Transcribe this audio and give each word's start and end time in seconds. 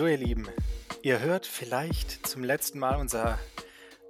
So, 0.00 0.06
ihr 0.06 0.16
Lieben, 0.16 0.48
ihr 1.02 1.20
hört 1.20 1.44
vielleicht 1.44 2.26
zum 2.26 2.42
letzten 2.42 2.78
Mal 2.78 2.96
unser 2.96 3.38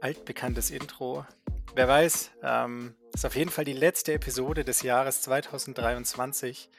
altbekanntes 0.00 0.70
Intro. 0.70 1.26
Wer 1.74 1.88
weiß, 1.88 2.30
ähm, 2.44 2.94
ist 3.12 3.26
auf 3.26 3.34
jeden 3.34 3.50
Fall 3.50 3.64
die 3.64 3.72
letzte 3.72 4.12
Episode 4.12 4.62
des 4.62 4.82
Jahres 4.82 5.20
2023. 5.22 6.70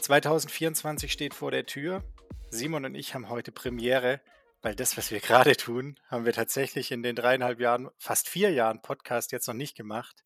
2024 0.00 1.12
steht 1.12 1.34
vor 1.34 1.50
der 1.50 1.66
Tür. 1.66 2.02
Simon 2.48 2.86
und 2.86 2.94
ich 2.94 3.12
haben 3.14 3.28
heute 3.28 3.52
Premiere, 3.52 4.22
weil 4.62 4.74
das, 4.74 4.96
was 4.96 5.10
wir 5.10 5.20
gerade 5.20 5.54
tun, 5.54 6.00
haben 6.08 6.24
wir 6.24 6.32
tatsächlich 6.32 6.92
in 6.92 7.02
den 7.02 7.16
dreieinhalb 7.16 7.60
Jahren, 7.60 7.90
fast 7.98 8.26
vier 8.26 8.52
Jahren 8.52 8.80
Podcast 8.80 9.32
jetzt 9.32 9.48
noch 9.48 9.54
nicht 9.54 9.76
gemacht. 9.76 10.24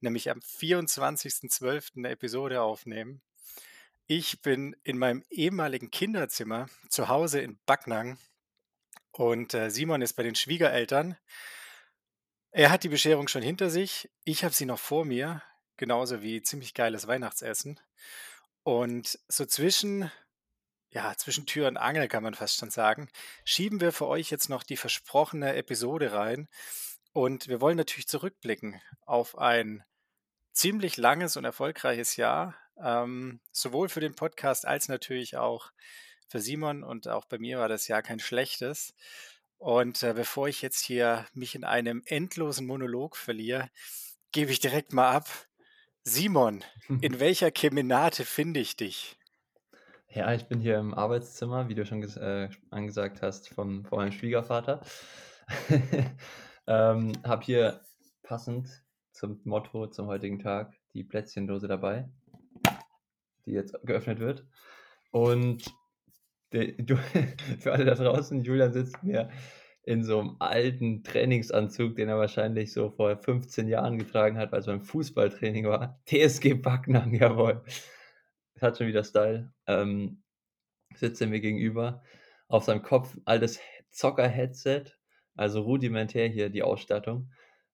Nämlich 0.00 0.30
am 0.30 0.40
24.12. 0.40 1.98
eine 1.98 2.08
Episode 2.08 2.60
aufnehmen. 2.60 3.22
Ich 4.08 4.40
bin 4.40 4.76
in 4.84 4.98
meinem 4.98 5.24
ehemaligen 5.30 5.90
Kinderzimmer 5.90 6.68
zu 6.88 7.08
Hause 7.08 7.40
in 7.40 7.58
Backnang 7.66 8.18
und 9.10 9.52
äh, 9.52 9.68
Simon 9.68 10.00
ist 10.00 10.12
bei 10.12 10.22
den 10.22 10.36
Schwiegereltern. 10.36 11.16
Er 12.52 12.70
hat 12.70 12.84
die 12.84 12.88
Bescherung 12.88 13.26
schon 13.26 13.42
hinter 13.42 13.68
sich. 13.68 14.08
Ich 14.22 14.44
habe 14.44 14.54
sie 14.54 14.64
noch 14.64 14.78
vor 14.78 15.04
mir, 15.04 15.42
genauso 15.76 16.22
wie 16.22 16.40
ziemlich 16.40 16.72
geiles 16.72 17.08
Weihnachtsessen. 17.08 17.80
Und 18.62 19.18
so 19.26 19.44
zwischen, 19.44 20.08
ja, 20.90 21.16
zwischen 21.16 21.46
Tür 21.46 21.66
und 21.66 21.76
Angel 21.76 22.06
kann 22.06 22.22
man 22.22 22.34
fast 22.34 22.58
schon 22.58 22.70
sagen, 22.70 23.08
schieben 23.44 23.80
wir 23.80 23.90
für 23.90 24.06
euch 24.06 24.30
jetzt 24.30 24.48
noch 24.48 24.62
die 24.62 24.76
versprochene 24.76 25.56
Episode 25.56 26.12
rein. 26.12 26.46
Und 27.12 27.48
wir 27.48 27.60
wollen 27.60 27.76
natürlich 27.76 28.06
zurückblicken 28.06 28.80
auf 29.04 29.36
ein 29.36 29.82
ziemlich 30.52 30.96
langes 30.96 31.36
und 31.36 31.44
erfolgreiches 31.44 32.14
Jahr 32.14 32.54
ähm, 32.82 33.40
sowohl 33.52 33.88
für 33.88 34.00
den 34.00 34.14
Podcast 34.14 34.66
als 34.66 34.88
natürlich 34.88 35.36
auch 35.36 35.72
für 36.28 36.40
Simon 36.40 36.82
und 36.82 37.08
auch 37.08 37.24
bei 37.26 37.38
mir 37.38 37.58
war 37.58 37.68
das 37.68 37.88
Jahr 37.88 38.02
kein 38.02 38.18
schlechtes. 38.18 38.94
Und 39.58 40.02
äh, 40.02 40.12
bevor 40.14 40.48
ich 40.48 40.62
jetzt 40.62 40.80
hier 40.80 41.26
mich 41.32 41.54
in 41.54 41.64
einem 41.64 42.02
endlosen 42.06 42.66
Monolog 42.66 43.16
verliere, 43.16 43.70
gebe 44.32 44.50
ich 44.50 44.60
direkt 44.60 44.92
mal 44.92 45.10
ab. 45.10 45.28
Simon, 46.02 46.62
in 47.00 47.20
welcher 47.20 47.50
Kemenate 47.50 48.24
finde 48.24 48.60
ich 48.60 48.76
dich? 48.76 49.16
Ja, 50.08 50.32
ich 50.32 50.46
bin 50.46 50.60
hier 50.60 50.78
im 50.78 50.94
Arbeitszimmer, 50.94 51.68
wie 51.68 51.74
du 51.74 51.84
schon 51.84 52.02
äh, 52.02 52.48
angesagt 52.70 53.22
hast, 53.22 53.48
von, 53.48 53.84
von 53.84 53.98
meinem 53.98 54.12
Schwiegervater. 54.12 54.80
ähm, 56.66 57.12
habe 57.24 57.44
hier 57.44 57.80
passend 58.22 58.82
zum 59.12 59.40
Motto 59.44 59.88
zum 59.88 60.06
heutigen 60.06 60.38
Tag 60.38 60.74
die 60.92 61.04
Plätzchendose 61.04 61.68
dabei 61.68 62.08
die 63.46 63.52
jetzt 63.52 63.74
geöffnet 63.84 64.20
wird. 64.20 64.44
Und 65.10 65.64
der, 66.52 66.74
für 67.60 67.72
alle 67.72 67.84
da 67.84 67.94
draußen, 67.94 68.42
Julian 68.42 68.72
sitzt 68.72 69.02
mir 69.02 69.30
in 69.82 70.02
so 70.02 70.18
einem 70.18 70.36
alten 70.40 71.04
Trainingsanzug, 71.04 71.94
den 71.94 72.08
er 72.08 72.18
wahrscheinlich 72.18 72.72
so 72.72 72.90
vor 72.90 73.16
15 73.16 73.68
Jahren 73.68 73.98
getragen 73.98 74.36
hat, 74.36 74.50
weil 74.50 74.60
es 74.60 74.66
beim 74.66 74.82
Fußballtraining 74.82 75.66
war. 75.66 76.00
TSG 76.06 76.54
Backnang, 76.54 77.14
jawohl. 77.14 77.62
Das 78.54 78.62
hat 78.62 78.78
schon 78.78 78.88
wieder 78.88 79.04
Style. 79.04 79.52
Ähm, 79.66 80.22
sitzt 80.94 81.20
er 81.20 81.28
mir 81.28 81.40
gegenüber. 81.40 82.02
Auf 82.48 82.64
seinem 82.64 82.82
Kopf 82.82 83.16
altes 83.24 83.60
Zocker-Headset, 83.90 84.84
also 85.36 85.62
rudimentär 85.62 86.28
hier 86.28 86.50
die 86.50 86.62
Ausstattung. 86.62 87.30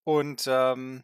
und 0.04 0.46
ähm, 0.48 1.04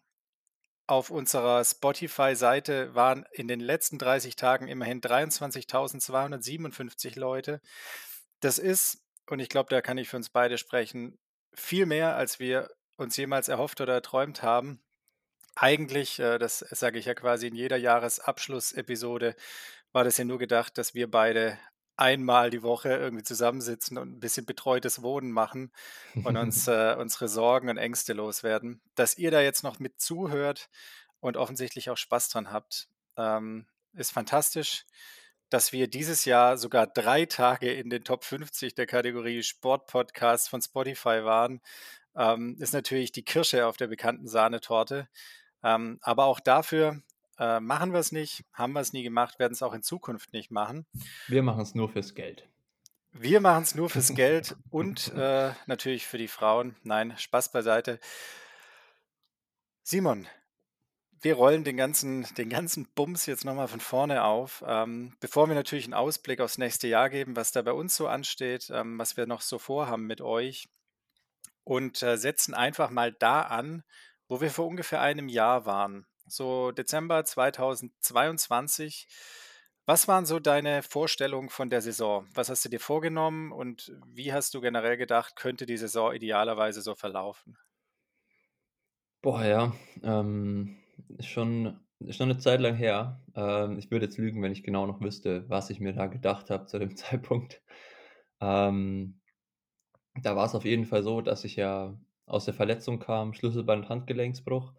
auf 0.85 1.09
unserer 1.09 1.63
Spotify-Seite 1.63 2.94
waren 2.94 3.25
in 3.31 3.47
den 3.47 3.62
letzten 3.62 3.97
30 3.97 4.35
Tagen 4.35 4.68
immerhin 4.68 5.02
23.257 5.02 7.18
Leute. 7.18 7.62
Das 8.41 8.59
ist, 8.59 9.03
und 9.28 9.40
ich 9.40 9.50
glaube, 9.50 9.69
da 9.69 9.81
kann 9.81 9.97
ich 9.97 10.09
für 10.09 10.18
uns 10.18 10.29
beide 10.29 10.59
sprechen, 10.59 11.18
viel 11.53 11.85
mehr, 11.85 12.16
als 12.16 12.39
wir 12.39 12.69
uns 12.97 13.17
jemals 13.17 13.47
erhofft 13.47 13.81
oder 13.81 13.94
erträumt 13.94 14.44
haben. 14.44 14.81
Eigentlich, 15.56 16.19
äh, 16.19 16.38
das 16.38 16.59
sage 16.59 17.00
ich 17.00 17.06
ja 17.06 17.13
quasi 17.13 17.47
in 17.47 17.56
jeder 17.56 17.78
Jahresabschlussepisode, 17.78 19.35
war 19.91 20.03
das 20.03 20.17
ja 20.17 20.23
nur 20.23 20.40
gedacht, 20.40 20.78
dass 20.78 20.94
wir 20.94 21.09
beide 21.11 21.57
einmal 21.97 22.50
die 22.50 22.63
Woche 22.63 22.90
irgendwie 22.90 23.23
zusammensitzen 23.23 23.97
und 23.97 24.13
ein 24.13 24.19
bisschen 24.19 24.45
betreutes 24.45 25.03
Wohnen 25.03 25.31
machen 25.31 25.72
und 26.23 26.38
uns 26.38 26.67
äh, 26.67 26.95
unsere 26.97 27.28
Sorgen 27.28 27.69
und 27.69 27.78
Ängste 27.78 28.13
loswerden. 28.13 28.81
Dass 28.95 29.17
ihr 29.17 29.31
da 29.31 29.41
jetzt 29.41 29.63
noch 29.63 29.79
mit 29.79 30.00
zuhört 30.00 30.69
und 31.19 31.38
offensichtlich 31.38 31.90
auch 31.90 31.97
Spaß 31.97 32.29
dran 32.29 32.51
habt, 32.51 32.88
ähm, 33.17 33.67
ist 33.94 34.11
fantastisch 34.11 34.85
dass 35.51 35.73
wir 35.73 35.88
dieses 35.88 36.25
Jahr 36.25 36.57
sogar 36.57 36.88
drei 36.88 37.25
Tage 37.25 37.72
in 37.72 37.89
den 37.89 38.03
Top 38.03 38.23
50 38.23 38.73
der 38.73 38.88
Kategorie 38.88 39.44
Sportpodcast 39.44 40.50
von 40.50 40.62
Spotify 40.62 41.23
waren, 41.23 41.62
ähm, 42.16 42.56
ist 42.59 42.73
natürlich 42.73 43.12
die 43.12 43.23
Kirsche 43.23 43.67
auf 43.67 43.78
der 43.78 43.88
bekannten 43.88 44.28
Sahnetorte. 44.28 45.07
Ähm, 45.61 46.00
aber 46.01 46.25
auch 46.25 46.40
dafür 46.40 47.01
äh, 47.38 47.59
machen 47.59 47.91
wir 47.91 48.00
es 48.00 48.11
nicht, 48.11 48.45
haben 48.53 48.73
wir 48.73 48.79
es 48.79 48.94
nie 48.94 49.03
gemacht, 49.03 49.40
werden 49.40 49.53
es 49.53 49.61
auch 49.61 49.73
in 49.73 49.84
Zukunft 49.84 50.34
nicht 50.34 50.52
machen. 50.52 50.85
Wir 51.28 51.43
machen 51.43 51.61
es 51.61 51.75
nur 51.75 51.90
fürs 51.90 52.16
Geld. 52.16 52.47
Wir 53.11 53.41
machen 53.41 53.64
es 53.64 53.75
nur 53.75 53.90
fürs 53.90 54.16
Geld 54.16 54.55
und 54.70 55.14
äh, 55.16 55.52
natürlich 55.66 56.08
für 56.08 56.17
die 56.17 56.29
Frauen. 56.29 56.75
Nein, 56.84 57.14
Spaß 57.17 57.52
beiseite. 57.52 57.99
Simon, 59.84 60.28
wir 61.22 61.35
rollen 61.35 61.64
den 61.64 61.78
ganzen, 61.78 62.23
den 62.35 62.50
ganzen 62.50 62.88
Bums 62.96 63.28
jetzt 63.28 63.46
nochmal 63.46 63.68
von 63.68 63.79
vorne 63.79 64.23
auf. 64.23 64.64
Ähm, 64.68 65.16
bevor 65.20 65.47
wir 65.47 65.56
natürlich 65.56 65.85
einen 65.85 65.94
Ausblick 65.94 66.41
aufs 66.41 66.58
nächste 66.58 66.88
Jahr 66.88 67.09
geben, 67.09 67.35
was 67.35 67.52
da 67.52 67.62
bei 67.62 67.73
uns 67.73 67.96
so 67.96 68.08
ansteht, 68.08 68.72
ähm, 68.73 68.97
was 68.97 69.18
wir 69.18 69.28
noch 69.28 69.41
so 69.41 69.59
vorhaben 69.59 70.08
mit 70.08 70.22
euch 70.22 70.68
und 71.64 72.02
äh, 72.02 72.18
setzen 72.18 72.53
einfach 72.53 72.90
mal 72.90 73.12
da 73.12 73.41
an, 73.44 73.84
wo 74.28 74.41
wir 74.41 74.50
vor 74.50 74.66
ungefähr 74.66 75.02
einem 75.02 75.29
Jahr 75.29 75.66
waren. 75.66 76.08
So 76.26 76.72
Dezember 76.72 77.23
2022. 77.23 79.08
Was 79.85 80.08
waren 80.08 80.26
so 80.26 80.40
deine 80.40 80.84
Vorstellungen 80.84 81.50
von 81.50 81.70
der 81.70 81.82
Saison? 81.82 82.28
Was 82.34 82.50
hast 82.50 82.64
du 82.66 82.70
dir 82.70 82.79
vorgenommen 82.79 83.52
und 83.52 83.91
wie 84.06 84.32
hast 84.34 84.53
du 84.53 84.62
generell 84.62 84.97
gedacht, 84.97 85.35
könnte 85.35 85.66
die 85.66 85.78
Saison 85.78 86.14
idealerweise 86.14 86.82
so 86.82 86.96
verlaufen? 86.96 87.58
Boah, 89.22 89.44
ja. 89.44 89.73
Ähm, 90.02 90.80
schon, 91.21 91.79
schon 92.09 92.29
eine 92.29 92.37
Zeit 92.39 92.61
lang 92.61 92.75
her. 92.75 93.21
Ähm, 93.35 93.77
ich 93.79 93.91
würde 93.91 94.05
jetzt 94.05 94.17
lügen, 94.17 94.41
wenn 94.41 94.51
ich 94.51 94.63
genau 94.63 94.85
noch 94.87 95.01
wüsste, 95.01 95.45
was 95.49 95.69
ich 95.69 95.79
mir 95.79 95.93
da 95.93 96.07
gedacht 96.07 96.49
habe 96.49 96.65
zu 96.67 96.79
dem 96.79 96.95
Zeitpunkt. 96.97 97.61
Ähm, 98.41 99.21
da 100.23 100.35
war 100.35 100.45
es 100.47 100.55
auf 100.55 100.65
jeden 100.65 100.85
Fall 100.85 101.03
so, 101.03 101.21
dass 101.21 101.45
ich 101.45 101.57
ja 101.57 101.99
aus 102.27 102.45
der 102.45 102.53
Verletzung 102.55 102.99
kam, 102.99 103.33
Schlüsselband- 103.33 103.89
Handgelenksbruch. 103.89 104.73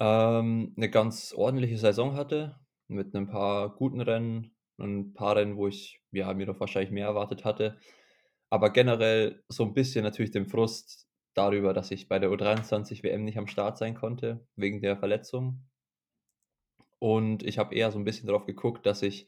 ähm, 0.00 0.74
'ne 0.76 0.90
ganz 0.90 1.34
ordentliche 1.34 1.78
Saison 1.78 2.14
hatte 2.16 2.60
mit 2.88 3.14
'nem 3.14 3.28
paar 3.28 3.74
guten 3.76 4.00
Rennen 4.02 4.52
und 4.78 4.90
'n 5.10 5.14
paar 5.14 5.36
Rennen, 5.36 5.56
wo 5.58 5.68
ich, 5.68 6.02
ja, 6.12 6.34
mir 6.34 6.46
doch 6.46 6.60
wahrscheinlich 6.60 6.92
mehr 6.92 7.06
erwartet 7.08 7.44
hatte. 7.46 7.78
Aber 8.50 8.70
generell 8.72 9.44
so 9.48 9.64
'n 9.64 9.74
bisschen 9.74 10.04
natürlich 10.04 10.32
den 10.32 10.46
Frust 10.46 11.07
darüber, 11.34 11.72
dass 11.74 11.90
ich 11.90 12.08
bei 12.08 12.18
der 12.18 12.30
U23-WM 12.30 13.24
nicht 13.24 13.38
am 13.38 13.46
Start 13.48 13.78
sein 13.78 13.94
konnte 13.94 14.46
wegen 14.56 14.80
der 14.82 14.96
Verletzung. 14.96 15.68
Und 17.02 17.42
ich 17.44 17.58
habe 17.58 17.74
eher 17.74 17.90
so 17.92 17.98
'n 17.98 18.04
bisschen 18.04 18.28
drauf 18.28 18.44
geguckt, 18.46 18.84
dass 18.86 19.02
ich 19.02 19.26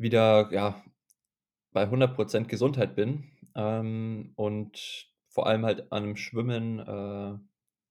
wieder, 0.00 0.48
ja, 0.52 0.82
bei 1.72 1.88
100% 1.90 2.48
Gesundheit 2.48 2.96
bin, 2.96 3.24
ähm, 3.56 4.32
und 4.36 5.10
vor 5.28 5.46
allem 5.46 5.64
halt 5.66 5.92
an 5.92 6.04
'nem 6.04 6.16
Schwimmen, 6.16 6.80
äh, 6.80 7.38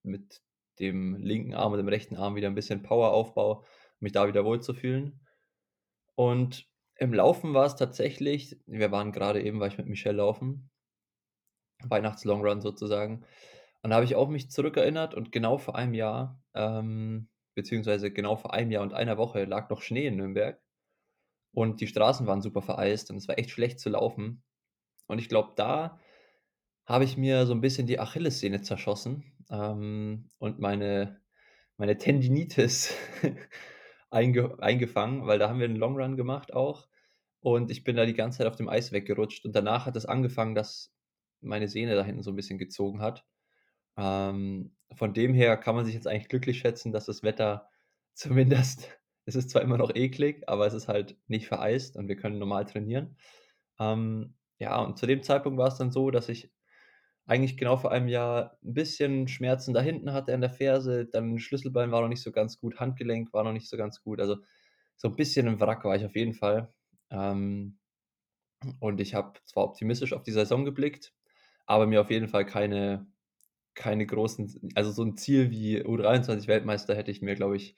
mit 0.04 0.42
dem 0.80 1.16
linken 1.18 1.54
Arm 1.54 1.74
und 1.74 1.78
dem 1.80 1.88
rechten 1.90 2.18
Arm 2.18 2.36
wieder 2.36 2.48
'n 2.50 2.56
bisschen 2.56 2.84
Power 2.84 3.14
aufbaue, 3.14 3.64
mich 4.00 4.12
da 4.14 4.28
wieder 4.28 4.46
wohlzufühlen. 4.46 5.22
Und 6.16 6.68
im 6.98 7.14
Laufen 7.14 7.54
war's 7.56 7.76
tatsächlich 7.78 8.60
wir 8.68 8.92
waren 8.92 9.12
grade 9.14 9.42
eben 9.44 9.60
war 9.60 9.68
ich 9.68 9.78
mit 9.80 9.88
Michelle 9.88 10.18
laufen 10.18 10.70
Weihnachts-Long-Run 11.90 12.62
sozusagen. 12.62 13.24
Und 13.84 13.90
da 13.92 13.96
habe 13.98 14.06
ich 14.06 14.16
auch 14.16 14.30
mich 14.30 14.52
zurückerinnert 14.52 15.14
und 15.16 15.32
genau 15.32 15.58
vor 15.60 15.76
einem 15.78 15.94
Jahr, 15.96 16.42
ähm 16.56 17.30
beziehungsweise 17.56 18.12
genau 18.12 18.36
vor 18.38 18.54
einem 18.54 18.72
Jahr 18.72 18.84
und 18.84 18.94
einer 18.96 19.18
Woche 19.18 19.46
lag 19.46 19.70
noch 19.70 19.82
Schnee 19.84 20.08
in 20.08 20.18
Nürnberg 20.18 20.60
und 21.54 21.82
die 21.82 21.88
Straßen 21.88 22.28
waren 22.28 22.42
super 22.42 22.62
vereist 22.62 23.12
und 23.12 23.18
es 23.18 23.28
war 23.28 23.38
echt 23.40 23.52
schlecht 23.52 23.80
zu 23.80 23.90
laufen. 23.90 24.44
Und 25.08 25.20
ich 25.20 25.30
glaube, 25.30 25.54
da 25.58 26.00
habe 26.88 27.06
ich 27.06 27.18
mir 27.18 27.46
so 27.48 27.54
'n 27.54 27.62
bisschen 27.62 27.88
die 27.88 28.00
Achillessehne 28.00 28.62
zerschossen, 28.64 29.26
ähm, 29.52 30.30
und 30.40 30.60
meine 30.60 31.22
meine 31.78 31.98
Tendinitis 32.00 32.96
einge 34.12 34.58
eingefangen, 34.62 35.28
weil 35.28 35.40
da 35.40 35.50
haben 35.50 35.60
wir 35.60 35.68
'n 35.70 35.76
Long 35.78 35.98
Run 35.98 36.18
gemacht 36.18 36.54
auch 36.54 36.88
und 37.42 37.72
ich 37.72 37.84
bin 37.86 37.96
da 37.98 38.06
die 38.08 38.14
ganze 38.16 38.40
Zeit 38.40 38.48
auf 38.48 38.56
dem 38.58 38.70
Eis 38.70 38.92
weggerutscht 38.94 39.46
und 39.46 39.56
danach 39.56 39.86
hat 39.88 39.96
es 39.98 40.06
angefangen, 40.08 40.56
dass 40.56 40.94
meine 41.44 41.68
Sehne 41.68 41.96
da 41.96 42.04
hinten 42.06 42.24
so 42.24 42.32
'n 42.32 42.36
bisschen 42.36 42.58
gezogen 42.60 43.02
hat. 43.02 43.26
Ähm, 43.98 44.76
von 44.96 45.14
dem 45.14 45.34
her 45.34 45.58
kann 45.58 45.76
man 45.76 45.86
sich 45.86 45.94
jetzt 45.96 46.08
eigentlich 46.08 46.30
glücklich 46.30 46.60
schätzen, 46.60 46.92
dass 46.92 47.06
das 47.06 47.24
Wetter 47.24 47.70
zumindest 48.16 48.90
es 49.26 49.36
ist 49.36 49.50
zwar 49.52 49.62
immer 49.64 49.78
noch 49.78 49.96
eklig, 49.96 50.44
aber 50.50 50.68
es 50.68 50.74
ist 50.74 50.88
halt 50.90 51.18
nicht 51.28 51.48
vereist 51.48 51.96
und 51.98 52.08
wir 52.10 52.18
können 52.18 52.40
normal 52.40 52.66
trainieren. 52.66 53.18
Ähm, 53.80 54.36
ja, 54.60 54.82
und 54.82 54.98
zu 55.00 55.06
dem 55.08 55.24
Zeitpunkt 55.24 55.58
war's 55.60 55.78
dann 55.78 55.92
so, 55.92 56.12
dass 56.12 56.30
ich 56.30 56.52
eigentlich 57.26 57.58
genau 57.58 57.78
vor 57.78 57.92
einem 57.92 58.08
Jahr 58.10 58.58
'n 58.64 58.74
bisschen 58.74 59.28
Schmerzen 59.28 59.74
da 59.74 59.82
hinten 59.82 60.14
hatte 60.14 60.34
an 60.34 60.42
der 60.42 60.50
Ferse, 60.52 61.06
dann 61.08 61.40
Schlüsselbein 61.40 61.92
war 61.92 62.02
noch 62.02 62.10
nicht 62.10 62.22
so 62.24 62.32
ganz 62.32 62.60
gut, 62.60 62.80
Handgelenk 62.80 63.34
war 63.34 63.44
noch 63.44 63.54
nicht 63.54 63.70
so 63.70 63.78
ganz 63.78 64.02
gut. 64.04 64.20
Also, 64.22 64.38
so 64.98 65.08
'n 65.10 65.16
bisschen 65.16 65.48
im 65.48 65.60
Wrack 65.62 65.86
war 65.86 65.96
ich 65.96 66.06
auf 66.06 66.16
jeden 66.16 66.34
Fall. 66.34 66.74
Ähm, 67.12 67.80
und 68.80 69.00
ich 69.02 69.14
habe 69.14 69.40
zwar 69.46 69.66
optimistisch 69.66 70.14
auf 70.14 70.24
die 70.24 70.32
Saison 70.32 70.66
geblickt, 70.66 71.14
aber 71.66 71.88
mir 71.88 72.02
auf 72.02 72.12
jeden 72.12 72.28
Fall 72.30 72.46
keine 72.46 73.08
keine 73.76 74.06
großen 74.08 74.72
also, 74.76 74.92
so 74.92 75.04
'n 75.04 75.18
Ziel 75.18 75.52
wie 75.52 75.84
U23-Weltmeister 75.86 76.96
hätte 76.96 77.12
ich 77.12 77.22
mir, 77.24 77.36
glaube 77.36 77.58
ich, 77.58 77.76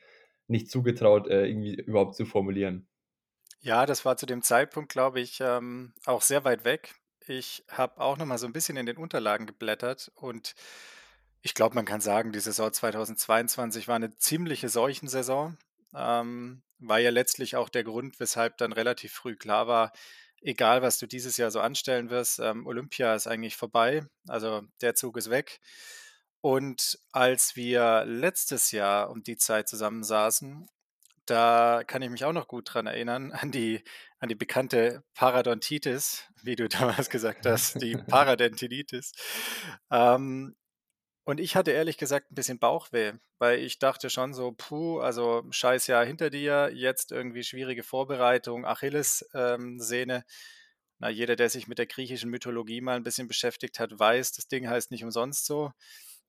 nicht 0.48 0.70
zugetraut, 0.72 1.28
äh, 1.30 1.48
irgendwie 1.48 1.76
überhaupt 1.76 2.16
zu 2.16 2.26
formulieren. 2.26 2.88
Ja, 3.64 3.86
das 3.86 4.06
war 4.06 4.18
zu 4.18 4.26
dem 4.26 4.42
Zeitpunkt, 4.44 4.92
glaube 4.92 5.20
ich, 5.20 5.40
ähm, 5.42 5.94
auch 6.06 6.22
sehr 6.22 6.44
weit 6.44 6.66
weg. 6.66 6.96
Ich 7.28 7.66
habe 7.72 8.00
auch 8.00 8.18
noch 8.18 8.26
mal 8.26 8.38
so 8.38 8.46
'n 8.46 8.54
bisschen 8.54 8.78
in 8.78 8.86
den 8.86 8.98
Unterlagen 8.98 9.48
geblättert 9.48 10.12
und 10.16 10.54
ich 11.42 11.54
glaube, 11.54 11.76
man 11.76 11.86
kann 11.86 12.02
sagen, 12.02 12.32
die 12.32 12.40
Saison 12.40 12.72
2022 12.74 13.88
war 13.88 13.98
'ne 14.00 14.16
ziemliche 14.18 14.70
Seuchensaison. 14.70 15.58
Ähm, 15.96 16.64
war 16.80 17.00
ja 17.00 17.10
letztlich 17.12 17.56
auch 17.56 17.70
der 17.70 17.84
Grund, 17.84 18.20
weshalb 18.20 18.58
dann 18.58 18.74
relativ 18.74 19.14
früh 19.14 19.36
klar 19.36 19.68
war: 19.68 19.92
„Egal, 20.42 20.82
was 20.82 21.00
du 21.00 21.08
dieses 21.08 21.38
Jahr 21.38 21.52
so 21.52 21.60
anstellen 21.60 22.10
wirst, 22.10 22.40
ähm, 22.40 22.68
Olympia 22.68 23.16
ist 23.16 23.28
eigentlich 23.28 23.56
vorbei. 23.56 24.06
Also, 24.28 24.62
der 24.82 24.96
Zug 24.96 25.18
ist 25.18 25.30
weg.“ 25.30 25.60
Und 26.42 27.00
als 27.12 27.56
wir 27.56 28.06
letztes 28.06 28.72
Jahr 28.72 29.10
um 29.10 29.24
die 29.24 29.38
Zeit 29.38 29.68
zusammensaßen, 29.68 30.68
da 31.26 31.84
kann 31.88 32.02
ich 32.02 32.10
mich 32.10 32.24
auch 32.24 32.34
noch 32.34 32.48
gut 32.48 32.74
dran 32.74 32.88
erinnern 32.88 33.32
an 33.32 33.52
die 33.52 33.84
an 34.20 34.30
die 34.30 34.36
bekannte 34.36 35.04
Parodontitis, 35.14 36.24
wie 36.44 36.56
du 36.56 36.68
damals 36.70 37.10
gesagt 37.10 37.46
hast, 37.46 37.82
die 37.82 37.96
Paradentinitis. 38.08 39.14
Ähm, 39.92 40.56
und 41.26 41.40
ich 41.40 41.56
hatte 41.56 41.72
ehrlich 41.72 41.98
gesagt 41.98 42.32
'n 42.32 42.36
bisschen 42.36 42.60
Bauchweh, 42.60 43.14
weil 43.40 43.60
ich 43.60 43.80
dachte 43.80 44.10
schon 44.10 44.34
so: 44.34 44.54
„Puh, 44.54 45.00
also, 45.00 45.44
Scheißjahr 45.52 46.06
hinter 46.06 46.30
dir, 46.30 46.72
jetzt 46.74 47.12
irgendwie 47.12 47.44
schwierige 47.44 47.84
Vorbereitung, 47.84 48.66
Achilles 48.66 49.28
ähm, 49.34 49.80
Sehne.“ 49.82 50.26
Na, 51.00 51.10
jeder, 51.10 51.36
der 51.36 51.50
sich 51.50 51.68
mit 51.68 51.80
der 51.80 51.88
griechischen 51.88 52.30
Mythologie 52.32 52.82
mal 52.82 52.98
'n 52.98 53.04
bisschen 53.04 53.28
beschäftigt 53.28 53.80
hat, 53.80 53.98
weiß, 54.00 54.34
das 54.34 54.48
Ding 54.48 54.70
heißt 54.70 54.92
nicht 54.92 55.04
umsonst 55.04 55.46
so. 55.46 55.72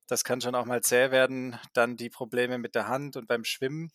Das 0.09 0.25
kann 0.25 0.41
schon 0.41 0.55
auch 0.57 0.67
mal 0.67 0.83
zäh 0.83 1.11
werden, 1.13 1.59
dann 1.75 1.97
die 1.97 2.11
Probleme 2.11 2.59
mit 2.59 2.75
der 2.77 2.89
Hand 2.89 3.17
und 3.17 3.27
beim 3.29 3.45
Schwimmen. 3.45 3.91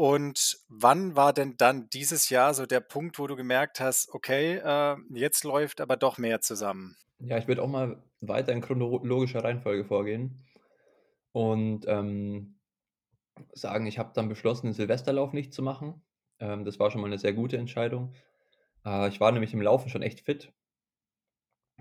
Und 0.00 0.60
wann 0.68 1.16
war 1.16 1.32
denn 1.32 1.56
dann 1.56 1.90
dieses 1.90 2.28
Jahr 2.28 2.54
so 2.54 2.66
der 2.66 2.78
Punkt, 2.78 3.18
wo 3.18 3.26
du 3.26 3.34
gemerkt 3.34 3.80
hast: 3.80 4.08
„Okay, 4.14 4.54
äh, 4.58 4.96
jetzt 5.10 5.42
läuft 5.42 5.80
aber 5.80 5.96
doch 5.96 6.18
mehr 6.18 6.40
zusammen?“ 6.40 6.96
Ja, 7.20 7.36
ich 7.38 7.48
würde 7.48 7.62
auch 7.62 7.68
mal 7.68 8.00
weiter 8.20 8.52
in 8.52 8.60
chronologischer 8.62 9.44
Reihenfolge 9.44 9.84
vorgehen 9.84 10.44
und, 11.32 11.86
ähm, 11.88 12.60
sagen, 13.54 13.86
ich 13.86 13.98
habe 13.98 14.12
dann 14.14 14.28
beschlossen, 14.30 14.68
den 14.68 14.74
Silvesterlauf 14.74 15.32
nicht 15.34 15.54
zu 15.54 15.62
machen. 15.62 16.02
Ähm, 16.40 16.64
das 16.66 16.78
war 16.80 16.90
schon 16.92 17.00
mal 17.02 17.08
'ne 17.10 17.18
sehr 17.18 17.34
gute 17.34 17.58
Entscheidung. 17.58 18.14
Äh, 18.86 19.08
ich 19.08 19.20
war 19.20 19.32
nämlich 19.32 19.54
im 19.54 19.62
Laufen 19.62 19.90
schon 19.90 20.02
echt 20.02 20.22
fit. 20.22 20.52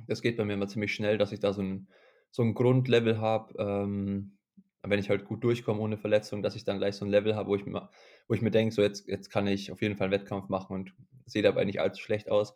Das 0.08 0.22
geht 0.22 0.38
bei 0.38 0.46
mir 0.46 0.54
immer 0.54 0.68
ziemlich 0.68 0.94
schnell, 0.94 1.18
dass 1.18 1.32
ich 1.32 1.40
da 1.40 1.54
so 1.54 1.62
'n 1.62 1.88
so 2.32 2.44
'n 2.44 2.54
Grundlevel 2.54 3.20
habe, 3.20 3.54
ähm, 3.58 4.38
wenn 4.84 5.00
ich 5.00 5.10
halt 5.10 5.26
gut 5.26 5.44
durchkomme 5.44 5.82
ohne 5.82 5.98
Verletzung, 5.98 6.42
dass 6.44 6.56
ich 6.56 6.64
dann 6.64 6.78
gleich 6.78 6.96
so 6.96 7.06
'n 7.06 7.10
Level 7.12 7.36
habe, 7.36 7.50
wo 7.50 7.56
ich 7.56 7.66
mir 7.66 7.90
wo 8.28 8.34
ich 8.34 8.42
mir 8.42 8.52
denke: 8.52 8.74
„So, 8.74 8.82
jetzt 8.82 9.08
jetzt 9.08 9.30
kann 9.30 9.48
ich 9.48 9.72
auf 9.72 9.82
jeden 9.82 9.96
Fall 9.98 10.08
'n 10.08 10.12
Wettkampf 10.12 10.50
machen 10.50 10.74
und 10.76 10.94
sehe 11.26 11.42
dabei 11.42 11.66
nicht 11.66 11.82
allzu 11.82 12.02
schlecht 12.02 12.30
aus.“ 12.30 12.54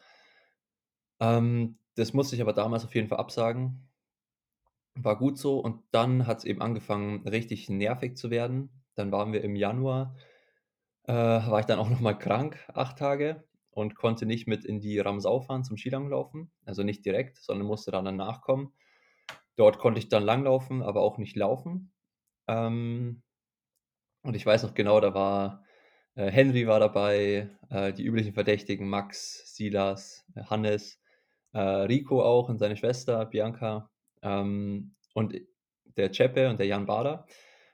Ähm, 1.22 1.78
das 1.96 2.12
musste 2.14 2.36
ich 2.36 2.42
aber 2.42 2.54
damals 2.54 2.84
auf 2.84 2.94
jeden 2.96 3.08
Fall 3.08 3.20
absagen. 3.20 3.88
War 4.96 5.18
gut 5.18 5.38
so 5.38 5.60
und 5.60 5.82
dann 5.92 6.28
hat's 6.28 6.44
eben 6.44 6.62
angefangen, 6.62 7.26
richtig 7.26 7.70
nervig 7.70 8.18
zu 8.18 8.30
werden. 8.30 8.70
Dann 8.96 9.14
waren 9.14 9.32
wir 9.32 9.42
im 9.44 9.56
Januar 9.56 10.18
äh, 11.06 11.14
war 11.14 11.60
ich 11.60 11.66
dann 11.66 11.80
auch 11.80 11.90
noch 11.90 12.00
mal 12.00 12.14
krank 12.14 12.60
8 12.74 12.98
Tage 12.98 13.44
und 13.72 13.96
konnte 13.96 14.26
nicht 14.26 14.48
mit 14.48 14.66
in 14.66 14.80
die 14.80 15.00
Ramsau 15.00 15.42
fahren 15.42 15.64
zum 15.64 15.78
Skilanglaufen, 15.78 16.52
also, 16.66 16.84
nicht 16.84 17.06
direkt, 17.06 17.38
sondern 17.38 17.68
musste 17.68 17.92
dann 17.92 18.06
danach 18.06 18.42
kommen. 18.42 18.74
Dort 19.56 19.80
konnte 19.80 20.00
ich 20.00 20.10
dann 20.10 20.24
Langlaufen, 20.24 20.82
aber 20.82 21.02
auch 21.02 21.18
nicht 21.18 21.36
laufen. 21.36 21.92
Ähm, 22.48 23.24
und 24.24 24.36
ich 24.36 24.46
weiß 24.46 24.64
noch 24.64 24.74
genau, 24.74 25.00
da 25.00 25.14
war 25.14 25.64
äh, 26.16 26.30
Henry 26.32 26.68
war 26.68 26.80
dabei, 26.80 27.50
äh, 27.70 27.94
die 27.94 28.04
üblichen 28.04 28.34
Verdächtigen, 28.34 28.88
Max, 28.90 29.56
Silas, 29.56 30.26
Hannes, 30.50 31.01
äh, 31.54 31.60
Rico 31.60 32.24
auch 32.24 32.50
und 32.50 32.60
seine 32.60 32.78
Schwester 32.78 33.26
Bianca, 33.26 33.90
ähm, 34.24 34.96
und 35.14 35.36
der 35.98 36.14
Cepe 36.14 36.50
und 36.50 36.60
der 36.60 36.68
Jan 36.68 36.86
Bada. 36.86 37.26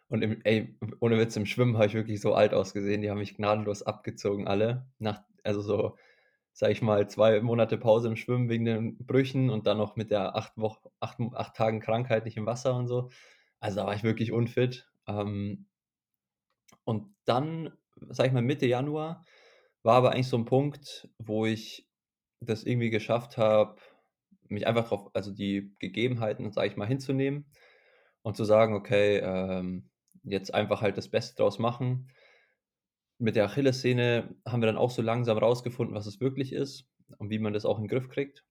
Und 0.10 0.24
im 0.24 0.42
ey, 0.46 0.78
ohne 1.02 1.18
Witz, 1.20 1.36
im 1.38 1.46
Schwimmen 1.46 1.76
habe 1.78 1.88
ich 1.88 1.94
wirklich 1.96 2.22
so 2.22 2.34
alt 2.34 2.54
ausgesehen. 2.54 3.02
Die 3.02 3.10
haben 3.12 3.20
mich 3.20 3.36
gnadenlos 3.38 3.84
abgezogen 3.84 4.48
alle. 4.48 4.88
Nach 5.00 5.22
also, 5.44 5.62
so, 5.62 5.98
sage 6.54 6.74
ich 6.74 6.82
mal, 6.84 7.10
2 7.10 7.42
Monate 7.42 7.78
Pause 7.80 8.10
im 8.10 8.16
Schwimmen 8.18 8.50
wegen 8.50 8.66
den 8.66 8.98
Brüchen 9.06 9.50
und 9.52 9.68
dann 9.68 9.78
noch 9.80 9.96
mit 9.98 10.12
der 10.12 10.36
8 10.38 10.54
Woch 10.58 10.80
8 11.02 11.20
M 11.20 11.34
8 11.36 11.56
Tagen 11.58 11.80
Krankheit 11.82 12.26
nicht 12.26 12.38
im 12.38 12.46
Wasser 12.48 12.76
und 12.76 12.88
so. 12.88 13.10
Also, 13.62 13.78
da 13.82 13.88
war 13.88 13.96
ich 13.96 14.04
wirklich 14.04 14.32
unfit. 14.34 14.90
Ähm 15.08 15.68
und 16.88 17.14
dann, 17.26 17.74
sage 18.10 18.28
ich 18.30 18.34
mal, 18.34 18.42
Mitte 18.42 18.66
Januar 18.66 19.26
war 19.84 19.96
aber 19.98 20.12
eigentlich 20.14 20.30
so 20.30 20.38
'n 20.38 20.46
Punkt, 20.46 21.10
wo 21.18 21.46
ich 21.46 21.87
das 22.42 22.64
irgendwie 22.64 22.90
geschafft 22.90 23.38
habe, 23.38 23.78
mich 24.50 24.68
einfach 24.68 24.88
drauf 24.90 25.10
also, 25.14 25.32
die 25.34 25.76
Gegebenheiten, 25.80 26.52
sage 26.52 26.68
ich 26.70 26.78
mal, 26.78 26.88
hinzunehmen 26.88 27.46
und 28.24 28.38
zu 28.38 28.46
sagen: 28.46 28.76
„Okay, 28.76 29.20
ähm, 29.20 29.90
jetzt 30.24 30.54
einfach 30.54 30.82
halt 30.82 30.98
das 30.98 31.10
Beste 31.10 31.36
draus 31.38 31.60
machen.“ 31.60 32.10
Mit 33.20 33.36
der 33.36 33.46
Achillessehne 33.46 34.36
haben 34.44 34.60
wir 34.64 34.66
dann 34.66 34.76
auch 34.78 34.90
so 34.90 35.04
langsam 35.04 35.38
rausgefunden, 35.38 35.96
was 35.96 36.08
es 36.08 36.20
wirklich 36.20 36.52
ist 36.52 36.88
und 37.20 37.30
wie 37.30 37.38
man 37.38 37.54
das 37.54 37.64
auch 37.66 37.78
in 37.78 37.88
Griff 37.88 38.10
kriegt. 38.10 38.44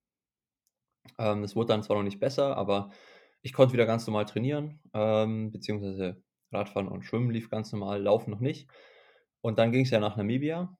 Ähm, 1.18 1.44
es 1.44 1.56
wurde 1.56 1.68
dann 1.68 1.82
zwar 1.82 1.96
noch 1.96 2.02
nicht 2.02 2.20
besser, 2.20 2.56
aber 2.56 2.90
ich 3.42 3.52
konnte 3.52 3.72
wieder 3.74 3.86
ganz 3.86 4.06
normal 4.06 4.24
trainieren, 4.26 4.80
ähm, 4.94 5.50
beziehungsweise 5.52 6.22
Radfahren 6.52 6.88
und 6.88 7.04
Schwimmen 7.04 7.30
lief 7.30 7.50
ganz 7.50 7.72
normal, 7.72 8.02
Laufen 8.02 8.30
noch 8.30 8.40
nicht. 8.40 8.68
Und 9.40 9.58
dann 9.58 9.72
ging's 9.72 9.90
ja 9.90 10.00
nach 10.00 10.16
Namibia, 10.16 10.76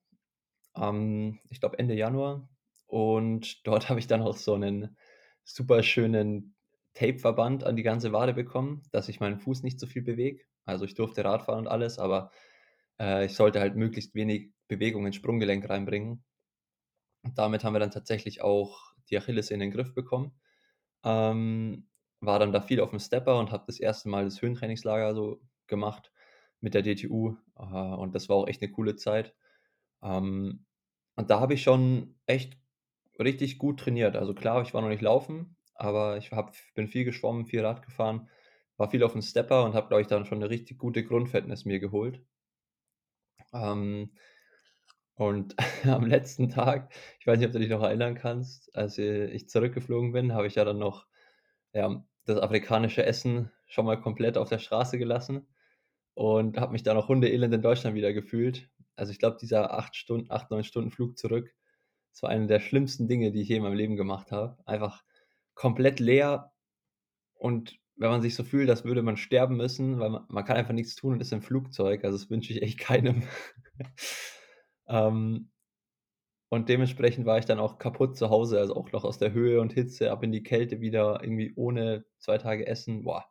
ähm, 0.77 1.41
ich 1.51 1.61
glaube 1.61 1.79
Ende 1.79 1.95
Januar 1.95 2.49
und 2.87 3.67
dort 3.67 3.89
habe 3.91 4.01
ich 4.01 4.07
dann 4.07 4.23
auch 4.23 4.37
so 4.37 4.57
'nen 4.57 4.97
super 5.45 5.83
schönen 5.83 6.57
Tapeverband 6.95 7.65
an 7.65 7.77
die 7.77 7.83
ganze 7.85 8.13
Wade 8.13 8.35
bekommen, 8.35 8.83
dass 8.93 9.07
sich 9.07 9.21
mein 9.21 9.39
Fuß 9.39 9.63
nicht 9.63 9.79
so 9.81 9.87
viel 9.87 10.03
bewegt. 10.03 10.47
Also 10.65 10.85
ich 10.85 10.95
durfte 10.95 11.25
Radfahren 11.25 11.61
und 11.61 11.69
alles, 11.69 11.99
aber 11.99 12.31
äh, 13.01 13.27
ich 13.27 13.35
sollte 13.35 13.61
halt 13.61 13.77
möglichst 13.77 14.15
wenig 14.15 14.53
Bewegung 14.69 15.07
ins 15.07 15.17
Sprunggelenk 15.17 15.69
reinbringen. 15.69 16.25
Und 17.23 17.39
damit 17.39 17.65
haben 17.65 17.75
wir 17.75 17.81
dann 17.81 17.91
tatsächlich 17.91 18.43
auch 18.43 18.93
die 19.11 19.17
Achilles 19.19 19.51
in 19.51 19.61
den 19.61 19.71
Griff 19.71 19.95
bekommen. 19.95 20.33
Ähm, 21.05 21.89
war 22.21 22.39
dann 22.39 22.53
da 22.53 22.61
viel 22.61 22.81
auf 22.81 22.91
dem 22.91 22.99
Stepper 23.01 23.39
und 23.39 23.51
habe 23.53 23.65
das 23.67 23.81
erste 23.81 24.09
Mal 24.09 24.25
das 24.25 24.43
Höhentrainingslager 24.43 25.15
so 25.15 25.43
gemacht 25.67 26.13
mit 26.61 26.75
der 26.75 26.83
DTU. 26.83 27.37
Äh, 27.59 27.63
und 27.65 28.15
das 28.15 28.29
war 28.29 28.37
auch 28.37 28.49
echt 28.49 28.63
eine 28.63 28.73
coole 28.73 28.97
Zeit. 28.97 29.35
Ähm, 30.03 30.67
und 31.17 31.31
da 31.31 31.41
habe 31.41 31.55
ich 31.55 31.63
schon 31.63 32.19
echt 32.27 32.59
richtig 33.19 33.59
gut 33.59 33.81
trainiert. 33.81 34.17
Also 34.17 34.35
klar, 34.35 34.63
ich 34.63 34.75
war 34.75 34.83
noch 34.83 34.89
nicht 34.89 35.03
laufen, 35.03 35.57
aber 35.75 36.17
ich 36.17 36.33
hab, 36.33 36.55
bin 36.75 36.89
viel 36.89 37.05
geschwommen, 37.05 37.47
viel 37.47 37.65
Rad 37.65 37.83
gefahren, 37.83 38.29
war 38.77 38.91
viel 38.91 39.03
auf 39.03 39.13
dem 39.13 39.23
Stepper 39.23 39.65
und 39.65 39.75
habe, 39.75 39.89
glaube 39.89 40.03
ich, 40.03 40.09
dann 40.09 40.27
schon 40.27 40.39
eine 40.39 40.51
richtig 40.51 40.79
gute 40.79 41.05
Grundfitness 41.05 41.65
mir 41.65 41.81
geholt. 41.81 42.23
Ähm, 43.53 44.13
und 45.15 45.55
am 45.85 46.07
letzten 46.07 46.49
Tag, 46.51 46.93
ich 47.21 47.27
weiß 47.27 47.39
nicht, 47.39 47.47
ob 47.47 47.53
du 47.53 47.59
dich 47.59 47.71
noch 47.71 47.83
erinnern 47.83 48.15
kannst, 48.15 48.75
als 48.77 48.99
ich 48.99 49.49
zurückgeflogen 49.49 50.13
bin, 50.13 50.35
habe 50.35 50.47
ich 50.47 50.57
ja 50.57 50.65
dann 50.65 50.79
noch 50.79 51.07
ja, 51.73 52.05
das 52.27 52.39
afrikanische 52.39 53.05
Essen 53.05 53.51
schon 53.67 53.87
mal 53.87 54.01
komplett 54.01 54.39
auf 54.39 54.49
der 54.49 54.59
Straße 54.59 54.99
gelassen 54.99 55.49
und 56.15 56.59
habe 56.59 56.73
mich 56.73 56.83
da 56.83 56.95
noch 56.95 57.09
hundeelend 57.09 57.55
in 57.55 57.63
Deutschland 57.63 57.97
wieder 57.97 58.13
gefühlt. 58.13 58.71
Also 58.97 59.13
ich 59.13 59.19
glaube, 59.19 59.39
dieser 59.41 59.75
acht 59.75 59.97
Stunden, 59.97 60.31
acht, 60.31 60.51
neun 60.51 60.65
Stunden 60.65 60.91
Flug 60.91 61.19
zurück, 61.19 61.55
das 62.17 62.23
war 62.23 62.31
eine 62.31 62.47
der 62.47 62.61
schlimmsten 62.61 63.09
Dinge, 63.09 63.31
die 63.31 63.43
ich 63.43 63.51
je 63.51 63.57
in 63.57 63.63
meinem 63.63 63.77
Leben 63.77 63.95
gemacht 63.95 64.33
habe. 64.33 64.57
Einfach 64.65 65.05
komplett 65.53 66.01
leer 66.01 66.51
und 67.35 67.79
wenn 67.97 68.09
man 68.09 68.23
sich 68.23 68.35
so 68.35 68.43
fühlt, 68.43 68.71
als 68.71 68.85
würde 68.85 69.03
man 69.03 69.19
sterben 69.19 69.59
müssen, 69.59 69.99
weil 69.99 70.09
man, 70.09 70.25
man 70.29 70.45
kann 70.47 70.57
einfach 70.57 70.73
nichts 70.73 70.95
tun 70.95 71.13
und 71.13 71.21
ist 71.21 71.35
im 71.35 71.43
Flugzeug. 71.43 72.05
Also 72.05 72.17
das 72.17 72.31
wünsche 72.31 72.55
ich 72.55 72.63
echt 72.63 72.79
keinem. 72.81 73.23
ähm, 74.89 75.51
und 76.49 76.71
dementsprechend 76.71 77.27
war 77.27 77.37
ich 77.37 77.45
dann 77.45 77.59
auch 77.59 77.77
kaputt 77.77 78.17
zu 78.17 78.31
Hause, 78.31 78.61
also 78.61 78.77
auch 78.77 78.93
noch 78.93 79.05
aus 79.05 79.19
der 79.19 79.35
Höhe 79.35 79.61
und 79.61 79.75
Hitze, 79.75 80.11
ab 80.11 80.23
in 80.23 80.33
die 80.33 80.43
Kälte 80.43 80.81
wieder, 80.81 81.21
irgendwie 81.23 81.53
ohne 81.55 82.07
zwei 82.17 82.39
Tage 82.39 82.67
Essen. 82.67 83.05
Boah. 83.05 83.27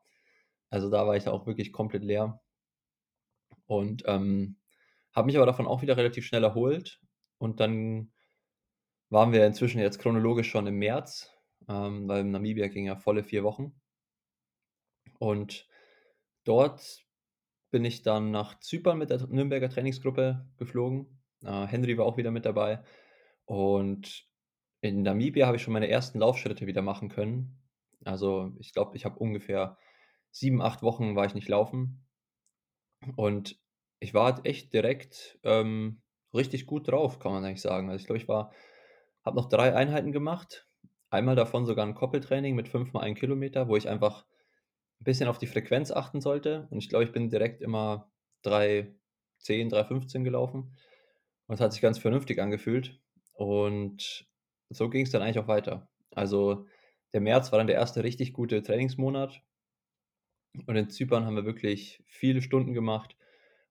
Also 0.69 0.91
da 0.91 1.07
war 1.07 1.15
ich 1.15 1.27
auch 1.27 1.47
wirklich 1.47 1.73
komplett 1.73 2.03
leer. 2.03 2.39
Und 3.65 4.03
ähm, 4.05 4.57
habe 5.11 5.25
mich 5.25 5.37
aber 5.37 5.47
davon 5.47 5.65
auch 5.65 5.81
wieder 5.81 5.97
relativ 5.97 6.27
schnell 6.27 6.43
erholt. 6.43 7.01
Und 7.39 7.59
dann 7.59 8.11
waren 9.09 9.31
wir 9.31 9.45
inzwischen 9.45 9.79
jetzt 9.79 9.99
chronologisch 9.99 10.49
schon 10.49 10.67
im 10.67 10.77
März, 10.77 11.31
ähm, 11.67 12.07
weil 12.07 12.23
Namibia 12.23 12.67
ging 12.67 12.85
ja 12.85 12.95
volle 12.95 13.23
vier 13.23 13.43
Wochen. 13.43 13.79
Und 15.19 15.67
dort 16.43 17.05
bin 17.71 17.85
ich 17.85 18.03
dann 18.03 18.31
nach 18.31 18.59
Zypern 18.59 18.97
mit 18.97 19.09
der 19.09 19.25
Nürnberger 19.27 19.69
Trainingsgruppe 19.69 20.47
geflogen. 20.57 21.21
Äh, 21.43 21.65
Henry 21.67 21.97
war 21.97 22.05
auch 22.05 22.17
wieder 22.17 22.31
mit 22.31 22.45
dabei. 22.45 22.83
Und 23.45 24.27
in 24.81 25.01
Namibia 25.01 25.47
habe 25.47 25.57
ich 25.57 25.63
schon 25.63 25.73
meine 25.73 25.89
ersten 25.89 26.19
Laufschritte 26.19 26.67
wieder 26.67 26.81
machen 26.81 27.09
können. 27.09 27.61
Also 28.03 28.53
ich 28.59 28.73
glaube, 28.73 28.95
ich 28.95 29.05
habe 29.05 29.19
ungefähr 29.19 29.77
sieben, 30.31 30.61
acht 30.61 30.83
Wochen 30.83 31.15
war 31.15 31.25
ich 31.25 31.33
nicht 31.33 31.49
laufen. 31.49 32.05
Und 33.15 33.59
ich 33.99 34.13
war 34.13 34.33
halt 34.33 34.45
echt 34.45 34.73
direkt 34.73 35.39
ähm, 35.43 36.01
richtig 36.33 36.65
gut 36.65 36.87
drauf, 36.87 37.19
kann 37.19 37.31
man 37.31 37.43
eigentlich 37.43 37.61
sagen. 37.61 37.89
Also 37.89 38.01
ich 38.01 38.05
glaube, 38.05 38.17
ich 38.17 38.27
war, 38.27 38.51
habe 39.25 39.37
noch 39.37 39.49
drei 39.49 39.75
Einheiten 39.75 40.11
gemacht. 40.11 40.67
Einmal 41.09 41.35
davon 41.35 41.65
sogar 41.65 41.85
ein 41.85 41.95
Koppeltraining 41.95 42.55
mit 42.55 42.69
fünf 42.69 42.93
mal 42.93 43.01
ein 43.01 43.15
Kilometer, 43.15 43.67
wo 43.67 43.75
ich 43.75 43.89
einfach 43.89 44.25
ein 45.01 45.03
bisschen 45.03 45.27
auf 45.27 45.39
die 45.39 45.47
Frequenz 45.47 45.91
achten 45.91 46.21
sollte. 46.21 46.67
Und 46.69 46.77
ich 46.77 46.89
glaube, 46.89 47.05
ich 47.05 47.11
bin 47.11 47.29
direkt 47.29 47.61
immer 47.61 48.11
3,10, 48.43 49.71
3,15 49.71 50.23
gelaufen. 50.23 50.75
Und 51.47 51.55
es 51.55 51.61
hat 51.61 51.73
sich 51.73 51.81
ganz 51.81 51.97
vernünftig 51.97 52.39
angefühlt. 52.39 52.99
Und 53.33 54.27
so 54.69 54.89
ging 54.89 55.05
es 55.05 55.11
dann 55.11 55.21
eigentlich 55.21 55.39
auch 55.39 55.47
weiter. 55.47 55.89
Also 56.11 56.67
der 57.13 57.21
März 57.21 57.51
war 57.51 57.59
dann 57.59 57.67
der 57.67 57.75
erste 57.75 58.03
richtig 58.03 58.33
gute 58.33 58.61
Trainingsmonat. 58.61 59.41
Und 60.65 60.75
in 60.75 60.89
Zypern 60.89 61.25
haben 61.25 61.35
wir 61.35 61.45
wirklich 61.45 62.03
viele 62.07 62.41
Stunden 62.41 62.73
gemacht. 62.73 63.15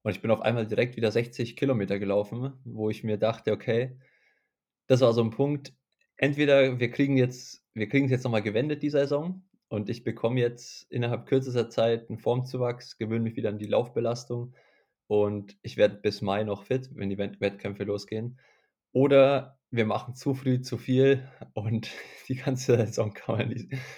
Und 0.03 0.11
ich 0.13 0.21
bin 0.21 0.31
auf 0.31 0.43
einmal 0.43 0.67
direkt 0.67 0.97
wieder 0.97 1.11
60 1.11 1.57
Kilometer 1.57 1.99
gelaufen, 1.99 2.53
wo 2.65 2.91
ich 2.91 3.05
mir 3.05 3.17
dachte, 3.17 3.53
okay, 3.53 3.99
das 4.87 5.01
war 5.01 5.13
so 5.13 5.23
ein 5.23 5.31
Punkt. 5.31 5.73
Entweder 6.17 6.79
wir 6.79 6.91
kriegen 6.91 7.17
jetzt, 7.17 7.63
wir 7.75 7.89
kriegen 7.89 8.07
es 8.07 8.11
jetzt 8.11 8.25
nochmal 8.25 8.43
gewendet, 8.43 8.83
die 8.83 8.91
Saison, 8.91 9.43
und 9.75 9.89
ich 9.91 10.05
bekomme 10.05 10.41
jetzt 10.41 10.91
innerhalb 10.91 11.27
kürzester 11.27 11.69
Zeit 11.69 12.09
einen 12.09 12.19
Formzuwachs, 12.19 12.97
gewöhne 12.97 13.25
mich 13.25 13.35
wieder 13.35 13.49
an 13.49 13.59
die 13.59 13.67
Laufbelastung 13.67 14.55
und 15.09 15.57
ich 15.63 15.77
werde 15.77 15.97
bis 15.97 16.23
Mai 16.23 16.45
noch 16.45 16.65
fit, 16.65 16.91
wenn 16.95 17.11
die 17.11 17.19
Wettkämpfe 17.19 17.83
losgehen. 17.85 18.39
Oder 18.93 19.59
wir 19.71 19.85
machen 19.85 20.15
zu 20.15 20.35
früh 20.35 20.61
zu 20.61 20.79
viel 20.79 21.29
und 21.55 21.91
die 22.29 22.37
ganze 22.37 22.77
Saison 22.77 23.13
kann 23.15 23.39
man 23.39 23.51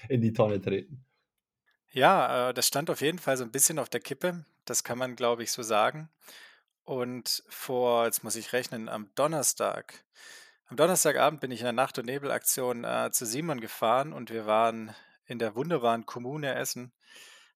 in 0.08 0.20
die, 0.22 0.32
Tonne 0.32 0.60
treten. 0.60 1.04
Ja, 1.92 2.48
äh, 2.48 2.54
das 2.54 2.66
stand 2.66 2.88
auf 2.88 3.02
jeden 3.02 3.18
Fall 3.18 3.36
so 3.36 3.44
ein 3.44 3.52
bisschen 3.52 3.78
auf 3.78 3.90
der 3.90 4.00
Kippe. 4.00 4.44
Das 4.64 4.82
kann 4.82 4.98
man, 4.98 5.14
glaube 5.14 5.42
ich, 5.42 5.52
so 5.52 5.62
sagen. 5.62 6.08
Und 6.84 7.42
vor, 7.48 8.06
jetzt 8.06 8.24
muss 8.24 8.36
ich 8.36 8.52
rechnen, 8.52 8.88
am 8.88 9.10
Donnerstag. 9.14 10.04
Am 10.68 10.76
Donnerstagabend 10.76 11.40
bin 11.40 11.52
ich 11.52 11.60
in 11.60 11.66
der 11.66 11.72
Nacht- 11.72 11.96
und 11.98 12.06
Nebelaktion 12.06 12.82
äh, 12.82 13.10
zu 13.12 13.24
Simon 13.24 13.60
gefahren 13.60 14.12
und 14.12 14.30
wir 14.30 14.46
waren 14.46 14.92
in 15.24 15.38
der 15.38 15.54
wunderbaren 15.54 16.06
Kommune 16.06 16.56
Essen. 16.56 16.92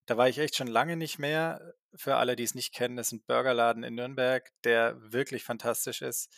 Da 0.07 0.17
war 0.17 0.29
ich 0.29 0.39
echt 0.39 0.55
schon 0.55 0.69
lange 0.69 0.97
nicht 0.97 1.19
mehr. 1.19 1.75
Für 1.97 2.17
alle, 2.17 2.37
die 2.37 2.45
es 2.45 2.55
nicht 2.55 2.73
kennen, 2.73 2.97
das 2.97 3.09
ist 3.09 3.13
ein 3.15 3.25
Burgerladen 3.27 3.83
in 3.83 3.97
Nürnberg, 3.97 4.49
der 4.63 4.95
wirklich 5.13 5.43
fantastisch 5.43 6.03
ist. 6.03 6.33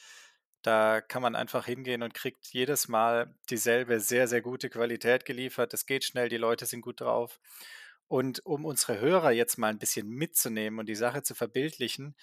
Da 0.62 1.02
kann 1.02 1.20
man 1.20 1.36
einfach 1.36 1.66
hingehen 1.66 2.02
und 2.02 2.14
kriegt 2.14 2.46
jedes 2.46 2.88
Mal 2.88 3.34
dieselbe 3.50 4.00
sehr, 4.00 4.26
sehr 4.26 4.40
gute 4.40 4.70
Qualität 4.70 5.26
geliefert. 5.26 5.74
Es 5.74 5.84
geht 5.84 6.04
schnell, 6.04 6.30
die 6.30 6.38
Leute 6.38 6.64
sind 6.64 6.80
gut 6.80 7.02
drauf. 7.02 7.38
Und 8.08 8.46
um 8.46 8.64
unsere 8.64 8.98
Hörer 8.98 9.30
jetzt 9.32 9.58
mal 9.58 9.68
ein 9.68 9.78
bisschen 9.78 10.08
mitzunehmen 10.08 10.78
und 10.78 10.86
die 10.86 10.94
Sache 10.94 11.22
zu 11.22 11.34
verbildlichen, 11.34 12.16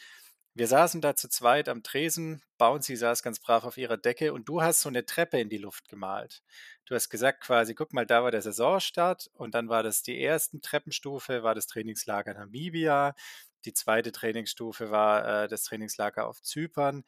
wir 0.60 0.68
saßen 0.68 1.00
da 1.00 1.16
zu 1.16 1.30
zweit 1.30 1.70
am 1.70 1.84
Tresen, 1.84 2.42
Bouncy 2.58 2.98
saß 2.98 3.24
ganz 3.24 3.40
brav 3.40 3.64
auf 3.64 3.78
ihrer 3.78 3.96
Decke 3.96 4.34
und 4.34 4.50
du 4.50 4.62
hast 4.62 4.82
so 4.82 4.90
eine 4.90 5.06
Treppe 5.06 5.40
in 5.40 5.48
die 5.48 5.58
Luft 5.58 5.88
gemalt. 5.88 6.44
Du 6.84 6.96
hast 6.96 7.08
gesagt 7.08 7.40
quasi, 7.40 7.74
guck 7.74 7.94
mal, 7.94 8.06
da 8.06 8.24
war 8.24 8.32
der 8.32 8.42
Saisonstart 8.42 9.30
und 9.36 9.56
dann 9.56 9.70
war 9.70 9.84
das 9.84 10.04
die 10.04 10.20
erste 10.20 10.60
Treppenstufe, 10.60 11.44
war 11.44 11.56
das 11.56 11.68
Trainingslager 11.68 12.34
Namibia, 12.34 13.16
die 13.64 13.74
zweite 13.74 14.12
Trainingsstufe 14.12 14.92
war 14.92 15.44
äh, 15.44 15.48
das 15.48 15.64
Trainingslager 15.64 16.28
auf 16.28 16.42
Zypern. 16.42 17.06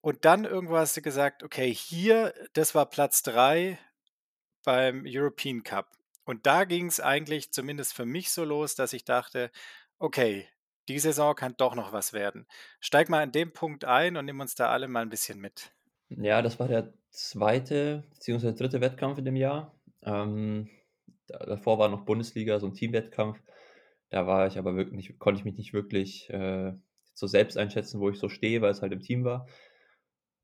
Und 0.00 0.24
dann 0.24 0.44
irgendwo 0.44 0.76
hast 0.76 0.96
du 0.96 1.02
gesagt, 1.02 1.44
okay, 1.44 1.72
hier, 1.72 2.34
das 2.54 2.74
war 2.74 2.90
Platz 2.90 3.22
drei 3.22 3.78
beim 4.64 5.04
European 5.06 5.62
Cup. 5.62 5.88
Und 6.24 6.46
da 6.46 6.64
ging 6.64 6.86
es 6.86 6.98
eigentlich 6.98 7.52
zumindest 7.52 7.94
für 7.94 8.06
mich 8.06 8.32
so 8.32 8.42
los, 8.42 8.74
dass 8.74 8.92
ich 8.92 9.04
dachte, 9.04 9.52
okay, 10.00 10.48
die 10.88 10.98
Saison 10.98 11.34
kann 11.34 11.54
doch 11.56 11.74
noch 11.74 11.92
was 11.92 12.12
werden. 12.12 12.46
Steig 12.80 13.08
mal 13.08 13.22
an 13.22 13.32
dem 13.32 13.52
Punkt 13.52 13.84
ein 13.84 14.16
und 14.16 14.24
nimm 14.26 14.40
uns 14.40 14.54
da 14.54 14.68
alle 14.68 14.88
mal 14.88 15.02
ein 15.02 15.10
bisschen 15.10 15.40
mit. 15.40 15.72
Ja, 16.08 16.42
das 16.42 16.58
war 16.58 16.68
der 16.68 16.92
zweite 17.10 18.04
bzw. 18.10 18.52
dritte 18.52 18.80
Wettkampf 18.80 19.18
in 19.18 19.24
dem 19.24 19.36
Jahr. 19.36 19.74
Ähm, 20.02 20.68
davor 21.26 21.78
war 21.78 21.88
noch 21.88 22.04
Bundesliga, 22.04 22.60
so 22.60 22.66
ein 22.66 22.74
Teamwettkampf. 22.74 23.40
Da 24.10 24.26
war 24.26 24.46
ich 24.46 24.58
aber 24.58 24.76
wirklich 24.76 25.18
konnte 25.18 25.40
ich 25.40 25.44
mich 25.44 25.56
nicht 25.56 25.72
wirklich 25.72 26.30
äh, 26.30 26.72
so 27.14 27.26
selbst 27.26 27.56
einschätzen, 27.56 28.00
wo 28.00 28.10
ich 28.10 28.18
so 28.18 28.28
stehe, 28.28 28.60
weil 28.60 28.70
es 28.70 28.82
halt 28.82 28.92
im 28.92 29.00
Team 29.00 29.24
war. 29.24 29.46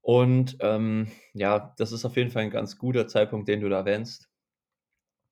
Und 0.03 0.57
ähm, 0.61 1.11
ja, 1.35 1.75
das 1.77 1.93
ist 1.93 2.05
auf 2.05 2.17
jeden 2.17 2.31
Fall 2.31 2.45
ein 2.45 2.51
ganz 2.51 2.79
guter 2.79 3.07
Zeitpunkt, 3.07 3.49
den 3.49 3.61
du 3.61 3.69
da 3.69 3.79
erwähnst. 3.79 4.31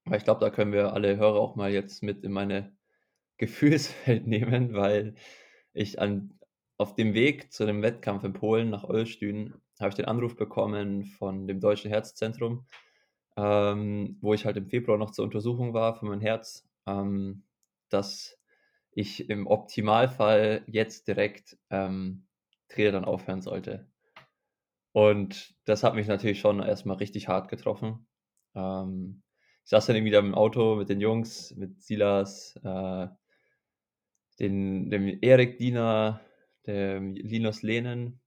Aber 0.05 0.17
ich 0.17 0.25
glaube, 0.25 0.41
da 0.41 0.51
können 0.51 0.73
wir 0.73 0.93
alle 0.93 1.17
Hörer 1.17 1.41
auch 1.41 1.57
mal 1.57 1.73
jetzt 1.73 2.03
mit 2.03 2.23
in 2.25 2.33
meine 2.33 2.77
Gefühlswelt 3.39 4.27
nehmen, 4.27 4.75
weil 4.75 5.15
ich 5.73 6.01
an, 6.01 6.39
auf 6.77 6.95
dem 6.95 7.15
Weg 7.15 7.53
zu 7.53 7.67
dem 7.67 7.83
Wettkampf 7.83 8.25
in 8.25 8.33
Polen 8.33 8.71
nach 8.71 8.85
Olsztyn 8.85 9.55
habe 9.81 9.91
ich 9.91 9.95
den 9.95 10.07
Anruf 10.07 10.37
bekommen 10.37 11.05
von 11.05 11.47
dem 11.47 11.61
Deutschen 11.61 11.91
Herzzentrum, 11.91 12.67
ähm, 13.37 14.19
wo 14.21 14.35
ich 14.35 14.45
halt 14.45 14.57
im 14.57 14.67
Februar 14.67 14.99
noch 14.99 15.13
zur 15.13 15.25
Untersuchung 15.25 15.73
war 15.73 15.95
für 15.95 16.07
mein 16.07 16.21
Herz, 16.21 16.69
ähm, 16.87 17.45
dass 17.89 18.39
ich 18.91 19.31
im 19.31 19.47
Optimalfall 19.47 20.65
jetzt 20.67 21.07
direkt 21.07 21.57
ähm, 21.71 22.27
Triathlon 22.69 23.05
aufhören 23.05 23.41
sollte. 23.41 23.89
Und 24.93 25.55
das 25.65 25.85
hat 25.85 25.95
mich 25.95 26.09
natürlich 26.09 26.41
schon 26.41 26.61
erstmal 26.61 26.97
richtig 26.97 27.29
hart 27.29 27.49
getroffen. 27.49 28.09
Ähm, 28.55 29.23
ich 29.65 29.71
saß 29.71 29.87
dann 29.87 29.97
irgendwie 29.97 30.13
da 30.13 30.19
im 30.19 30.35
Auto 30.35 30.77
mit 30.77 30.89
den 30.89 31.01
Jungs, 31.01 31.55
mit 31.55 31.81
Silas, 31.83 32.59
äh, 32.65 33.07
den, 34.41 34.91
dem 34.91 35.19
Erik 35.21 35.59
Diener, 35.59 36.21
dem 36.67 37.15
Linus 37.15 37.63
Lehnen 37.63 38.21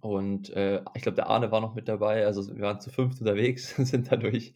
und 0.00 0.50
äh, 0.50 0.82
ich 0.94 1.02
glaube, 1.02 1.16
der 1.16 1.28
Arne 1.28 1.50
war 1.50 1.60
noch 1.60 1.74
mit 1.74 1.88
dabei. 1.88 2.26
Also 2.26 2.54
wir 2.54 2.62
waren 2.62 2.80
zu 2.80 2.90
fünft 2.90 3.20
unterwegs, 3.20 3.74
sind 3.76 4.10
dadurch 4.12 4.54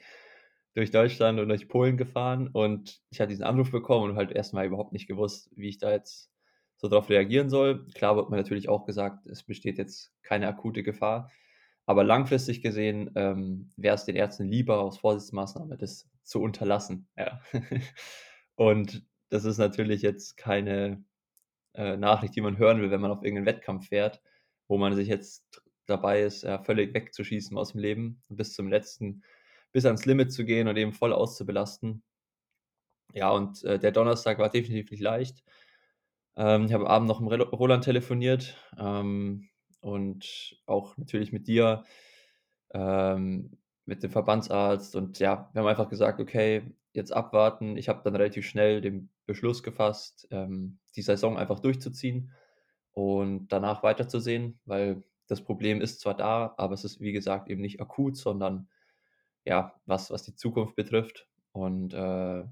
durch 0.75 0.91
Deutschland 0.91 1.39
und 1.41 1.49
durch 1.49 1.69
Polen 1.69 1.97
gefahren 1.97 2.49
und 2.49 3.01
ich 3.11 3.21
hatte 3.21 3.29
diesen 3.29 3.45
Anruf 3.45 3.71
bekommen 3.71 4.11
und 4.11 4.17
halt 4.17 4.33
erstmal 4.33 4.67
überhaupt 4.67 4.93
nicht 4.93 5.07
gewusst, 5.07 5.51
wie 5.55 5.69
ich 5.69 5.79
da 5.79 5.93
jetzt 5.93 6.33
so 6.77 6.89
drauf 6.89 7.09
reagieren 7.11 7.49
soll. 7.49 7.87
Klar 7.95 8.17
wird 8.17 8.31
mir 8.31 8.37
natürlich 8.37 8.69
auch 8.69 8.85
gesagt, 8.85 9.27
es 9.27 9.45
besteht 9.45 9.79
jetzt 9.79 10.13
keine 10.23 10.49
akute 10.49 10.83
Gefahr, 10.83 11.31
aber 11.87 12.03
langfristig 12.03 12.61
gesehen 12.61 13.11
ähm, 13.15 13.71
wäre 13.77 13.95
es 13.95 14.05
den 14.05 14.17
Ärzten 14.17 14.49
lieber 14.49 14.81
aus 14.81 14.99
Vorsichtsmaßnahme, 14.99 15.77
das 15.77 16.09
zu 16.25 16.43
unterlassen. 16.43 17.07
Ja. 17.17 17.41
und 18.57 19.07
das 19.35 19.45
ist 19.45 19.59
natürlich 19.59 20.01
jetzt 20.01 20.37
keine 20.37 21.05
äh, 21.75 21.97
Nachricht, 21.97 22.37
die 22.37 22.41
man 22.41 22.57
hören 22.57 22.81
will, 22.81 22.93
wenn 22.93 23.01
man 23.01 23.11
auf 23.11 23.25
irgendeinen 23.25 23.47
Wettkampf 23.47 23.89
fährt, 23.89 24.23
wo 24.69 24.79
man 24.79 24.95
sich 24.95 25.09
jetzt 25.09 25.61
dabei 25.87 26.23
ist, 26.23 26.45
ja, 26.45 26.63
völlig 26.63 26.95
wegzuschießen 26.95 27.59
aus 27.59 27.73
dem 27.73 27.81
Leben, 27.81 28.23
bis 28.29 28.55
zum 28.55 28.69
letzten, 28.69 29.25
bis 29.73 29.87
ans 29.87 30.07
Limit 30.07 30.33
zu 30.33 30.45
gehen 30.45 30.69
und 30.69 30.77
eben 30.77 30.93
voll 30.93 31.13
auszubelasten. 31.13 32.05
Ja, 33.13 33.31
und 33.31 33.65
äh, 33.65 33.81
der 33.81 33.91
Donnerstag 33.91 34.39
war 34.39 34.51
definitiv 34.51 34.93
nicht 34.93 35.03
leicht. 35.03 35.43
Ähm, 36.37 36.67
ich 36.67 36.73
habe 36.73 36.85
am 36.85 36.91
Abend 36.91 37.09
noch 37.09 37.19
mit 37.19 37.53
Roland 37.53 37.83
telefoniert 37.83 38.57
ähm, 38.79 39.49
und 39.81 40.61
auch 40.67 40.97
natürlich 40.97 41.33
mit 41.33 41.49
dir, 41.49 41.83
ähm, 42.73 43.59
mit 43.85 44.05
dem 44.05 44.13
Verbandsarzt. 44.13 44.95
Und 44.95 45.19
ja, 45.19 45.51
wir 45.53 45.61
haben 45.61 45.69
einfach 45.69 45.89
gesagt, 45.89 46.21
okay, 46.21 46.73
jetzt 46.95 47.13
abwarten. 47.13 47.77
Ich 47.77 47.89
habe 47.89 48.01
dann 48.03 48.17
relativ 48.17 48.47
schnell 48.47 48.81
den 48.81 49.11
Beschluss 49.27 49.63
gefasst, 49.63 50.27
ähm, 50.31 50.79
die 50.97 51.03
Saison 51.03 51.37
einfach 51.37 51.61
durchzuziehen 51.61 52.33
und 52.93 53.49
danach 53.49 53.83
weiterzusehen, 53.83 54.61
weil 54.65 55.03
das 55.27 55.43
Problem 55.43 55.81
ist 55.81 56.01
zwar 56.01 56.17
da, 56.17 56.55
aber 56.57 56.75
es 56.75 56.85
ist, 56.85 57.01
wie 57.01 57.13
gesagt, 57.13 57.51
eben 57.51 57.61
nicht 57.61 57.81
akut, 57.81 58.17
sondern 58.17 58.69
ja, 59.45 59.75
was, 59.87 60.11
was 60.11 60.23
die 60.23 60.37
Zukunft 60.37 60.77
betrifft. 60.77 61.29
Und 61.53 61.93
äh, 61.95 62.45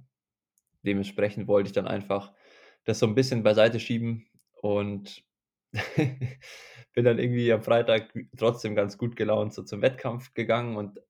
dementsprechend 0.83 1.49
wollte 1.49 1.69
ich 1.69 1.73
dann 1.73 1.87
einfach 1.87 2.33
das 2.85 2.99
so 2.99 3.07
ein 3.07 3.15
bisschen 3.15 3.43
beiseite 3.43 3.79
schieben 3.79 4.27
und 4.61 5.25
bin 5.97 7.05
dann 7.05 7.19
irgendwie 7.19 7.53
am 7.53 7.63
Freitag 7.63 8.13
trotzdem 8.37 8.75
ganz 8.75 8.99
gut 8.99 9.17
gelaunt 9.17 9.55
so 9.55 9.63
zum 9.63 9.83
Wettkampf 9.83 10.35
gegangen 10.35 10.77
und 10.77 11.01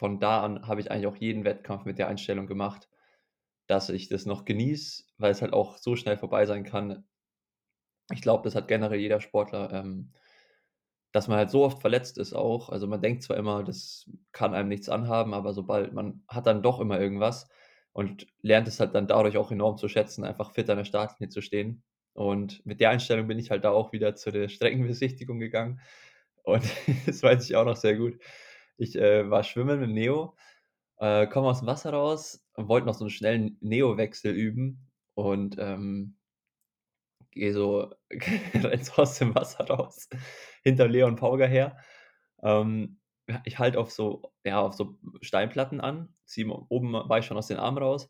von 0.00 0.18
da 0.18 0.42
an 0.42 0.66
habe 0.66 0.80
ich 0.80 0.90
eigentlich 0.90 1.06
auch 1.08 1.16
jeden 1.16 1.44
Wettkampf 1.44 1.84
mit 1.84 1.98
der 1.98 2.08
Einstellung 2.08 2.46
gemacht, 2.46 2.88
dass 3.66 3.90
ich 3.90 4.08
das 4.08 4.24
noch 4.24 4.46
genieße, 4.46 5.04
weil 5.18 5.30
es 5.30 5.42
halt 5.42 5.52
auch 5.52 5.76
so 5.76 5.94
schnell 5.94 6.16
vorbei 6.16 6.46
sein 6.46 6.64
kann. 6.64 7.04
Ich 8.10 8.22
glaube, 8.22 8.42
das 8.44 8.54
hat 8.54 8.66
generell 8.66 8.98
jeder 8.98 9.20
Sportler, 9.20 9.70
ähm, 9.74 10.14
dass 11.12 11.28
man 11.28 11.36
halt 11.36 11.50
so 11.50 11.64
oft 11.64 11.82
verletzt 11.82 12.16
ist 12.16 12.32
auch. 12.32 12.70
Also 12.70 12.86
man 12.86 13.02
denkt 13.02 13.22
zwar 13.22 13.36
immer, 13.36 13.62
das 13.62 14.10
kann 14.32 14.54
einem 14.54 14.70
nichts 14.70 14.88
anhaben, 14.88 15.34
aber 15.34 15.52
sobald 15.52 15.92
man 15.92 16.22
hat 16.28 16.46
dann 16.46 16.62
doch 16.62 16.80
immer 16.80 16.98
irgendwas 16.98 17.50
und 17.92 18.26
lernt 18.40 18.68
es 18.68 18.80
halt 18.80 18.94
dann 18.94 19.06
dadurch 19.06 19.36
auch 19.36 19.50
enorm 19.50 19.76
zu 19.76 19.88
schätzen, 19.88 20.24
einfach 20.24 20.54
fit 20.54 20.70
an 20.70 20.78
der 20.78 20.86
Startlinie 20.86 21.28
zu 21.28 21.42
stehen. 21.42 21.82
Und 22.14 22.64
mit 22.64 22.80
der 22.80 22.88
Einstellung 22.88 23.26
bin 23.26 23.38
ich 23.38 23.50
halt 23.50 23.64
da 23.64 23.70
auch 23.70 23.92
wieder 23.92 24.14
zu 24.14 24.30
der 24.30 24.48
Streckenbesichtigung 24.48 25.40
gegangen. 25.40 25.78
Und 26.42 26.64
das 27.06 27.22
weiß 27.22 27.44
ich 27.44 27.54
auch 27.54 27.66
noch 27.66 27.76
sehr 27.76 27.98
gut. 27.98 28.18
Ich 28.80 28.96
äh, 28.96 29.28
war 29.30 29.44
schwimmen 29.44 29.80
mit 29.80 29.90
Neo, 29.90 30.36
äh, 30.98 31.26
komme 31.26 31.48
aus 31.48 31.60
dem 31.60 31.68
Wasser 31.68 31.90
raus 31.92 32.46
und 32.54 32.68
wollte 32.68 32.86
noch 32.86 32.94
so 32.94 33.04
einen 33.04 33.10
schnellen 33.10 33.58
Neo-Wechsel 33.60 34.32
üben. 34.32 34.86
Und 35.14 35.56
ähm, 35.58 36.16
gehe 37.30 37.52
so, 37.52 37.92
renn 38.10 38.82
so 38.82 39.02
aus 39.02 39.18
dem 39.18 39.34
Wasser 39.34 39.66
raus, 39.66 40.08
hinter 40.62 40.88
Leon 40.88 41.16
Pauger 41.16 41.46
her. 41.46 41.76
Ähm, 42.42 43.00
ich 43.44 43.58
halte 43.58 43.78
auf 43.78 43.92
so, 43.92 44.32
ja, 44.44 44.60
auf 44.60 44.74
so 44.74 44.98
Steinplatten 45.20 45.80
an, 45.80 46.14
zieh 46.24 46.44
oben 46.46 46.92
war 46.92 47.18
ich 47.18 47.26
schon 47.26 47.36
aus 47.36 47.46
den 47.46 47.58
Armen 47.58 47.78
raus, 47.78 48.08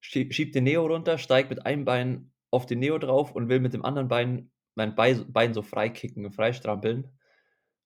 schieb 0.00 0.52
den 0.52 0.64
Neo 0.64 0.86
runter, 0.86 1.16
steig 1.16 1.48
mit 1.48 1.64
einem 1.64 1.84
Bein 1.84 2.32
auf 2.50 2.66
den 2.66 2.80
Neo 2.80 2.98
drauf 2.98 3.32
und 3.32 3.48
will 3.48 3.60
mit 3.60 3.72
dem 3.72 3.84
anderen 3.84 4.08
Bein 4.08 4.50
mein 4.74 4.94
Bein 4.94 5.54
so 5.54 5.62
freikicken 5.62 6.30
freistrampeln. 6.32 7.08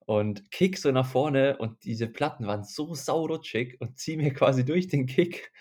Und 0.06 0.50
kick 0.52 0.78
so 0.78 0.92
nach 0.92 1.06
vorne 1.06 1.58
und 1.58 1.84
diese 1.84 2.06
Platten 2.06 2.46
waren 2.46 2.62
so 2.64 2.94
saurutschig 2.94 3.80
und 3.80 3.98
zieh 3.98 4.16
mir 4.16 4.32
quasi 4.32 4.64
durch 4.64 4.86
den 4.86 5.06
Kick 5.06 5.52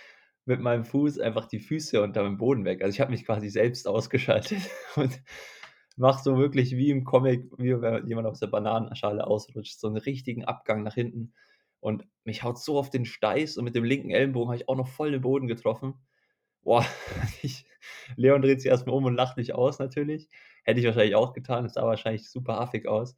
mit 0.46 0.62
meinem 0.62 0.86
Fuß 0.86 1.20
einfach 1.20 1.48
die 1.48 1.60
Füße 1.60 2.02
unter 2.02 2.24
dem 2.24 2.38
Boden 2.38 2.64
weg. 2.64 2.84
Also 2.84 2.94
ich 2.94 3.02
habe 3.02 3.12
mich 3.12 3.26
quasi 3.26 3.50
selbst 3.50 3.88
ausgeschaltet 3.88 4.62
und 4.96 5.20
mache 5.98 6.24
so 6.24 6.38
wirklich 6.38 6.76
wie 6.76 6.92
im 6.92 7.04
Comic, 7.04 7.52
wie 7.58 7.82
wenn 7.82 8.08
jemand 8.08 8.28
aus 8.28 8.40
der 8.40 8.48
Bananenschale 8.48 9.26
ausrutscht, 9.26 9.80
so 9.80 9.88
einen 9.88 9.98
richtigen 9.98 10.46
Abgang 10.46 10.84
nach 10.84 10.94
hinten. 10.94 11.34
Und 11.80 12.06
mich 12.24 12.44
haut 12.44 12.60
so 12.60 12.78
auf 12.78 12.92
den 12.92 13.06
Steiß 13.06 13.58
und 13.58 13.66
mit 13.66 13.76
dem 13.76 13.84
linken 13.84 14.12
Ellenbogen 14.12 14.50
habe 14.50 14.58
ich 14.58 14.70
auch 14.70 14.76
noch 14.76 14.88
voll 14.88 15.12
den 15.12 15.22
Boden 15.22 15.48
getroffen. 15.48 15.96
Boah, 16.62 16.86
ich, 17.42 17.66
Leon 18.16 18.42
dreht 18.44 18.62
sich 18.62 18.70
erstmal 18.70 18.96
um 18.96 19.06
und 19.06 19.16
lacht 19.16 19.38
mich 19.38 19.56
aus 19.56 19.80
natürlich. 19.80 20.30
Hätte 20.64 20.80
ich 20.80 20.86
wahrscheinlich 20.86 21.16
auch 21.16 21.34
getan, 21.34 21.66
es 21.66 21.74
sah 21.74 21.86
wahrscheinlich 21.86 22.30
super 22.30 22.60
affig 22.60 22.88
aus. 22.88 23.16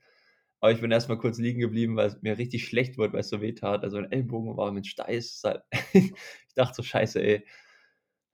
Aber 0.59 0.71
ich 0.71 0.81
bin 0.81 0.91
erstmal 0.91 1.17
kurz 1.17 1.37
liegen 1.37 1.59
geblieben, 1.59 1.95
weil 1.95 2.07
es 2.07 2.21
mir 2.21 2.37
richtig 2.37 2.65
schlecht 2.65 2.97
wurde, 2.97 3.13
weil 3.13 3.19
es 3.21 3.29
so 3.29 3.41
weh 3.41 3.53
tat. 3.53 3.83
Also 3.83 3.97
ein 3.97 4.11
Ellenbogen 4.11 4.57
war 4.57 4.71
mit 4.71 4.87
Steiß. 4.87 5.41
Halt 5.43 5.63
ich 5.93 6.13
dachte 6.55 6.75
so, 6.75 6.83
scheiße, 6.83 7.21
ey. 7.21 7.45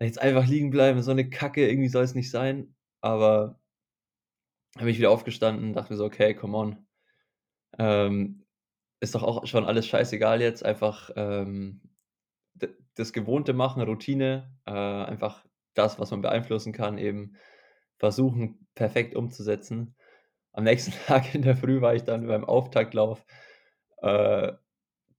Jetzt 0.02 0.22
einfach 0.22 0.48
liegen 0.48 0.70
bleiben, 0.70 1.02
so 1.02 1.12
eine 1.12 1.30
Kacke, 1.30 1.68
irgendwie 1.68 1.90
soll 1.90 2.04
es 2.04 2.16
nicht 2.16 2.32
sein. 2.32 2.76
Aber 3.02 3.60
habe 4.78 4.90
ich 4.90 4.98
wieder 4.98 5.12
aufgestanden, 5.12 5.74
dachte 5.74 5.94
mir 5.94 5.98
so, 5.98 6.06
okay, 6.06 6.34
come 6.34 6.58
on. 6.58 6.88
Ähm, 7.78 8.46
ist 9.02 9.16
doch 9.16 9.24
auch 9.24 9.46
schon 9.46 9.66
alles 9.66 9.88
scheißegal 9.88 10.42
jetzt. 10.42 10.64
Einfach 10.66 11.12
ähm, 11.16 11.82
das 12.96 13.14
Gewohnte 13.14 13.54
machen, 13.54 13.82
Routine, 13.82 14.52
äh, 14.66 14.72
einfach 14.72 15.46
das, 15.74 16.00
was 16.00 16.12
man 16.12 16.22
beeinflussen 16.22 16.72
kann, 16.74 16.98
eben 16.98 17.36
versuchen, 17.98 18.68
perfekt 18.76 19.16
umzusetzen 19.16 19.96
am 20.54 20.64
nächsten 20.64 20.92
Tag 21.08 21.36
in 21.36 21.42
der 21.42 21.58
Früh 21.58 21.82
war 21.82 21.96
ich 21.96 22.04
dann 22.04 22.28
beim 22.28 22.46
Auftaktlauf. 22.46 23.26
Äh, 24.02 24.54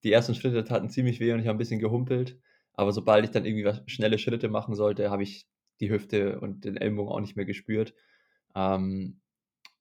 die 0.02 0.12
ersten 0.12 0.34
Schritte 0.34 0.64
taten 0.64 0.90
ziemlich 0.90 1.20
weh 1.20 1.32
und 1.32 1.40
ich 1.40 1.46
habe 1.46 1.56
ein 1.56 1.58
bisschen 1.58 1.80
gehumpelt. 1.80 2.38
Aber 2.74 2.92
sobald 2.92 3.24
ich 3.24 3.30
dann 3.30 3.44
irgendwie 3.44 3.64
was, 3.64 3.82
schnelle 3.86 4.18
Schritte 4.18 4.48
machen 4.48 4.74
sollte, 4.74 5.10
habe 5.10 5.22
ich 5.22 5.46
die 5.80 5.90
Hüfte 5.90 6.40
und 6.40 6.64
den 6.64 6.76
Ellenbogen 6.76 7.12
auch 7.12 7.20
nicht 7.20 7.36
mehr 7.36 7.44
gespürt. 7.44 7.94
Ähm, 8.54 9.20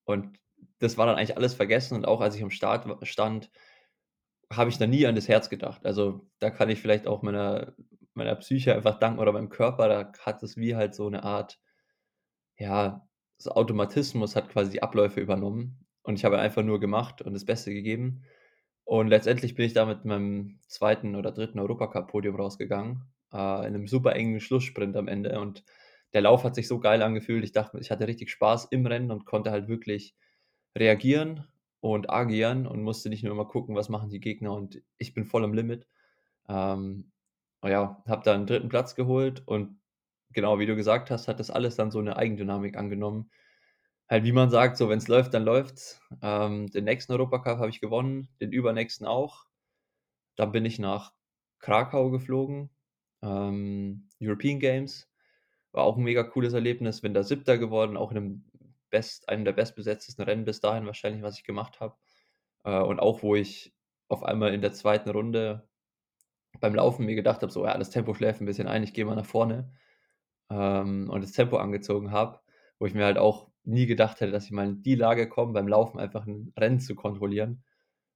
und 0.05 0.39
das 0.79 0.97
war 0.97 1.05
dann 1.05 1.17
eigentlich 1.17 1.37
alles 1.37 1.53
vergessen. 1.53 1.95
Und 1.95 2.05
auch 2.05 2.21
als 2.21 2.35
ich 2.35 2.43
am 2.43 2.51
Start 2.51 2.87
stand, 3.07 3.51
habe 4.51 4.69
ich 4.69 4.77
dann 4.77 4.89
nie 4.89 5.05
an 5.07 5.15
das 5.15 5.27
Herz 5.27 5.49
gedacht. 5.49 5.85
Also 5.85 6.27
da 6.39 6.49
kann 6.49 6.69
ich 6.69 6.79
vielleicht 6.81 7.07
auch 7.07 7.21
meiner, 7.21 7.73
meiner 8.13 8.35
Psyche 8.35 8.75
einfach 8.75 8.99
danken 8.99 9.19
oder 9.19 9.31
meinem 9.31 9.49
Körper. 9.49 9.87
Da 9.87 10.11
hat 10.19 10.43
es 10.43 10.57
wie 10.57 10.75
halt 10.75 10.95
so 10.95 11.07
eine 11.07 11.23
Art, 11.23 11.59
ja, 12.57 13.07
so 13.43 13.51
Automatismus 13.51 14.35
hat 14.35 14.49
quasi 14.49 14.71
die 14.71 14.83
Abläufe 14.83 15.19
übernommen 15.19 15.85
und 16.03 16.15
ich 16.15 16.25
habe 16.25 16.39
einfach 16.39 16.63
nur 16.63 16.79
gemacht 16.79 17.21
und 17.21 17.33
das 17.33 17.45
Beste 17.45 17.73
gegeben. 17.73 18.23
Und 18.85 19.07
letztendlich 19.07 19.55
bin 19.55 19.65
ich 19.65 19.73
da 19.73 19.85
mit 19.85 20.05
meinem 20.05 20.59
zweiten 20.67 21.15
oder 21.15 21.31
dritten 21.31 21.59
Europacup-Podium 21.59 22.35
rausgegangen, 22.35 23.03
äh, 23.31 23.37
in 23.37 23.75
einem 23.75 23.87
super 23.87 24.15
engen 24.15 24.39
Schlusssprint 24.39 24.95
am 24.97 25.07
Ende. 25.07 25.39
Und 25.39 25.63
der 26.13 26.21
Lauf 26.21 26.43
hat 26.43 26.55
sich 26.55 26.67
so 26.67 26.79
geil 26.79 27.01
angefühlt. 27.01 27.43
Ich 27.43 27.53
dachte, 27.53 27.79
ich 27.79 27.91
hatte 27.91 28.07
richtig 28.07 28.29
Spaß 28.31 28.65
im 28.65 28.85
Rennen 28.85 29.11
und 29.11 29.25
konnte 29.25 29.51
halt 29.51 29.67
wirklich 29.67 30.15
reagieren 30.77 31.47
und 31.79 32.09
agieren 32.09 32.67
und 32.67 32.83
musste 32.83 33.09
nicht 33.09 33.23
nur 33.23 33.33
immer 33.33 33.45
gucken, 33.45 33.75
was 33.75 33.89
machen 33.89 34.09
die 34.09 34.19
Gegner. 34.19 34.53
Und 34.53 34.81
ich 34.97 35.13
bin 35.13 35.25
voll 35.25 35.43
am 35.43 35.53
Limit. 35.53 35.87
Ähm, 36.49 37.11
ja, 37.63 38.03
habe 38.07 38.23
da 38.25 38.33
einen 38.33 38.47
dritten 38.47 38.69
Platz 38.69 38.95
geholt 38.95 39.43
und 39.45 39.77
genau, 40.33 40.59
wie 40.59 40.65
du 40.65 40.75
gesagt 40.75 41.11
hast, 41.11 41.27
hat 41.27 41.39
das 41.39 41.49
alles 41.49 41.75
dann 41.75 41.91
so 41.91 41.99
eine 41.99 42.17
Eigendynamik 42.17 42.77
angenommen. 42.77 43.31
Halt, 44.09 44.25
wie 44.25 44.31
man 44.31 44.49
sagt, 44.49 44.77
so 44.77 44.89
wenn 44.89 44.97
es 44.97 45.07
läuft, 45.07 45.33
dann 45.33 45.43
läuft's. 45.43 46.01
Ähm, 46.21 46.67
den 46.67 46.83
nächsten 46.83 47.13
Europacup 47.13 47.59
habe 47.59 47.69
ich 47.69 47.81
gewonnen, 47.81 48.27
den 48.41 48.51
übernächsten 48.51 49.07
auch. 49.07 49.45
Dann 50.35 50.51
bin 50.51 50.65
ich 50.65 50.79
nach 50.79 51.13
Krakau 51.59 52.11
geflogen, 52.11 52.69
ähm, 53.21 54.09
European 54.21 54.59
Games. 54.59 55.09
War 55.71 55.85
auch 55.85 55.97
ein 55.97 56.03
mega 56.03 56.23
cooles 56.23 56.53
Erlebnis. 56.53 57.01
Bin 57.01 57.13
da 57.13 57.23
Siebter 57.23 57.57
geworden, 57.57 57.97
auch 57.97 58.11
in 58.11 58.17
einem, 58.17 58.45
best, 58.89 59.29
einem 59.29 59.45
der 59.45 59.53
bestbesetztesten 59.53 60.23
Rennen 60.25 60.45
bis 60.45 60.59
dahin 60.59 60.85
wahrscheinlich, 60.85 61.23
was 61.23 61.37
ich 61.37 61.43
gemacht 61.43 61.79
habe. 61.79 61.95
Äh, 62.63 62.81
und 62.81 62.99
auch, 62.99 63.23
wo 63.23 63.35
ich 63.35 63.73
auf 64.09 64.23
einmal 64.23 64.53
in 64.53 64.61
der 64.61 64.73
zweiten 64.73 65.09
Runde 65.09 65.67
beim 66.59 66.75
Laufen 66.75 67.05
mir 67.05 67.15
gedacht 67.15 67.41
habe, 67.41 67.51
so, 67.51 67.65
ja, 67.65 67.77
das 67.77 67.89
Tempo 67.89 68.13
schläft 68.13 68.41
ein 68.41 68.45
bisschen 68.45 68.67
ein, 68.67 68.83
ich 68.83 68.93
gehe 68.93 69.05
mal 69.05 69.15
nach 69.15 69.25
vorne 69.25 69.73
ähm, 70.49 71.09
und 71.09 71.21
das 71.21 71.31
Tempo 71.31 71.57
angezogen 71.57 72.11
habe, 72.11 72.39
wo 72.79 72.85
ich 72.85 72.93
mir 72.93 73.05
halt 73.05 73.17
auch 73.17 73.49
nie 73.63 73.85
gedacht 73.85 74.19
hätte, 74.19 74.31
dass 74.31 74.45
ich 74.45 74.51
mal 74.51 74.67
in 74.67 74.83
die 74.83 74.95
Lage 74.95 75.29
komme, 75.29 75.53
beim 75.53 75.67
Laufen 75.67 75.99
einfach 75.99 76.25
ein 76.25 76.53
Rennen 76.57 76.79
zu 76.79 76.95
kontrollieren. 76.95 77.63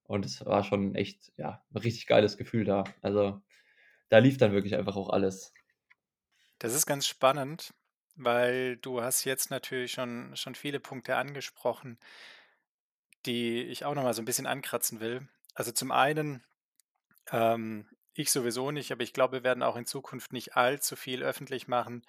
Und 0.04 0.26
es 0.26 0.46
war 0.46 0.64
schon 0.64 0.96
echt, 0.96 1.32
ja, 1.38 1.64
ein 1.72 1.78
richtig 1.78 2.08
geiles 2.08 2.38
Gefühl 2.38 2.64
da. 2.66 2.84
Also 3.02 3.42
da 4.10 4.20
lief 4.20 4.38
dann 4.38 4.54
wirklich 4.54 4.76
einfach 4.76 4.96
auch 4.96 5.10
alles. 5.10 5.54
Das 6.60 6.74
ist 6.74 6.86
ganz 6.86 7.06
spannend, 7.08 7.74
weil 8.16 8.78
du 8.78 9.02
hast 9.02 9.26
jetzt 9.26 9.52
natürlich 9.52 9.92
schon, 9.92 10.36
schon 10.36 10.56
viele 10.56 10.80
Punkte 10.80 11.18
angesprochen, 11.18 12.00
die 13.26 13.64
ich 13.64 13.86
auch 13.86 13.96
nochmal 13.96 14.14
so 14.14 14.22
ein 14.22 14.26
bisschen 14.26 14.48
ankratzen 14.48 15.00
will. 15.00 15.28
Also 15.54 15.72
zum 15.72 15.92
einen, 15.92 16.44
ähm, 17.32 17.88
ich 18.18 18.32
sowieso 18.32 18.72
nicht, 18.72 18.92
aber 18.92 19.04
ich 19.04 19.14
glaube, 19.14 19.38
wir 19.38 19.44
werden 19.44 19.64
auch 19.64 19.76
in 19.76 19.86
Zukunft 19.86 20.34
nicht 20.34 20.56
allzu 20.56 20.96
viel 20.96 21.24
öffentlich 21.24 21.68
machen 21.68 22.04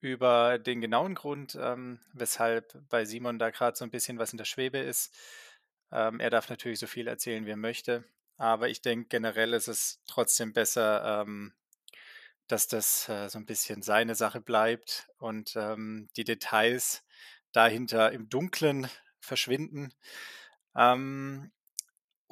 über 0.00 0.58
den 0.58 0.80
genauen 0.80 1.14
Grund, 1.14 1.56
ähm, 1.60 2.00
weshalb 2.12 2.74
bei 2.88 3.04
Simon 3.04 3.38
da 3.38 3.50
gerade 3.50 3.76
so 3.76 3.84
ein 3.84 3.90
bisschen 3.90 4.18
was 4.18 4.32
in 4.32 4.38
der 4.38 4.44
Schwebe 4.44 4.78
ist. 4.78 5.14
Ähm, 5.92 6.20
er 6.20 6.30
darf 6.30 6.48
natürlich 6.48 6.78
so 6.80 6.86
viel 6.86 7.06
erzählen, 7.06 7.46
wie 7.46 7.50
er 7.50 7.56
möchte, 7.56 8.04
aber 8.38 8.68
ich 8.68 8.80
denke, 8.80 9.08
generell 9.08 9.52
ist 9.52 9.68
es 9.68 10.00
trotzdem 10.06 10.52
besser, 10.52 11.22
ähm, 11.22 11.52
dass 12.48 12.66
das 12.66 13.08
äh, 13.08 13.28
so 13.28 13.38
ein 13.38 13.46
bisschen 13.46 13.82
seine 13.82 14.14
Sache 14.14 14.40
bleibt 14.40 15.08
und 15.18 15.54
ähm, 15.56 16.08
die 16.16 16.24
Details 16.24 17.04
dahinter 17.52 18.10
im 18.12 18.28
Dunklen 18.28 18.88
verschwinden. 19.20 19.92
Ähm, 20.74 21.52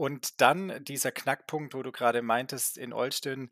und 0.00 0.40
dann 0.40 0.82
dieser 0.82 1.12
Knackpunkt, 1.12 1.74
wo 1.74 1.82
du 1.82 1.92
gerade 1.92 2.22
meintest 2.22 2.78
in 2.78 2.94
Olsztyn. 2.94 3.50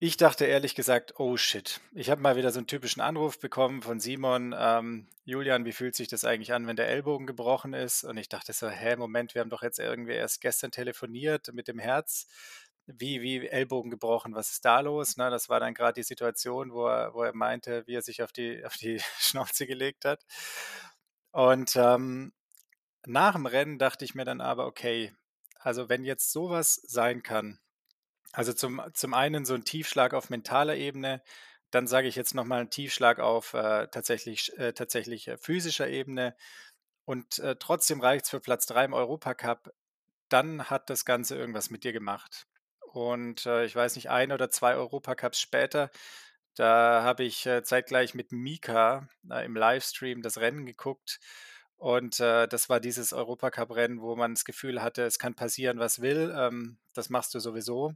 Ich 0.00 0.16
dachte 0.16 0.44
ehrlich 0.44 0.74
gesagt, 0.74 1.20
oh 1.20 1.36
shit, 1.36 1.80
ich 1.92 2.10
habe 2.10 2.20
mal 2.20 2.34
wieder 2.34 2.50
so 2.50 2.58
einen 2.58 2.66
typischen 2.66 3.00
Anruf 3.00 3.38
bekommen 3.38 3.80
von 3.80 4.00
Simon, 4.00 4.52
ähm, 4.58 5.06
Julian, 5.24 5.64
wie 5.64 5.72
fühlt 5.72 5.94
sich 5.94 6.08
das 6.08 6.24
eigentlich 6.24 6.52
an, 6.52 6.66
wenn 6.66 6.74
der 6.74 6.88
Ellbogen 6.88 7.28
gebrochen 7.28 7.74
ist? 7.74 8.02
Und 8.02 8.16
ich 8.16 8.28
dachte 8.28 8.52
so, 8.52 8.68
hä, 8.68 8.96
Moment, 8.96 9.36
wir 9.36 9.40
haben 9.40 9.50
doch 9.50 9.62
jetzt 9.62 9.78
irgendwie 9.78 10.14
erst 10.14 10.40
gestern 10.40 10.72
telefoniert 10.72 11.52
mit 11.52 11.68
dem 11.68 11.78
Herz. 11.78 12.26
Wie, 12.86 13.22
wie 13.22 13.46
Ellbogen 13.46 13.92
gebrochen, 13.92 14.34
was 14.34 14.50
ist 14.50 14.64
da 14.64 14.80
los? 14.80 15.16
Ne, 15.16 15.30
das 15.30 15.48
war 15.48 15.60
dann 15.60 15.74
gerade 15.74 15.94
die 15.94 16.02
Situation, 16.02 16.72
wo 16.72 16.88
er, 16.88 17.14
wo 17.14 17.22
er 17.22 17.36
meinte, 17.36 17.86
wie 17.86 17.94
er 17.94 18.02
sich 18.02 18.24
auf 18.24 18.32
die, 18.32 18.64
auf 18.64 18.76
die 18.76 18.98
Schnauze 19.20 19.68
gelegt 19.68 20.04
hat. 20.06 20.24
Und 21.30 21.76
ähm, 21.76 22.32
nach 23.06 23.34
dem 23.34 23.46
Rennen 23.46 23.78
dachte 23.78 24.04
ich 24.04 24.16
mir 24.16 24.24
dann 24.24 24.40
aber, 24.40 24.66
okay, 24.66 25.12
also 25.60 25.88
wenn 25.88 26.04
jetzt 26.04 26.32
sowas 26.32 26.74
sein 26.86 27.22
kann, 27.22 27.60
also 28.32 28.52
zum, 28.52 28.80
zum 28.94 29.14
einen 29.14 29.44
so 29.44 29.54
ein 29.54 29.64
Tiefschlag 29.64 30.14
auf 30.14 30.30
mentaler 30.30 30.76
Ebene, 30.76 31.22
dann 31.70 31.86
sage 31.86 32.08
ich 32.08 32.16
jetzt 32.16 32.34
nochmal 32.34 32.60
einen 32.60 32.70
Tiefschlag 32.70 33.20
auf 33.20 33.54
äh, 33.54 33.88
tatsächlich, 33.88 34.56
äh, 34.58 34.72
tatsächlich 34.72 35.28
äh, 35.28 35.36
physischer 35.36 35.88
Ebene 35.88 36.34
und 37.04 37.38
äh, 37.40 37.56
trotzdem 37.56 38.00
reicht 38.00 38.24
es 38.24 38.30
für 38.30 38.40
Platz 38.40 38.66
3 38.66 38.86
im 38.86 38.92
Europacup, 38.92 39.72
dann 40.28 40.70
hat 40.70 40.90
das 40.90 41.04
Ganze 41.04 41.36
irgendwas 41.36 41.70
mit 41.70 41.84
dir 41.84 41.92
gemacht. 41.92 42.46
Und 42.92 43.46
äh, 43.46 43.64
ich 43.64 43.74
weiß 43.76 43.96
nicht, 43.96 44.10
ein 44.10 44.32
oder 44.32 44.50
zwei 44.50 44.74
Europacups 44.74 45.40
später, 45.40 45.90
da 46.56 47.02
habe 47.04 47.22
ich 47.24 47.48
zeitgleich 47.62 48.14
mit 48.14 48.32
Mika 48.32 49.08
im 49.44 49.56
Livestream 49.56 50.20
das 50.20 50.38
Rennen 50.38 50.66
geguckt. 50.66 51.20
Und 51.80 52.20
äh, 52.20 52.46
das 52.46 52.68
war 52.68 52.78
dieses 52.78 53.14
Europacup-Rennen, 53.14 54.02
wo 54.02 54.14
man 54.14 54.34
das 54.34 54.44
Gefühl 54.44 54.82
hatte, 54.82 55.04
es 55.04 55.18
kann 55.18 55.34
passieren, 55.34 55.78
was 55.78 56.02
will. 56.02 56.30
Ähm, 56.36 56.76
das 56.92 57.08
machst 57.08 57.34
du 57.34 57.40
sowieso. 57.40 57.94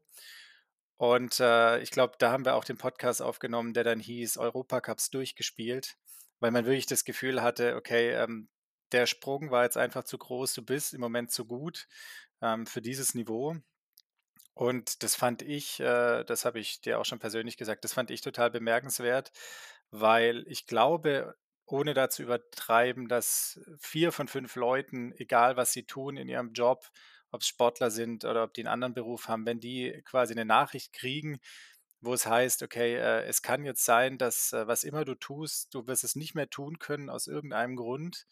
Und 0.96 1.38
äh, 1.38 1.80
ich 1.80 1.90
glaube, 1.90 2.14
da 2.18 2.32
haben 2.32 2.46
wir 2.46 2.54
auch 2.54 2.64
den 2.64 2.78
Podcast 2.78 3.20
aufgenommen, 3.20 3.74
der 3.74 3.84
dann 3.84 4.00
hieß 4.00 4.38
Europacups 4.38 5.10
durchgespielt, 5.10 5.96
weil 6.40 6.50
man 6.50 6.64
wirklich 6.64 6.86
das 6.86 7.04
Gefühl 7.04 7.42
hatte, 7.42 7.76
okay, 7.76 8.12
ähm, 8.12 8.48
der 8.92 9.04
Sprung 9.04 9.50
war 9.50 9.64
jetzt 9.64 9.76
einfach 9.76 10.04
zu 10.04 10.16
groß, 10.16 10.54
du 10.54 10.62
bist 10.62 10.94
im 10.94 11.02
Moment 11.02 11.30
zu 11.30 11.44
gut 11.44 11.86
ähm, 12.40 12.66
für 12.66 12.80
dieses 12.80 13.14
Niveau. 13.14 13.54
Und 14.54 15.02
das 15.02 15.14
fand 15.14 15.42
ich, 15.42 15.78
äh, 15.80 16.24
das 16.24 16.46
habe 16.46 16.58
ich 16.58 16.80
dir 16.80 16.98
auch 16.98 17.04
schon 17.04 17.18
persönlich 17.18 17.58
gesagt, 17.58 17.84
das 17.84 17.92
fand 17.92 18.10
ich 18.10 18.22
total 18.22 18.50
bemerkenswert, 18.50 19.30
weil 19.90 20.44
ich 20.48 20.66
glaube, 20.66 21.34
ohne 21.66 21.94
da 21.94 22.10
zu 22.10 22.22
übertreiben, 22.22 23.08
dass 23.08 23.60
vier 23.78 24.12
von 24.12 24.28
fünf 24.28 24.54
Leuten, 24.56 25.12
egal 25.16 25.56
was 25.56 25.72
sie 25.72 25.84
tun 25.84 26.16
in 26.16 26.28
ihrem 26.28 26.52
Job, 26.52 26.90
ob 27.30 27.40
es 27.40 27.48
Sportler 27.48 27.90
sind 27.90 28.24
oder 28.24 28.44
ob 28.44 28.54
die 28.54 28.62
einen 28.62 28.72
anderen 28.72 28.94
Beruf 28.94 29.28
haben, 29.28 29.46
wenn 29.46 29.60
die 29.60 30.02
quasi 30.04 30.34
eine 30.34 30.44
Nachricht 30.44 30.92
kriegen, 30.92 31.40
wo 32.00 32.14
es 32.14 32.26
heißt, 32.26 32.62
okay, 32.62 32.96
äh, 32.96 33.24
es 33.24 33.42
kann 33.42 33.64
jetzt 33.64 33.84
sein, 33.84 34.18
dass 34.18 34.52
äh, 34.52 34.66
was 34.66 34.84
immer 34.84 35.04
du 35.04 35.14
tust, 35.14 35.74
du 35.74 35.86
wirst 35.86 36.04
es 36.04 36.16
nicht 36.16 36.34
mehr 36.34 36.50
tun 36.50 36.78
können 36.78 37.08
aus 37.08 37.26
irgendeinem 37.26 37.76
Grund. 37.76 38.26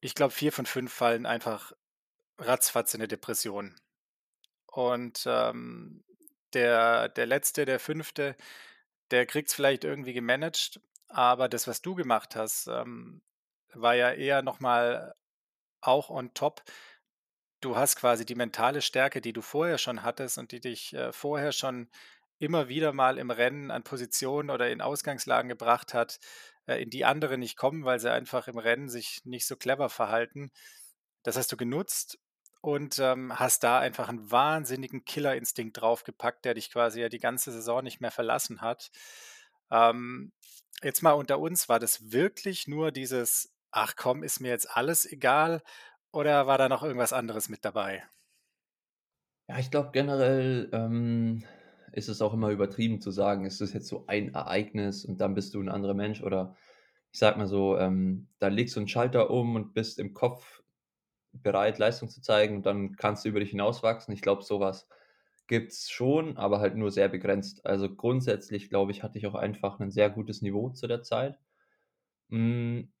Ich 0.00 0.14
glaube, 0.14 0.32
vier 0.32 0.52
von 0.52 0.66
fünf 0.66 0.92
fallen 0.92 1.24
einfach 1.24 1.72
ratzfatz 2.38 2.94
in 2.94 3.00
eine 3.00 3.08
Depression. 3.08 3.76
Und 4.66 5.24
ähm, 5.26 6.04
der, 6.52 7.08
der 7.08 7.26
letzte, 7.26 7.64
der 7.64 7.78
fünfte, 7.78 8.36
der 9.10 9.26
kriegt 9.26 9.48
es 9.48 9.54
vielleicht 9.54 9.84
irgendwie 9.84 10.12
gemanagt, 10.12 10.80
aber 11.12 11.48
das, 11.48 11.66
was 11.66 11.82
du 11.82 11.94
gemacht 11.94 12.36
hast, 12.36 12.66
ähm, 12.68 13.22
war 13.74 13.94
ja 13.94 14.12
eher 14.12 14.42
nochmal 14.42 15.14
auch 15.80 16.10
on 16.10 16.34
top. 16.34 16.62
Du 17.60 17.76
hast 17.76 17.96
quasi 17.96 18.26
die 18.26 18.34
mentale 18.34 18.82
Stärke, 18.82 19.20
die 19.20 19.32
du 19.32 19.42
vorher 19.42 19.78
schon 19.78 20.02
hattest 20.02 20.38
und 20.38 20.52
die 20.52 20.60
dich 20.60 20.94
äh, 20.94 21.12
vorher 21.12 21.52
schon 21.52 21.88
immer 22.38 22.68
wieder 22.68 22.92
mal 22.92 23.18
im 23.18 23.30
Rennen 23.30 23.70
an 23.70 23.84
Positionen 23.84 24.50
oder 24.50 24.70
in 24.70 24.80
Ausgangslagen 24.80 25.48
gebracht 25.48 25.94
hat, 25.94 26.18
äh, 26.66 26.82
in 26.82 26.90
die 26.90 27.04
andere 27.04 27.38
nicht 27.38 27.56
kommen, 27.56 27.84
weil 27.84 28.00
sie 28.00 28.10
einfach 28.10 28.48
im 28.48 28.58
Rennen 28.58 28.88
sich 28.88 29.20
nicht 29.24 29.46
so 29.46 29.56
clever 29.56 29.88
verhalten. 29.88 30.50
Das 31.22 31.36
hast 31.36 31.52
du 31.52 31.56
genutzt 31.56 32.18
und 32.60 32.98
ähm, 32.98 33.38
hast 33.38 33.64
da 33.64 33.78
einfach 33.78 34.08
einen 34.08 34.30
wahnsinnigen 34.30 35.04
Killerinstinkt 35.04 35.80
draufgepackt, 35.80 36.44
der 36.44 36.54
dich 36.54 36.70
quasi 36.70 37.00
ja 37.00 37.08
die 37.08 37.18
ganze 37.18 37.52
Saison 37.52 37.82
nicht 37.84 38.00
mehr 38.00 38.10
verlassen 38.10 38.60
hat. 38.60 38.90
Ähm, 39.70 40.32
jetzt 40.82 41.02
mal 41.02 41.12
unter 41.12 41.38
uns, 41.38 41.68
war 41.68 41.78
das 41.80 42.12
wirklich 42.12 42.66
nur 42.68 42.92
dieses, 42.92 43.52
ach 43.70 43.94
komm, 43.96 44.22
ist 44.22 44.40
mir 44.40 44.50
jetzt 44.50 44.70
alles 44.76 45.04
egal 45.10 45.62
oder 46.12 46.46
war 46.46 46.58
da 46.58 46.68
noch 46.68 46.82
irgendwas 46.82 47.12
anderes 47.12 47.48
mit 47.48 47.64
dabei? 47.64 48.04
Ja, 49.48 49.58
ich 49.58 49.70
glaube 49.70 49.90
generell 49.92 50.70
ähm, 50.72 51.44
ist 51.92 52.08
es 52.08 52.22
auch 52.22 52.32
immer 52.32 52.50
übertrieben 52.50 53.00
zu 53.00 53.10
sagen, 53.10 53.44
es 53.44 53.60
ist 53.60 53.72
jetzt 53.74 53.88
so 53.88 54.04
ein 54.06 54.34
Ereignis 54.34 55.04
und 55.04 55.20
dann 55.20 55.34
bist 55.34 55.54
du 55.54 55.60
ein 55.60 55.68
anderer 55.68 55.94
Mensch 55.94 56.22
oder 56.22 56.56
ich 57.12 57.18
sag 57.18 57.36
mal 57.36 57.46
so, 57.46 57.76
ähm, 57.78 58.28
da 58.38 58.48
legst 58.48 58.76
du 58.76 58.80
einen 58.80 58.88
Schalter 58.88 59.30
um 59.30 59.54
und 59.56 59.74
bist 59.74 59.98
im 59.98 60.14
Kopf 60.14 60.62
bereit, 61.32 61.78
Leistung 61.78 62.08
zu 62.10 62.22
zeigen 62.22 62.56
und 62.58 62.66
dann 62.66 62.96
kannst 62.96 63.24
du 63.24 63.30
über 63.30 63.40
dich 63.40 63.50
hinauswachsen. 63.50 64.14
Ich 64.14 64.22
glaube, 64.22 64.42
sowas 64.44 64.88
gibt 65.52 65.72
es 65.72 65.90
schon, 65.90 66.38
aber 66.38 66.60
halt 66.60 66.76
nur 66.76 66.90
sehr 66.90 67.08
begrenzt. 67.08 67.66
Also 67.66 67.94
grundsätzlich, 67.94 68.70
glaube 68.70 68.90
ich, 68.92 69.02
hatte 69.02 69.18
ich 69.18 69.26
auch 69.26 69.34
einfach 69.34 69.80
ein 69.80 69.90
sehr 69.90 70.10
gutes 70.10 70.42
Niveau 70.42 70.70
zu 70.70 70.86
der 70.88 71.02
Zeit. 71.02 71.38
Hm, 72.30 72.92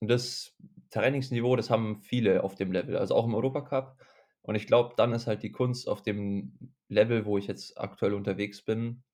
das 0.00 0.56
Trainingsniveau, 0.90 1.56
das 1.56 1.70
haben 1.70 2.00
viele 2.02 2.44
auf 2.44 2.54
dem 2.56 2.72
Level, 2.72 2.96
also 2.96 3.14
auch 3.14 3.26
im 3.26 3.34
Europacup. 3.34 3.98
Und 4.42 4.54
ich 4.56 4.66
glaube, 4.66 4.94
dann 4.96 5.12
ist 5.12 5.26
halt 5.26 5.42
die 5.42 5.52
Kunst 5.52 5.88
auf 5.88 6.02
dem 6.02 6.74
Level, 6.88 7.26
wo 7.26 7.38
ich 7.38 7.46
jetzt 7.46 7.78
aktuell 7.78 8.14
unterwegs 8.14 8.62
bin, 8.62 9.04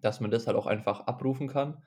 dass 0.00 0.20
man 0.20 0.30
das 0.30 0.46
halt 0.46 0.56
auch 0.56 0.66
einfach 0.66 1.00
abrufen 1.06 1.48
kann 1.48 1.82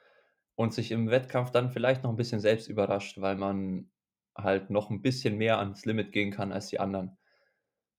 und 0.55 0.73
sich 0.73 0.91
im 0.91 1.09
Wettkampf 1.09 1.51
dann 1.51 1.71
vielleicht 1.71 2.03
noch 2.03 2.11
ein 2.11 2.17
bisschen 2.17 2.39
selbst 2.39 2.67
überrascht, 2.67 3.19
weil 3.21 3.35
man 3.37 3.91
halt 4.35 4.69
noch 4.69 4.89
ein 4.89 5.01
bisschen 5.01 5.37
mehr 5.37 5.59
ans 5.59 5.85
Limit 5.85 6.11
gehen 6.11 6.31
kann 6.31 6.51
als 6.51 6.67
die 6.67 6.79
anderen. 6.79 7.17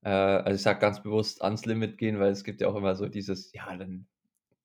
Äh, 0.02 0.11
also 0.11 0.56
ich 0.56 0.62
sage 0.62 0.80
ganz 0.80 1.02
bewusst 1.02 1.42
ans 1.42 1.66
Limit 1.66 1.98
gehen, 1.98 2.18
weil 2.18 2.30
es 2.32 2.44
gibt 2.44 2.61
ja 2.61 2.68
auch 2.68 2.76
immer 2.76 2.94
so 2.94 3.08
dieses, 3.08 3.52
ja, 3.52 3.76
dann 3.76 4.06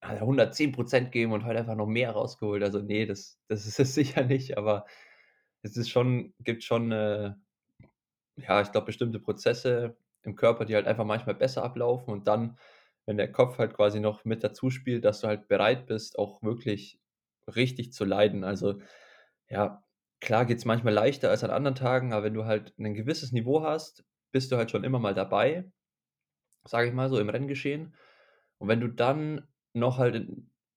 110% 0.02 1.12
geben 1.12 1.32
und 1.32 1.46
heute 1.46 1.60
einfach 1.60 1.76
noch 1.76 1.88
mehr 1.88 2.12
rausgeholt. 2.12 2.64
Also 2.64 2.80
nee, 2.80 3.06
das, 3.06 3.40
das 3.48 3.66
ist 3.68 3.80
es 3.80 3.94
sicher 3.96 4.24
nicht, 4.24 4.58
aber 4.58 4.86
es 5.64 5.78
ist 5.78 5.90
schon, 5.90 6.34
gibt 6.40 6.64
schon, 6.64 6.92
äh, 6.92 7.34
ja, 8.38 8.62
ich 8.62 8.72
glaube, 8.72 8.86
bestimmte 8.88 9.20
Prozesse 9.20 9.96
im 10.24 10.36
Körper, 10.36 10.66
die 10.66 10.76
halt 10.76 10.88
einfach 10.88 11.06
manchmal 11.06 11.36
besser 11.36 11.64
ablaufen 11.64 12.12
und 12.12 12.28
dann, 12.28 12.58
wenn 13.06 13.18
der 13.18 13.32
Kopf 13.32 13.58
halt 13.58 13.74
quasi 13.74 14.00
noch 14.00 14.26
mit 14.26 14.44
dazu 14.44 14.70
spielt, 14.70 15.06
dass 15.06 15.22
du 15.22 15.28
halt 15.28 15.48
bereit 15.48 15.86
bist, 15.88 16.18
auch 16.18 16.42
wirklich 16.42 17.00
richtig 17.54 17.94
zu 17.94 18.06
leiden. 18.06 18.44
Also 18.44 18.80
ja, 19.50 19.84
klar 20.22 20.46
geht 20.46 20.60
es 20.60 20.66
manchmal 20.66 20.94
leichter 20.94 21.30
als 21.30 21.44
an 21.44 21.52
anderen 21.52 21.76
Tagen, 21.76 22.14
aber 22.14 22.24
wenn 22.26 22.34
du 22.34 22.46
halt 22.46 22.74
ein 22.80 22.94
gewisses 22.94 23.32
Niveau 23.34 23.64
hast, 23.64 24.06
bist 24.34 24.52
du 24.52 24.58
halt 24.58 24.72
schon 24.72 24.84
immer 24.84 25.00
mal 25.00 25.14
dabei, 25.14 25.72
sage 26.66 26.90
ich 26.90 26.94
mal 26.94 27.10
so, 27.10 27.20
im 27.20 27.30
Renngeschehen. 27.30 27.94
Und 28.58 28.68
wenn 28.68 28.82
du 28.82 28.90
dann 28.90 29.48
noch 29.74 30.00
halt 30.00 30.28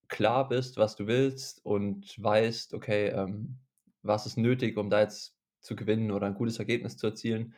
klar 0.07 0.47
bist, 0.47 0.77
was 0.77 0.95
du 0.95 1.07
willst 1.07 1.65
und 1.65 2.15
weißt, 2.23 2.73
okay, 2.73 3.07
ähm, 3.09 3.57
was 4.03 4.25
ist 4.25 4.37
nötig, 4.37 4.77
um 4.77 4.89
da 4.89 5.01
jetzt 5.01 5.35
zu 5.59 5.75
gewinnen 5.75 6.11
oder 6.11 6.27
ein 6.27 6.35
gutes 6.35 6.59
Ergebnis 6.59 6.97
zu 6.97 7.07
erzielen 7.07 7.55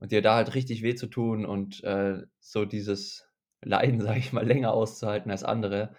und 0.00 0.12
dir 0.12 0.20
da 0.20 0.36
halt 0.36 0.54
richtig 0.54 0.82
weh 0.82 0.94
zu 0.94 1.06
tun 1.06 1.46
und 1.46 1.82
äh, 1.84 2.22
so 2.40 2.64
dieses 2.64 3.28
Leiden, 3.62 4.00
sage 4.02 4.18
ich 4.18 4.32
mal, 4.32 4.46
länger 4.46 4.72
auszuhalten 4.72 5.30
als 5.30 5.44
andere, 5.44 5.94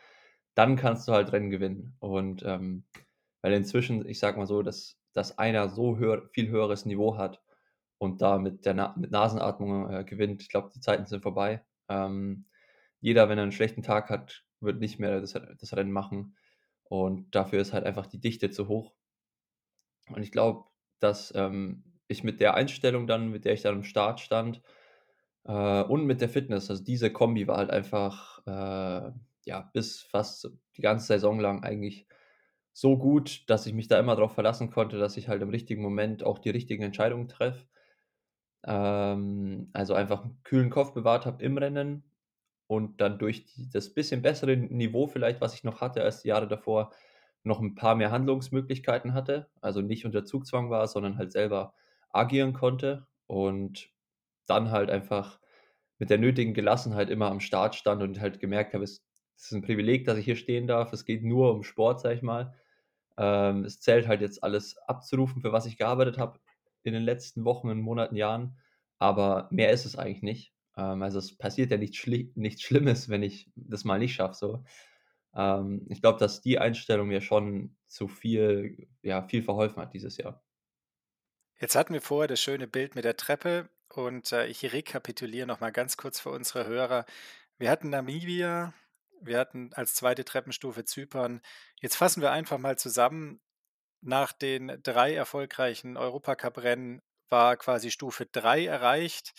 dann 0.54 0.75
kannst 0.75 1.08
du 1.08 1.13
halt 1.13 1.32
Rennen 1.32 1.49
gewinnen. 1.49 1.95
Und 1.99 2.43
ähm, 2.45 2.84
weil 3.41 3.54
inzwischen, 3.54 4.06
ich 4.08 4.19
sag 4.19 4.38
mal 4.38 4.47
so, 4.47 4.62
dass, 4.62 4.99
dass 5.13 5.38
einer 5.38 5.69
so 5.69 5.97
höher, 5.97 6.28
viel 6.34 6.49
höheres 6.49 6.86
Niveau 6.86 7.17
hat 7.17 7.41
und 7.99 8.21
da 8.23 8.39
mit 8.39 8.65
der 8.65 8.75
Na 8.75 8.95
mit 8.97 9.12
Nasenatmung 9.12 9.91
äh, 9.91 10.05
gewinnt. 10.05 10.43
Ich 10.43 10.49
glaube, 10.49 10.71
die 10.75 10.81
Zeiten 10.81 11.07
sind 11.07 11.23
vorbei. 11.23 11.63
Ähm, 11.89 12.47
jeder, 13.01 13.29
wenn 13.29 13.39
er 13.39 13.43
einen 13.43 13.53
schlechten 13.53 13.83
Tag 13.83 14.09
hat, 14.12 14.45
wird 14.62 14.79
nicht 14.81 14.99
mehr 14.99 15.21
das, 15.21 15.33
das 15.33 15.75
Rennen 15.77 15.91
machen. 15.93 16.38
Und 16.85 17.35
dafür 17.35 17.62
ist 17.62 17.73
halt 17.73 17.85
einfach 17.85 18.07
die 18.07 18.21
Dichte 18.21 18.51
zu 18.51 18.67
hoch. 18.69 18.93
Und 20.09 20.21
ich 20.23 20.31
glaube, 20.31 20.65
dass 20.99 21.33
ähm, 21.35 21.83
ich 22.07 22.23
mit 22.23 22.39
der 22.41 22.55
Einstellung 22.55 23.07
dann, 23.07 23.29
mit 23.29 23.45
der 23.45 23.53
ich 23.53 23.62
dann 23.62 23.75
am 23.75 23.83
Start 23.83 24.19
stand, 24.19 24.62
Äh, 25.45 25.83
und 25.83 26.05
mit 26.05 26.21
der 26.21 26.29
Fitness. 26.29 26.69
Also, 26.71 26.83
diese 26.83 27.12
Kombi 27.13 27.47
war 27.47 27.57
halt 27.57 27.71
einfach, 27.71 28.39
äh, 28.47 29.12
ja, 29.45 29.62
bis 29.73 30.01
fast 30.03 30.49
die 30.77 30.81
ganze 30.83 31.07
Saison 31.07 31.39
lang 31.39 31.63
eigentlich 31.63 32.07
so 32.73 32.97
gut, 32.97 33.49
dass 33.49 33.65
ich 33.67 33.73
mich 33.73 33.88
da 33.89 33.99
immer 33.99 34.15
drauf 34.17 34.33
verlassen 34.33 34.71
konnte, 34.71 34.99
dass 34.99 35.17
ich 35.17 35.29
halt 35.29 35.41
im 35.43 35.49
richtigen 35.49 35.81
Moment 35.83 36.23
auch 36.23 36.39
die 36.39 36.51
richtigen 36.51 36.83
Entscheidungen 36.83 37.27
treffe. 37.29 37.67
Ähm, 38.65 39.69
also, 39.74 39.93
einfach 39.93 40.26
'n 40.26 40.38
kühlen 40.43 40.69
Kopf 40.69 40.93
bewahrt 40.93 41.26
habe 41.26 41.43
im 41.43 41.58
Rennen 41.58 42.04
und 42.67 43.02
dann 43.02 43.19
durch 43.19 43.45
die 43.45 43.69
das 43.69 43.93
bisschen 43.93 44.22
bessere 44.24 44.58
Niveau 44.58 45.08
vielleicht, 45.08 45.41
was 45.41 45.54
ich 45.56 45.63
noch 45.63 45.82
hatte 45.82 46.04
als 46.04 46.22
die 46.24 46.30
Jahre 46.30 46.48
davor, 46.48 46.91
noch 47.43 47.62
'n 47.62 47.76
paar 47.76 47.95
mehr 47.95 48.12
Handlungsmöglichkeiten 48.12 49.13
hatte. 49.13 49.50
Also, 49.62 49.82
nicht 49.82 50.06
unter 50.06 50.26
Zugzwang 50.26 50.69
war, 50.72 50.88
sondern 50.88 51.17
halt 51.17 51.32
selber 51.32 51.74
agieren 52.12 52.54
konnte 52.54 53.08
und 53.28 53.89
dann 54.48 54.72
halt 54.72 54.89
einfach 54.91 55.39
mit 56.00 56.10
der 56.12 56.17
nötigen 56.19 56.54
Gelassenheit 56.56 57.10
immer 57.12 57.32
am 57.32 57.39
Start 57.41 57.76
stand 57.76 58.04
und 58.04 58.19
halt 58.22 58.39
gemerkt 58.41 58.74
habe, 58.76 58.84
es 58.86 59.04
es 59.38 59.45
ist 59.48 59.54
'n 59.54 59.62
Privileg, 59.63 60.06
dass 60.06 60.17
ich 60.19 60.26
hier 60.26 60.36
stehen 60.38 60.67
darf. 60.67 60.93
Es 60.93 61.06
geht 61.06 61.24
nur 61.24 61.54
um 61.54 61.63
Sport, 61.63 62.02
sage 62.02 62.15
ich 62.15 62.22
mal. 62.24 62.54
Ähm, 63.17 63.65
es 63.65 63.82
zählt 63.82 64.08
halt 64.08 64.22
jetzt 64.22 64.43
alles 64.43 64.78
abzurufen, 64.88 65.41
für 65.43 65.54
was 65.54 65.65
ich 65.67 65.78
gearbeitet 65.78 66.17
habe 66.19 66.39
in 66.84 66.94
den 66.94 67.04
letzten 67.04 67.46
Wochen 67.46 67.70
und 67.70 67.82
Monaten, 67.82 68.15
Jahren, 68.15 68.58
aber 68.98 69.48
mehr 69.52 69.72
ist 69.72 69.86
es 69.86 69.96
eigentlich 69.98 70.24
nicht. 70.24 70.54
Ähm, 70.78 71.02
also, 71.02 71.20
es 71.20 71.38
passiert 71.38 71.72
ja 71.72 71.78
nichts 71.78 71.98
Schli 71.98 72.32
nichts 72.36 72.62
Schlimmes, 72.62 73.10
wenn 73.10 73.24
ich 73.24 73.52
das 73.56 73.84
mal 73.84 74.00
nicht 74.00 74.15
schaffe 74.15 74.36
so. 74.36 74.63
Ähm, 75.36 75.86
ich 75.89 76.02
glaube, 76.02 76.20
dass 76.20 76.42
die 76.42 76.60
Einstellung 76.60 77.08
mir 77.08 77.22
schon 77.22 77.78
zu 77.88 78.08
viel 78.08 78.88
ja, 79.02 79.24
viel 79.24 79.44
verholfen 79.44 79.82
hat 79.82 79.94
dieses 79.94 80.18
Jahr. 80.18 80.44
Jetzt 81.60 81.76
hatten 81.76 81.94
wir 81.94 82.02
vorher 82.02 82.28
das 82.28 82.39
schöne 82.42 82.68
Bild 82.68 82.96
mit 82.96 83.04
der 83.06 83.18
Treppe 83.18 83.70
und, 83.89 84.32
äh, 84.32 84.48
ich 84.48 84.72
rekapituliere 84.72 85.48
noch 85.48 85.60
mal 85.60 85.72
ganz 85.72 85.98
kurz 85.98 86.20
für 86.20 86.30
unsere 86.30 86.65
Hörer. 86.65 87.06
Wir 87.58 87.70
hatten 87.70 87.89
Namibia, 87.89 88.74
wir 89.22 89.38
hatten 89.39 89.74
als 89.74 89.96
2. 89.96 90.15
Treppenstufe 90.15 90.86
Zypern. 90.86 91.42
Jetzt 91.82 91.96
fassen 91.96 92.22
wir 92.22 92.32
einfach 92.32 92.58
mal 92.58 92.78
zusammen. 92.78 93.42
Nach 94.01 94.31
den 94.33 94.79
3 94.83 95.13
erfolgreichen 95.13 95.95
Europacuprennen 95.97 97.01
war 97.29 97.57
quasi 97.57 97.91
Stufe 97.91 98.25
3 98.25 98.65
erreicht. 98.65 99.33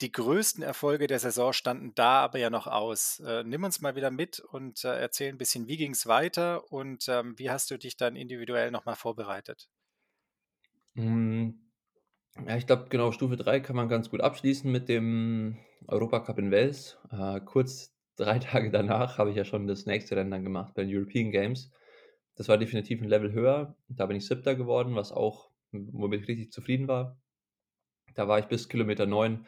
Die 0.00 0.10
größten 0.12 0.62
Erfolge 0.62 1.06
der 1.06 1.18
Saison 1.20 1.52
standen 1.52 1.94
da 1.94 2.20
aber 2.22 2.38
ja 2.38 2.50
noch 2.50 2.66
aus. 2.66 3.20
Äh, 3.20 3.44
nimm 3.44 3.64
uns 3.64 3.80
mal 3.80 3.94
wieder 3.94 4.10
mit 4.10 4.40
und, 4.40 4.84
äh, 4.84 4.98
erzähl 4.98 5.30
'n 5.32 5.38
bisschen, 5.38 5.68
wie 5.68 5.76
ging's 5.76 6.06
weiter 6.06 6.70
und, 6.72 7.06
ähm, 7.08 7.38
wie 7.38 7.50
hast 7.50 7.70
du 7.70 7.78
dich 7.78 7.96
dann 7.96 8.16
individuell 8.16 8.70
noch 8.70 8.84
mal 8.84 8.96
vorbereitet? 8.96 9.68
Hm, 10.96 11.60
ja, 12.46 12.56
ich 12.56 12.66
glaube, 12.66 12.86
genau, 12.90 13.12
Stufe 13.12 13.36
3 13.36 13.60
kann 13.60 13.76
man 13.76 13.88
ganz 13.88 14.10
gut 14.10 14.20
abschließen 14.22 14.70
mit 14.72 14.88
dem 14.88 15.58
Europacup 15.88 16.38
in 16.38 16.50
Wels. 16.52 16.98
Äh, 17.10 17.40
kurz 17.42 17.96
3 18.16 18.38
Tage 18.40 18.70
danach 18.70 19.18
habe 19.18 19.30
ich 19.30 19.36
ja 19.36 19.44
schon 19.44 19.66
das 19.68 19.86
nächste 19.86 20.16
Rennen 20.16 20.30
dann 20.32 20.44
gemacht 20.44 20.74
bei 20.74 20.84
den 20.84 20.96
European 20.96 21.32
Games. 21.32 21.72
Das 22.42 22.48
war 22.48 22.58
definitiv 22.58 23.00
'n 23.00 23.06
Level 23.08 23.32
höher. 23.32 23.76
Da 23.88 24.06
bin 24.06 24.16
ich 24.16 24.26
7. 24.26 24.56
geworden, 24.56 24.96
was 24.96 25.12
auch 25.12 25.50
womit 25.70 26.22
ich 26.22 26.28
richtig 26.28 26.50
zufrieden 26.50 26.88
war. 26.88 27.16
Da 28.14 28.28
war 28.28 28.38
ich 28.40 28.46
bis 28.46 28.68
Kilometer 28.68 29.06
9 29.06 29.46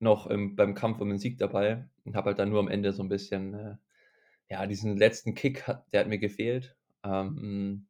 noch 0.00 0.26
im 0.28 0.56
beim 0.56 0.74
Kampf 0.74 1.00
um 1.00 1.08
den 1.10 1.18
Sieg 1.18 1.38
dabei 1.38 1.88
und 2.04 2.16
habe 2.16 2.28
halt 2.30 2.38
dann 2.40 2.50
nur 2.50 2.60
am 2.60 2.68
Ende 2.68 2.92
so 2.92 3.02
'n 3.02 3.08
bisschen, 3.10 3.54
äh 3.54 3.76
ja, 4.50 4.66
diesen 4.66 4.96
letzten 4.98 5.34
Kick 5.34 5.66
hat 5.68 5.86
der 5.92 6.00
hat 6.02 6.08
mir 6.08 6.18
gefehlt. 6.18 6.76
Ähm, 7.04 7.88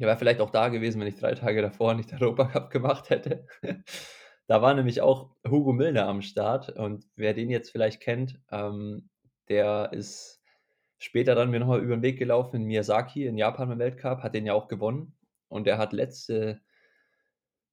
der 0.00 0.08
wäre 0.08 0.18
vielleicht 0.18 0.40
auch 0.40 0.50
da 0.50 0.68
gewesen, 0.68 1.00
wenn 1.00 1.08
ich 1.08 1.16
3 1.18 1.34
Tage 1.34 1.62
davor 1.62 1.94
nicht 1.94 2.12
Europacup 2.20 2.70
gemacht 2.70 3.10
hätte. 3.10 3.46
Da 4.48 4.62
war 4.62 4.74
nämlich 4.74 5.02
auch 5.02 5.36
Hugo 5.48 5.72
Millner 5.74 6.08
am 6.08 6.22
Start 6.22 6.70
und 6.70 7.06
wer 7.16 7.34
den 7.34 7.50
jetzt 7.50 7.70
vielleicht 7.72 8.00
kennt, 8.02 8.40
ähm, 8.52 9.10
der 9.48 9.90
ist 9.94 10.37
später 10.98 11.34
dann 11.34 11.50
mir 11.50 11.60
noch 11.60 11.68
mal 11.68 11.80
über 11.80 11.94
'n 11.94 12.02
Weg 12.02 12.18
gelaufen 12.18 12.56
in 12.56 12.64
Miyazaki 12.64 13.26
in 13.26 13.38
Japan 13.38 13.68
beim 13.68 13.78
Weltcup, 13.78 14.22
hat 14.22 14.34
den 14.34 14.46
ja 14.46 14.54
auch 14.54 14.68
gewonnen 14.68 15.14
und 15.48 15.66
der 15.66 15.78
hat 15.78 15.92
letzte 15.92 16.60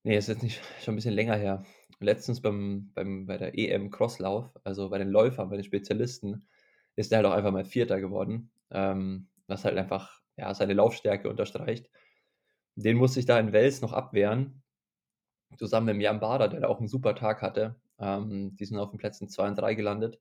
ne, 0.06 0.16
ist 0.18 0.28
jetzt 0.28 0.44
nicht 0.44 0.62
schon 0.84 0.94
'n 0.94 0.98
bisschen 0.98 1.16
länger 1.16 1.36
her. 1.36 1.64
Letztens 2.00 2.40
beim 2.42 2.92
beim 2.94 3.26
bei 3.26 3.38
der 3.38 3.58
EM 3.58 3.90
Crosslauf, 3.90 4.52
also 4.64 4.90
bei 4.90 5.00
den 5.00 5.10
Läufern, 5.10 5.50
bei 5.50 5.56
den 5.58 5.64
Spezialisten, 5.66 6.48
ist 6.96 7.12
der 7.12 7.18
halt 7.18 7.26
auch 7.28 7.32
einfach 7.32 7.52
mal 7.52 7.66
4. 7.66 8.00
geworden, 8.00 8.52
ähm, 8.70 9.30
was 9.48 9.66
halt 9.66 9.78
einfach, 9.78 10.22
ja, 10.38 10.54
seine 10.54 10.74
Laufstärke 10.74 11.28
unterstreicht. 11.30 11.90
Den 12.76 12.98
musste 12.98 13.20
ich 13.22 13.26
da 13.28 13.40
in 13.40 13.54
Wels 13.54 13.82
noch 13.82 13.94
abwehren, 13.94 14.64
zusammen 15.58 15.98
mit 15.98 16.04
Jan 16.04 16.20
Bada, 16.22 16.48
der 16.50 16.62
da 16.62 16.68
auch 16.70 16.82
'n 16.82 16.88
super 16.90 17.16
Tag 17.16 17.42
hatte. 17.42 17.76
Ähm, 18.00 18.56
die 18.58 18.66
sind 18.66 18.78
auf 18.80 18.92
den 18.92 19.00
Plätzen 19.00 19.30
2 19.30 19.48
und 19.50 19.56
3 19.58 19.76
gelandet. 19.76 20.20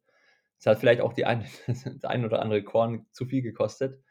Das 0.64 0.72
hat 0.77 0.81
vielleicht 0.81 1.00
auch 1.03 1.12
die 1.14 1.27
ein 1.27 1.46
das 1.68 2.05
ein 2.05 2.24
oder 2.27 2.42
andere 2.42 2.64
Korn 2.64 3.07
zu 3.12 3.27
viel 3.27 3.42
gekostet, 3.42 4.03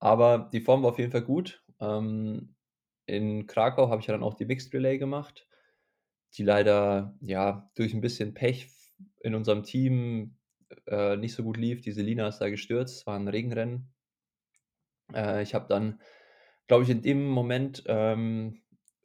aber 0.00 0.50
die 0.52 0.60
Form 0.60 0.82
war 0.82 0.90
auf 0.92 0.98
jeden 0.98 1.12
Fall 1.12 1.22
gut. 1.22 1.64
Ähm, 1.80 2.54
in 3.06 3.46
Krakau 3.46 3.90
habe 3.90 4.00
ich 4.00 4.06
ja 4.08 4.14
dann 4.14 4.22
auch 4.24 4.34
die 4.34 4.46
Mixed 4.46 4.72
Relay 4.74 4.98
gemacht, 4.98 5.48
die 6.34 6.44
leider, 6.44 7.16
ja, 7.22 7.70
durch 7.76 7.94
'n 7.94 8.00
bisschen 8.02 8.34
Pech 8.34 8.70
in 9.20 9.34
unserem 9.34 9.64
Team, 9.64 10.38
äh, 10.88 11.16
nicht 11.16 11.34
so 11.34 11.44
gut 11.44 11.56
lief. 11.58 11.82
Die 11.82 11.92
Selina 11.92 12.28
ist 12.28 12.38
da 12.40 12.50
gestürzt, 12.50 12.98
es 13.00 13.06
war 13.06 13.16
'n 13.18 13.28
Regenrennen. 13.28 13.92
Äh, 15.14 15.42
ich 15.42 15.54
habe 15.54 15.66
dann, 15.68 16.00
glaube 16.68 16.84
ich, 16.84 16.90
in 16.90 17.02
dem 17.02 17.28
Moment, 17.28 17.84
ähm, 17.86 18.62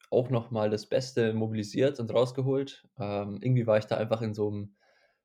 auch 0.10 0.30
noch 0.30 0.52
mal 0.52 0.70
das 0.70 0.88
Beste 0.88 1.34
mobilisiert 1.34 2.00
und 2.00 2.14
rausgeholt. 2.14 2.88
Ähm, 3.00 3.40
irgendwie 3.42 3.68
war 3.68 3.78
ich 3.78 3.86
da 3.86 3.98
einfach 3.98 4.22
in 4.22 4.34
so 4.34 4.50
'm 4.52 4.76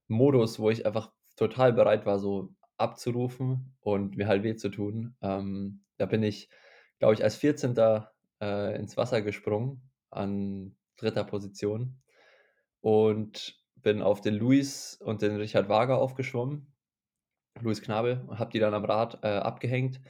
Modus, 0.09 0.59
wo 0.59 0.71
ich 0.71 0.87
einfach 0.87 1.13
total 1.37 1.73
bereit 1.73 2.07
war, 2.07 2.19
so 2.19 2.55
abzurufen 2.79 3.77
und 3.81 4.17
mir 4.17 4.29
halt 4.29 4.43
weh 4.45 4.57
zu 4.57 4.69
tun. 4.71 5.17
Ähm, 5.23 5.83
da 5.99 6.07
bin 6.07 6.23
ich, 6.23 6.49
glaube 6.99 7.15
ich, 7.15 7.25
als 7.25 7.37
14. 7.37 8.11
äh, 8.41 8.77
ins 8.79 8.97
Wasser 8.97 9.23
gesprungen 9.23 9.91
an 10.11 10.77
3. 10.97 11.25
Position 11.25 12.03
und 12.83 13.61
bin 13.77 14.03
auf 14.03 14.21
den 14.23 14.35
Luis 14.35 14.97
und 15.03 15.23
den 15.23 15.37
Richard 15.37 15.69
Wager 15.69 15.99
aufgeschwommen, 15.99 16.75
Luis 17.61 17.83
Knabel, 17.83 18.25
und 18.29 18.39
habe 18.41 18.51
die 18.53 18.61
dann 18.61 18.75
am 18.75 18.85
Rad, 18.87 19.21
äh, 19.25 19.29
abgehängt 19.29 20.01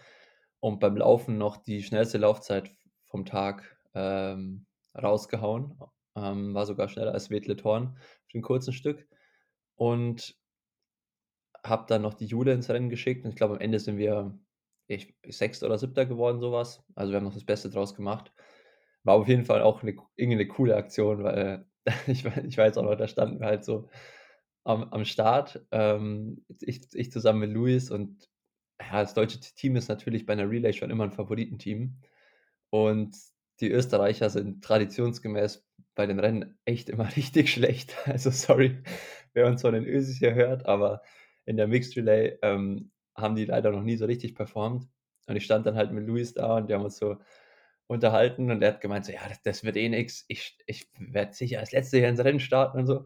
und 0.60 0.80
beim 0.80 0.96
Laufen 0.98 1.38
noch 1.38 1.58
die 1.58 1.82
schnellste 1.84 2.18
Laufzeit 2.18 2.72
vom 3.06 3.24
Tag, 3.26 3.78
ähm, 3.94 4.66
rausgehauen. 4.96 5.78
Ähm, 6.16 6.54
war 6.54 6.66
sogar 6.66 6.88
schneller 6.88 7.12
als 7.14 7.30
Vetle 7.30 7.56
Thorn 7.56 7.98
für 8.28 8.38
'n 8.38 8.42
kurzen 8.42 8.72
Stück 8.74 9.08
und 9.76 10.36
habe 11.64 11.86
dann 11.88 12.02
noch 12.02 12.14
die 12.14 12.26
Jule 12.26 12.52
ins 12.54 12.68
Rennen 12.70 12.90
geschickt 12.90 13.24
und 13.24 13.30
ich 13.30 13.36
glaube, 13.36 13.54
am 13.54 13.60
Ende 13.60 13.78
sind 13.80 13.98
wir 13.98 14.38
ich 14.88 15.14
6. 15.28 15.66
oder 15.66 15.78
7. 15.78 16.06
geworden, 16.06 16.40
so 16.40 16.52
was. 16.52 16.84
Also, 16.94 17.12
wir 17.12 17.18
haben 17.18 17.24
noch 17.24 17.34
das 17.34 17.44
Beste 17.46 17.70
draus 17.70 17.94
gemacht. 17.94 18.32
War 19.04 19.14
auf 19.16 19.28
jeden 19.28 19.44
Fall 19.46 19.62
auch 19.62 19.82
'ne 19.82 19.94
c 19.96 20.02
irgendwie 20.16 20.36
'ne 20.38 20.48
coole 20.48 20.76
Aktion, 20.76 21.24
weil 21.24 21.66
ich 22.08 22.24
ich 22.26 22.58
weiß 22.58 22.78
auch 22.78 22.84
noch, 22.84 22.96
da 22.96 23.08
standen 23.08 23.40
wir 23.40 23.46
halt 23.48 23.64
so 23.64 23.88
am 24.64 24.84
am 24.92 25.04
Start, 25.06 25.64
ähm, 25.72 26.44
ich 26.60 26.82
ich 26.94 27.12
zusammen 27.12 27.40
mit 27.40 27.52
Luis 27.52 27.90
und 27.90 28.28
ja, 28.82 29.02
das 29.02 29.14
deutsche 29.14 29.40
Team 29.40 29.76
ist 29.76 29.88
natürlich 29.88 30.26
bei 30.26 30.34
'ner 30.36 30.50
Relay 30.50 30.72
schon 30.74 30.90
immer 30.90 31.04
'n 31.04 31.12
Favoritenteam 31.12 31.98
und 32.70 33.16
die 33.60 33.70
Österreicher 33.72 34.30
sind 34.30 34.64
traditionsgemäß 34.64 35.66
bei 35.96 36.06
den 36.06 36.20
Rennen 36.20 36.58
echt 36.66 36.90
immer 36.90 37.08
richtig 37.16 37.50
schlecht. 37.52 37.96
Also, 38.08 38.30
sorry, 38.32 38.82
wer 39.34 39.46
uns 39.48 39.62
von 39.62 39.74
den 39.74 39.86
Ösis 39.86 40.18
hier 40.18 40.34
hört, 40.34 40.66
aber 40.66 41.02
in 41.46 41.56
der 41.56 41.68
Mixed 41.68 41.96
Relay, 41.96 42.38
ähm, 42.42 42.90
haben 43.16 43.36
die 43.36 43.44
leider 43.44 43.70
noch 43.72 43.82
nie 43.82 43.96
so 43.96 44.06
richtig 44.06 44.34
performt 44.34 44.88
und 45.28 45.36
ich 45.36 45.44
stand 45.44 45.66
dann 45.66 45.76
halt 45.76 45.92
mit 45.92 46.06
Luis 46.06 46.34
da 46.34 46.56
und 46.58 46.68
wir 46.68 46.76
haben 46.76 46.84
uns 46.84 46.98
so 46.98 47.18
unterhalten 47.86 48.50
und 48.50 48.62
er 48.62 48.74
hat 48.74 48.80
gemeint 48.80 49.04
so: 49.04 49.12
„Ja, 49.12 49.20
das 49.28 49.42
das 49.42 49.64
wird 49.64 49.76
eh 49.76 49.88
nix. 49.88 50.24
Ich 50.28 50.58
ich 50.66 50.88
werde 50.98 51.34
sicher 51.34 51.60
als 51.60 51.72
Letzter 51.72 51.98
hier 51.98 52.08
ins 52.08 52.20
Rennen 52.24 52.40
starten“ 52.40 52.78
und 52.80 52.86
so. 52.86 52.98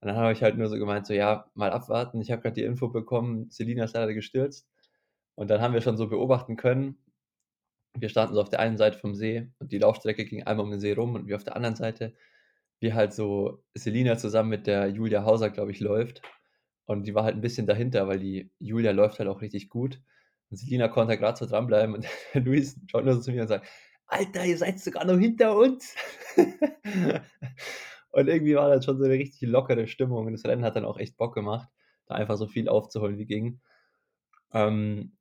Und 0.00 0.08
dann 0.08 0.16
habe 0.16 0.32
ich 0.32 0.42
halt 0.42 0.56
nur 0.58 0.68
so 0.68 0.76
gemeint 0.78 1.06
so: 1.06 1.14
„Ja, 1.14 1.50
mal 1.54 1.70
abwarten. 1.70 2.20
Ich 2.20 2.30
habe 2.32 2.42
grad 2.42 2.56
die 2.56 2.64
Info 2.64 2.88
bekommen, 2.88 3.50
Selina 3.50 3.84
ist 3.84 3.94
leider 3.94 4.14
gestürzt.“ 4.14 4.68
Und 5.36 5.48
dann 5.50 5.60
haben 5.62 5.74
wir 5.74 5.80
schon 5.82 5.96
so 5.96 6.08
beobachten 6.08 6.56
können 6.56 6.98
wir 7.98 8.08
standen 8.08 8.34
so 8.34 8.40
auf 8.40 8.48
der 8.48 8.60
einen 8.60 8.76
Seite 8.78 8.98
vom 8.98 9.14
See 9.14 9.48
und 9.58 9.72
die 9.72 9.78
Laufstrecke 9.78 10.24
ging 10.24 10.42
einmal 10.44 10.64
um 10.64 10.70
den 10.70 10.80
See 10.80 10.92
rum 10.92 11.14
und 11.14 11.26
wir 11.26 11.36
auf 11.36 11.44
der 11.44 11.56
anderen 11.56 11.76
Seite, 11.76 12.14
wie 12.80 12.94
halt 12.94 13.12
so 13.14 13.64
Selina 13.74 14.16
zusammen 14.18 14.50
mit 14.50 14.66
der 14.66 14.88
Julia 14.88 15.24
Hauser, 15.24 15.50
glaube 15.50 15.72
ich, 15.72 15.80
läuft 15.80 16.22
und 16.86 17.06
die 17.06 17.14
war 17.14 17.24
halt 17.24 17.36
'n 17.36 17.40
bisschen 17.42 17.66
dahinter, 17.66 18.08
weil 18.08 18.18
die 18.20 18.50
Julia 18.58 18.92
läuft 18.92 19.18
halt 19.18 19.28
auch 19.28 19.40
richtig 19.42 19.68
gut 19.70 20.00
und 20.50 20.56
Selina 20.58 20.88
konnte 20.88 21.10
halt 21.12 21.20
grad 21.20 21.38
so 21.38 21.46
dranbleiben 21.46 21.94
und 21.94 22.06
Luis 22.34 22.78
schaut 22.90 23.04
nur 23.04 23.14
so 23.14 23.20
zu 23.22 23.32
mir 23.32 23.42
und 23.42 23.48
sagt: 23.48 23.66
„Alter, 24.06 24.44
ihr 24.46 24.58
seid 24.58 24.80
sogar 24.80 25.04
noch 25.06 25.18
hinter 25.18 25.56
uns!“ 25.56 25.94
Und 28.12 28.28
irgendwie 28.28 28.54
war 28.56 28.68
das 28.70 28.84
schon 28.84 28.98
so 28.98 29.04
'ne 29.04 29.10
richtig 29.14 29.42
lockere 29.48 29.86
Stimmung 29.88 30.26
und 30.26 30.32
das 30.34 30.44
Rennen 30.44 30.64
hat 30.64 30.76
dann 30.76 30.84
auch 30.84 30.98
echt 30.98 31.16
Bock 31.18 31.34
gemacht, 31.34 31.68
da 32.06 32.14
einfach 32.16 32.36
so 32.38 32.46
viel 32.48 32.68
aufzuholen, 32.68 33.18
wie 33.18 33.26
ging. 33.26 33.60
Ähm, 34.54 35.16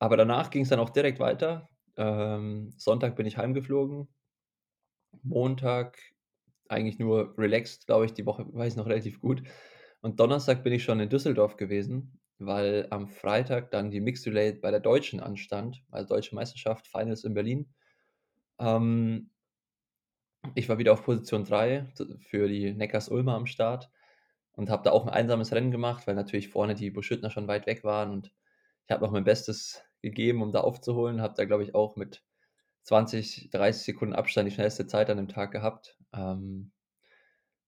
aber 0.00 0.16
danach 0.18 0.50
ging's 0.50 0.70
dann 0.70 0.80
auch 0.80 0.90
direkt 0.90 1.20
weiter. 1.20 1.70
Ähm, 1.98 2.72
Sonntag 2.78 3.16
bin 3.16 3.26
ich 3.26 3.38
heimgeflogen. 3.38 4.08
Montag 5.22 5.98
eigentlich 6.68 6.98
nur 6.98 7.36
relaxed, 7.38 7.86
glaube 7.86 8.06
ich, 8.06 8.14
die 8.14 8.26
Woche 8.26 8.46
weiß 8.52 8.74
ich 8.74 8.76
noch 8.76 8.86
relativ 8.86 9.20
gut. 9.20 9.42
Und 10.04 10.20
Donnerstag 10.20 10.62
bin 10.62 10.74
ich 10.74 10.84
schon 10.84 11.00
in 11.00 11.08
Düsseldorf 11.08 11.56
gewesen, 11.56 12.20
weil 12.38 12.86
am 12.90 13.08
Freitag 13.08 13.70
dann 13.70 13.90
die 13.90 14.02
Mixed 14.02 14.26
Relay 14.26 14.52
bei 14.52 14.70
der 14.70 14.80
Deutschen 14.80 15.18
anstand, 15.18 15.82
also 15.90 16.14
Deutsche 16.14 16.34
Meisterschaft, 16.34 16.86
Finals 16.86 17.24
in 17.24 17.32
Berlin. 17.32 17.72
Ähm, 18.58 19.30
ich 20.54 20.68
war 20.68 20.76
wieder 20.76 20.92
auf 20.92 21.04
Position 21.04 21.44
3 21.44 21.86
für 22.18 22.48
die 22.48 22.74
Neckars 22.74 23.08
Ulmer 23.08 23.34
am 23.34 23.46
Start 23.46 23.90
und 24.52 24.68
habe 24.68 24.82
da 24.82 24.90
auch 24.90 25.06
ein 25.06 25.12
einsames 25.14 25.52
Rennen 25.52 25.70
gemacht, 25.70 26.06
weil 26.06 26.16
natürlich 26.16 26.50
vorne 26.50 26.74
die 26.74 26.90
Buschüttner 26.90 27.30
schon 27.30 27.48
weit 27.48 27.66
weg 27.66 27.82
waren 27.82 28.10
und 28.10 28.30
ich 28.86 28.92
habe 28.92 29.02
noch 29.02 29.10
mein 29.10 29.24
Bestes 29.24 29.82
gegeben, 30.02 30.42
um 30.42 30.52
da 30.52 30.60
aufzuholen. 30.60 31.22
Habe 31.22 31.32
da, 31.34 31.46
glaube 31.46 31.62
ich, 31.62 31.74
auch 31.74 31.96
mit 31.96 32.22
20, 32.82 33.48
30 33.50 33.82
Sekunden 33.82 34.14
Abstand 34.14 34.50
die 34.50 34.54
schnellste 34.54 34.86
Zeit 34.86 35.08
an 35.08 35.16
dem 35.16 35.28
Tag 35.28 35.50
gehabt, 35.50 35.96
ähm, 36.12 36.72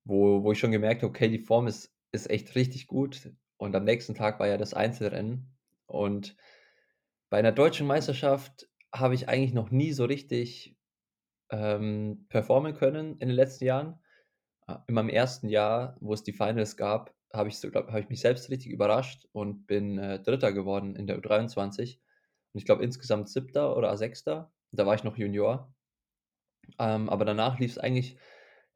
wo, 0.05 0.45
wo 0.45 0.53
ich 0.53 0.59
schon 0.59 0.71
gemerkt 0.71 1.01
habe, 1.03 1.09
okay, 1.09 1.31
die 1.31 1.39
Form 1.39 1.67
ist, 1.67 1.96
ist 2.13 2.31
echt 2.31 2.55
richtig 2.55 2.87
gut. 2.87 3.33
Und 3.57 3.75
am 3.75 3.85
nächsten 3.85 4.15
Tag 4.15 4.39
war 4.39 4.47
ja 4.47 4.59
das 4.59 4.75
Einzelrennen. 4.75 5.57
Und 5.87 6.37
bei 7.31 7.39
einer 7.39 7.53
deutschen 7.53 7.87
Meisterschaft 7.87 8.69
habe 8.95 9.15
ich 9.15 9.29
eigentlich 9.29 9.55
noch 9.55 9.71
nie 9.71 9.93
so 9.93 10.05
richtig 10.05 10.77
ähm, 11.51 12.27
performen 12.29 12.75
können 12.75 13.19
in 13.19 13.29
den 13.29 13.37
letzten 13.37 13.65
Jahren. 13.65 14.01
Äh, 14.67 14.77
in 14.87 14.95
meinem 14.95 15.09
ersten 15.09 15.49
Jahr, 15.49 15.97
wo 16.01 16.13
es 16.13 16.23
die 16.23 16.33
Finals 16.33 16.77
gab, 16.77 17.15
habe 17.33 17.49
ich, 17.49 17.59
so, 17.59 17.71
hab 17.73 17.95
ich 17.95 18.09
mich 18.09 18.21
selbst 18.21 18.51
richtig 18.51 18.71
überrascht 18.71 19.27
und 19.33 19.67
bin 19.67 19.99
äh, 19.99 20.21
Dritter 20.23 20.53
geworden 20.53 20.97
in 20.97 21.07
der 21.07 21.19
U23. 21.19 21.99
Und 22.53 22.59
ich 22.59 22.65
glaube 22.65 22.85
insgesamt 22.85 23.29
Siebter 23.29 23.77
oder 23.77 23.97
Sechster. 23.97 24.53
Da 24.73 24.87
war 24.87 24.95
ich 24.95 25.05
noch 25.05 25.17
Junior. 25.17 25.73
Ähm, 26.79 27.09
aber 27.09 27.25
danach 27.25 27.59
lief 27.59 27.73
es 27.73 27.79
eigentlich 27.79 28.17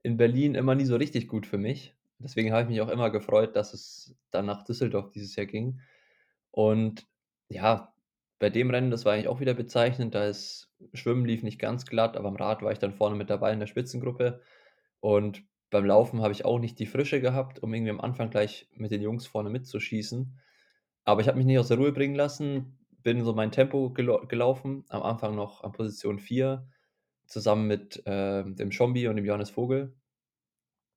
in 0.03 0.16
Berlin 0.16 0.55
immer 0.55 0.75
nie 0.75 0.85
so 0.85 0.97
richtig 0.97 1.29
gut 1.29 1.47
für 1.47 1.59
mich. 1.59 1.95
Deswegen 2.23 2.53
habe 2.53 2.63
ich 2.63 2.69
mich 2.69 2.81
auch 2.81 2.89
immer 2.89 3.11
gefreut, 3.11 3.57
dass 3.57 3.75
es 3.75 4.15
dann 4.31 4.47
nach 4.47 4.65
Düsseldorf 4.65 5.11
dieses 5.11 5.37
Jahr 5.37 5.47
ging. 5.47 5.81
Und 6.51 7.07
ja, 7.49 7.93
bei 8.39 8.51
dem 8.51 8.71
Rennen, 8.71 8.91
das 8.91 9.05
war 9.05 9.15
eigentlich 9.15 9.29
auch 9.29 9.41
wieder 9.41 9.55
bezeichnend. 9.55 10.15
Da 10.15 10.27
ist 10.27 10.73
Schwimmen 10.95 11.25
lief 11.25 11.43
nicht 11.43 11.59
ganz 11.59 11.87
glatt, 11.87 12.17
aber 12.17 12.29
am 12.29 12.37
Rad 12.37 12.63
war 12.63 12.73
ich 12.73 12.79
dann 12.79 12.95
vorne 12.95 13.17
mit 13.17 13.31
dabei 13.31 13.53
in 13.53 13.61
der 13.61 13.67
Spitzengruppe. 13.67 14.41
Und 15.01 15.43
beim 15.71 15.85
Laufen 15.85 16.23
habe 16.23 16.33
ich 16.33 16.45
auch 16.45 16.59
nicht 16.59 16.79
die 16.79 16.87
Frische 16.87 17.21
gehabt, 17.21 17.63
um 17.63 17.73
irgendwie 17.73 17.91
am 17.91 18.01
Anfang 18.01 18.31
gleich 18.31 18.69
mit 18.75 18.91
den 18.91 19.03
Jungs 19.03 19.27
vorne 19.27 19.51
mitzuschießen. 19.51 20.39
Aber 21.05 21.21
ich 21.21 21.29
habe 21.29 21.39
mich 21.39 21.47
nicht 21.47 21.59
aus 21.59 21.69
der 21.69 21.79
Ruhe 21.79 21.93
bringen 21.93 22.15
lassen, 22.15 22.79
bin 23.03 23.25
so 23.25 23.33
mein 23.33 23.53
Tempo 23.53 23.91
gel 23.91 24.27
gelaufen, 24.29 24.85
am 24.89 25.03
Anfang 25.03 25.35
noch 25.35 25.63
an 25.65 25.73
Position 25.73 26.19
4, 26.19 26.67
zusammen 27.27 27.67
mit 27.67 28.05
äh, 28.07 28.45
dem 28.45 28.73
Schombi 28.73 29.09
und 29.09 29.17
dem 29.17 29.25
Johannes 29.25 29.51
Vogel. 29.51 29.95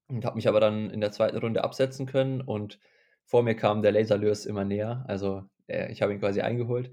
Und 0.07 0.25
habe 0.25 0.35
mich 0.35 0.47
aber 0.47 0.59
dann 0.59 0.89
in 0.89 1.01
der 1.01 1.11
zweiten 1.11 1.37
Runde 1.37 1.63
absetzen 1.63 2.05
können 2.05 2.41
und 2.41 2.79
vor 3.25 3.43
mir 3.43 3.55
kam 3.55 3.81
der 3.81 3.91
Laserlös 3.91 4.45
immer 4.45 4.65
näher. 4.65 5.05
Also 5.07 5.43
äh, 5.67 5.91
ich 5.91 6.01
habe 6.01 6.13
ihn 6.13 6.19
quasi 6.19 6.41
eingeholt. 6.41 6.91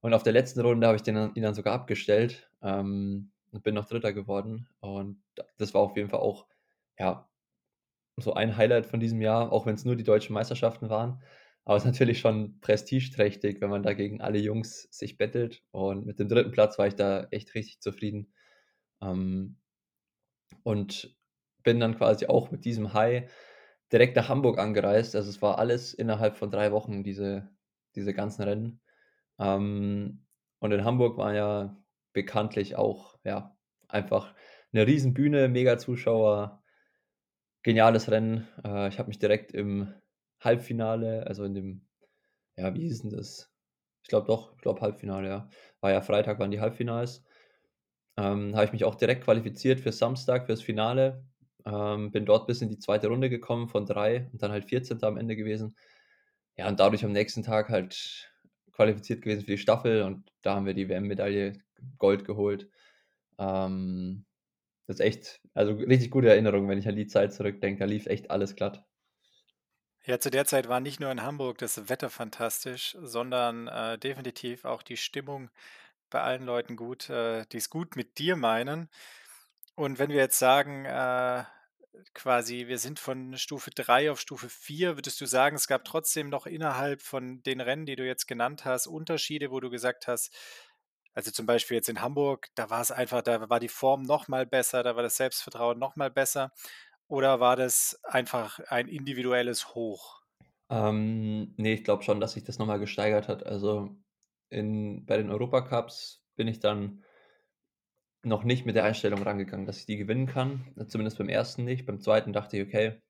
Und 0.00 0.14
auf 0.14 0.22
der 0.22 0.32
letzten 0.32 0.60
Runde 0.60 0.86
habe 0.86 0.96
ich 0.96 1.02
den, 1.02 1.34
ihn 1.34 1.42
dann 1.42 1.54
sogar 1.54 1.74
abgestellt 1.74 2.50
ähm, 2.62 3.32
und 3.52 3.62
bin 3.62 3.74
noch 3.74 3.86
Dritter 3.86 4.12
geworden. 4.12 4.68
Und 4.80 5.22
das 5.58 5.74
war 5.74 5.80
auf 5.82 5.96
jeden 5.96 6.10
Fall 6.10 6.20
auch 6.20 6.46
ja, 6.98 7.28
so 8.16 8.34
ein 8.34 8.56
Highlight 8.56 8.86
von 8.86 9.00
diesem 9.00 9.20
Jahr, 9.20 9.52
auch 9.52 9.66
wenn 9.66 9.74
es 9.74 9.84
nur 9.84 9.96
die 9.96 10.04
deutschen 10.04 10.34
Meisterschaften 10.34 10.90
waren. 10.90 11.22
Aber 11.64 11.76
es 11.76 11.84
ist 11.84 11.90
natürlich 11.90 12.18
schon 12.18 12.60
prestigeträchtig, 12.60 13.60
wenn 13.60 13.70
man 13.70 13.82
da 13.82 13.94
gegen 13.94 14.20
alle 14.20 14.38
Jungs 14.38 14.88
sich 14.90 15.16
bettelt. 15.16 15.62
Und 15.70 16.06
mit 16.06 16.18
dem 16.18 16.28
dritten 16.28 16.50
Platz 16.50 16.78
war 16.78 16.88
ich 16.88 16.96
da 16.96 17.28
echt 17.30 17.54
richtig 17.54 17.80
zufrieden. 17.80 18.32
Ähm, 19.00 19.56
und 20.64 21.16
bin 21.62 21.80
dann 21.80 21.96
quasi 21.96 22.26
auch 22.26 22.50
mit 22.50 22.64
diesem 22.64 22.94
High 22.94 23.30
direkt 23.92 24.16
nach 24.16 24.28
Hamburg 24.28 24.58
angereist. 24.58 25.16
Also 25.16 25.30
es 25.30 25.42
war 25.42 25.58
alles 25.58 25.94
innerhalb 25.94 26.36
von 26.36 26.50
drei 26.50 26.72
Wochen, 26.72 27.04
diese, 27.04 27.50
diese 27.94 28.14
ganzen 28.14 28.42
Rennen. 28.42 28.80
Ähm, 29.38 30.26
und 30.60 30.72
in 30.72 30.84
Hamburg 30.84 31.18
war 31.18 31.34
ja 31.34 31.76
bekanntlich 32.12 32.76
auch, 32.76 33.18
ja, 33.24 33.56
einfach 33.88 34.34
eine 34.72 34.86
riesen 34.86 35.14
Bühne, 35.14 35.48
mega 35.48 35.78
Zuschauer, 35.78 36.62
geniales 37.62 38.10
Rennen. 38.10 38.48
Äh, 38.64 38.88
ich 38.88 38.98
habe 38.98 39.08
mich 39.08 39.18
direkt 39.18 39.52
im 39.52 39.92
Halbfinale, 40.40 41.26
also 41.26 41.44
in 41.44 41.54
dem, 41.54 41.88
ja, 42.56 42.74
wie 42.74 42.82
hieß 42.82 43.02
denn 43.02 43.10
das? 43.10 43.52
Ich 44.02 44.08
glaube 44.08 44.26
doch, 44.26 44.54
ich 44.56 44.62
glaube 44.62 44.80
Halbfinale, 44.80 45.28
ja. 45.28 45.48
War 45.80 45.92
ja 45.92 46.00
Freitag, 46.00 46.38
waren 46.38 46.50
die 46.50 46.60
Halbfinals. 46.60 47.24
Ähm, 48.16 48.54
habe 48.54 48.66
ich 48.66 48.72
mich 48.72 48.84
auch 48.84 48.94
direkt 48.94 49.24
qualifiziert 49.24 49.80
für 49.80 49.92
Samstag, 49.92 50.46
fürs 50.46 50.62
Finale. 50.62 51.24
Ähm, 51.66 52.10
bin 52.10 52.26
dort 52.26 52.46
bis 52.46 52.62
in 52.62 52.68
die 52.68 52.78
zweite 52.78 53.08
Runde 53.08 53.30
gekommen 53.30 53.68
von 53.68 53.86
drei 53.86 54.28
und 54.32 54.42
dann 54.42 54.52
halt 54.52 54.64
14. 54.66 55.06
am 55.06 55.16
Ende 55.16 55.36
gewesen. 55.36 55.76
Ja, 56.56 56.68
und 56.68 56.80
dadurch 56.80 57.04
am 57.04 57.12
nächsten 57.12 57.42
Tag 57.42 57.68
halt 57.68 58.32
qualifiziert 58.72 59.22
gewesen 59.22 59.42
für 59.42 59.52
die 59.52 59.58
Staffel 59.58 60.02
und 60.02 60.30
da 60.42 60.54
haben 60.56 60.66
wir 60.66 60.74
die 60.74 60.88
WM-Medaille 60.88 61.54
Gold 61.98 62.24
geholt. 62.24 62.68
Ähm, 63.38 64.24
das 64.86 64.96
ist 64.96 65.00
echt, 65.00 65.40
also 65.54 65.74
richtig 65.74 66.10
gute 66.10 66.28
Erinnerung, 66.28 66.68
wenn 66.68 66.78
ich 66.78 66.88
an 66.88 66.96
die 66.96 67.06
Zeit 67.06 67.32
zurückdenke. 67.32 67.80
Da 67.80 67.86
lief 67.86 68.06
echt 68.06 68.30
alles 68.30 68.56
glatt. 68.56 68.84
Ja, 70.04 70.18
zu 70.18 70.30
der 70.30 70.44
Zeit 70.46 70.68
war 70.68 70.80
nicht 70.80 70.98
nur 70.98 71.12
in 71.12 71.22
Hamburg 71.22 71.58
das 71.58 71.88
Wetter 71.88 72.10
fantastisch, 72.10 72.96
sondern 73.00 73.68
äh, 73.68 73.98
definitiv 73.98 74.64
auch 74.64 74.82
die 74.82 74.96
Stimmung 74.96 75.50
bei 76.10 76.20
allen 76.22 76.44
Leuten 76.44 76.76
gut, 76.76 77.08
äh, 77.08 77.46
die 77.52 77.58
es 77.58 77.70
gut 77.70 77.96
mit 77.96 78.18
dir 78.18 78.36
meinen. 78.36 78.88
Und 79.74 79.98
wenn 79.98 80.10
wir 80.10 80.16
jetzt 80.16 80.38
sagen, 80.38 80.84
äh, 80.84 81.44
quasi, 82.14 82.66
wir 82.68 82.78
sind 82.78 82.98
von 82.98 83.36
Stufe 83.36 83.70
3 83.70 84.10
auf 84.10 84.20
Stufe 84.20 84.48
4, 84.48 84.96
würdest 84.96 85.20
du 85.20 85.26
sagen, 85.26 85.56
es 85.56 85.66
gab 85.66 85.84
trotzdem 85.84 86.28
noch 86.28 86.46
innerhalb 86.46 87.02
von 87.02 87.42
den 87.42 87.60
Rennen, 87.60 87.86
die 87.86 87.96
du 87.96 88.06
jetzt 88.06 88.26
genannt 88.26 88.64
hast, 88.64 88.86
Unterschiede, 88.86 89.50
wo 89.50 89.60
du 89.60 89.70
gesagt 89.70 90.08
hast, 90.08 90.34
also 91.14 91.30
zum 91.30 91.46
Beispiel 91.46 91.76
jetzt 91.76 91.88
in 91.88 92.00
Hamburg, 92.00 92.48
da 92.54 92.70
war 92.70 92.80
es 92.80 92.90
einfach, 92.90 93.22
da 93.22 93.48
war 93.50 93.60
die 93.60 93.68
Form 93.68 94.02
noch 94.02 94.28
mal 94.28 94.46
besser, 94.46 94.82
da 94.82 94.96
war 94.96 95.02
das 95.02 95.16
Selbstvertrauen 95.16 95.78
noch 95.78 95.96
mal 95.96 96.10
besser. 96.10 96.52
Oder 97.06 97.40
war 97.40 97.56
das 97.56 98.00
einfach 98.04 98.58
ein 98.60 98.88
individuelles 98.88 99.74
Hoch? 99.74 100.22
Ähm, 100.70 101.54
ne, 101.58 101.74
ich 101.74 101.84
glaube 101.84 102.02
schon, 102.02 102.20
dass 102.20 102.32
sich 102.32 102.44
das 102.44 102.58
noch 102.58 102.66
mal 102.66 102.78
gesteigert 102.78 103.28
hat. 103.28 103.44
Also 103.44 103.94
in, 104.48 105.04
bei 105.04 105.18
den 105.18 105.30
Europacups 105.30 106.24
bin 106.36 106.48
ich 106.48 106.60
dann 106.60 107.04
noch 108.24 108.44
nicht 108.44 108.66
mit 108.66 108.76
der 108.76 108.84
Einstellung 108.84 109.22
rangegangen, 109.22 109.66
dass 109.66 109.78
ich 109.78 109.86
die 109.86 109.96
gewinnen 109.96 110.26
kann. 110.26 110.72
Zumindest 110.86 111.18
beim 111.18 111.28
ersten 111.28 111.64
nicht. 111.64 111.86
Beim 111.86 112.00
zweiten 112.00 112.32
dachte 112.32 112.56
ich, 112.56 112.66
okay, 112.66 113.00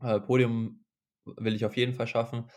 äh, 0.00 0.20
Podium 0.20 0.84
will 1.24 1.54
ich 1.54 1.64
auf 1.64 1.76
jeden 1.76 1.94
Fall 1.94 2.06
schaffen. 2.06 2.50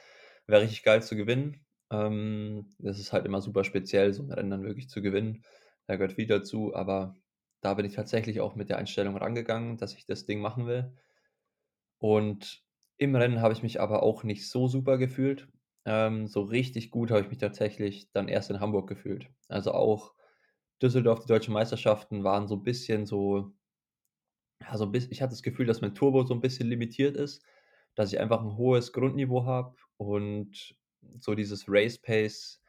Wäre 0.48 0.64
richtig 0.64 0.84
geil 0.84 1.04
zu 1.04 1.16
gewinnen. 1.16 1.66
Ähm, 1.92 2.68
das 2.80 3.00
ist 3.00 3.14
halt 3.14 3.26
immer 3.26 3.42
super 3.42 3.64
speziell, 3.64 4.14
so 4.14 4.24
ein 4.24 4.32
Rennen 4.32 4.50
dann 4.50 4.64
wirklich 4.64 4.90
zu 4.90 5.02
gewinnen. 5.02 5.44
Da 5.88 5.96
gehört 5.96 6.14
viel 6.14 6.28
dazu, 6.28 6.76
aber 6.76 7.16
da 7.62 7.74
bin 7.74 7.86
ich 7.86 7.94
tatsächlich 7.94 8.42
auch 8.42 8.56
mit 8.56 8.70
der 8.70 8.78
Einstellung 8.78 9.18
rangegangen, 9.18 9.78
dass 9.78 9.94
ich 9.94 10.06
das 10.06 10.26
Ding 10.26 10.40
machen 10.40 10.66
will. 10.66 10.94
Und 12.00 12.64
im 12.98 13.16
Rennen 13.16 13.42
habe 13.42 13.54
ich 13.54 13.64
mich 13.64 13.82
aber 13.82 14.04
auch 14.04 14.24
nicht 14.24 14.50
so 14.50 14.68
super 14.68 14.98
gefühlt. 14.98 15.48
Ähm, 15.86 16.28
so 16.28 16.42
richtig 16.42 16.92
gut 16.92 17.12
habe 17.12 17.22
ich 17.22 17.30
mich 17.30 17.38
tatsächlich 17.38 18.12
dann 18.12 18.28
erst 18.28 18.50
in 18.50 18.60
Hamburg 18.60 18.88
gefühlt. 18.88 19.28
Also 19.48 19.74
auch 19.74 20.14
Düsseldorf, 20.82 21.22
die 21.22 21.28
deutschen 21.28 21.54
Meisterschaften 21.54 22.24
waren 22.24 22.48
so 22.48 22.56
ein 22.56 22.64
bisschen 22.64 23.06
so, 23.06 23.54
ja, 24.62 24.78
so 24.78 24.92
ich 24.94 25.22
hatte 25.22 25.32
das 25.32 25.44
Gefühl, 25.44 25.66
dass 25.66 25.82
mein 25.82 25.96
Turbo 25.96 26.24
so 26.26 26.34
ein 26.34 26.42
bisschen 26.42 26.68
limitiert 26.68 27.18
ist, 27.18 27.44
dass 27.96 28.14
ich 28.14 28.20
einfach 28.20 28.42
ein 28.42 28.58
hohes 28.58 28.94
Grundniveau 28.94 29.46
habe 29.46 29.76
und 29.98 30.76
so 31.20 31.36
dieses 31.36 31.66
Race 31.68 31.98
Pace 31.98 32.62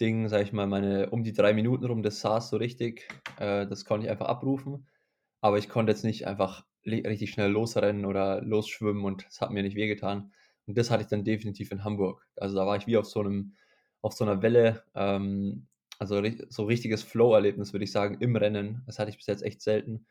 Ding, 0.00 0.28
sag 0.28 0.42
ich 0.42 0.52
mal, 0.52 0.66
meine 0.66 1.10
um 1.10 1.24
die 1.24 1.32
drei 1.32 1.54
Minuten 1.54 1.86
rum, 1.86 2.02
das 2.02 2.20
saß 2.20 2.50
so 2.50 2.56
richtig. 2.58 3.08
Äh, 3.38 3.66
das 3.66 3.84
konnte 3.84 4.06
ich 4.06 4.10
einfach 4.10 4.26
abrufen. 4.26 4.86
Aber 5.40 5.58
ich 5.58 5.68
konnte 5.68 5.92
jetzt 5.92 6.04
nicht 6.04 6.26
einfach 6.26 6.66
richtig 6.84 7.30
schnell 7.30 7.50
losrennen 7.50 8.04
oder 8.04 8.42
losschwimmen 8.42 9.04
und 9.04 9.26
es 9.28 9.40
hat 9.40 9.50
mir 9.50 9.62
nicht 9.62 9.76
wehgetan. 9.76 10.32
Und 10.66 10.76
das 10.78 10.90
hatte 10.90 11.02
ich 11.02 11.08
dann 11.08 11.24
definitiv 11.24 11.72
in 11.72 11.84
Hamburg. 11.84 12.26
Also 12.36 12.56
da 12.56 12.66
war 12.66 12.76
ich 12.76 12.86
wie 12.86 12.96
auf 12.96 13.06
so 13.06 13.20
einem, 13.20 13.54
auf 14.02 14.12
so 14.12 14.24
einer 14.24 14.42
Welle, 14.42 14.84
ähm, 14.94 15.66
also 15.98 16.22
so 16.48 16.64
richtiges 16.64 17.02
Flow-Erlebnis, 17.02 17.72
würde 17.72 17.84
ich 17.84 17.92
sagen, 17.92 18.18
im 18.20 18.36
Rennen. 18.36 18.82
Das 18.86 18.98
hatte 18.98 19.10
ich 19.10 19.16
bis 19.16 19.26
jetzt 19.26 19.42
echt 19.42 19.62
selten, 19.62 20.06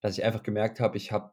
dass 0.00 0.16
ich 0.18 0.24
einfach 0.24 0.42
gemerkt 0.42 0.80
habe, 0.80 0.96
ich 0.96 1.12
habe 1.12 1.32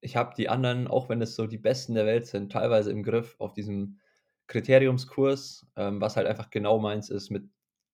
ich 0.00 0.16
hab 0.16 0.34
die 0.34 0.48
anderen, 0.48 0.86
auch 0.86 1.08
wenn 1.08 1.20
es 1.22 1.34
so 1.34 1.46
die 1.46 1.58
Besten 1.58 1.94
der 1.94 2.06
Welt 2.06 2.26
sind, 2.26 2.52
teilweise 2.52 2.92
im 2.92 3.02
Griff 3.02 3.34
auf 3.38 3.52
diesem 3.52 3.98
Kriteriumskurs, 4.46 5.66
ähm, 5.76 6.00
was 6.00 6.16
halt 6.16 6.26
einfach 6.26 6.50
genau 6.50 6.78
meins 6.78 7.10
ist, 7.10 7.30
mit 7.30 7.48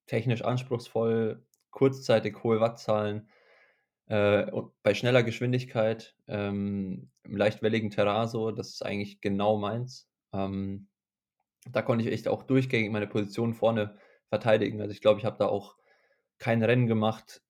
technisch 0.07 0.42
anspruchsvoll, 0.42 1.44
kurzzeitig 1.70 2.42
hohe 2.42 2.61
Wattzahlen, 2.61 3.28
äh, 4.07 4.50
bei 4.82 4.94
schneller 4.94 5.22
Geschwindigkeit, 5.22 6.14
ähm, 6.28 7.11
im 7.22 7.36
leicht 7.36 7.61
Terrain 7.61 8.28
so, 8.28 8.50
das 8.50 8.70
ist 8.70 8.84
eigentlich 8.84 9.20
genau 9.20 9.57
meins. 9.57 10.11
Ähm, 10.32 10.88
da 11.70 11.80
konnte 11.82 12.05
ich 12.05 12.12
echt 12.12 12.28
auch 12.28 12.42
durchgängig 12.42 12.92
meine 12.92 13.07
Position 13.07 13.55
vorne 13.55 13.96
verteidigen. 14.35 14.80
Also 14.82 14.93
ich 14.93 15.01
glaube, 15.03 15.20
ich 15.20 15.26
habe 15.26 15.39
da 15.39 15.47
auch 15.49 15.76
kein 16.39 16.62
Rennen 16.64 16.87
gemacht, 16.89 17.43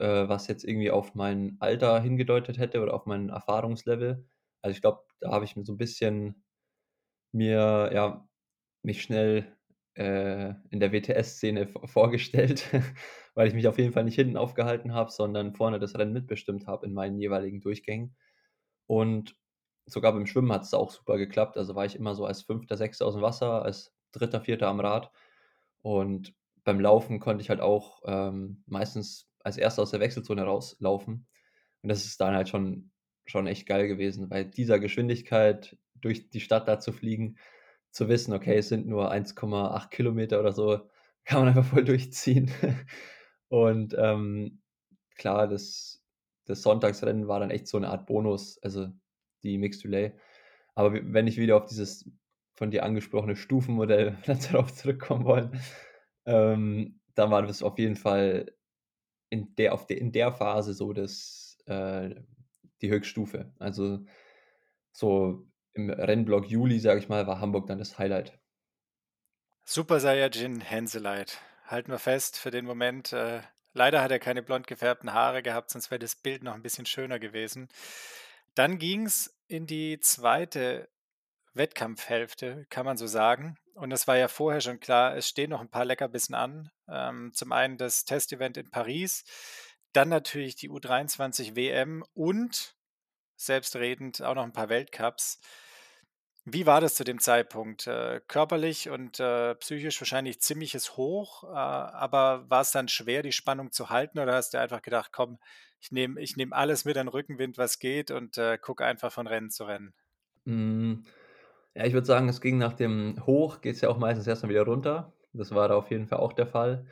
äh, 0.00 0.28
was 0.28 0.48
jetzt 0.48 0.64
irgendwie 0.64 0.90
auf 0.92 1.14
mein 1.16 1.56
Alter 1.60 2.00
hingedeutet 2.02 2.58
hätte 2.58 2.82
oder 2.82 2.94
auf 2.94 3.06
mein 3.06 3.30
Erfahrungslevel. 3.30 4.26
Also, 4.62 4.74
ich 4.76 4.82
glaube, 4.82 5.02
da 5.20 5.32
habe 5.32 5.44
ich 5.46 5.56
mir 5.56 5.64
so 5.64 5.72
'n 5.74 5.78
bisschen 5.78 6.44
mir 7.32 7.90
ja, 7.94 8.28
mich 8.84 9.02
schnell, 9.02 9.56
äh, 9.96 10.54
in 10.70 10.80
der 10.80 10.92
WTS-Szene 10.92 11.68
vorgestellt, 11.86 12.66
weil 13.36 13.48
ich 13.48 13.54
mich 13.54 13.68
auf 13.68 13.78
jeden 13.78 13.92
Fall 13.94 14.04
nicht 14.04 14.16
hinten 14.16 14.36
aufgehalten 14.38 14.94
habe, 14.94 15.10
sondern 15.12 15.54
vorne 15.54 15.78
das 15.80 15.96
Rennen 15.98 16.12
mitbestimmt 16.14 16.66
habe 16.68 16.86
in 16.86 16.94
meinen 16.94 17.18
jeweiligen 17.20 17.60
Durchgängen. 17.62 18.16
Und 18.88 19.36
sogar 19.86 20.12
beim 20.14 20.26
Schwimmen 20.26 20.52
hat's 20.52 20.74
auch 20.74 20.90
super 20.92 21.18
geklappt. 21.18 21.56
Also, 21.58 21.74
war 21.76 21.86
ich 21.86 21.96
immer 21.96 22.14
so 22.16 22.26
als 22.26 22.42
5., 22.42 22.76
6. 22.78 23.04
aus'm 23.06 23.22
Wasser, 23.22 23.62
als 23.64 23.94
3., 24.12 24.40
4. 24.42 24.68
am 24.68 24.80
Rad. 24.80 25.12
Und 25.82 26.34
beim 26.64 26.80
Laufen 26.80 27.20
konnte 27.20 27.42
ich 27.42 27.50
halt 27.50 27.60
auch, 27.60 28.02
ähm, 28.06 28.62
meistens 28.66 29.28
als 29.40 29.56
1. 29.58 29.82
aus 29.82 29.90
der 29.90 30.00
Wechselzone 30.00 30.44
rauslaufen. 30.44 31.26
Und 31.82 31.88
das 31.90 32.04
ist 32.06 32.20
dann 32.20 32.34
halt 32.34 32.48
schon 32.48 32.90
schon 33.26 33.46
echt 33.46 33.66
geil 33.68 33.88
gewesen, 33.88 34.28
bei 34.28 34.44
dieser 34.44 34.80
Geschwindigkeit 34.80 35.78
durch 35.96 36.30
die 36.30 36.40
Stadt 36.40 36.68
da 36.68 36.80
zu 36.80 36.92
fliegen, 36.92 37.36
zu 37.92 38.08
wissen: 38.08 38.34
„Okay, 38.34 38.56
es 38.58 38.68
sind 38.68 38.86
nur 38.88 39.10
1,8 39.12 39.90
Kilometer 39.92 40.40
oder 40.40 40.52
so“, 40.52 40.80
kann 41.26 41.40
man 41.40 41.48
einfach 41.50 41.64
voll 41.66 41.84
durchziehen. 41.84 42.50
Und, 43.48 43.94
ähm, 43.98 44.62
klar, 45.16 45.48
das 45.48 46.02
das 46.46 46.62
Sonntagsrennen 46.62 47.28
war 47.28 47.40
dann 47.40 47.50
echt 47.52 47.68
so 47.68 47.78
'ne 47.80 47.88
Art 47.90 48.06
Bonus, 48.06 48.58
also 48.62 48.88
die 49.44 49.58
Mixed 49.58 49.84
Relay. 49.86 50.14
Aber 50.76 50.94
wenn 50.94 51.26
ich 51.28 51.38
wieder 51.38 51.56
auf 51.58 51.66
dieses 51.66 52.10
von 52.62 52.70
dir 52.70 52.84
angesprochene 52.84 53.34
Stufenmodell 53.34 54.18
darauf 54.52 54.72
zurückkommen 54.72 55.24
wollen, 55.24 55.60
ähm, 56.26 57.00
dann 57.16 57.28
war 57.32 57.42
das 57.42 57.60
auf 57.60 57.76
jeden 57.76 57.96
Fall 57.96 58.54
in 59.30 59.56
der 59.56 59.74
auf 59.74 59.88
de 59.88 59.98
in 59.98 60.12
der 60.12 60.30
Phase 60.30 60.72
so 60.72 60.92
das 60.92 61.58
äh, 61.66 62.14
die 62.80 62.88
Höchststufe. 62.88 63.52
Also, 63.58 64.04
so 64.92 65.48
im 65.72 65.90
Rennblock 65.90 66.48
Juli, 66.48 66.78
sage 66.78 67.00
ich 67.00 67.08
mal, 67.08 67.26
war 67.26 67.40
Hamburg 67.40 67.66
dann 67.66 67.78
das 67.78 67.98
Highlight. 67.98 68.38
Super 69.64 69.98
Saiyajin 69.98 70.60
Henseleit. 70.60 71.40
Halten 71.66 71.90
wir 71.90 71.98
fest 71.98 72.38
für 72.38 72.52
den 72.52 72.64
Moment. 72.64 73.12
Äh, 73.12 73.40
leider 73.72 74.02
hat 74.02 74.12
er 74.12 74.20
keine 74.20 74.44
blond 74.44 74.68
gefärbten 74.68 75.12
Haare 75.12 75.42
gehabt, 75.42 75.70
sonst 75.70 75.90
wäre 75.90 75.98
das 75.98 76.14
Bild 76.14 76.44
noch 76.44 76.54
'n 76.54 76.62
bisschen 76.62 76.86
schöner 76.86 77.18
gewesen. 77.18 77.66
Dann 78.54 78.78
ging's 78.78 79.36
in 79.48 79.66
die 79.66 79.98
2. 79.98 80.86
Wettkampfhälfte, 81.54 82.66
kann 82.70 82.86
man 82.86 82.96
so 82.96 83.06
sagen. 83.06 83.56
Und 83.74 83.92
es 83.92 84.06
war 84.06 84.16
ja 84.16 84.28
vorher 84.28 84.60
schon 84.60 84.80
klar, 84.80 85.16
es 85.16 85.28
stehen 85.28 85.50
noch 85.50 85.60
'n 85.60 85.70
paar 85.70 85.84
Leckerbissen 85.84 86.34
an. 86.34 86.70
Ähm, 86.88 87.32
zum 87.34 87.52
einen 87.52 87.78
das 87.78 88.04
Testevent 88.04 88.56
in 88.56 88.70
Paris, 88.70 89.24
dann 89.92 90.08
natürlich 90.08 90.56
die 90.56 90.70
U23 90.70 91.56
WM 91.56 92.04
und 92.14 92.76
selbstredend 93.36 94.22
auch 94.22 94.34
noch 94.36 94.44
'n 94.44 94.52
paar 94.54 94.68
Weltcups. 94.70 95.40
Wie 96.46 96.66
war 96.66 96.80
das 96.80 96.96
zu 96.96 97.04
dem 97.04 97.20
Zeitpunkt? 97.20 97.86
Äh, 97.86 98.20
körperlich 98.26 98.88
und, 98.90 99.20
äh, 99.20 99.54
psychisch 99.54 100.00
wahrscheinlich 100.00 100.40
ziemliches 100.40 100.96
Hoch, 100.96 101.44
äh, 101.44 101.46
aber 101.48 102.50
war's 102.50 102.72
dann 102.72 102.88
schwer, 102.88 103.22
die 103.22 103.30
Spannung 103.32 103.70
zu 103.70 103.90
halten 103.90 104.18
oder 104.18 104.34
hast 104.34 104.52
du 104.54 104.58
einfach 104.58 104.82
gedacht: 104.82 105.12
„Komm, 105.12 105.38
ich 105.80 105.92
nehme 105.92 106.20
ich 106.20 106.36
nehme 106.36 106.54
alles 106.56 106.84
mit 106.84 106.96
an 106.96 107.06
Rückenwind, 107.08 107.58
was 107.58 107.78
geht 107.78 108.10
und, 108.10 108.38
äh, 108.38 108.58
gucke 108.58 108.84
einfach 108.84 109.12
von 109.12 109.28
Rennen 109.28 109.50
zu 109.50 109.64
Rennen?“ 109.64 109.94
Hm, 110.46 111.04
ja, 111.76 111.84
ich 111.86 111.92
würde 111.94 112.06
sagen, 112.06 112.28
es 112.28 112.40
ging 112.40 112.58
nach 112.58 112.74
dem 112.74 113.16
Hoch 113.26 113.60
geht's 113.62 113.80
ja 113.80 113.88
auch 113.88 113.98
meistens 113.98 114.26
erst 114.26 114.42
mal 114.42 114.48
wieder 114.50 114.64
runter. 114.66 115.12
Das 115.32 115.52
war 115.54 115.68
da 115.68 115.76
auf 115.76 115.90
jeden 115.90 116.06
Fall 116.06 116.18
auch 116.18 116.32
der 116.34 116.46
Fall. 116.46 116.86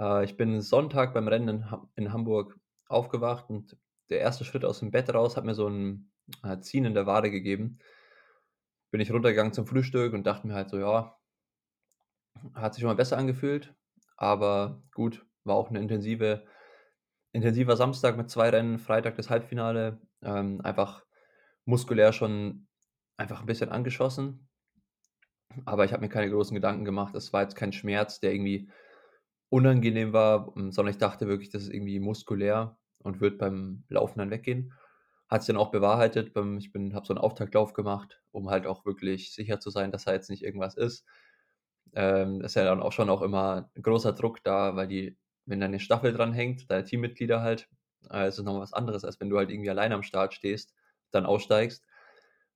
Äh, 0.00 0.24
ich 0.24 0.36
bin 0.36 0.60
Sonntag 0.62 1.14
beim 1.14 1.28
Rennen 1.28 1.48
in 1.48 1.66
in 1.96 2.12
Hamburg 2.12 2.58
aufgewacht 2.88 3.50
und 3.50 3.76
der 4.10 4.20
1. 4.20 4.44
Schritt 4.44 4.64
aus'm 4.64 4.90
Bett 4.92 5.12
raus 5.14 5.36
hat 5.36 5.44
mir 5.44 5.54
so 5.54 5.66
'n, 5.68 6.10
äh, 6.44 6.60
Ziehen 6.60 6.84
in 6.86 6.94
der 6.94 7.06
Wade 7.06 7.30
gegeben. 7.30 7.78
Bin 8.94 9.02
ich 9.02 9.12
runtergegangen 9.12 9.52
zum 9.52 9.66
Frühstück 9.66 10.14
und 10.14 10.26
dachte 10.26 10.46
mir 10.46 10.54
halt 10.54 10.70
so: 10.70 10.78
„Ja“ 10.78 11.18
hat 12.54 12.74
sich 12.74 12.82
schon 12.82 12.88
mal 12.88 12.94
besser 12.96 13.18
angefühlt, 13.18 13.74
aber 14.16 14.82
gut, 14.94 15.26
war 15.44 15.56
auch 15.56 15.70
'ne 15.70 15.80
intensive 15.80 16.44
intensiver 17.32 17.76
Samstag 17.76 18.16
mit 18.18 18.30
2 18.30 18.50
Rennen, 18.50 18.78
Freitag 18.80 19.16
das 19.16 19.30
Halbfinale, 19.30 20.00
ähm, 20.22 20.60
einfach 20.62 21.04
muskulär 21.66 22.12
schon 22.14 22.67
einfach 23.18 23.42
'n 23.42 23.46
bisschen 23.46 23.70
angeschossen. 23.70 24.48
Aber 25.66 25.84
ich 25.84 25.92
habe 25.92 26.02
mir 26.02 26.08
keine 26.08 26.30
großen 26.30 26.54
Gedanken 26.54 26.84
gemacht. 26.84 27.14
Es 27.14 27.32
war 27.32 27.42
jetzt 27.42 27.56
kein 27.56 27.72
Schmerz, 27.72 28.20
der 28.20 28.32
irgendwie 28.32 28.70
unangenehm 29.50 30.12
war, 30.12 30.54
hm, 30.54 30.72
sondern 30.72 30.92
ich 30.92 30.98
dachte 30.98 31.28
wirklich, 31.28 31.50
das 31.50 31.62
ist 31.64 31.70
irgendwie 31.74 32.00
muskulär 32.00 32.78
und 33.00 33.20
wird 33.20 33.38
beim 33.38 33.84
Laufen 33.88 34.18
dann 34.20 34.30
weggehen. 34.30 34.72
Hat 35.28 35.42
sich 35.42 35.48
dann 35.48 35.56
auch 35.62 35.70
bewahrheitet. 35.70 36.30
Ich 36.30 36.36
habe 36.36 37.06
so 37.06 37.14
'n 37.14 37.18
Auftaktlauf 37.18 37.72
gemacht, 37.74 38.22
um 38.32 38.50
halt 38.50 38.66
auch 38.66 38.84
wirklich 38.86 39.34
sicher 39.34 39.60
zu 39.60 39.70
sein, 39.70 39.92
dass 39.92 40.04
da 40.04 40.12
jetzt 40.12 40.30
nicht 40.30 40.44
irgendwas 40.44 40.76
ist. 40.76 41.06
Ähm, 41.94 42.42
ist 42.42 42.56
ja 42.56 42.64
dann 42.64 42.82
auch 42.82 42.92
schon 42.92 43.10
auch 43.10 43.22
immer 43.22 43.70
großer 43.82 44.12
Druck 44.14 44.42
da, 44.44 44.76
weil 44.76 44.88
die 44.88 45.18
wenn 45.46 45.60
da 45.60 45.68
'ne 45.68 45.80
Staffel 45.80 46.12
dranhängt, 46.14 46.70
deine 46.70 46.84
Teammitglieder 46.84 47.42
halt, 47.42 47.68
äh, 48.12 48.28
ist 48.28 48.38
es 48.38 48.44
noch 48.44 48.54
mal 48.54 48.60
was 48.62 48.72
anderes, 48.74 49.04
als 49.04 49.20
wenn 49.20 49.30
du 49.30 49.38
halt 49.38 49.50
irgendwie 49.50 49.70
alleine 49.70 49.94
am 49.96 50.02
Start 50.04 50.34
stehst, 50.34 50.74
dann 51.12 51.26
aussteigst. 51.26 51.84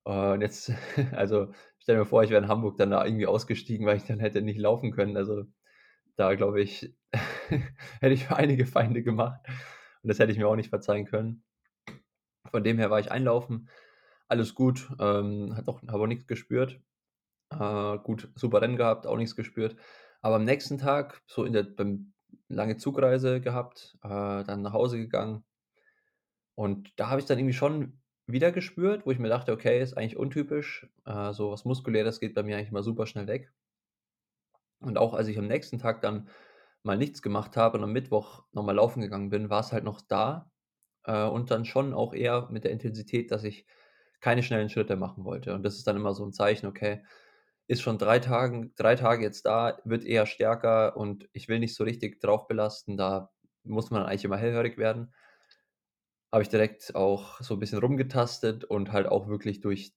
Und 0.04 0.40
jetzt 0.40 0.72
also, 1.12 1.52
stell 1.78 1.96
dir 1.96 2.04
vor, 2.04 2.22
ich 2.22 2.30
wäre 2.30 2.42
in 2.42 2.48
Hamburg 2.48 2.76
dann 2.76 2.90
da 2.90 3.04
irgendwie 3.04 3.26
ausgestiegen, 3.26 3.86
weil 3.86 3.96
ich 3.96 4.04
dann 4.04 4.20
hätte 4.20 4.42
nicht 4.42 4.58
laufen 4.58 4.92
können. 4.92 5.16
Also, 5.16 5.44
da 6.16 6.34
glaube 6.34 6.60
ich, 6.62 6.94
hätte 8.00 8.14
ich 8.14 8.30
einige 8.30 8.66
Feinde 8.66 9.02
gemacht 9.02 9.40
und 10.02 10.08
das 10.08 10.18
hätte 10.18 10.32
ich 10.32 10.38
mir 10.38 10.48
auch 10.48 10.56
nicht 10.56 10.70
verzeihen 10.70 11.06
können. 11.06 11.44
Von 12.50 12.64
dem 12.64 12.78
her 12.78 12.90
war 12.90 13.00
ich 13.00 13.10
einlaufen, 13.10 13.68
alles 14.28 14.54
gut, 14.54 14.90
ähm, 15.00 15.54
hat 15.56 15.68
auch 15.68 15.82
habe 15.82 16.00
auch 16.02 16.06
nix 16.06 16.26
gespürt. 16.26 16.80
Äh, 17.50 17.98
gut, 17.98 18.30
super 18.34 18.62
Rennen 18.62 18.76
gehabt, 18.76 19.06
auch 19.06 19.16
nix 19.16 19.36
gespürt. 19.36 19.76
Aber 20.22 20.36
am 20.36 20.44
nächsten 20.44 20.78
Tag, 20.78 21.22
so 21.26 21.44
in 21.44 21.52
der 21.52 21.64
beim 21.64 22.12
lange 22.48 22.76
Zugreise 22.76 23.40
gehabt, 23.40 23.96
äh, 24.02 24.08
dann 24.44 24.62
nach 24.62 24.72
Hause 24.72 24.98
gegangen 24.98 25.44
und 26.54 26.92
da 26.96 27.08
habe 27.08 27.20
ich's 27.20 27.28
dann 27.28 27.38
irgendwie 27.38 27.54
schon 27.54 28.01
wieder 28.32 28.52
gespürt, 28.52 29.06
wo 29.06 29.10
ich 29.12 29.18
mir 29.18 29.28
dachte: 29.28 29.52
„Okay, 29.52 29.80
ist 29.82 29.96
eigentlich 29.96 30.16
untypisch.“ 30.16 30.88
Äh, 31.06 31.32
so 31.32 31.50
was 31.52 31.64
Muskuläres 31.64 32.20
geht 32.20 32.34
bei 32.34 32.42
mir 32.42 32.56
eigentlich 32.56 32.70
immer 32.70 32.82
super 32.82 33.06
schnell 33.06 33.26
weg. 33.28 33.52
Und 34.80 34.98
auch 34.98 35.14
als 35.14 35.28
ich 35.28 35.38
am 35.38 35.46
nächsten 35.46 35.78
Tag 35.78 36.00
dann 36.02 36.28
mal 36.82 36.96
nichts 36.98 37.22
gemacht 37.22 37.56
habe 37.56 37.78
und 37.78 37.84
am 37.84 37.92
Mittwoch 37.92 38.44
noch 38.52 38.64
mal 38.64 38.72
laufen 38.74 39.00
gegangen 39.00 39.30
bin, 39.30 39.50
war's 39.50 39.72
halt 39.72 39.84
noch 39.84 40.00
da, 40.00 40.50
äh, 41.04 41.24
und 41.24 41.50
dann 41.50 41.64
schon 41.64 41.94
auch 41.94 42.14
eher 42.14 42.48
mit 42.50 42.64
der 42.64 42.72
Intensität, 42.72 43.30
dass 43.30 43.44
ich 43.44 43.66
keine 44.20 44.42
schnellen 44.42 44.70
Schritte 44.70 44.96
machen 44.96 45.24
wollte. 45.24 45.54
Und 45.54 45.64
das 45.64 45.76
ist 45.76 45.86
dann 45.86 45.96
immer 45.96 46.14
so 46.14 46.24
'n 46.24 46.32
Zeichen, 46.32 46.66
okay, 46.66 47.04
ist 47.68 47.82
schon 47.82 47.98
3 47.98 48.18
Tagen 48.20 48.74
3 48.76 48.96
Tage 48.96 49.24
jetzt 49.24 49.46
da, 49.46 49.78
wird 49.84 50.04
eher 50.04 50.26
stärker 50.26 50.96
und 50.96 51.28
ich 51.32 51.48
will 51.48 51.60
nicht 51.60 51.74
so 51.76 51.84
richtig 51.84 52.20
drauf 52.20 52.48
belasten. 52.48 52.96
Da 52.96 53.32
muss 53.64 53.90
man 53.90 54.04
eigentlich 54.04 54.24
immer 54.24 54.38
hellhörig 54.38 54.78
werden. 54.78 55.14
Habe 56.34 56.42
ich 56.44 56.48
direkt 56.48 56.94
auch 56.94 57.42
so 57.42 57.52
'n 57.54 57.60
bisschen 57.60 57.78
rumgetastet 57.78 58.64
und 58.64 58.90
halt 58.90 59.06
auch 59.06 59.28
wirklich 59.28 59.60
durch 59.60 59.92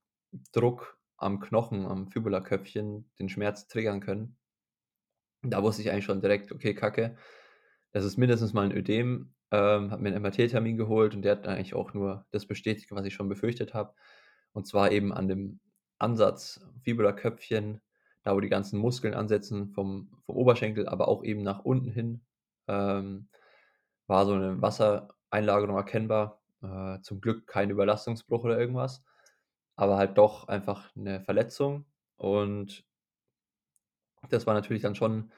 Druck 0.52 0.98
am 1.16 1.40
Knochen, 1.40 1.86
am 1.86 2.10
Fibulaköpfchen 2.12 3.10
den 3.20 3.30
Schmerz 3.30 3.68
triggern 3.70 4.02
können. 4.02 4.36
Da 5.44 5.62
wusste 5.64 5.82
ich 5.82 5.92
eigentlich 5.92 6.06
schon 6.06 6.22
direkt: 6.22 6.52
„Okay, 6.52 6.74
Kacke, 6.74 7.16
das 7.92 8.06
ist 8.06 8.18
mindestens 8.18 8.54
mal 8.54 8.66
'n 8.66 8.76
Ödem.“ 8.76 9.34
Ähm, 9.52 9.92
habe 9.92 10.02
mir 10.04 10.10
'n 10.10 10.16
MRT-Termin 10.22 10.78
geholt 10.78 11.16
und 11.16 11.22
der 11.24 11.34
hat 11.34 11.48
eigentlich 11.48 11.74
auch 11.76 11.94
nur 11.94 12.26
das 12.32 12.46
bestätigt, 12.48 12.92
was 12.92 13.06
ich 13.06 13.14
schon 13.14 13.30
befürchtet 13.30 13.74
habe. 13.74 13.94
Und 14.54 14.68
zwar 14.68 14.92
eben 14.92 15.14
an 15.14 15.28
dem 15.28 15.60
Ansatz 16.00 16.62
Fibulaköpfchen, 16.84 17.82
da 18.24 18.36
wo 18.36 18.40
die 18.42 18.50
ganzen 18.50 18.80
Muskeln 18.80 19.14
ansetzen 19.14 19.70
vom 19.70 20.10
vom 20.26 20.36
Oberschenkel, 20.38 20.88
aber 20.88 21.08
auch 21.08 21.24
eben 21.24 21.44
nach 21.44 21.60
unten 21.66 21.90
hin, 21.92 22.22
ähm, 22.68 23.30
war 24.08 24.26
so 24.26 24.36
'ne 24.36 24.62
Wassereinlagerung 25.36 25.78
erkennbar. 25.78 26.42
Äh, 26.64 27.02
zum 27.02 27.22
Glück 27.22 27.48
kein 27.48 27.70
Überlastungsbruch 27.72 28.44
oder 28.46 28.60
irgendwas, 28.60 29.04
aber 29.76 29.98
halt 29.98 30.18
doch 30.18 30.48
einfach 30.48 30.92
'ne 30.96 31.22
Verletzung. 31.22 31.86
Und 32.18 32.86
das 34.30 34.48
war 34.48 34.54
natürlich 34.54 34.82
dann 34.84 34.96
schon 34.96 35.32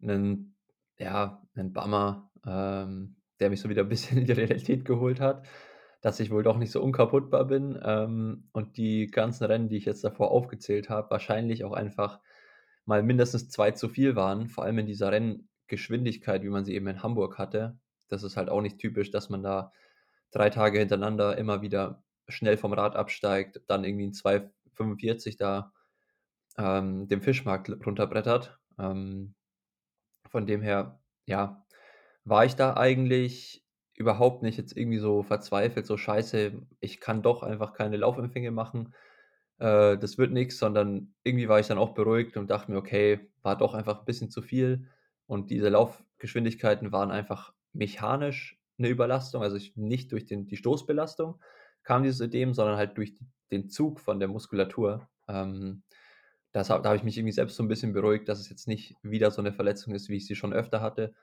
'nen 0.00 0.56
ja, 0.98 1.42
'nen 1.54 1.72
Bummer, 1.72 2.30
ähm, 2.46 3.16
der 3.40 3.50
mich 3.50 3.60
so 3.60 3.68
wieder 3.70 3.82
'n 3.84 3.88
bisschen 3.88 4.18
in 4.20 4.26
die 4.26 4.32
Realität 4.32 4.84
geholt 4.84 5.20
hat, 5.20 5.46
dass 6.02 6.20
ich 6.20 6.30
wohl 6.30 6.42
doch 6.44 6.58
nicht 6.58 6.72
so 6.72 6.82
unkaputtbar 6.82 7.46
bin, 7.46 7.78
ähm, 7.84 8.48
und 8.52 8.76
die 8.78 9.08
ganzen 9.08 9.44
Rennen, 9.46 9.68
die 9.68 9.76
ich 9.78 9.86
jetzt 9.86 10.04
davor 10.04 10.30
aufgezählt 10.32 10.90
habe, 10.90 11.10
wahrscheinlich 11.10 11.64
auch 11.64 11.72
einfach 11.72 12.20
mal 12.86 13.02
mindestens 13.02 13.50
2 13.50 13.72
zu 13.72 13.88
viel 13.88 14.16
waren, 14.16 14.48
vor 14.48 14.64
allem 14.64 14.78
in 14.80 14.86
dieser 14.86 15.12
Renngeschwindigkeit, 15.12 16.42
wie 16.44 16.50
man 16.50 16.64
sie 16.64 16.74
eben 16.74 16.88
in 16.88 17.02
Hamburg 17.02 17.38
hatte. 17.38 17.78
Das 18.08 18.22
ist 18.24 18.36
halt 18.36 18.48
auch 18.50 18.60
nicht 18.62 18.78
typisch, 18.78 19.10
dass 19.10 19.30
man 19.30 19.42
da 19.42 19.72
3 20.32 20.50
Tage 20.50 20.78
hintereinander 20.80 21.38
immer 21.38 21.62
wieder 21.62 22.02
schnell 22.28 22.56
vom 22.58 22.72
Rad 22.74 22.96
absteigt, 22.96 23.62
dann 23.68 23.84
irgendwie 23.84 24.04
in 24.06 24.14
2:45 24.14 25.36
da, 25.36 25.72
ähm, 26.58 27.08
den 27.08 27.22
Fischmarkt 27.22 27.70
runterbrettert. 27.86 28.58
Ähm, 28.78 29.34
von 30.30 30.46
dem 30.46 30.62
her, 30.62 31.00
ja, 31.26 31.66
war 32.24 32.44
ich 32.46 32.56
da 32.56 32.76
eigentlich 32.76 33.64
überhaupt 33.96 34.42
nicht 34.44 34.58
jetzt 34.58 34.76
irgendwie 34.76 34.98
so 34.98 35.22
verzweifelt, 35.24 35.86
so: 35.86 35.96
„Scheiße, 35.98 36.52
ich 36.80 37.00
kann 37.00 37.22
doch 37.22 37.42
einfach 37.44 37.74
keine 37.74 37.96
Laufempfänge 37.98 38.50
machen, 38.52 38.94
äh, 39.60 39.98
das 39.98 40.18
wird 40.18 40.32
nix“, 40.32 40.58
sondern 40.58 41.14
irgendwie 41.24 41.48
war 41.50 41.60
ich 41.60 41.68
dann 41.68 41.78
auch 41.78 41.94
beruhigt 41.94 42.36
und 42.38 42.50
dachte 42.50 42.72
mir: 42.72 42.78
„Okay, 42.78 43.30
war 43.42 43.58
doch 43.58 43.74
einfach 43.74 44.00
'n 44.02 44.06
bisschen 44.06 44.30
zu 44.30 44.42
viel.“ 44.42 44.88
Und 45.28 45.50
diese 45.52 45.70
Laufgeschwindigkeiten 45.70 46.92
waren 46.92 47.10
einfach 47.12 47.54
mechanisch 47.76 48.58
'ne 48.78 48.88
Überlastung, 48.90 49.42
also 49.42 49.56
ich 49.56 49.76
nicht 49.76 50.12
durch 50.12 50.26
den 50.26 50.46
die 50.48 50.56
Stoßbelastung 50.58 51.40
kam 51.84 52.02
dieses 52.04 52.20
Ödem, 52.22 52.54
sondern 52.54 52.76
halt 52.78 52.96
durch 52.98 53.14
den 53.52 53.68
Zug 53.70 54.00
von 54.00 54.20
der 54.20 54.28
Muskulatur. 54.28 55.08
Ähm, 55.28 55.84
das 56.52 56.68
da 56.68 56.82
habe 56.84 56.96
ich 56.96 57.04
mich 57.04 57.18
irgendwie 57.18 57.32
selbst 57.34 57.56
so 57.56 57.62
'n 57.64 57.68
bisschen 57.68 57.92
beruhigt, 57.94 58.28
dass 58.28 58.40
es 58.40 58.50
jetzt 58.50 58.68
nicht 58.68 58.96
wieder 59.04 59.30
so 59.32 59.42
'ne 59.42 59.52
Verletzung 59.52 59.94
ist, 59.94 60.08
wie 60.10 60.16
ich 60.18 60.26
sie 60.26 60.36
schon 60.36 60.52
öfter 60.54 60.80
hatte, 60.82 61.14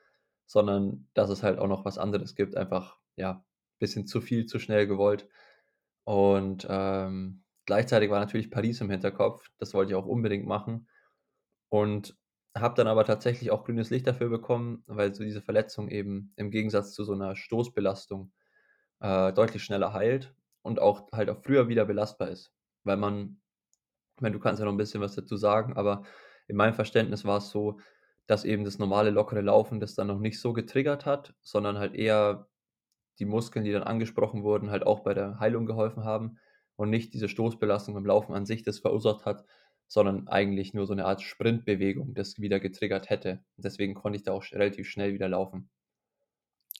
sondern 0.46 1.08
dass 1.14 1.30
es 1.30 1.42
halt 1.44 1.58
auch 1.60 1.68
noch 1.68 1.84
was 1.86 1.98
anderes 1.98 2.34
gibt, 2.36 2.56
einfach, 2.56 2.98
ja, 3.16 3.44
bisschen 3.80 4.06
zu 4.06 4.20
viel 4.22 4.46
zu 4.46 4.58
schnell 4.60 4.86
gewollt. 4.88 5.28
Und, 6.04 6.66
ähm, 6.70 7.44
gleichzeitig 7.66 8.10
war 8.10 8.20
natürlich 8.20 8.50
Paris 8.52 8.80
im 8.82 8.90
Hinterkopf. 8.90 9.50
Das 9.58 9.74
wollte 9.74 9.92
ich 9.92 9.96
auch 9.96 10.06
unbedingt 10.06 10.46
machen 10.46 10.88
und 11.70 12.16
habe 12.56 12.74
dann 12.76 12.86
aber 12.88 13.04
tatsächlich 13.04 13.50
auch 13.50 13.64
grünes 13.64 13.90
Licht 13.90 14.06
dafür 14.06 14.28
bekommen, 14.30 14.84
weil 14.86 15.14
so 15.14 15.24
diese 15.24 15.42
Verletzung 15.42 15.88
eben 15.88 16.32
im 16.36 16.50
Gegensatz 16.50 16.92
zu 16.94 17.04
so 17.04 17.14
'ner 17.14 17.36
Stoßbelastung, 17.36 18.32
äh, 19.00 19.32
deutlich 19.34 19.64
schneller 19.64 19.92
heilt 19.94 20.34
und 20.62 20.80
auch 20.80 21.10
halt 21.12 21.30
auch 21.30 21.42
früher 21.44 21.68
wieder 21.68 21.84
belastbar 21.86 22.30
ist. 22.30 22.52
Weil 22.84 22.96
man 22.98 23.40
meine, 24.20 24.34
du 24.34 24.40
kannst 24.40 24.60
ja 24.60 24.66
noch 24.66 24.72
'n 24.74 24.78
bisschen 24.78 25.00
was 25.02 25.14
dazu 25.16 25.36
sagen, 25.36 25.74
aber 25.76 26.04
in 26.48 26.56
meinem 26.56 26.74
Verständnis 26.74 27.24
war's 27.26 27.50
so, 27.50 27.80
dass 28.28 28.44
eben 28.44 28.64
das 28.64 28.78
normale 28.78 29.10
lockere 29.10 29.42
Laufen 29.42 29.80
das 29.80 29.94
dann 29.96 30.08
noch 30.08 30.20
nicht 30.20 30.40
so 30.40 30.52
getriggert 30.54 31.06
hat, 31.06 31.34
sondern 31.42 31.78
halt 31.78 31.94
eher 31.96 32.48
die 33.20 33.26
Muskeln, 33.26 33.64
die 33.66 33.72
dann 33.72 33.82
angesprochen 33.84 34.44
wurden, 34.44 34.70
halt 34.70 34.86
auch 34.86 35.00
bei 35.02 35.14
der 35.14 35.40
Heilung 35.40 35.66
geholfen 35.66 36.04
haben 36.04 36.38
und 36.76 36.90
nicht 36.90 37.14
diese 37.14 37.28
Stoßbelastung 37.30 37.94
beim 37.94 38.06
Laufen 38.06 38.34
an 38.34 38.46
sich 38.46 38.62
das 38.64 38.80
verursacht 38.80 39.26
hat, 39.26 39.44
sondern 39.94 40.28
eigentlich 40.28 40.74
nur 40.74 40.86
so 40.86 40.94
'ne 40.94 41.06
Art 41.06 41.22
Sprintbewegung 41.22 42.14
das 42.14 42.40
wieder 42.40 42.60
getriggert 42.60 43.10
hätte. 43.10 43.44
Deswegen 43.56 43.94
konnte 43.94 44.16
ich 44.18 44.24
da 44.24 44.32
auch 44.32 44.44
relativ 44.52 44.88
schnell 44.90 45.14
wieder 45.14 45.28
laufen. 45.30 45.68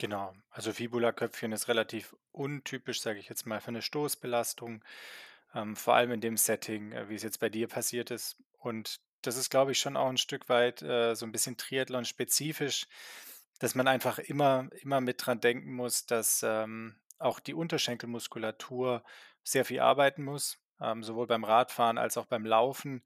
Genau. 0.00 0.32
Also 0.50 0.72
Fibulaköpfchen 0.72 1.52
ist 1.52 1.68
relativ 1.68 2.16
untypisch, 2.32 3.00
sage 3.00 3.18
ich 3.20 3.28
jetzt 3.28 3.46
mal, 3.46 3.60
für 3.60 3.70
'ne 3.72 3.80
Stoßbelastung, 3.82 4.84
ähm, 5.54 5.76
vor 5.76 5.94
allem 5.94 6.10
in 6.12 6.20
dem 6.20 6.36
Setting, 6.36 6.92
äh, 6.92 7.08
wie 7.08 7.14
es 7.14 7.22
jetzt 7.22 7.38
bei 7.40 7.48
dir 7.48 7.68
passiert 7.68 8.10
ist. 8.10 8.36
Und 8.58 9.00
das 9.22 9.36
ist, 9.36 9.50
glaube 9.50 9.72
ich, 9.72 9.78
schon 9.78 9.96
auch 9.96 10.08
'n 10.10 10.16
Stück 10.18 10.48
weit, 10.48 10.82
äh, 10.82 11.14
so 11.14 11.24
'n 11.26 11.32
bisschen 11.32 11.56
triathlonspezifisch, 11.56 12.86
dass 13.60 13.74
man 13.76 13.86
einfach 13.88 14.18
immer 14.18 14.68
immer 14.82 15.00
mit 15.00 15.24
dran 15.26 15.40
denken 15.40 15.72
muss, 15.74 16.06
dass, 16.06 16.42
ähm, 16.44 16.96
auch 17.18 17.38
die 17.40 17.54
Unterschenkelmuskulatur 17.54 19.04
sehr 19.44 19.64
viel 19.64 19.80
arbeiten 19.80 20.24
muss. 20.24 20.58
Ähm, 20.80 21.02
sowohl 21.04 21.26
beim 21.26 21.44
Radfahren 21.44 21.98
als 21.98 22.16
auch 22.18 22.26
beim 22.26 22.44
Laufen 22.46 23.02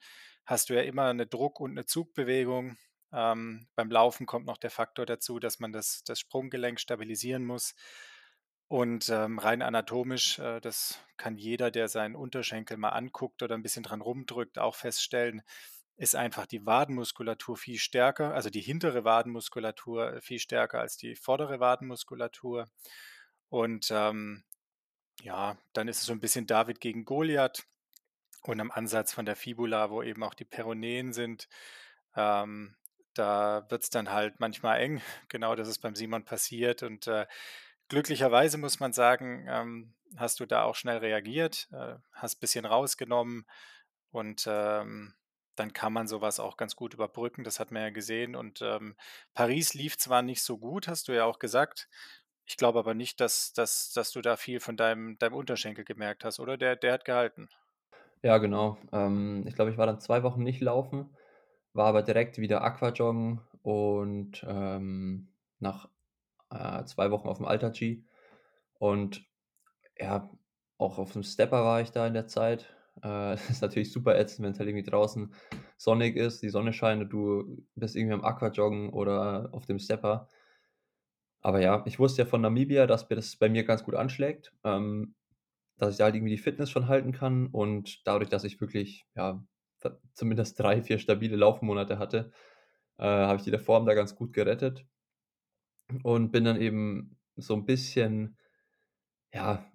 hast 0.47 0.71
du 0.71 0.75
ja 0.75 0.83
immer 0.83 1.13
'ne 1.15 1.27
Druck 1.27 1.61
und 1.61 1.75
'ne 1.75 1.85
Zugbewegung. 1.87 2.77
Ähm, 3.13 3.69
beim 3.77 3.91
Laufen 3.91 4.27
kommt 4.27 4.47
noch 4.47 4.59
der 4.59 4.71
Faktor 4.71 5.07
dazu, 5.07 5.39
dass 5.41 5.61
man 5.61 5.73
das 5.73 6.03
das 6.05 6.21
Sprunggelenk 6.21 6.81
stabilisieren 6.81 7.45
muss. 7.45 7.75
Und, 8.71 9.09
ähm, 9.11 9.39
rein 9.39 9.63
anatomisch, 9.63 10.39
äh, 10.41 10.61
das 10.61 10.99
kann 11.17 11.37
jeder, 11.39 11.71
der 11.71 11.89
seinen 11.89 12.17
Unterschenkel 12.17 12.77
mal 12.77 12.91
anguckt 12.91 13.43
oder 13.43 13.55
'n 13.57 13.63
bisschen 13.63 13.83
dran 13.83 14.03
rumdrückt, 14.03 14.59
auch 14.59 14.75
feststellen, 14.77 15.43
ist 15.97 16.17
einfach 16.17 16.47
die 16.47 16.67
Wadenmuskulatur 16.67 17.57
viel 17.59 17.79
stärker, 17.79 18.35
also 18.35 18.51
die 18.51 18.61
hintere 18.63 19.05
Wadenmuskulatur, 19.05 20.15
äh, 20.17 20.21
viel 20.23 20.39
stärker 20.41 20.81
als 20.81 20.97
die 20.99 21.17
vordere 21.17 21.61
Wadenmuskulatur. 21.61 22.67
Und, 23.51 23.89
ähm, 23.93 24.45
ja, 25.23 25.57
dann 25.73 25.89
ist 25.89 26.01
es 26.01 26.07
so 26.07 26.13
'n 26.13 26.21
bisschen 26.21 26.47
David 26.47 26.81
gegen 26.81 27.05
Goliath. 27.05 27.65
Und 28.45 28.61
am 28.61 28.71
Ansatz 28.73 29.13
von 29.15 29.27
der 29.27 29.37
Fibula, 29.37 29.91
wo 29.91 30.03
eben 30.03 30.23
auch 30.25 30.35
die 30.35 30.45
Peroneen 30.47 31.13
sind, 31.15 31.49
ähm, 32.17 32.77
da 33.15 33.67
wird's 33.71 33.91
dann 33.91 34.11
halt 34.13 34.41
manchmal 34.41 34.81
eng. 34.81 35.03
Genau, 35.31 35.55
das 35.57 35.69
ist 35.69 35.81
beim 35.81 35.97
Simon 35.97 36.25
passiert 36.25 36.83
und, 36.85 37.07
äh, 37.09 37.27
glücklicherweise 37.89 38.59
muss 38.59 38.81
man 38.81 38.93
sagen, 38.95 39.47
ähm, 39.51 39.95
hast 40.17 40.41
du 40.41 40.47
da 40.47 40.65
auch 40.65 40.77
schnell 40.77 40.99
reagiert, 40.99 41.69
äh, 41.73 41.97
hast 42.13 42.37
bisschen 42.41 42.67
rausgenommen 42.67 43.47
und, 44.13 44.45
ähm, 44.49 45.15
dann 45.57 45.73
kann 45.75 45.93
man 45.93 46.09
so 46.09 46.21
was 46.23 46.41
auch 46.41 46.57
ganz 46.57 46.77
gut 46.77 46.95
überbrücken. 46.95 47.45
Das 47.45 47.61
hat 47.61 47.73
man 47.73 47.83
ja 47.83 47.91
gesehen 47.91 48.37
und, 48.37 48.63
ähm, 48.63 48.97
Paris 49.35 49.75
lief 49.75 49.99
zwar 49.99 50.23
nicht 50.23 50.43
so 50.43 50.59
gut, 50.59 50.89
hast 50.89 51.09
du 51.09 51.13
ja 51.15 51.25
auch 51.27 51.39
gesagt. 51.41 51.89
Ich 52.49 52.57
glaube 52.57 52.81
aber 52.81 52.95
nicht, 52.95 53.21
dass 53.21 53.53
dass 53.53 53.93
dass 53.93 54.11
du 54.11 54.21
da 54.23 54.37
viel 54.37 54.59
von 54.59 54.77
deinem 54.77 55.19
deinem 55.19 55.35
Unterschenkel 55.35 55.85
gemerkt 55.85 56.25
hast, 56.25 56.41
oder? 56.41 56.57
Der 56.57 56.75
der 56.75 56.93
hat 56.95 57.05
gehalten? 57.05 57.49
Ja, 58.23 58.39
genau. 58.39 58.79
Ähm, 58.93 59.45
ich 59.47 59.55
glaube, 59.55 59.71
ich 59.71 59.79
war 59.79 59.87
dann 59.87 60.01
2 60.01 60.23
Wochen 60.23 60.43
nicht 60.43 60.61
laufen, 60.61 61.11
war 61.73 61.87
aber 61.87 62.03
direkt 62.03 62.39
wieder 62.39 62.63
Aquajoggen 62.63 63.41
und, 63.63 64.45
ähm, 64.49 65.29
nach, 65.61 65.89
äh, 66.51 66.85
2 66.85 67.11
Wochen 67.11 67.29
auf'm 67.29 67.47
Alter-G. 67.47 68.05
Und 68.75 69.27
ja, 69.99 70.31
auch 70.79 70.99
auf'm 70.99 71.25
Stepper 71.25 71.65
war 71.65 71.81
ich 71.83 71.93
da 71.93 72.07
in 72.09 72.15
der 72.15 72.27
Zeit. 72.29 72.67
Äh, 73.05 73.35
ist 73.51 73.63
natürlich 73.63 73.93
super 73.93 74.19
ätzend, 74.19 74.47
wenn's 74.47 74.59
halt 74.61 74.69
irgendwie 74.71 74.89
draußen 74.91 75.35
sonnig 75.79 76.17
ist, 76.17 76.43
die 76.43 76.51
Sonne 76.51 76.73
scheint 76.75 77.03
und 77.03 77.11
du 77.11 77.67
bist 77.77 77.97
irgendwie 77.97 78.15
am 78.15 78.25
Aquajoggen 78.25 78.91
oder 78.91 79.51
auf 79.53 79.67
dem 79.67 79.79
Stepper. 79.81 80.29
Aber 81.45 81.61
ja, 81.61 81.83
ich 81.87 81.99
wusste 81.99 82.23
ja 82.23 82.27
von 82.29 82.41
Namibia, 82.41 82.87
dass 82.87 83.07
das 83.09 83.37
bei 83.37 83.49
mir 83.49 83.65
ganz 83.65 83.85
gut 83.85 83.95
anschlägt, 83.95 84.53
ähm, 84.65 85.15
dass 85.79 85.93
ich 85.93 85.99
da 85.99 86.05
halt 86.07 86.15
irgendwie 86.17 86.33
die 86.37 86.39
Fitness 86.43 86.71
schon 86.71 86.89
halten 86.89 87.13
kann 87.13 87.49
und 87.49 88.07
dadurch, 88.07 88.31
dass 88.31 88.45
ich 88.45 88.61
wirklich, 88.61 89.07
ja, 89.17 89.45
zumindest 90.15 90.61
3, 90.61 90.83
4 90.83 90.99
stabile 90.99 91.37
Laufmonate 91.37 91.99
hatte, 91.99 92.33
äh, 92.99 93.05
habe 93.05 93.37
ich 93.39 93.45
die 93.45 93.51
der 93.53 93.61
Form 93.61 93.87
da 93.87 93.95
ganz 93.95 94.17
gut 94.17 94.33
gerettet. 94.35 94.87
Und 96.03 96.33
bin 96.33 96.45
dann 96.45 96.61
eben 96.61 97.17
so 97.37 97.55
'n 97.55 97.65
bisschen, 97.67 98.37
ja, 99.35 99.71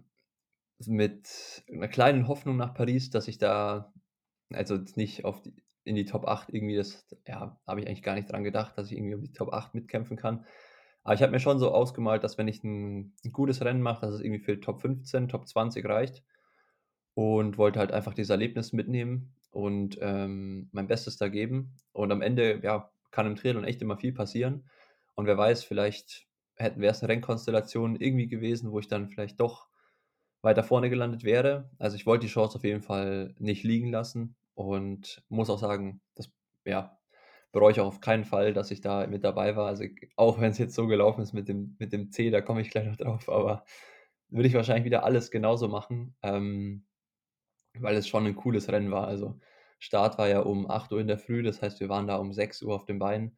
mit 0.88 1.64
'ner 1.70 1.88
kleinen 1.90 2.28
Hoffnung 2.28 2.58
nach 2.58 2.74
Paris, 2.76 3.10
dass 3.12 3.28
ich 3.28 3.38
da 3.40 3.94
also 4.54 4.78
nicht 4.96 5.26
auf 5.26 5.42
die 5.42 5.56
in 5.86 5.96
die 5.96 6.06
Top 6.06 6.28
8 6.28 6.50
irgendwie 6.54 6.78
das 6.78 7.08
ja, 7.28 7.60
habe 7.68 7.82
ich 7.82 7.88
eigentlich 7.88 8.04
gar 8.04 8.16
nicht 8.16 8.32
dran 8.32 8.44
gedacht, 8.46 8.78
dass 8.78 8.88
ich 8.92 8.98
irgendwie 8.98 9.16
um 9.16 9.24
die 9.24 9.34
Top 9.34 9.54
8 9.54 9.76
mitkämpfen 9.76 10.18
kann. 10.18 10.46
Aber 11.06 11.16
ich 11.16 11.22
habe 11.22 11.32
mir 11.34 11.40
schon 11.40 11.60
so 11.60 11.72
ausgemalt, 11.72 12.24
dass 12.24 12.38
wenn 12.38 12.48
ich 12.48 12.64
'n 12.64 13.14
'n 13.26 13.32
gutes 13.34 13.62
Rennen 13.64 13.82
mache, 13.82 14.02
dass 14.06 14.16
es 14.16 14.22
irgendwie 14.22 14.40
für 14.44 14.60
Top 14.62 14.82
15, 14.82 15.28
Top 15.28 15.48
20 15.48 15.86
reicht 15.88 16.24
und 17.16 17.58
wollte 17.58 17.80
halt 17.80 17.92
einfach 17.94 18.14
dieses 18.16 18.32
Erlebnis 18.32 18.74
mitnehmen 18.74 19.36
und, 19.52 19.98
ähm, 20.02 20.70
mein 20.74 20.88
Bestes 20.88 21.18
da 21.18 21.30
geben. 21.30 21.76
Und 21.94 22.12
am 22.12 22.22
Ende, 22.24 22.60
ja, 22.64 22.92
kann 23.12 23.28
im 23.28 23.36
Triathlon 23.38 23.66
echt 23.66 23.82
immer 23.82 23.98
viel 23.98 24.14
passieren. 24.14 24.66
Und 25.16 25.28
wer 25.28 25.38
weiß, 25.38 25.64
vielleicht 25.66 26.28
hätten 26.56 26.82
wär's 26.82 27.02
'ne 27.04 27.10
Rennkonstellation 27.10 27.96
irgendwie 27.98 28.28
gewesen, 28.28 28.72
wo 28.72 28.80
ich 28.80 28.88
dann 28.90 29.10
vielleicht 29.10 29.40
doch 29.42 29.68
weiter 30.44 30.64
vorne 30.64 30.90
gelandet 30.92 31.24
wäre. 31.26 31.72
Also, 31.80 31.96
ich 31.98 32.06
wollte 32.08 32.28
die 32.28 32.34
Chance 32.34 32.58
auf 32.58 32.64
jeden 32.66 32.84
Fall 32.84 33.36
nicht 33.40 33.64
liegen 33.64 33.92
lassen 33.92 34.36
und 34.56 35.24
muss 35.30 35.50
auch 35.52 35.60
sagen, 35.60 36.02
das, 36.16 36.32
ja, 36.66 36.98
bereue 37.54 37.72
ich 37.74 37.82
auch 37.82 37.88
auf 37.88 38.02
keinen 38.02 38.26
Fall, 38.26 38.54
dass 38.54 38.72
ich 38.72 38.82
da 38.82 39.08
mit 39.08 39.24
dabei 39.26 39.56
war. 39.58 39.68
Also, 39.70 39.86
auch 40.18 40.42
wenn's 40.42 40.60
jetzt 40.60 40.76
so 40.76 40.88
gelaufen 40.88 41.22
ist 41.24 41.34
mit 41.34 41.50
dem 41.50 41.78
mit 41.80 41.94
dem 41.94 42.12
C, 42.12 42.32
da 42.32 42.42
komme 42.42 42.62
ich 42.62 42.72
gleich 42.72 42.88
noch 42.88 42.98
drauf, 42.98 43.30
aber 43.30 43.66
würde 44.30 44.50
ich 44.50 44.56
wahrscheinlich 44.56 44.86
wieder 44.86 45.06
alles 45.06 45.32
genauso 45.32 45.70
machen, 45.70 46.16
ähm, 46.24 46.86
weil 47.80 47.96
es 47.98 48.08
schon 48.10 48.26
'n 48.28 48.36
cooles 48.38 48.70
Rennen 48.72 48.92
war. 48.92 49.08
Also, 49.08 49.40
Start 49.80 50.18
war 50.20 50.30
ja 50.30 50.42
um 50.42 50.70
8:00 50.72 51.02
in 51.02 51.08
der 51.10 51.20
Früh, 51.20 51.44
das 51.44 51.62
heißt, 51.64 51.80
wir 51.82 51.90
waren 51.90 52.08
da 52.08 52.18
um 52.18 52.34
6:00 52.34 52.76
auf 52.76 52.86
den 52.86 53.00
Beinen. 53.00 53.38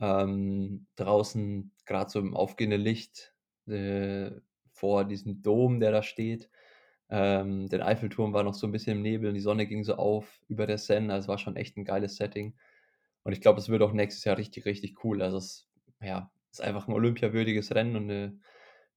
Ähm, 0.00 0.86
draußen 0.96 1.72
grad 1.86 2.10
so 2.12 2.20
im 2.20 2.36
aufgehenden 2.36 2.80
Licht, 2.82 3.34
äh, 3.68 4.32
vor 4.72 5.04
diesem 5.06 5.42
Dom, 5.42 5.80
der 5.80 5.92
da 5.92 6.02
steht. 6.04 6.50
Ähm, 7.10 7.68
den 7.70 7.82
Eiffelturm 7.82 8.32
war 8.34 8.44
noch 8.44 8.54
so 8.54 8.66
'n 8.68 8.72
bisschen 8.72 8.98
im 8.98 9.02
Nebel 9.04 9.28
und 9.30 9.34
die 9.36 9.40
Sonne 9.42 9.66
ging 9.68 9.84
so 9.84 9.96
auf 9.96 10.42
über 10.48 10.66
der 10.68 10.78
Seine. 10.78 11.12
Also, 11.14 11.26
es 11.26 11.28
war 11.30 11.38
schon 11.38 11.56
echt 11.56 11.76
'n 11.78 11.84
geiles 11.86 12.16
Setting. 12.16 12.56
Und 13.24 13.32
ich 13.32 13.40
glaube, 13.40 13.60
es 13.60 13.68
wird 13.68 13.82
auch 13.82 13.92
nächstes 13.92 14.24
Jahr 14.24 14.38
richtig, 14.38 14.64
richtig 14.66 15.04
cool. 15.04 15.22
Also, 15.22 15.38
es 15.38 15.68
ja, 16.02 16.30
ist 16.52 16.60
einfach 16.62 16.88
'n 16.88 16.94
olympiawürdiges 16.94 17.74
Rennen 17.74 17.96
und 17.96 18.06
'ne 18.06 18.40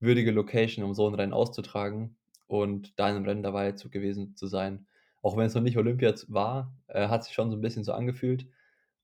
würdige 0.00 0.30
Location, 0.32 0.84
um 0.84 0.94
so 0.94 1.06
'n 1.08 1.14
Rennen 1.14 1.32
auszutragen 1.32 2.16
und 2.48 2.98
da 2.98 3.08
in 3.10 3.14
'nem 3.16 3.24
Rennen 3.24 3.42
dabei 3.42 3.72
zu 3.72 3.90
gewesen 3.90 4.34
zu 4.36 4.46
sein. 4.48 4.86
Auch 5.22 5.36
wenn's 5.36 5.54
noch 5.54 5.62
nicht 5.62 5.78
Olympia 5.78 6.14
war, 6.28 6.74
äh, 6.88 7.08
hat 7.08 7.24
sich 7.24 7.34
schon 7.34 7.50
so 7.50 7.56
'n 7.56 7.60
bisschen 7.62 7.84
so 7.84 7.92
angefühlt 7.92 8.48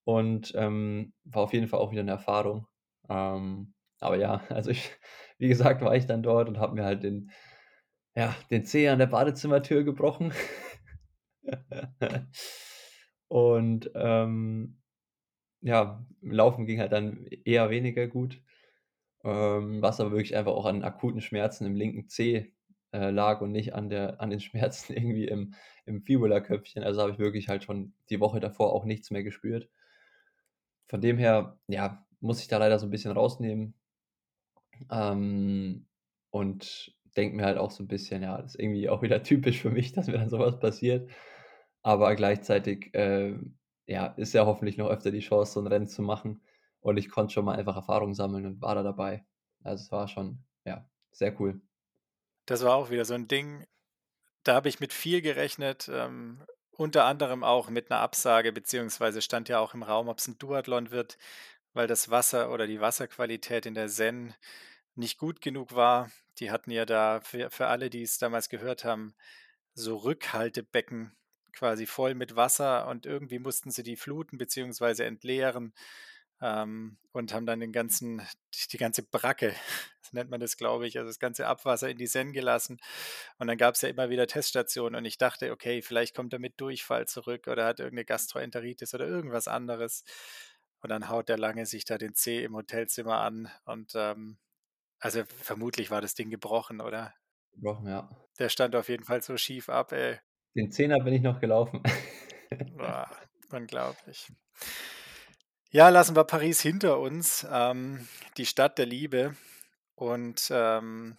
und, 0.04 0.52
ähm, 0.56 1.12
war 1.24 1.42
auf 1.44 1.52
jeden 1.54 1.68
Fall 1.68 1.80
auch 1.80 1.92
wieder 1.92 2.02
'ne 2.04 2.12
Erfahrung. 2.12 2.66
Ähm, 3.08 3.74
aber 4.00 4.16
ja, 4.18 4.42
also 4.50 4.70
ich 4.70 4.90
wie 5.38 5.48
gesagt, 5.48 5.82
war 5.82 5.96
ich 5.96 6.06
dann 6.06 6.22
dort 6.22 6.48
und 6.48 6.58
habe 6.58 6.74
mir 6.76 6.84
halt 6.84 7.02
den 7.04 7.30
ja, 8.16 8.34
den 8.50 8.64
Zeh 8.66 8.88
an 8.90 8.98
der 9.00 9.06
Badezimmertür 9.08 9.84
gebrochen. 9.84 10.32
Und, 13.28 13.90
ähm, 13.94 14.78
ja, 15.62 16.04
Laufen 16.22 16.66
ging 16.66 16.80
halt 16.80 16.92
dann 16.92 17.26
eher 17.26 17.70
weniger 17.70 18.06
gut. 18.08 18.42
ähm, 19.24 19.82
was 19.82 20.00
aber 20.00 20.12
wirklich 20.12 20.36
einfach 20.36 20.52
auch 20.52 20.66
an 20.66 20.84
akuten 20.84 21.20
Schmerzen 21.20 21.66
im 21.66 21.76
linken 21.76 22.08
Zeh, 22.08 22.54
äh, 22.92 23.10
lag 23.10 23.40
und 23.42 23.52
nicht 23.52 23.74
an 23.74 23.88
der 23.90 24.20
an 24.20 24.30
den 24.30 24.40
Schmerzen 24.40 24.94
irgendwie 24.94 25.26
im 25.28 25.54
im 25.86 26.02
Fibula-Köpfchen. 26.02 26.84
Also, 26.84 27.02
habe 27.02 27.12
ich 27.12 27.18
wirklich 27.18 27.48
halt 27.48 27.64
schon 27.64 27.94
die 28.10 28.20
Woche 28.20 28.40
davor 28.40 28.72
auch 28.74 28.84
nichts 28.86 29.10
mehr 29.12 29.24
gespürt. 29.24 29.68
Von 30.86 31.00
dem 31.00 31.18
her, 31.18 31.58
ja, 31.66 32.06
muss 32.20 32.40
ich 32.40 32.46
da 32.46 32.58
leider 32.58 32.78
so 32.78 32.86
'n 32.86 32.90
bisschen 32.90 33.10
rausnehmen. 33.10 33.74
Ähm, 34.90 35.86
und 36.30 36.94
denke 37.16 37.36
mir 37.36 37.44
halt 37.44 37.58
auch 37.58 37.70
so 37.70 37.82
'n 37.84 37.88
bisschen: 37.88 38.22
„Ja, 38.22 38.40
das 38.40 38.54
ist 38.54 38.60
irgendwie 38.60 38.88
auch 38.88 39.02
wieder 39.02 39.22
typisch 39.22 39.60
für 39.60 39.70
mich, 39.70 39.92
dass 39.92 40.06
mir 40.06 40.14
dann 40.14 40.30
so 40.30 40.38
was 40.38 40.58
passiert.“ 40.60 41.10
Aber 41.82 42.14
gleichzeitig, 42.16 42.90
ähm, 42.94 43.58
ja, 43.86 44.06
ist 44.08 44.34
ja 44.34 44.46
hoffentlich 44.46 44.76
noch 44.78 44.88
öfter 44.88 45.10
die 45.10 45.20
Chance, 45.20 45.52
so 45.54 45.60
'n 45.60 45.66
Rennen 45.68 45.88
zu 45.88 46.02
machen. 46.02 46.42
Und 46.80 46.96
ich 46.98 47.10
konnte 47.10 47.32
schon 47.34 47.44
mal 47.44 47.56
einfach 47.58 47.76
Erfahrung 47.76 48.14
sammeln 48.14 48.46
und 48.46 48.60
war 48.62 48.74
da 48.74 48.82
dabei. 48.82 49.26
Also, 49.62 49.82
es 49.84 49.92
war 49.92 50.08
schon, 50.08 50.44
ja, 50.64 50.88
sehr 51.12 51.38
cool. 51.40 51.62
Das 52.48 52.62
war 52.64 52.74
auch 52.74 52.90
wieder 52.90 53.04
so 53.04 53.14
'n 53.14 53.28
Ding, 53.28 53.66
da 54.44 54.54
habe 54.54 54.68
ich 54.68 54.80
mit 54.80 54.92
viel 54.94 55.22
gerechnet, 55.22 55.88
ähm, 55.92 56.44
unter 56.72 57.04
anderem 57.06 57.44
auch 57.44 57.70
mit 57.70 57.90
'ner 57.90 58.00
Absage, 58.00 58.52
beziehungsweise 58.52 59.22
stand 59.22 59.48
ja 59.48 59.60
auch 59.60 59.74
im 59.74 59.82
Raum, 59.84 60.08
ob's 60.08 60.28
'n 60.28 60.38
Duathlon 60.38 60.90
wird, 60.92 61.18
weil 61.74 61.86
das 61.88 62.10
Wasser 62.10 62.52
oder 62.52 62.66
die 62.68 62.80
Wasserqualität 62.80 63.66
in 63.66 63.74
der 63.74 63.88
Seine 63.90 64.34
nicht 64.96 65.18
gut 65.18 65.40
genug 65.42 65.74
war. 65.74 66.10
Die 66.38 66.50
hatten 66.52 66.70
ja 66.72 66.86
da 66.86 67.20
für 67.22 67.50
für 67.50 67.68
alle, 67.68 67.90
die's 67.90 68.18
damals 68.18 68.48
gehört 68.50 68.84
haben, 68.84 69.14
so 69.74 69.96
Rückhaltebecken 69.98 71.16
quasi 71.52 71.86
voll 71.86 72.14
mit 72.14 72.36
Wasser 72.36 72.86
und 72.88 73.06
irgendwie 73.06 73.38
mussten 73.38 73.70
sie 73.70 73.82
die 73.82 73.96
fluten 73.96 74.38
beziehungsweise 74.38 75.04
entleeren, 75.04 75.74
ähm, 76.40 76.98
und 77.12 77.32
haben 77.34 77.46
dann 77.46 77.60
den 77.60 77.72
ganzen 77.72 78.22
die 78.72 78.78
ganze 78.78 79.02
Bracke, 79.04 79.54
so 80.02 80.10
nennt 80.12 80.30
man 80.30 80.40
das, 80.40 80.56
glaube 80.56 80.86
ich, 80.88 80.98
also 80.98 81.08
das 81.08 81.18
ganze 81.20 81.46
Abwasser 81.46 81.88
in 81.90 81.98
die 81.98 82.06
Seine 82.08 82.32
gelassen. 82.32 82.78
Und 83.38 83.46
dann 83.48 83.58
gab's 83.58 83.82
ja 83.82 83.88
immer 83.88 84.10
wieder 84.10 84.26
Teststationen 84.26 84.96
und 84.98 85.04
ich 85.04 85.18
dachte: 85.18 85.52
„Okay, 85.52 85.82
vielleicht 85.82 86.14
kommt 86.16 86.32
er 86.32 86.38
mit 86.40 86.60
Durchfall 86.60 87.06
zurück 87.08 87.46
oder 87.48 87.66
hat 87.66 87.80
irgend 87.80 87.94
'ne 87.96 88.04
Gastroenteritis 88.04 88.94
oder 88.94 89.06
irgendwas 89.06 89.48
anderes.“ 89.48 90.04
Und 90.80 90.90
dann 90.90 91.08
haut 91.08 91.28
der 91.28 91.38
Lange 91.38 91.66
sich 91.66 91.84
da 91.84 91.98
den 91.98 92.14
Zeh 92.14 92.42
im 92.44 92.56
Hotelzimmer 92.56 93.18
an 93.20 93.50
und, 93.64 93.92
ähm 93.96 94.38
also, 95.00 95.24
vermutlich 95.26 95.90
war 95.90 96.00
das 96.00 96.14
Ding 96.14 96.30
gebrochen, 96.30 96.80
oder? 96.80 97.14
Gebrochen, 97.54 97.86
ja. 97.88 98.10
Der 98.38 98.50
stand 98.50 98.76
auf 98.76 98.90
jeden 98.90 99.04
Fall 99.04 99.22
so 99.22 99.38
schief 99.38 99.70
ab, 99.70 99.92
ey. 99.92 100.20
Den 100.54 100.70
Zehner 100.70 101.00
bin 101.00 101.14
ich 101.14 101.22
noch 101.22 101.40
gelaufen. 101.40 101.82
Boah, 102.76 103.10
unglaublich. 103.50 104.32
Ja, 105.70 105.88
lassen 105.88 106.14
wir 106.16 106.24
Paris 106.24 106.60
hinter 106.60 106.98
uns, 107.00 107.46
ähm, 107.50 108.06
die 108.36 108.44
Stadt 108.46 108.78
der 108.78 108.86
Liebe. 108.86 109.36
Und, 109.94 110.48
ähm 110.52 111.16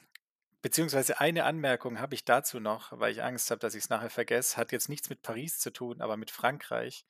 beziehungsweise 0.64 1.20
eine 1.20 1.44
Anmerkung 1.46 2.00
habe 2.00 2.16
ich 2.16 2.26
dazu 2.26 2.60
noch, 2.62 2.98
weil 2.98 3.12
ich 3.12 3.22
Angst 3.24 3.52
habe, 3.52 3.60
dass 3.60 3.76
ich's 3.76 3.90
nachher 3.90 4.10
vergesse. 4.10 4.58
Hat 4.58 4.72
jetzt 4.72 4.90
nichts 4.90 5.10
mit 5.10 5.22
Paris 5.22 5.60
zu 5.60 5.72
tun, 5.74 6.02
aber 6.02 6.18
mit 6.18 6.32
Frankreich. 6.32 7.06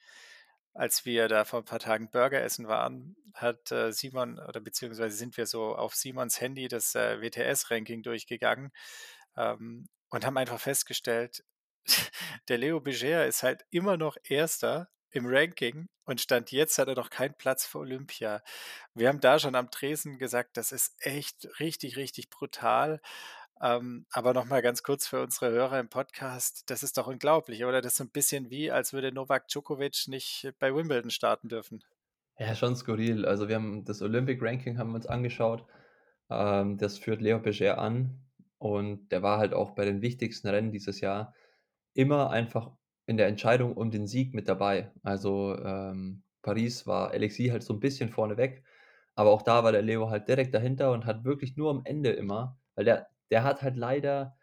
Als 0.73 1.05
wir 1.05 1.27
da 1.27 1.45
vor 1.45 1.59
'n 1.61 1.65
paar 1.65 1.79
Tagen 1.79 2.09
Burger 2.11 2.41
essen 2.41 2.67
waren, 2.67 3.15
hat, 3.35 3.71
äh, 3.71 3.91
Simon 3.93 4.39
oder 4.39 4.59
beziehungsweise 4.59 5.15
sind 5.17 5.37
wir 5.37 5.45
so 5.47 5.75
auf 5.75 5.95
Simons 5.95 6.41
Handy 6.41 6.67
das, 6.67 6.95
äh, 6.95 7.21
WTS-Ranking 7.21 8.03
durchgegangen, 8.03 8.71
ähm, 9.37 9.87
und 10.09 10.25
haben 10.25 10.37
einfach 10.37 10.59
festgestellt, 10.59 11.43
der 12.49 12.57
Leo 12.57 12.77
Bergère 12.79 13.25
ist 13.25 13.43
halt 13.43 13.65
immer 13.71 13.97
noch 13.97 14.17
1. 14.29 14.87
im 15.11 15.25
Ranking 15.27 15.87
und 16.05 16.21
Stand 16.21 16.51
jetzt 16.51 16.77
hat 16.77 16.87
er 16.87 16.95
noch 16.95 17.09
keinen 17.09 17.35
Platz 17.35 17.65
für 17.65 17.79
Olympia. 17.79 18.41
Wir 18.93 19.09
haben 19.09 19.21
da 19.21 19.39
schon 19.39 19.55
am 19.55 19.71
Tresen 19.71 20.17
gesagt, 20.19 20.57
das 20.57 20.71
ist 20.71 20.95
echt 20.99 21.47
richtig, 21.59 21.97
richtig 21.97 22.29
brutal. 22.29 23.01
Ähm, 23.61 24.05
aber 24.11 24.33
noch 24.33 24.45
mal 24.45 24.61
ganz 24.61 24.83
kurz 24.83 25.07
für 25.07 25.21
unsere 25.23 25.51
Hörer 25.51 25.79
im 25.79 25.89
Podcast, 25.89 26.63
das 26.69 26.83
ist 26.83 26.97
doch 26.97 27.07
unglaublich, 27.07 27.63
oder? 27.65 27.81
Das 27.81 27.93
ist 27.93 27.97
so 27.99 28.03
'n 28.05 28.11
bisschen 28.11 28.49
wie, 28.49 28.71
als 28.71 28.93
würde 28.93 29.11
Novak 29.13 29.47
Djokovic 29.47 30.07
nicht 30.07 30.51
bei 30.59 30.75
Wimbledon 30.75 31.11
starten 31.11 31.49
dürfen. 31.49 31.83
Ja, 32.39 32.55
schon 32.55 32.75
skurril. 32.75 33.25
Also, 33.25 33.47
wir 33.47 33.55
haben 33.55 33.85
das 33.85 34.01
Olympic 34.01 34.41
Ranking 34.41 34.77
haben 34.77 34.89
wir 34.91 34.95
uns 34.95 35.05
angeschaut. 35.07 35.65
Ähm, 36.29 36.77
das 36.77 36.97
führt 36.97 37.21
Leo 37.21 37.37
Bergère 37.37 37.75
an 37.75 38.21
und 38.57 39.09
der 39.11 39.21
war 39.23 39.37
halt 39.39 39.53
auch 39.53 39.71
bei 39.75 39.85
den 39.85 40.01
wichtigsten 40.01 40.47
Rennen 40.49 40.71
dieses 40.71 41.01
Jahr 41.01 41.33
immer 41.95 42.29
einfach 42.31 42.71
in 43.07 43.17
der 43.17 43.27
Entscheidung 43.27 43.75
um 43.77 43.91
den 43.91 44.07
Sieg 44.07 44.33
mit 44.35 44.47
dabei. 44.49 44.91
Also, 45.03 45.57
ähm, 45.59 46.23
Paris 46.43 46.87
war 46.87 47.11
Alexis 47.11 47.51
halt 47.51 47.63
so 47.63 47.73
'n 47.73 47.79
bisschen 47.81 48.09
vorne 48.09 48.37
weg, 48.37 48.63
aber 49.15 49.31
auch 49.31 49.41
da 49.43 49.63
war 49.63 49.71
der 49.73 49.81
Leo 49.83 50.09
halt 50.09 50.27
direkt 50.29 50.53
dahinter 50.55 50.91
und 50.93 51.05
hat 51.05 51.25
wirklich 51.25 51.57
nur 51.57 51.71
am 51.71 51.81
Ende 51.85 52.11
immer 52.11 52.59
weil 52.75 52.85
der 52.85 53.07
der 53.31 53.43
hat 53.43 53.61
halt 53.63 53.77
leider 53.77 54.37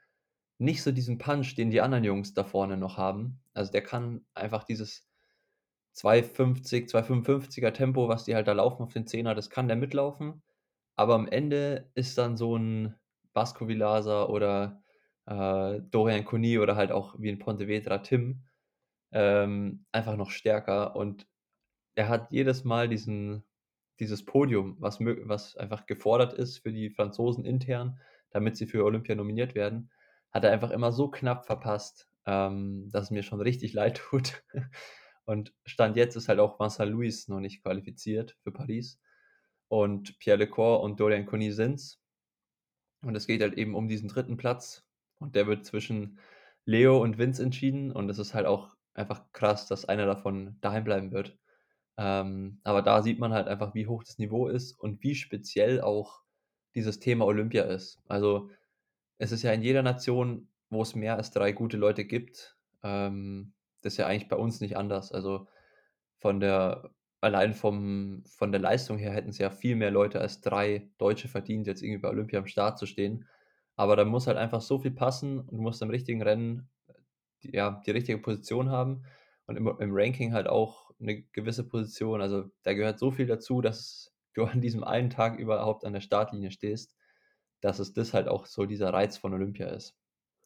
nicht 0.59 0.83
so 0.85 0.93
diesen 0.93 1.19
Punch, 1.19 1.55
den 1.57 1.71
die 1.71 1.81
anderen 1.83 2.05
Jungs 2.05 2.35
da 2.35 2.45
vorne 2.45 2.77
noch 2.79 2.97
haben. 2.99 3.41
Also, 3.55 3.73
der 3.73 3.83
kann 3.83 4.27
einfach 4.35 4.65
dieses 4.65 5.09
2,50, 5.95 6.89
2,55er 6.91 7.73
Tempo, 7.75 8.09
was 8.09 8.25
die 8.25 8.35
halt 8.37 8.49
da 8.49 8.53
laufen 8.55 8.83
auf 8.85 8.93
den 8.95 9.07
Zehner, 9.09 9.35
das 9.37 9.51
kann 9.51 9.69
der 9.69 9.77
mitlaufen. 9.79 10.43
Aber 10.97 11.15
am 11.17 11.29
Ende 11.29 11.91
ist 11.95 12.19
dann 12.19 12.37
so 12.39 12.57
'n 12.57 12.97
Vasco 13.35 13.67
Vilaça 13.67 14.29
oder, 14.29 14.80
äh, 15.31 15.81
Dorian 15.91 16.25
Cornie 16.25 16.59
oder 16.59 16.77
halt 16.77 16.93
auch 16.93 17.15
wie 17.19 17.31
in 17.31 17.39
Pontevedra 17.39 17.99
Tim, 17.99 18.43
ähm, 19.13 19.87
einfach 19.93 20.17
noch 20.17 20.31
stärker. 20.31 20.97
Und 20.97 21.27
er 21.95 22.09
hat 22.09 22.31
jedes 22.31 22.65
Mal 22.65 22.89
diesen 22.89 23.45
dieses 24.01 24.25
Podium, 24.25 24.77
was 24.81 24.99
was 25.01 25.57
einfach 25.57 25.87
gefordert 25.87 26.33
ist 26.33 26.59
für 26.59 26.73
die 26.73 26.91
Franzosen 26.91 27.45
intern, 27.45 28.01
damit 28.31 28.57
sie 28.57 28.67
für 28.67 28.85
Olympia 28.85 29.15
nominiert 29.15 29.55
werden, 29.55 29.91
hat 30.33 30.45
er 30.45 30.53
einfach 30.53 30.71
immer 30.71 30.91
so 30.91 31.11
knapp 31.11 31.47
verpasst, 31.47 32.09
ähm, 32.27 32.89
dass 32.91 33.05
es 33.05 33.11
mir 33.11 33.23
schon 33.23 33.41
richtig 33.41 33.73
leid 33.75 33.99
tut. 33.99 34.43
Und 35.25 35.55
Stand 35.65 35.97
jetzt 35.97 36.17
ist 36.17 36.29
halt 36.29 36.41
auch 36.41 36.59
Vincent 36.59 36.91
Luis 36.91 37.29
noch 37.29 37.41
nicht 37.41 37.63
qualifiziert 37.63 38.37
für 38.43 38.53
Paris 38.53 38.99
und 39.69 40.19
Pierre 40.19 40.39
Lecor 40.39 40.83
und 40.83 40.99
Dorian 40.99 41.27
Cornie 41.27 41.53
sind's. 41.53 42.01
Und 43.03 43.15
es 43.15 43.27
geht 43.27 43.43
halt 43.43 43.55
eben 43.55 43.75
um 43.75 43.89
diesen 43.89 44.09
3. 44.09 44.35
Platz 44.37 44.85
und 45.21 45.37
der 45.37 45.47
wird 45.47 45.65
zwischen 45.67 46.19
Leo 46.65 47.03
und 47.03 47.19
Vince 47.19 47.43
entschieden 47.43 47.93
und 47.93 48.09
das 48.09 48.19
ist 48.19 48.35
halt 48.35 48.47
auch 48.47 48.77
einfach 48.95 49.33
krass, 49.33 49.67
dass 49.69 49.85
einer 49.87 50.07
davon 50.07 50.59
daheim 50.61 50.85
bleiben 50.85 51.13
wird. 51.13 51.39
Ähm, 51.99 52.61
aber 52.65 52.83
da 52.83 53.03
sieht 53.03 53.19
man 53.19 53.33
halt 53.33 53.49
einfach, 53.49 53.75
wie 53.75 53.87
hoch 53.87 54.05
das 54.05 54.19
Niveau 54.19 54.49
ist 54.49 54.79
und 54.79 55.03
wie 55.03 55.15
speziell 55.15 55.81
auch 55.81 56.23
dieses 56.75 57.01
Thema 57.01 57.27
Olympia 57.27 57.65
ist. 57.65 57.99
Also, 58.09 58.51
es 59.19 59.33
ist 59.33 59.43
ja 59.43 59.53
in 59.53 59.63
jeder 59.63 59.83
Nation, 59.83 60.49
wo 60.71 60.83
es 60.83 60.95
mehr 60.95 61.17
als 61.17 61.31
3 61.33 61.53
gute 61.53 61.77
Leute 61.77 62.05
gibt 62.05 62.57
ähm, 62.83 63.53
das 63.83 63.95
ist 63.95 63.97
ja 63.99 64.07
eigentlich 64.07 64.29
bei 64.29 64.37
uns 64.37 64.61
nicht 64.61 64.77
anders. 64.77 65.13
Also, 65.13 65.49
von 66.19 66.41
der 66.41 66.91
allein 67.21 67.55
vom 67.55 68.25
von 68.27 68.53
der 68.53 68.61
Leistung 68.61 68.99
her 68.99 69.13
hätten's 69.13 69.39
ja 69.39 69.51
viel 69.51 69.77
mehr 69.77 69.91
Leute 69.91 70.21
als 70.21 70.41
3 70.43 70.91
Deutsche 70.99 71.29
verdient, 71.29 71.67
jetzt 71.67 71.83
irgendwie 71.83 72.01
bei 72.01 72.09
Olympia 72.11 72.39
am 72.41 72.47
Start 72.47 72.79
zu 72.79 72.87
stehen. 72.87 73.27
Aber 73.81 73.97
da 73.97 74.05
muss 74.05 74.27
halt 74.27 74.37
einfach 74.39 74.61
so 74.63 74.79
viel 74.79 74.91
passen 74.93 75.41
und 75.41 75.53
du 75.59 75.63
musst 75.63 75.83
im 75.83 75.91
richtigen 75.91 76.23
Rennen, 76.23 76.71
äh, 76.89 76.95
ja, 77.57 77.83
die 77.87 77.91
richtige 77.93 78.19
Position 78.19 78.71
haben 78.71 79.05
und 79.47 79.57
im 79.57 79.67
im 79.69 79.91
Ranking 79.95 80.33
halt 80.35 80.49
auch 80.49 80.91
'ne 80.99 81.23
gewisse 81.33 81.67
Position. 81.69 82.21
Also, 82.23 82.51
da 82.65 82.75
gehört 82.75 82.99
so 82.99 83.11
viel 83.13 83.27
dazu, 83.27 83.61
dass 83.63 84.13
du 84.35 84.45
an 84.45 84.61
diesem 84.63 84.85
einen 84.85 85.11
Tag 85.11 85.39
überhaupt 85.39 85.85
an 85.85 85.93
der 85.95 86.01
Startlinie 86.03 86.51
stehst, 86.53 86.97
dass 87.63 87.79
es 87.81 87.95
das 87.95 88.15
halt 88.15 88.29
auch 88.29 88.47
so 88.47 88.67
dieser 88.67 88.93
Reiz 88.93 89.17
von 89.19 89.35
Olympia 89.35 89.69
ist. 89.69 89.97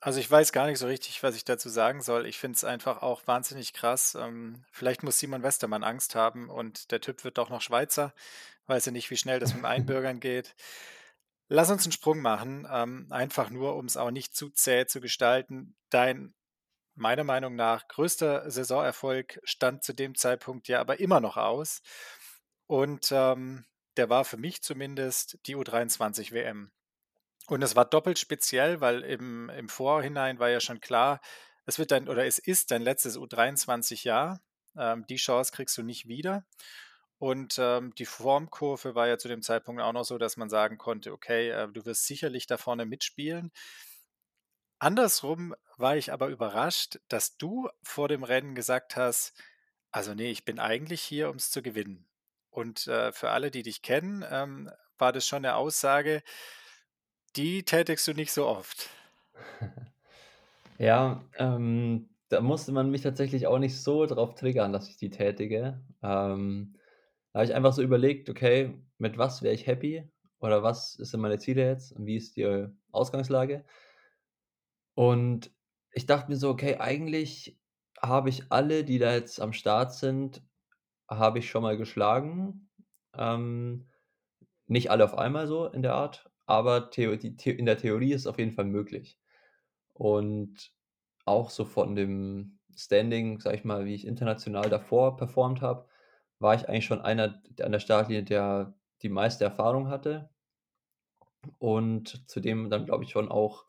Also, 0.00 0.20
ich 0.20 0.30
weiß 0.30 0.52
gar 0.52 0.66
nicht 0.66 0.78
so 0.78 0.86
richtig, 0.86 1.22
was 1.22 1.34
ich 1.34 1.44
dazu 1.46 1.68
sagen 1.70 2.02
soll. 2.02 2.26
Ich 2.26 2.36
finde 2.38 2.56
es 2.56 2.64
einfach 2.64 3.00
auch 3.02 3.26
wahnsinnig 3.26 3.72
krass. 3.72 4.14
Ähm, 4.14 4.64
vielleicht 4.70 5.02
muss 5.02 5.18
Simon 5.18 5.42
Westermann 5.42 5.82
Angst 5.82 6.14
haben 6.14 6.50
und 6.50 6.90
der 6.90 7.00
Typ 7.00 7.24
wird 7.24 7.38
doch 7.38 7.48
noch 7.48 7.62
Schweizer. 7.62 8.12
Weiß 8.66 8.86
ja 8.86 8.92
nicht, 8.92 9.10
wie 9.10 9.16
schnell 9.16 9.40
das 9.40 9.54
mit'm 9.54 9.64
Einbürgern 9.68 10.20
geht. 10.20 10.54
Lass 11.54 11.70
uns 11.70 11.86
'n 11.86 11.92
Sprung 11.92 12.18
machen, 12.20 12.66
ähm, 12.68 13.06
einfach 13.10 13.48
nur, 13.48 13.76
um's 13.76 13.96
auch 13.96 14.10
nicht 14.10 14.34
zu 14.34 14.50
zäh 14.50 14.86
zu 14.86 15.00
gestalten. 15.00 15.76
Dein 15.88 16.34
meiner 16.96 17.22
Meinung 17.22 17.54
nach 17.54 17.86
größter 17.86 18.50
Saisonerfolg 18.50 19.40
stand 19.44 19.84
zu 19.84 19.92
dem 19.92 20.16
Zeitpunkt 20.16 20.66
ja 20.66 20.80
aber 20.80 20.98
immer 20.98 21.20
noch 21.20 21.36
aus 21.36 21.80
und, 22.66 23.08
ähm, 23.12 23.64
der 23.96 24.10
war 24.10 24.24
für 24.24 24.36
mich 24.36 24.62
zumindest 24.62 25.38
die 25.46 25.54
U23-WM. 25.56 26.72
Und 27.48 27.62
es 27.62 27.76
war 27.76 27.84
doppelt 27.84 28.18
speziell, 28.18 28.80
weil 28.80 29.02
im 29.04 29.48
im 29.50 29.68
Vorhinein 29.68 30.40
war 30.40 30.50
ja 30.50 30.60
schon 30.60 30.80
klar, 30.80 31.20
es 31.66 31.78
wird 31.78 31.92
dein 31.92 32.08
oder 32.08 32.26
es 32.26 32.38
ist 32.40 32.72
dein 32.72 32.82
letztes 32.82 33.16
U23-Jahr. 33.18 34.40
Ähm, 34.76 35.06
die 35.08 35.16
Chance 35.16 35.52
kriegst 35.52 35.78
du 35.78 35.82
nicht 35.84 36.08
wieder. 36.08 36.44
Und, 37.18 37.56
ähm, 37.58 37.94
die 37.94 38.06
Formkurve 38.06 38.94
war 38.94 39.08
ja 39.08 39.18
zu 39.18 39.28
dem 39.28 39.42
Zeitpunkt 39.42 39.80
auch 39.82 39.92
noch 39.92 40.04
so, 40.04 40.18
dass 40.18 40.36
man 40.36 40.50
sagen 40.50 40.78
konnte: 40.78 41.12
„Okay, 41.12 41.50
äh, 41.50 41.68
du 41.72 41.84
wirst 41.86 42.06
sicherlich 42.06 42.46
da 42.46 42.56
vorne 42.58 42.86
mitspielen.“ 42.86 43.52
Andersrum 44.78 45.54
war 45.76 45.96
ich 45.96 46.12
aber 46.12 46.28
überrascht, 46.28 47.00
dass 47.08 47.36
du 47.36 47.68
vor 47.82 48.08
dem 48.08 48.22
Rennen 48.24 48.54
gesagt 48.54 48.96
hast: 48.96 49.32
„Also, 49.90 50.14
ne, 50.14 50.30
ich 50.30 50.44
bin 50.44 50.58
eigentlich 50.58 51.02
hier, 51.02 51.30
um's 51.30 51.50
zu 51.50 51.62
gewinnen.“ 51.62 52.06
Und, 52.50 52.86
äh, 52.86 53.12
für 53.12 53.30
alle, 53.30 53.50
die 53.50 53.62
dich 53.62 53.82
kennen, 53.82 54.24
ähm, 54.28 54.70
war 54.98 55.12
das 55.12 55.26
schon 55.26 55.38
eine 55.44 55.56
Aussage, 55.56 56.22
die 57.36 57.62
tätigst 57.64 58.08
du 58.08 58.12
nicht 58.14 58.32
so 58.32 58.46
oft. 58.46 58.88
Ja, 60.78 61.24
ähm, 61.38 62.08
da 62.28 62.40
musste 62.40 62.72
man 62.72 62.90
mich 62.90 63.02
tatsächlich 63.02 63.46
auch 63.46 63.58
nicht 63.58 63.80
so 63.80 64.06
drauf 64.06 64.34
triggern, 64.34 64.72
dass 64.72 64.88
ich 64.88 64.96
die 64.96 65.10
tätige. 65.10 65.80
Ähm, 66.02 66.74
da 67.34 67.40
habe 67.40 67.46
ich 67.50 67.56
einfach 67.56 67.74
so 67.74 67.82
überlegt: 67.82 68.30
„Okay, 68.30 68.74
mit 68.98 69.18
was 69.18 69.42
wäre 69.42 69.54
ich 69.54 69.68
happy 69.68 70.10
oder 70.40 70.64
was 70.64 70.94
sind 70.94 71.20
meine 71.22 71.38
Ziele 71.40 71.64
jetzt 71.66 71.92
und 71.94 72.06
wie 72.06 72.16
ist 72.18 72.36
die 72.38 72.68
Ausgangslage?“ 72.92 73.66
Und 74.94 75.52
ich 75.92 76.06
dachte 76.06 76.30
mir 76.30 76.36
so: 76.36 76.50
„Okay, 76.50 76.76
eigentlich 76.78 77.58
habe 78.00 78.28
ich 78.28 78.50
alle, 78.52 78.84
die 78.84 78.98
da 78.98 79.14
jetzt 79.14 79.40
am 79.40 79.52
Start 79.52 79.94
sind 79.94 80.42
habe 81.10 81.38
ich 81.40 81.50
schon 81.50 81.62
mal 81.62 81.76
geschlagen.“ 81.78 82.70
Ähm, 83.16 83.88
nicht 84.68 84.90
alle 84.90 85.04
auf 85.04 85.18
einmal 85.18 85.46
so 85.48 85.66
in 85.66 85.82
der 85.82 85.94
Art, 85.94 86.30
aber 86.46 86.90
in 86.98 87.66
der 87.66 87.78
Theorie 87.78 88.12
ist 88.14 88.22
es 88.22 88.28
auf 88.28 88.38
jeden 88.38 88.52
Fall 88.52 88.66
möglich. 88.66 89.18
Und 89.94 90.72
auch 91.26 91.50
so 91.50 91.64
von 91.66 91.96
dem 91.96 92.58
Standing, 92.76 93.40
sage 93.40 93.56
ich 93.58 93.64
mal, 93.64 93.86
wie 93.86 93.94
ich 93.94 94.06
international 94.06 94.70
davor 94.70 95.16
performt 95.16 95.62
habe, 95.62 95.88
war 96.40 96.54
ich 96.54 96.68
eigentlich 96.68 96.86
schon 96.86 97.00
einer 97.02 97.42
an 97.62 97.72
der 97.72 97.80
Startlinie, 97.80 98.22
der 98.24 98.74
die 99.02 99.08
meiste 99.08 99.44
Erfahrung 99.44 99.88
hatte. 99.88 100.30
Und 101.60 102.28
zudem 102.30 102.70
dann, 102.70 102.86
glaube 102.86 103.04
ich, 103.04 103.10
schon 103.10 103.28
auch 103.30 103.66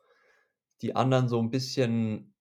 die 0.82 0.96
anderen 0.96 1.30
so 1.30 1.40
'n 1.40 1.52
bisschen 1.52 2.34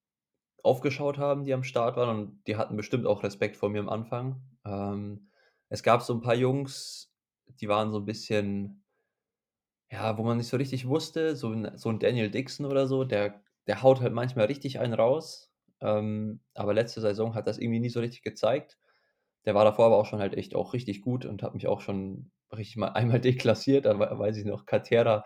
aufgeschaut 0.62 1.18
haben, 1.18 1.44
die 1.44 1.54
am 1.54 1.64
Start 1.64 1.96
waren 1.96 2.10
und 2.18 2.42
die 2.48 2.56
hatten 2.56 2.76
bestimmt 2.76 3.06
auch 3.06 3.22
Respekt 3.24 3.56
vor 3.56 3.70
mir 3.70 3.80
am 3.80 3.88
Anfang. 3.90 4.42
Ähm, 4.66 5.30
es 5.70 5.82
gab 5.82 6.02
so 6.02 6.14
'n 6.14 6.22
paar 6.22 6.36
Jungs, 6.36 7.12
die 7.60 7.68
waren 7.68 7.92
so 7.92 7.98
'n 8.00 8.06
bisschen 8.06 8.82
ja, 9.92 10.16
wo 10.18 10.22
man 10.22 10.38
nicht 10.38 10.48
so 10.48 10.56
richtig 10.56 10.86
wusste, 10.88 11.36
so 11.36 11.52
'n 11.52 11.76
so 11.76 11.90
'n 11.90 11.98
Daniel 11.98 12.30
Dixon 12.30 12.66
oder 12.66 12.86
so, 12.86 13.04
der 13.04 13.42
der 13.66 13.82
haut 13.82 14.00
halt 14.00 14.12
manchmal 14.12 14.46
richtig 14.46 14.78
einen 14.78 14.92
raus, 14.94 15.50
ähm, 15.80 16.40
aber 16.54 16.74
letzte 16.74 17.00
Saison 17.00 17.34
hat 17.34 17.46
das 17.46 17.58
irgendwie 17.58 17.80
nie 17.80 17.88
so 17.88 18.00
richtig 18.00 18.22
gezeigt. 18.22 18.76
Der 19.46 19.54
war 19.54 19.64
davor 19.64 19.86
aber 19.86 19.96
auch 19.98 20.06
schon 20.06 20.20
halt 20.20 20.34
echt 20.34 20.54
auch 20.54 20.72
richtig 20.72 21.02
gut 21.02 21.26
und 21.26 21.42
hat 21.42 21.54
mich 21.54 21.66
auch 21.66 21.80
schon 21.80 22.30
richtig 22.56 22.76
mal 22.76 22.88
einmal 22.94 23.20
deklassiert. 23.20 23.86
Da 23.86 23.98
wei 23.98 24.18
weiß 24.18 24.36
ich 24.38 24.44
noch, 24.44 24.66
Catera 24.66 25.24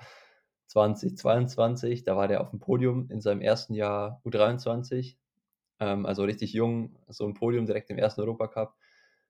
2022, 0.66 2.04
da 2.04 2.16
war 2.16 2.28
der 2.28 2.40
aufm 2.42 2.58
Podium 2.58 3.10
in 3.10 3.20
seinem 3.20 3.40
1. 3.42 3.74
Jahr 3.74 4.20
U23, 4.24 5.18
ähm, 5.80 6.04
also 6.06 6.24
richtig 6.24 6.52
jung, 6.52 6.96
so 7.08 7.26
'n 7.26 7.34
Podium 7.34 7.66
direkt 7.66 7.90
im 7.90 7.98
1. 7.98 8.22
Europacup. 8.22 8.74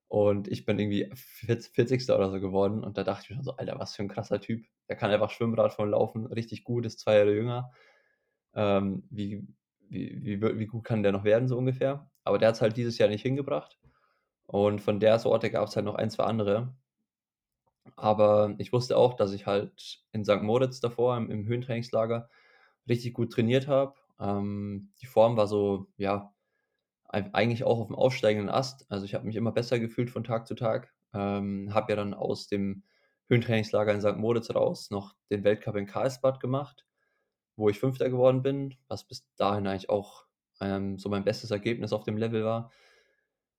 Und 0.09 0.49
ich 0.49 0.65
bin 0.67 0.79
irgendwie 0.79 1.11
viert 1.15 1.65
Vierzigster 1.67 2.17
oder 2.17 2.31
so 2.31 2.41
geworden 2.41 2.83
und 2.85 2.97
da 2.99 3.05
dachte 3.05 3.25
ich 3.25 3.31
mir 3.31 3.37
schon 3.37 3.45
so: 3.45 3.53
„Alter, 3.57 3.79
was 3.79 3.95
für 3.97 4.03
'n 4.03 4.09
krasser 4.09 4.41
Typ.“ 4.41 4.65
Der 4.89 4.97
kann 4.97 5.11
einfach 5.11 5.31
schwimmen, 5.31 5.55
Radfahren, 5.55 5.91
laufen, 5.93 6.27
richtig 6.27 6.65
gut, 6.65 6.87
ist 6.87 7.01
2 7.01 7.17
Jahre 7.19 7.35
jünger. 7.35 7.71
Ähm, 8.55 9.05
wie 9.11 9.47
wie 9.91 10.23
wie 10.25 10.43
wie 10.61 10.67
gut 10.67 10.85
kann 10.85 11.03
der 11.05 11.13
noch 11.13 11.25
werden 11.25 11.49
so 11.49 11.59
ungefähr? 11.59 12.11
Aber 12.25 12.39
der 12.39 12.49
hat's 12.51 12.63
halt 12.63 12.77
dieses 12.79 12.99
Jahr 12.99 13.09
nicht 13.11 13.23
hingebracht. 13.23 13.79
Und 14.49 14.81
von 14.81 14.99
der 14.99 15.19
Sorte 15.21 15.51
gab's 15.51 15.77
halt 15.77 15.87
noch 15.87 15.95
1, 15.95 16.15
2 16.15 16.25
andere. 16.25 16.75
Aber 17.97 18.55
ich 18.59 18.73
wusste 18.73 18.97
auch, 18.97 19.15
dass 19.15 19.33
ich 19.33 19.47
halt 19.47 20.03
in 20.13 20.25
St. 20.25 20.43
Moritz 20.43 20.81
davor 20.81 21.17
im 21.17 21.31
im 21.31 21.47
Höhentrainingslager 21.47 22.29
richtig 22.89 23.15
gut 23.15 23.33
trainiert 23.33 23.69
habe. 23.69 23.95
Ähm, 24.21 24.93
die 25.03 25.07
Form 25.07 25.37
war 25.37 25.47
so, 25.47 25.89
ja, 25.97 26.35
eig 27.09 27.31
eigentlich 27.35 27.65
auch 27.65 27.81
aufm 27.81 27.95
aufsteigenden 27.97 28.51
Ast. 28.51 28.87
Also, 28.91 29.05
ich 29.07 29.15
habe 29.15 29.27
mich 29.27 29.37
immer 29.37 29.53
besser 29.53 29.79
gefühlt 29.81 30.11
von 30.11 30.25
Tag 30.25 30.47
zu 30.49 30.55
Tag. 30.57 30.95
Ähm, 31.15 31.75
habe 31.75 31.93
ja 31.93 31.97
dann 31.97 32.15
aus 32.15 32.49
dem 32.49 32.85
Höhentrainingslager 33.31 33.95
in 33.95 34.01
St. 34.03 34.17
Moritz 34.19 34.51
raus 34.55 34.91
noch 34.91 35.15
den 35.31 35.45
Weltcup 35.45 35.77
in 35.77 35.87
Karlsbad 35.87 36.41
gemacht, 36.41 36.87
wo 37.57 37.69
ich 37.69 37.81
Fünfter 37.81 38.11
geworden 38.11 38.43
bin, 38.43 38.77
was 38.89 39.05
bis 39.07 39.27
dahin 39.37 39.67
eigentlich 39.67 39.91
auch, 39.91 40.25
ähm, 40.61 40.99
so 40.99 41.09
mein 41.11 41.25
bestes 41.25 41.51
Ergebnis 41.51 41.93
auf 41.93 42.05
dem 42.05 42.17
Level 42.19 42.45
war. 42.45 42.71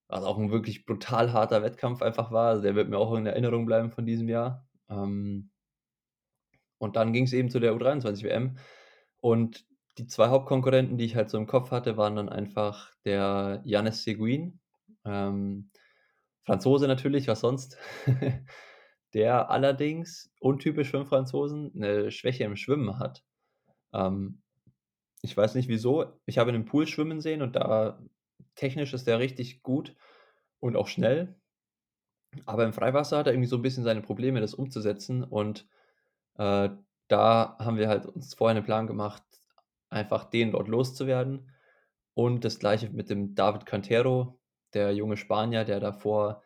Was 0.10 0.24
auch 0.24 0.39
'n 0.39 0.49
wirklich 0.51 0.86
brutal 0.88 1.34
harter 1.34 1.62
Wettkampf 1.62 2.01
einfach 2.01 2.32
war. 2.32 2.49
Also, 2.49 2.64
der 2.64 2.74
wird 2.76 2.89
mir 2.89 2.97
auch 2.97 3.14
in 3.14 3.28
Erinnerung 3.28 3.66
bleiben 3.68 3.91
von 3.91 4.05
diesem 4.07 4.28
Jahr. 4.28 4.68
Ähm 4.89 5.49
und 6.82 6.95
dann 6.95 7.14
ging's 7.14 7.34
eben 7.34 7.49
zu 7.49 7.60
der 7.60 7.76
U23-WM. 7.76 8.57
Und 9.22 9.66
die 9.97 10.07
2 10.07 10.30
Hauptkonkurrenten, 10.30 10.97
die 10.97 11.05
ich 11.05 11.16
halt 11.16 11.30
so 11.30 11.38
im 11.38 11.45
Kopf 11.47 11.72
hatte, 11.72 11.97
waren 11.97 12.16
dann 12.16 12.30
einfach 12.30 12.91
der 13.05 13.62
Yannis 13.66 14.03
Seguin, 14.03 14.60
ähm, 15.05 15.72
Franzose 16.45 16.88
natürlich, 16.88 17.28
was 17.28 17.41
sonst, 17.41 17.78
der 19.14 19.51
allerdings 19.51 20.32
untypisch 20.41 20.91
für 20.91 20.99
'n 20.99 21.05
Franzosen 21.07 21.72
'ne 21.76 22.12
Schwäche 22.12 22.45
im 22.45 22.55
Schwimmen 22.57 22.99
hat. 22.99 23.24
Ähm, 23.93 24.41
ich 25.24 25.36
weiß 25.38 25.55
nicht 25.55 25.70
wieso. 25.70 26.20
Ich 26.28 26.38
habe 26.39 26.51
ihn 26.51 26.55
im 26.57 26.66
Pool 26.66 26.88
schwimmen 26.88 27.22
sehen 27.22 27.41
und 27.43 27.55
da 27.57 27.99
technisch 28.60 28.93
ist 28.93 29.07
der 29.07 29.20
richtig 29.20 29.64
gut 29.64 29.95
und 30.62 30.76
auch 30.78 30.88
schnell. 30.89 31.36
Aber 32.47 32.66
im 32.66 32.74
Freiwasser 32.74 33.18
hat 33.20 33.28
er 33.28 33.34
irgendwie 33.34 33.47
so 33.49 33.57
'n 33.57 33.62
bisschen 33.62 33.84
seine 33.84 34.01
Probleme, 34.01 34.41
das 34.41 34.53
umzusetzen. 34.53 35.24
Und, 35.24 35.68
äh, 36.38 36.70
da 37.10 37.57
haben 37.60 37.78
wir 37.78 37.89
halt 37.89 38.05
uns 38.05 38.34
vorher 38.36 38.55
'nen 38.55 38.66
Plan 38.66 38.88
gemacht, 38.88 39.24
einfach 39.89 40.26
den 40.26 40.51
dort 40.51 40.68
loszuwerden. 40.68 41.51
Und 42.16 42.45
das 42.45 42.60
Gleiche 42.60 42.89
mit 42.91 43.10
dem 43.10 43.36
David 43.36 43.66
Cantero, 43.66 44.39
der 44.74 44.93
junge 44.95 45.18
Spanier, 45.18 45.66
der 45.66 45.80
davor, 45.80 46.43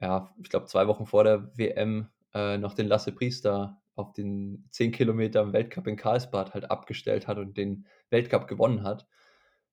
ja, 0.00 0.34
ich 0.42 0.50
glaube, 0.50 0.66
2 0.66 0.88
Wochen 0.88 1.06
vor 1.06 1.24
der 1.24 1.56
WM, 1.58 2.08
äh, 2.34 2.58
noch 2.58 2.74
den 2.74 2.88
Lasse 2.88 3.12
Priester 3.12 3.82
auf 3.96 4.12
den 4.14 4.66
10 4.70 4.92
Kilometer 4.92 5.42
im 5.42 5.52
Weltcup 5.54 5.86
in 5.88 5.96
Karlsbad 5.96 6.54
halt 6.54 6.70
abgestellt 6.70 7.28
hat 7.28 7.38
und 7.38 7.56
den 7.58 7.86
Weltcup 8.10 8.48
gewonnen 8.48 8.84
hat. 8.84 9.06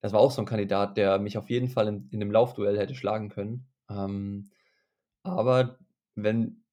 Das 0.07 0.13
war 0.13 0.21
auch 0.21 0.31
so 0.31 0.41
'n 0.41 0.45
Kandidat, 0.45 0.97
der 0.97 1.19
mich 1.19 1.37
auf 1.37 1.49
jeden 1.49 1.69
Fall 1.69 1.87
in 1.89 2.09
in 2.11 2.19
'nem 2.19 2.31
Laufduell 2.31 2.77
hätte 2.79 2.95
schlagen 2.95 3.29
können. 3.29 3.67
Ähm, 3.89 4.51
aber 5.23 5.79
wenn 6.15 6.63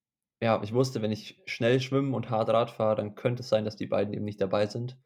ja, 0.42 0.62
ich 0.62 0.74
wusste, 0.74 1.02
wenn 1.02 1.12
ich 1.12 1.42
schnell 1.46 1.80
schwimme 1.80 2.16
und 2.16 2.30
hart 2.30 2.50
Rad 2.50 2.70
fahre, 2.70 2.96
dann 2.96 3.14
könnte 3.16 3.42
es 3.42 3.48
sein, 3.50 3.64
dass 3.66 3.76
die 3.76 3.86
beiden 3.86 4.14
eben 4.14 4.24
nicht 4.24 4.40
dabei 4.40 4.66
sind. 4.66 4.98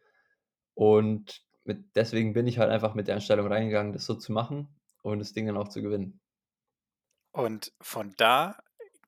Und 0.74 1.42
mit 1.64 1.96
deswegen 1.96 2.34
bin 2.34 2.46
ich 2.48 2.58
halt 2.58 2.70
einfach 2.70 2.94
mit 2.94 3.08
der 3.08 3.16
Einstellung 3.16 3.48
reingegangen, 3.48 3.92
das 3.94 4.06
so 4.06 4.14
zu 4.16 4.32
machen 4.32 4.68
und 5.02 5.20
das 5.20 5.32
Ding 5.34 5.46
dann 5.46 5.56
auch 5.58 5.68
zu 5.68 5.82
gewinnen. 5.82 6.20
Und 7.32 7.72
von 7.80 8.14
da 8.18 8.58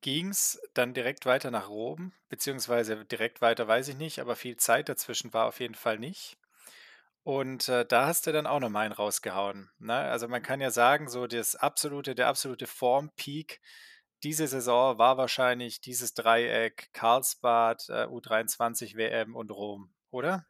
ging's 0.00 0.58
dann 0.74 0.94
direkt 0.94 1.26
weiter 1.26 1.50
nach 1.50 1.68
Rom, 1.68 2.12
beziehungsweise 2.30 3.04
direkt 3.04 3.42
weiter 3.42 3.68
weiß 3.68 3.88
ich 3.88 3.96
nicht, 3.96 4.20
aber 4.20 4.36
viel 4.36 4.56
Zeit 4.56 4.88
dazwischen 4.88 5.32
war 5.34 5.46
auf 5.46 5.60
jeden 5.60 5.74
Fall 5.74 5.98
nicht. 5.98 6.38
Und, 7.26 7.68
äh, 7.68 7.84
da 7.86 8.06
hast 8.06 8.26
du 8.26 8.32
dann 8.32 8.46
auch 8.46 8.60
noch 8.60 8.70
mal 8.70 8.80
einen 8.80 8.92
rausgehauen, 8.94 9.70
ne? 9.78 9.94
Also, 9.94 10.26
man 10.28 10.42
kann 10.42 10.60
ja 10.60 10.70
sagen, 10.70 11.08
so 11.08 11.26
das 11.26 11.54
absolute 11.54 12.14
der 12.14 12.28
absolute 12.28 12.66
Formpeak 12.66 13.60
diese 14.22 14.46
Saison 14.46 14.98
war 14.98 15.16
wahrscheinlich 15.18 15.80
dieses 15.80 16.14
Dreieck 16.14 16.90
Karlsbad, 16.92 17.88
äh, 17.90 18.06
U23-WM 18.06 19.34
und 19.36 19.50
Rom, 19.50 19.92
oder? 20.10 20.46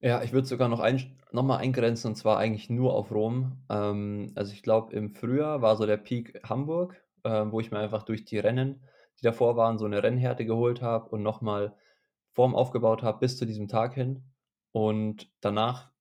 Ja, 0.00 0.22
ich 0.22 0.32
würde 0.32 0.46
sogar 0.48 0.68
noch 0.68 0.80
einsch 0.80 1.08
noch 1.30 1.44
mal 1.44 1.58
eingrenzen 1.58 2.08
und 2.08 2.16
zwar 2.16 2.36
eigentlich 2.38 2.68
nur 2.68 2.92
auf 2.94 3.10
Rom. 3.12 3.62
Ähm, 3.70 4.32
also, 4.34 4.52
ich 4.52 4.62
glaube, 4.62 4.92
im 4.94 5.14
Frühjahr 5.14 5.62
war 5.62 5.76
so 5.76 5.86
der 5.86 5.96
Peak 5.96 6.40
Hamburg, 6.44 7.02
äh, 7.22 7.44
wo 7.48 7.60
ich 7.60 7.70
mir 7.70 7.78
einfach 7.78 8.02
durch 8.02 8.24
die 8.24 8.38
Rennen, 8.38 8.82
die 9.20 9.22
davor 9.24 9.56
waren, 9.56 9.78
so 9.78 9.86
'ne 9.86 10.02
Rennhärte 10.02 10.44
geholt 10.44 10.82
habe 10.82 11.08
und 11.10 11.22
noch 11.22 11.40
mal 11.40 11.76
Form 12.32 12.54
aufgebaut 12.56 13.02
habe 13.02 13.20
bis 13.20 13.36
zu 13.38 13.46
diesem 13.46 13.68
Tag 13.68 13.94
hin. 13.94 14.31
Und 14.72 15.30
danach 15.40 15.92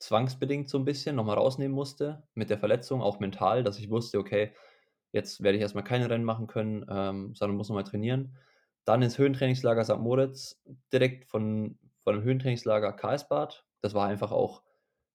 zwangsbedingt 0.00 0.68
so 0.70 0.78
'n 0.78 0.84
bisschen 0.86 1.16
noch 1.16 1.24
mal 1.26 1.34
rausnehmen 1.34 1.74
musste 1.74 2.24
mit 2.34 2.50
der 2.50 2.58
Verletzung, 2.58 3.02
auch 3.02 3.20
mental, 3.20 3.64
dass 3.64 3.78
ich 3.78 3.90
wusste: 3.90 4.18
„Okay, 4.18 4.52
jetzt 5.12 5.42
werde 5.42 5.56
ich 5.58 5.62
erst 5.62 5.74
mal 5.76 5.82
keine 5.82 6.10
Rennen 6.10 6.24
machen 6.24 6.46
können, 6.48 6.86
ähm, 6.90 7.34
sondern 7.34 7.56
muss 7.58 7.68
noch 7.70 7.76
mal 7.76 7.84
trainieren.“ 7.84 8.36
Dann 8.86 9.02
ins 9.02 9.18
Höhentrainingslager 9.18 9.84
St. 9.84 9.98
Moritz, 10.00 10.62
direkt 10.92 11.26
von 11.26 11.78
von 12.04 12.16
dem 12.16 12.24
Höhentrainingslager 12.24 12.92
Karlsbad. 12.94 13.66
Das 13.82 13.94
war 13.94 14.08
einfach 14.08 14.32
auch 14.32 14.62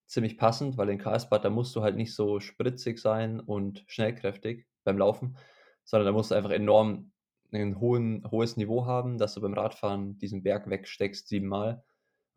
ziemlich 0.07 0.37
passend, 0.37 0.77
weil 0.77 0.89
in 0.89 0.99
Karlsbad, 0.99 1.45
da 1.45 1.49
musst 1.51 1.75
du 1.75 1.83
halt 1.83 1.95
nicht 1.97 2.15
so 2.15 2.39
spritzig 2.41 2.99
sein 2.99 3.39
und 3.41 3.83
schnellkräftig 3.87 4.67
beim 4.85 4.97
Laufen, 4.99 5.37
sondern 5.85 6.07
da 6.07 6.13
musst 6.13 6.31
du 6.31 6.35
einfach 6.35 6.51
enorm 6.51 7.11
'nen 7.51 7.79
hohen 7.81 8.25
hohes 8.31 8.57
Niveau 8.57 8.85
haben, 8.87 9.17
dass 9.19 9.35
du 9.35 9.41
beim 9.41 9.53
Radfahren 9.55 10.17
diesen 10.19 10.43
Berg 10.43 10.69
wegsteckst 10.69 11.27
siebenmal. 11.29 11.83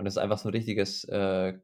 Und 0.00 0.04
das 0.04 0.14
ist 0.14 0.18
einfach 0.18 0.38
so 0.38 0.48
'n 0.48 0.52
richtiges, 0.52 1.04
äh, 1.04 1.58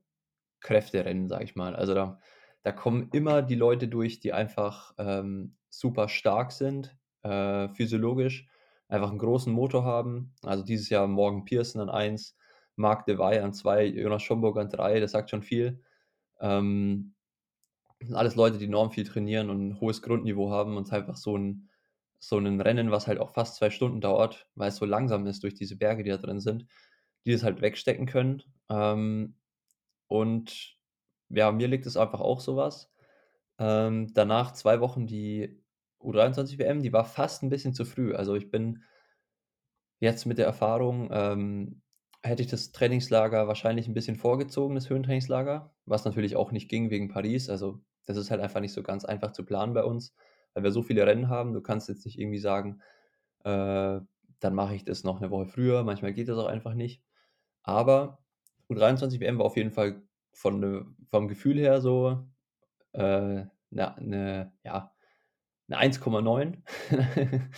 Kräfterennen, 0.60 1.28
sage 1.28 1.44
ich 1.44 1.56
mal. 1.56 1.76
Also, 1.76 1.94
da 1.94 2.20
da 2.64 2.72
kommen 2.72 3.10
immer 3.12 3.42
die 3.42 3.56
Leute 3.56 3.88
durch, 3.88 4.20
die 4.20 4.32
einfach, 4.34 4.94
ähm, 4.98 5.56
super 5.70 6.08
stark 6.08 6.52
sind, 6.52 6.96
äh, 7.22 7.68
physiologisch, 7.70 8.48
einfach 8.88 9.12
'n 9.12 9.18
großen 9.18 9.52
Motor 9.52 9.84
haben. 9.84 10.34
Also, 10.44 10.64
dieses 10.64 10.88
Jahr 10.90 11.06
Morgan 11.08 11.44
Pearson 11.46 11.80
an 11.82 11.90
1, 11.90 12.36
Marc 12.76 13.06
de 13.06 13.18
Vai 13.18 13.42
an 13.42 13.54
2, 13.54 13.86
Jonas 13.86 14.22
Schomburg 14.24 14.58
an 14.58 14.70
3, 14.70 15.00
das 15.00 15.12
sagt 15.12 15.30
schon 15.30 15.42
viel. 15.42 15.82
Ähm, 16.40 17.14
sind 18.02 18.16
alles 18.16 18.36
Leute, 18.36 18.58
die 18.58 18.66
enorm 18.66 18.92
viel 18.92 19.04
trainieren 19.06 19.50
und 19.50 19.60
'n 19.60 19.80
hohes 19.80 20.02
Grundniveau 20.02 20.50
haben 20.52 20.76
und 20.78 20.92
einfach 20.92 21.16
so 21.16 21.36
'n 21.36 21.68
so 22.20 22.38
ein 22.38 22.60
Rennen, 22.62 22.90
was 22.92 23.06
halt 23.08 23.20
auch 23.20 23.30
fast 23.32 23.56
zwei 23.56 23.70
Stunden 23.70 24.00
dauert, 24.02 24.48
weil 24.56 24.68
es 24.70 24.76
so 24.78 24.86
langsam 24.86 25.26
ist 25.26 25.42
durch 25.44 25.54
diese 25.54 25.76
Berge, 25.78 26.04
die 26.04 26.10
da 26.10 26.18
drin 26.18 26.40
sind, 26.40 26.66
die 27.26 27.32
das 27.32 27.42
halt 27.42 27.60
wegstecken 27.60 28.06
können. 28.06 28.42
Ähm, 28.70 29.36
und 30.08 30.76
ja, 31.30 31.52
mir 31.52 31.68
liegt 31.68 31.86
es 31.86 31.96
einfach 31.96 32.20
auch 32.20 32.40
so 32.40 32.56
was. 32.56 32.92
Ähm, 33.58 34.12
danach 34.14 34.52
2 34.52 34.80
Wochen 34.80 35.06
die 35.06 35.62
U23-WM, 36.00 36.82
die 36.82 36.92
war 36.92 37.04
fast 37.04 37.42
ein 37.42 37.50
bisschen 37.50 37.74
zu 37.74 37.84
früh. 37.84 38.14
Also, 38.14 38.34
ich 38.34 38.50
bin 38.50 38.84
jetzt 40.00 40.26
mit 40.26 40.38
der 40.38 40.46
Erfahrung, 40.46 41.08
ähm, 41.12 41.82
hätte 42.22 42.42
ich 42.42 42.48
das 42.48 42.72
Trainingslager 42.72 43.48
wahrscheinlich 43.48 43.88
ein 43.88 43.94
bisschen 43.94 44.16
vorgezogen, 44.16 44.74
das 44.74 44.90
Höhentrainingslager, 44.90 45.74
was 45.86 46.04
natürlich 46.04 46.36
auch 46.36 46.52
nicht 46.52 46.68
ging 46.68 46.90
wegen 46.90 47.08
Paris. 47.08 47.48
Also, 47.48 47.80
das 48.06 48.16
ist 48.16 48.30
halt 48.30 48.40
einfach 48.40 48.60
nicht 48.60 48.72
so 48.72 48.82
ganz 48.82 49.04
einfach 49.04 49.32
zu 49.32 49.44
planen 49.44 49.74
bei 49.74 49.84
uns, 49.84 50.14
weil 50.54 50.64
wir 50.64 50.72
so 50.72 50.82
viele 50.82 51.06
Rennen 51.06 51.28
haben. 51.28 51.52
Du 51.52 51.60
kannst 51.62 51.88
jetzt 51.88 52.04
nicht 52.04 52.18
irgendwie 52.18 52.38
sagen, 52.38 52.80
äh, 53.44 54.00
dann 54.40 54.54
mache 54.54 54.74
ich 54.74 54.84
das 54.84 55.04
noch 55.04 55.20
eine 55.20 55.30
Woche 55.30 55.46
früher. 55.46 55.84
Manchmal 55.84 56.14
geht 56.14 56.28
das 56.28 56.38
auch 56.38 56.46
einfach 56.46 56.74
nicht. 56.74 57.02
Aber 57.64 58.18
U23-WM 58.68 59.38
war 59.38 59.46
auf 59.46 59.56
jeden 59.56 59.70
Fall 59.70 60.02
von, 60.32 60.60
ne 60.60 60.86
vom 61.10 61.28
Gefühl 61.28 61.58
her 61.58 61.80
so, 61.80 62.26
äh, 62.94 63.44
'ne 63.70 63.96
'ne 64.00 64.52
ja, 64.64 64.92
'ne 65.68 65.78
1,9. 65.78 66.64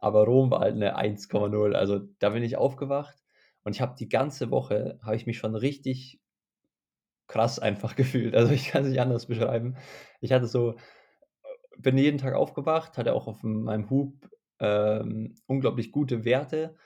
Aber 0.00 0.24
Rom 0.26 0.50
war 0.52 0.60
halt 0.60 0.74
eine 0.76 0.96
1,0. 0.96 1.76
Also, 1.76 2.00
da 2.20 2.30
bin 2.30 2.42
ich 2.44 2.56
aufgewacht 2.58 3.16
und 3.64 3.74
ich 3.76 3.82
habe 3.82 3.96
die 3.98 4.08
ganze 4.10 4.50
Woche 4.52 4.98
habe 5.04 5.16
ich 5.16 5.26
mich 5.26 5.38
schon 5.38 5.54
richtig 5.56 6.18
krass 7.30 7.58
einfach 7.58 7.94
gefühlt. 7.96 8.34
Also, 8.34 8.52
ich 8.52 8.68
kann 8.68 8.82
es 8.84 8.88
nicht 8.90 9.00
anders 9.00 9.26
beschreiben. 9.26 9.76
Ich 10.20 10.32
hatte 10.32 10.46
so 10.46 10.74
bin 11.78 11.98
jeden 11.98 12.18
Tag 12.18 12.34
aufgewacht, 12.34 12.98
hatte 12.98 13.14
auch 13.14 13.26
auf 13.28 13.42
meinem 13.42 13.90
Hub, 13.90 14.14
ähm, 14.60 15.34
unglaublich 15.46 15.92
gute 15.92 16.24
Werte. 16.24 16.76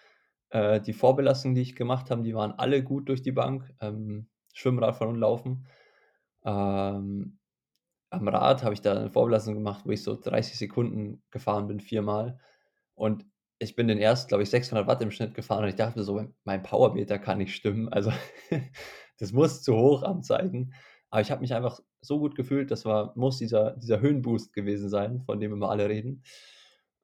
Äh, 0.53 0.81
die 0.83 0.95
Vorbelastungen, 0.95 1.57
die 1.57 1.63
ich 1.63 1.77
gemacht 1.77 2.11
habe, 2.11 2.23
die 2.25 2.35
waren 2.37 2.53
alle 2.53 2.85
gut 2.85 3.09
durch 3.11 3.23
die 3.23 3.33
Bank, 3.33 3.73
ähm, 3.81 4.29
Schwimmradfahren 4.55 5.15
und 5.15 5.21
Laufen. 5.21 5.67
Ähm, 6.45 7.39
am 8.11 8.29
Rad 8.29 8.63
habe 8.65 8.75
ich 8.75 8.83
da 8.83 8.95
'ne 8.95 9.11
Vorbelastung 9.11 9.55
gemacht, 9.55 9.83
wo 9.87 9.91
ich 9.93 10.03
so 10.03 10.17
30 10.21 10.59
Sekunden 10.59 11.23
gefahren 11.31 11.69
bin, 11.69 11.81
viermal. 11.81 12.39
Und 12.97 13.27
ich 13.61 13.77
bin 13.77 13.89
den 13.89 13.99
ersten, 13.99 14.29
glaube 14.29 14.43
ich, 14.45 14.51
600 14.51 14.87
Watt 14.89 15.03
im 15.03 15.11
Schnitt 15.13 15.35
gefahren 15.35 15.65
und 15.65 15.71
ich 15.71 15.77
dachte 15.77 15.99
mir 15.99 16.05
so: 16.05 16.25
„Mein 16.45 16.63
Powermeter 16.63 17.19
kann 17.19 17.39
nicht 17.39 17.55
stimmen.“ 17.57 17.89
Also, 17.91 18.13
das 19.19 19.33
muss 19.33 19.63
zu 19.63 19.77
hoch 19.77 20.03
anzeigen. 20.05 20.75
Aber 21.11 21.23
ich 21.23 21.31
habe 21.31 21.43
mich 21.43 21.55
einfach 21.55 21.81
so 22.03 22.19
gut 22.21 22.35
gefühlt, 22.37 22.71
das 22.71 22.85
war 22.87 23.13
muss 23.17 23.39
dieser 23.39 23.73
dieser 23.79 24.01
Höhenboost 24.01 24.53
gewesen 24.55 24.89
sein, 24.91 25.23
von 25.23 25.41
dem 25.41 25.53
immer 25.55 25.71
alle 25.71 25.89
reden. 25.89 26.25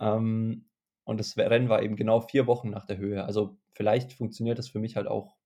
Ähm, 0.01 0.68
und 1.09 1.19
das 1.19 1.37
Rennen 1.39 1.71
war 1.71 1.83
eben 1.83 1.97
genau 1.97 2.21
4 2.21 2.47
Wochen 2.47 2.69
nach 2.71 2.85
der 2.85 2.99
Höhe. 2.99 3.25
Also, 3.25 3.57
vielleicht 3.73 4.13
funktioniert 4.13 4.59
das 4.59 4.69
für 4.69 4.79
mich 4.79 4.95
halt 4.97 5.07
auch 5.09 5.37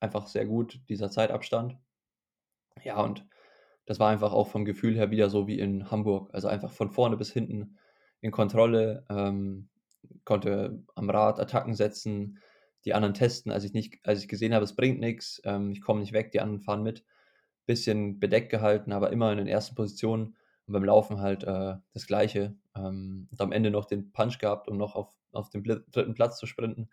einfach 0.00 0.26
sehr 0.26 0.46
gut, 0.46 0.80
dieser 0.88 1.10
Zeitabstand. 1.10 1.76
Ja, 2.84 3.02
und 3.02 3.26
das 3.86 4.00
war 4.00 4.10
einfach 4.10 4.32
auch 4.32 4.48
vom 4.48 4.64
Gefühl 4.64 4.96
her 4.96 5.10
wieder 5.10 5.30
so 5.30 5.46
wie 5.46 5.58
in 5.58 5.90
Hamburg. 5.90 6.30
Also, 6.32 6.48
einfach 6.48 6.72
von 6.72 6.90
vorne 6.90 7.16
bis 7.18 7.32
hinten 7.32 7.76
in 8.22 8.30
Kontrolle, 8.30 9.04
ähm, 9.10 9.68
konnte 10.24 10.82
am 10.94 11.10
Rad 11.10 11.38
Attacken 11.38 11.74
setzen, 11.74 12.38
die 12.86 12.94
anderen 12.94 13.14
testen, 13.14 13.52
als 13.52 13.64
ich 13.64 13.74
nicht 13.74 13.98
als 14.04 14.22
ich 14.22 14.28
gesehen 14.28 14.54
habe, 14.54 14.64
es 14.64 14.74
bringt 14.74 15.00
nix, 15.00 15.42
ähm, 15.44 15.70
ich 15.70 15.82
komme 15.82 16.00
nicht 16.00 16.14
weg, 16.14 16.32
die 16.32 16.40
anderen 16.40 16.60
fahren 16.62 16.82
mit. 16.82 17.04
Bisschen 17.66 18.18
bedeckt 18.20 18.50
gehalten, 18.50 18.92
aber 18.92 19.12
immer 19.12 19.32
in 19.32 19.38
den 19.38 19.48
ersten 19.48 19.74
Positionen 19.74 20.36
und 20.70 20.74
beim 20.74 20.84
Laufen 20.84 21.20
halt, 21.20 21.42
äh, 21.44 21.76
das 21.94 22.06
Gleiche. 22.06 22.56
Ähm, 22.76 23.28
und 23.32 23.40
am 23.40 23.52
Ende 23.52 23.70
noch 23.72 23.86
den 23.86 24.12
Punch 24.12 24.38
gehabt, 24.38 24.68
um 24.68 24.76
noch 24.78 24.94
auf 24.96 25.12
auf 25.32 25.50
den 25.50 25.62
3. 25.64 26.14
Platz 26.14 26.38
zu 26.38 26.46
sprinten. 26.46 26.90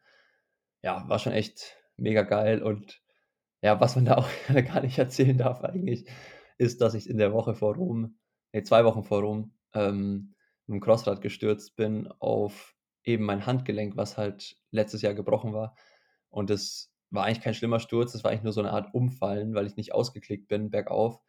Ja, 0.83 1.07
war 1.09 1.19
schon 1.19 1.33
echt 1.33 1.77
mega 1.97 2.23
geil 2.23 2.63
und 2.63 3.01
ja, 3.63 3.79
was 3.81 3.95
man 3.95 4.05
da 4.07 4.15
auch 4.17 4.29
gar 4.67 4.81
nicht 4.81 4.97
erzählen 4.99 5.37
darf 5.37 5.63
eigentlich, 5.63 6.05
ist, 6.59 6.81
dass 6.81 6.93
ich 6.95 7.09
in 7.09 7.17
der 7.19 7.33
Woche 7.33 7.55
vor 7.55 7.75
Rom 7.75 8.17
ne, 8.53 8.63
2 8.63 8.85
Wochen 8.85 9.03
vor 9.03 9.21
Rom, 9.21 9.53
ähm, 9.73 10.35
mit'm 10.69 10.81
Crossrad 10.81 11.21
gestürzt 11.21 11.75
bin 11.77 12.07
auf 12.19 12.75
eben 13.05 13.25
mein 13.25 13.45
Handgelenk, 13.47 13.97
was 13.97 14.17
halt 14.17 14.57
letztes 14.71 15.01
Jahr 15.03 15.13
gebrochen 15.15 15.53
war. 15.53 15.75
Und 16.29 16.49
das 16.51 16.91
war 17.11 17.25
eigentlich 17.25 17.41
kein 17.41 17.53
schlimmer 17.55 17.79
Sturz, 17.81 18.13
das 18.13 18.23
war 18.25 18.31
eigentlich 18.31 18.43
nur 18.43 18.53
so 18.53 18.61
'ne 18.63 18.71
Art 18.73 18.93
Umfallen, 18.95 19.55
weil 19.55 19.67
ich 19.67 19.77
nicht 19.77 19.93
ausgeklickt 19.95 20.47
bin 20.49 20.71
bergauf. 20.71 21.21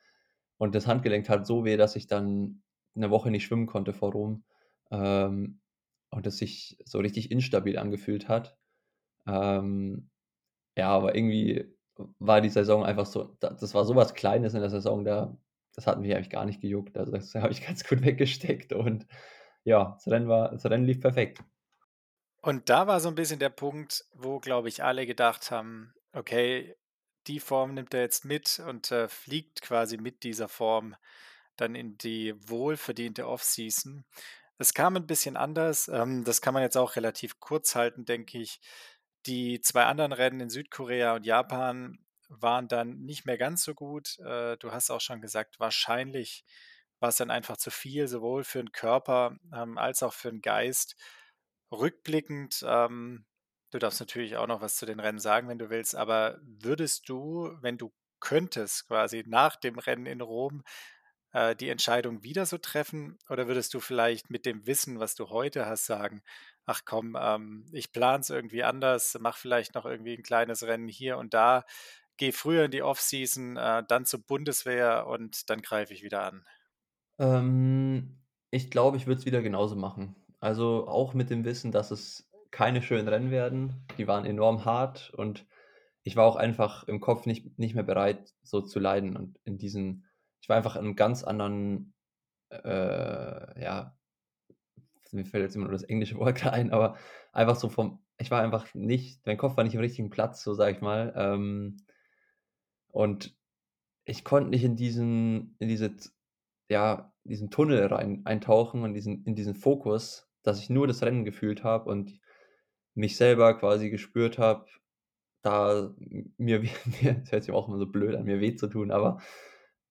Und 0.58 0.74
das 0.74 0.86
Handgelenk 0.86 1.26
tat 1.26 1.46
so 1.46 1.64
weh, 1.64 1.76
dass 1.76 1.96
ich 1.96 2.06
dann 2.08 2.62
'ne 2.94 3.10
Woche 3.10 3.30
nicht 3.30 3.44
schwimmen 3.46 3.66
konnte 3.66 3.92
vor 3.94 4.12
Rom, 4.12 4.44
ähm, 4.90 5.60
und 6.10 6.26
das 6.26 6.38
sich 6.38 6.78
so 6.84 6.98
richtig 7.00 7.30
instabil 7.30 7.78
angefühlt 7.78 8.28
hat. 8.28 8.58
Ähm, 9.28 10.10
ja, 10.78 10.88
aber 10.90 11.16
irgendwie 11.16 11.76
war 12.18 12.40
die 12.42 12.50
Saison 12.50 12.84
einfach 12.84 13.06
so 13.06 13.36
da 13.40 13.50
das 13.52 13.74
war 13.74 13.84
so 13.86 13.96
was 13.96 14.14
Kleines 14.14 14.54
in 14.54 14.60
der 14.62 14.70
Saison, 14.70 15.04
da 15.04 15.38
das 15.74 15.86
hat 15.88 16.00
mich 16.00 16.14
eigentlich 16.14 16.30
gar 16.30 16.44
nicht 16.46 16.60
gejuckt. 16.62 16.98
Also, 16.98 17.12
das 17.12 17.34
habe 17.36 17.52
ich 17.52 17.66
ganz 17.66 17.84
gut 17.88 18.02
weggesteckt 18.04 18.72
und 18.74 19.06
ja, 19.64 19.92
das 19.94 20.08
Rennen 20.08 20.28
war 20.28 20.50
das 20.52 20.64
Rennen 20.66 20.84
lief 20.86 21.00
perfekt. 21.00 21.42
Und 22.42 22.68
da 22.68 22.86
war 22.86 23.00
so 23.00 23.08
'n 23.08 23.14
bisschen 23.14 23.38
der 23.40 23.48
Punkt, 23.50 24.04
wo, 24.14 24.38
glaube 24.40 24.68
ich, 24.68 24.82
alle 24.84 25.06
gedacht 25.06 25.50
haben: 25.50 25.94
„Okay, 26.12 26.76
die 27.28 27.40
Form 27.40 27.74
nimmt 27.74 27.94
er 27.94 28.02
jetzt 28.02 28.24
mit 28.24 28.60
und, 28.66 28.90
äh, 28.92 29.08
fliegt 29.08 29.62
quasi 29.62 29.98
mit 29.98 30.24
dieser 30.24 30.48
Form 30.48 30.96
dann 31.56 31.74
in 31.76 31.98
die 31.98 32.34
wohlverdiente 32.48 33.28
Offseason.“ 33.28 34.04
Es 34.58 34.74
kam 34.74 34.96
'n 34.96 35.06
bisschen 35.08 35.36
anders. 35.38 35.88
Ähm, 35.88 36.24
das 36.24 36.40
kann 36.42 36.54
man 36.54 36.62
jetzt 36.64 36.76
auch 36.78 36.96
relativ 36.96 37.40
kurz 37.40 37.74
halten, 37.76 38.04
denke 38.06 38.38
ich. 38.40 38.60
Die 39.26 39.60
2 39.62 39.84
anderen 39.86 40.12
Rennen 40.12 40.40
in 40.40 40.50
Südkorea 40.50 41.16
und 41.16 41.26
Japan 41.26 41.98
waren 42.30 42.68
dann 42.68 43.00
nicht 43.00 43.26
mehr 43.26 43.38
ganz 43.38 43.64
so 43.64 43.74
gut. 43.74 44.18
Äh, 44.20 44.56
du 44.58 44.72
hast 44.72 44.90
auch 44.90 45.00
schon 45.02 45.20
gesagt, 45.22 45.60
wahrscheinlich 45.60 46.44
war's 47.00 47.16
dann 47.18 47.30
einfach 47.30 47.56
zu 47.58 47.70
viel, 47.72 48.08
sowohl 48.08 48.44
für 48.44 48.60
'n 48.60 48.72
Körper, 48.72 49.36
ähm, 49.54 49.78
als 49.78 50.02
auch 50.04 50.14
für 50.14 50.28
'n 50.30 50.42
Geist. 50.42 50.96
Rückblickend, 51.72 52.64
ähm 52.68 53.24
du 53.70 53.78
darfst 53.78 54.00
natürlich 54.00 54.36
auch 54.36 54.46
noch 54.46 54.60
was 54.60 54.76
zu 54.76 54.86
den 54.86 55.00
Rennen 55.00 55.18
sagen, 55.18 55.48
wenn 55.48 55.58
du 55.58 55.70
willst, 55.70 55.94
aber 55.96 56.38
würdest 56.42 57.08
du, 57.08 57.52
wenn 57.60 57.78
du 57.78 57.92
könntest, 58.20 58.88
quasi 58.88 59.24
nach 59.26 59.56
dem 59.56 59.78
Rennen 59.78 60.06
in 60.06 60.20
Rom, 60.20 60.64
äh, 61.32 61.54
die 61.56 61.68
Entscheidung 61.70 62.22
wieder 62.24 62.46
so 62.46 62.58
treffen? 62.58 63.18
Oder 63.28 63.46
würdest 63.48 63.74
du 63.74 63.80
vielleicht 63.80 64.30
mit 64.30 64.46
dem 64.46 64.66
Wissen, 64.66 65.00
was 65.00 65.14
du 65.14 65.30
heute 65.30 65.66
hast, 65.66 65.86
sagen: 65.86 66.22
„Ach 66.66 66.82
komm, 66.84 67.16
ähm, 67.20 67.66
ich 67.72 67.92
plane 67.92 68.20
es 68.20 68.30
irgendwie 68.30 68.64
anders, 68.64 69.16
mache 69.20 69.38
vielleicht 69.40 69.74
noch 69.74 69.86
irgendwie 69.86 70.14
'n 70.16 70.22
kleines 70.22 70.62
Rennen 70.64 70.88
hier 70.88 71.18
und 71.18 71.34
da, 71.34 71.64
gehe 72.16 72.32
früher 72.32 72.64
in 72.66 72.70
die 72.72 72.82
Offseason, 72.82 73.56
äh, 73.56 73.84
dann 73.88 74.06
zur 74.06 74.20
Bundeswehr 74.26 75.06
und 75.06 75.50
dann 75.50 75.62
greife 75.62 75.94
ich 75.94 76.02
wieder 76.04 76.24
an?“ 76.24 76.44
Ähm, 77.18 78.18
ich 78.50 78.70
glaube, 78.70 78.96
ich 78.96 79.06
würde 79.06 79.20
es 79.20 79.26
wieder 79.26 79.42
genauso 79.42 79.76
machen. 79.76 80.16
Also, 80.40 80.86
auch 80.86 81.14
mit 81.14 81.30
dem 81.30 81.44
Wissen, 81.44 81.72
dass 81.72 81.90
es 81.90 82.27
keine 82.50 82.82
schönen 82.82 83.08
Rennen 83.08 83.30
werden. 83.30 83.86
Die 83.98 84.06
waren 84.08 84.24
enorm 84.24 84.64
hart 84.64 85.10
und 85.14 85.46
ich 86.04 86.16
war 86.16 86.26
auch 86.26 86.36
einfach 86.36 86.84
im 86.88 87.00
Kopf 87.00 87.26
nicht 87.26 87.58
nicht 87.58 87.74
mehr 87.74 87.84
bereit, 87.84 88.34
so 88.42 88.60
zu 88.62 88.80
leiden 88.80 89.16
und 89.16 89.38
in 89.44 89.58
diesen 89.58 90.06
ich 90.40 90.48
war 90.48 90.56
einfach 90.56 90.76
in 90.76 90.84
'nem 90.84 90.96
ganz 90.96 91.24
anderen, 91.24 91.94
äh, 92.50 93.62
ja 93.62 93.96
mir 95.12 95.24
fällt 95.24 95.44
jetzt 95.44 95.56
immer 95.56 95.66
nur 95.66 95.72
das 95.72 95.82
englische 95.84 96.18
Wort 96.18 96.44
ein, 96.46 96.70
aber 96.72 96.96
einfach 97.32 97.56
so 97.56 97.68
vom 97.68 98.04
ich 98.20 98.30
war 98.30 98.42
einfach 98.42 98.74
nicht 98.74 99.24
mein 99.26 99.36
Kopf 99.38 99.56
war 99.56 99.64
nicht 99.64 99.76
am 99.76 99.80
richtigen 99.80 100.10
Platz, 100.10 100.42
so 100.42 100.54
sage 100.54 100.72
ich 100.76 100.80
mal. 100.80 101.12
Ähm 101.16 101.78
und 102.90 103.36
ich 104.04 104.24
konnte 104.24 104.50
nicht 104.50 104.64
in 104.64 104.76
diesen 104.76 105.56
in 105.58 105.68
diese 105.68 105.94
ja, 106.70 107.14
diesen 107.24 107.50
Tunnel 107.50 107.86
rein 107.86 108.22
eintauchen 108.26 108.82
und 108.82 108.94
diesen 108.94 109.24
in 109.24 109.34
diesen 109.34 109.54
Fokus, 109.54 110.30
dass 110.42 110.60
ich 110.60 110.70
nur 110.70 110.86
das 110.86 111.02
Rennen 111.02 111.24
gefühlt 111.24 111.64
habe 111.64 111.90
und 111.90 112.20
mich 112.98 113.16
selber 113.18 113.54
quasi 113.58 113.90
gespürt 113.90 114.38
habe, 114.38 114.66
da 115.42 115.94
mir 116.38 116.60
mir 117.02 117.14
das 117.14 117.32
hört 117.32 117.44
sich 117.44 117.52
auch 117.54 117.68
immer 117.68 117.78
so 117.78 117.86
blöd 117.88 118.16
an, 118.16 118.24
mir 118.26 118.40
weh 118.40 118.56
zu 118.56 118.68
tun, 118.68 118.90
aber, 118.92 119.20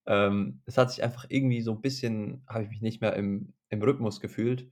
ähm, 0.07 0.61
es 0.67 0.77
hat 0.79 0.91
sich 0.91 1.03
einfach 1.03 1.25
irgendwie 1.29 1.61
so 1.61 1.73
'n 1.73 1.81
bisschen 1.81 2.43
habe 2.49 2.63
ich 2.65 2.69
mich 2.71 2.81
nicht 2.81 3.01
mehr 3.01 3.15
im 3.15 3.53
im 3.69 3.81
Rhythmus 3.83 4.21
gefühlt 4.21 4.71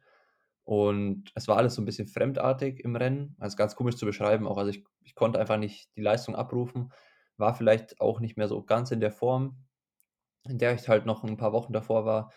und 0.66 1.32
es 1.36 1.48
war 1.50 1.58
alles 1.58 1.76
so 1.76 1.82
'n 1.84 1.86
bisschen 1.86 2.08
fremdartig 2.10 2.82
im 2.86 2.96
Rennen. 2.98 3.36
Also, 3.40 3.58
ganz 3.58 3.76
komisch 3.78 3.96
zu 3.98 4.06
beschreiben 4.08 4.48
auch. 4.48 4.58
Also, 4.60 4.72
ich 4.72 4.86
ich 5.04 5.16
konnte 5.16 5.40
einfach 5.40 5.58
nicht 5.60 5.96
die 5.98 6.02
Leistung 6.04 6.36
abrufen, 6.36 6.92
war 7.38 7.56
vielleicht 7.56 8.02
auch 8.02 8.20
nicht 8.22 8.38
mehr 8.38 8.48
so 8.50 8.64
ganz 8.64 8.92
in 8.92 9.00
der 9.02 9.12
Form, 9.12 9.66
in 10.50 10.60
der 10.60 10.74
ich 10.76 10.88
halt 10.90 11.06
noch 11.08 11.24
'n 11.26 11.38
paar 11.38 11.54
Wochen 11.54 11.74
davor 11.74 12.06
war. 12.06 12.32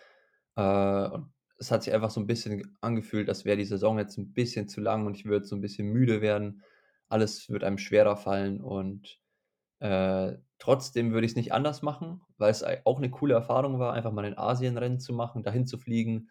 Äh, 0.57 1.11
und 1.15 1.33
es 1.59 1.71
hat 1.73 1.83
sich 1.85 1.95
einfach 1.95 2.11
so 2.11 2.21
'n 2.21 2.27
bisschen 2.27 2.77
angefühlt, 2.83 3.29
als 3.29 3.45
wäre 3.45 3.57
die 3.59 3.65
Saison 3.67 3.99
jetzt 3.99 4.19
'n 4.19 4.33
bisschen 4.35 4.69
zu 4.69 4.81
lang 4.81 5.07
und 5.07 5.17
ich 5.17 5.25
würde 5.27 5.47
so 5.47 5.57
'n 5.57 5.61
bisschen 5.63 5.89
müde 5.89 6.21
werden. 6.23 6.63
Alles 7.09 7.49
wird 7.51 7.65
einem 7.65 7.79
schwerer 7.79 8.17
fallen 8.17 8.61
und, 8.63 9.19
äh, 9.81 10.35
trotzdem 10.61 11.13
würde 11.13 11.27
ich's 11.27 11.37
nicht 11.37 11.53
anders 11.55 11.83
machen, 11.83 12.23
weil's 12.39 12.65
ei 12.65 12.83
auch 12.87 13.01
'ne 13.01 13.11
coole 13.11 13.35
Erfahrung 13.35 13.79
war, 13.81 13.95
einfach 13.95 14.13
mal 14.13 14.23
'nen 14.25 14.39
Asienrennen 14.39 15.01
zu 15.01 15.13
machen, 15.15 15.43
dahin 15.45 15.67
zu 15.67 15.79
fliegen, 15.79 16.31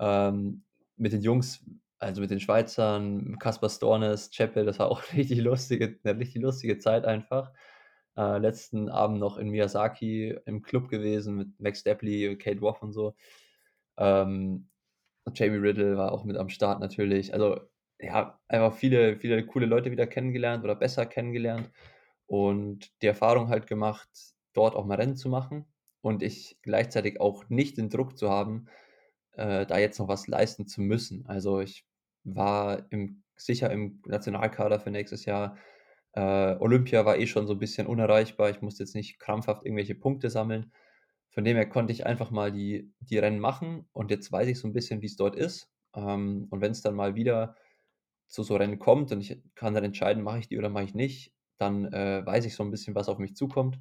ähm, 0.00 0.64
mit 0.98 1.12
den 1.14 1.22
Jungs 1.22 1.64
also 2.00 2.20
mit 2.22 2.30
den 2.32 2.40
Schweizern, 2.40 3.38
Caspar 3.40 3.70
Stornes, 3.70 4.30
Chappell, 4.30 4.66
das 4.66 4.78
war 4.80 4.88
auch 4.92 5.02
richtig 5.14 5.40
lustige 5.40 5.98
'ne 6.04 6.18
richtig 6.18 6.42
lustige 6.42 6.78
Zeit 6.78 7.04
einfach. 7.06 7.52
Äh, 8.18 8.38
letzten 8.38 8.88
Abend 8.90 9.20
noch 9.20 9.38
in 9.38 9.50
Miyazaki 9.50 10.36
im 10.46 10.62
Club 10.62 10.88
gewesen 10.90 11.36
mit 11.36 11.60
Max 11.60 11.84
Depley, 11.84 12.36
Kate 12.38 12.60
Woff 12.62 12.82
und 12.82 12.92
so. 12.92 13.14
Ähm, 13.98 14.68
Jamie 15.34 15.58
Riddle 15.58 15.96
war 15.96 16.12
auch 16.12 16.24
mit 16.24 16.36
am 16.36 16.48
Start 16.50 16.80
natürlich. 16.80 17.32
Also, 17.34 17.60
ja, 18.00 18.40
einfach 18.48 18.74
viele 18.74 19.18
viele 19.18 19.46
coole 19.46 19.66
Leute 19.66 19.90
wieder 19.92 20.06
kennengelernt 20.06 20.64
oder 20.64 20.76
besser 20.76 21.06
kennengelernt 21.06 21.70
und 22.26 22.92
die 23.02 23.06
Erfahrung 23.08 23.48
halt 23.50 23.66
gemacht, 23.68 24.08
dort 24.54 24.76
auch 24.76 24.86
mal 24.86 24.96
Rennen 24.96 25.16
zu 25.16 25.28
machen 25.30 25.66
und 26.02 26.22
ich 26.22 26.58
gleichzeitig 26.62 27.20
auch 27.20 27.48
nicht 27.50 27.78
den 27.78 27.90
Druck 27.90 28.18
zu 28.18 28.30
haben, 28.30 28.66
äh, 29.32 29.66
da 29.66 29.78
jetzt 29.78 29.98
noch 29.98 30.08
was 30.08 30.28
leisten 30.28 30.66
zu 30.66 30.80
müssen. 30.82 31.26
Also, 31.26 31.60
ich 31.60 31.86
war 32.24 32.86
im 32.92 33.22
sicher 33.36 33.70
im 33.70 34.02
Nationalkader 34.06 34.80
für 34.80 34.90
nächstes 34.90 35.24
Jahr. 35.26 35.56
Äh, 36.14 36.56
Olympia 36.60 37.04
war 37.06 37.18
eh 37.18 37.26
schon 37.26 37.46
so 37.48 37.54
'n 37.54 37.58
bisschen 37.60 37.86
unerreichbar. 37.88 38.50
Ich 38.50 38.62
musste 38.62 38.84
jetzt 38.84 38.94
nicht 38.94 39.18
krampfhaft 39.20 39.64
irgendwelche 39.66 39.94
Punkte 39.96 40.30
sammeln. 40.30 40.72
Von 41.34 41.44
dem 41.44 41.56
her 41.56 41.68
konnte 41.68 41.92
ich 41.92 42.06
einfach 42.06 42.30
mal 42.30 42.52
die 42.52 42.92
die 43.00 43.18
Rennen 43.18 43.40
machen 43.40 43.88
und 43.92 44.10
jetzt 44.12 44.30
weiß 44.30 44.48
ich 44.48 44.58
so 44.60 44.68
'n 44.68 44.72
bisschen, 44.72 45.02
wie's 45.02 45.16
dort 45.16 45.34
ist. 45.34 45.68
Ähm, 45.94 46.46
und 46.50 46.60
wenn's 46.60 46.80
dann 46.80 46.94
mal 46.94 47.16
wieder 47.16 47.56
zu 48.28 48.42
so 48.44 48.56
Rennen 48.56 48.78
kommt 48.78 49.12
und 49.12 49.20
ich 49.20 49.42
kann 49.56 49.74
dann 49.74 49.84
entscheiden, 49.84 50.22
mache 50.24 50.38
ich 50.40 50.48
die 50.48 50.58
oder 50.58 50.70
mache 50.70 50.84
ich 50.84 50.94
nicht, 50.94 51.34
dann, 51.58 51.86
äh, 51.92 52.24
weiß 52.26 52.46
ich 52.46 52.54
so 52.56 52.62
'n 52.64 52.70
bisschen, 52.72 52.94
was 52.96 53.08
auf 53.08 53.18
mich 53.18 53.36
zukommt, 53.36 53.80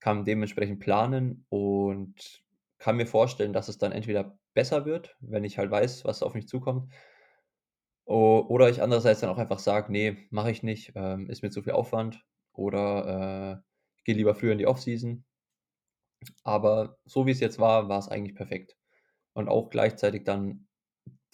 kann 0.00 0.24
dementsprechend 0.24 0.80
planen 0.80 1.46
und 1.50 2.42
kann 2.78 2.96
mir 2.96 3.06
vorstellen, 3.06 3.52
dass 3.54 3.68
es 3.68 3.78
dann 3.78 3.92
entweder 3.92 4.38
besser 4.54 4.86
wird, 4.86 5.16
wenn 5.20 5.44
ich 5.44 5.58
halt 5.58 5.70
weiß, 5.70 6.04
was 6.06 6.22
auf 6.24 6.34
mich 6.34 6.48
zukommt 6.48 6.90
oder 8.08 8.68
ich 8.70 8.82
andererseits 8.82 9.20
dann 9.20 9.30
auch 9.30 9.38
einfach 9.38 9.58
sage: 9.58 9.92
„Ne, 9.92 10.16
mache 10.30 10.50
ich 10.50 10.62
nicht, 10.62 10.92
ähm, 10.96 11.28
ist 11.30 11.42
mir 11.42 11.50
zu 11.50 11.62
viel 11.62 11.72
Aufwand“ 11.72 12.24
oder, 12.52 13.62
äh, 13.64 14.02
gehe 14.04 14.14
lieber 14.16 14.34
früher 14.34 14.52
in 14.52 14.58
die 14.58 14.66
Offseason. 14.66 15.24
Aber 16.44 16.98
so 17.04 17.26
wie's 17.26 17.40
jetzt 17.40 17.58
war, 17.58 17.88
war's 17.88 18.08
eigentlich 18.08 18.34
perfekt. 18.36 18.76
Und 19.34 19.48
auch 19.48 19.70
gleichzeitig 19.70 20.24
dann 20.24 20.68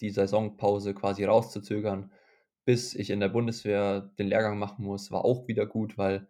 die 0.01 0.09
Saisonpause 0.11 0.93
quasi 0.93 1.25
rauszuzögern, 1.25 2.11
bis 2.65 2.95
ich 2.95 3.09
in 3.09 3.19
der 3.19 3.29
Bundeswehr 3.29 4.01
den 4.19 4.27
Lehrgang 4.27 4.59
machen 4.59 4.85
muss, 4.85 5.11
war 5.11 5.25
auch 5.25 5.47
wieder 5.47 5.65
gut, 5.65 5.97
weil 5.97 6.27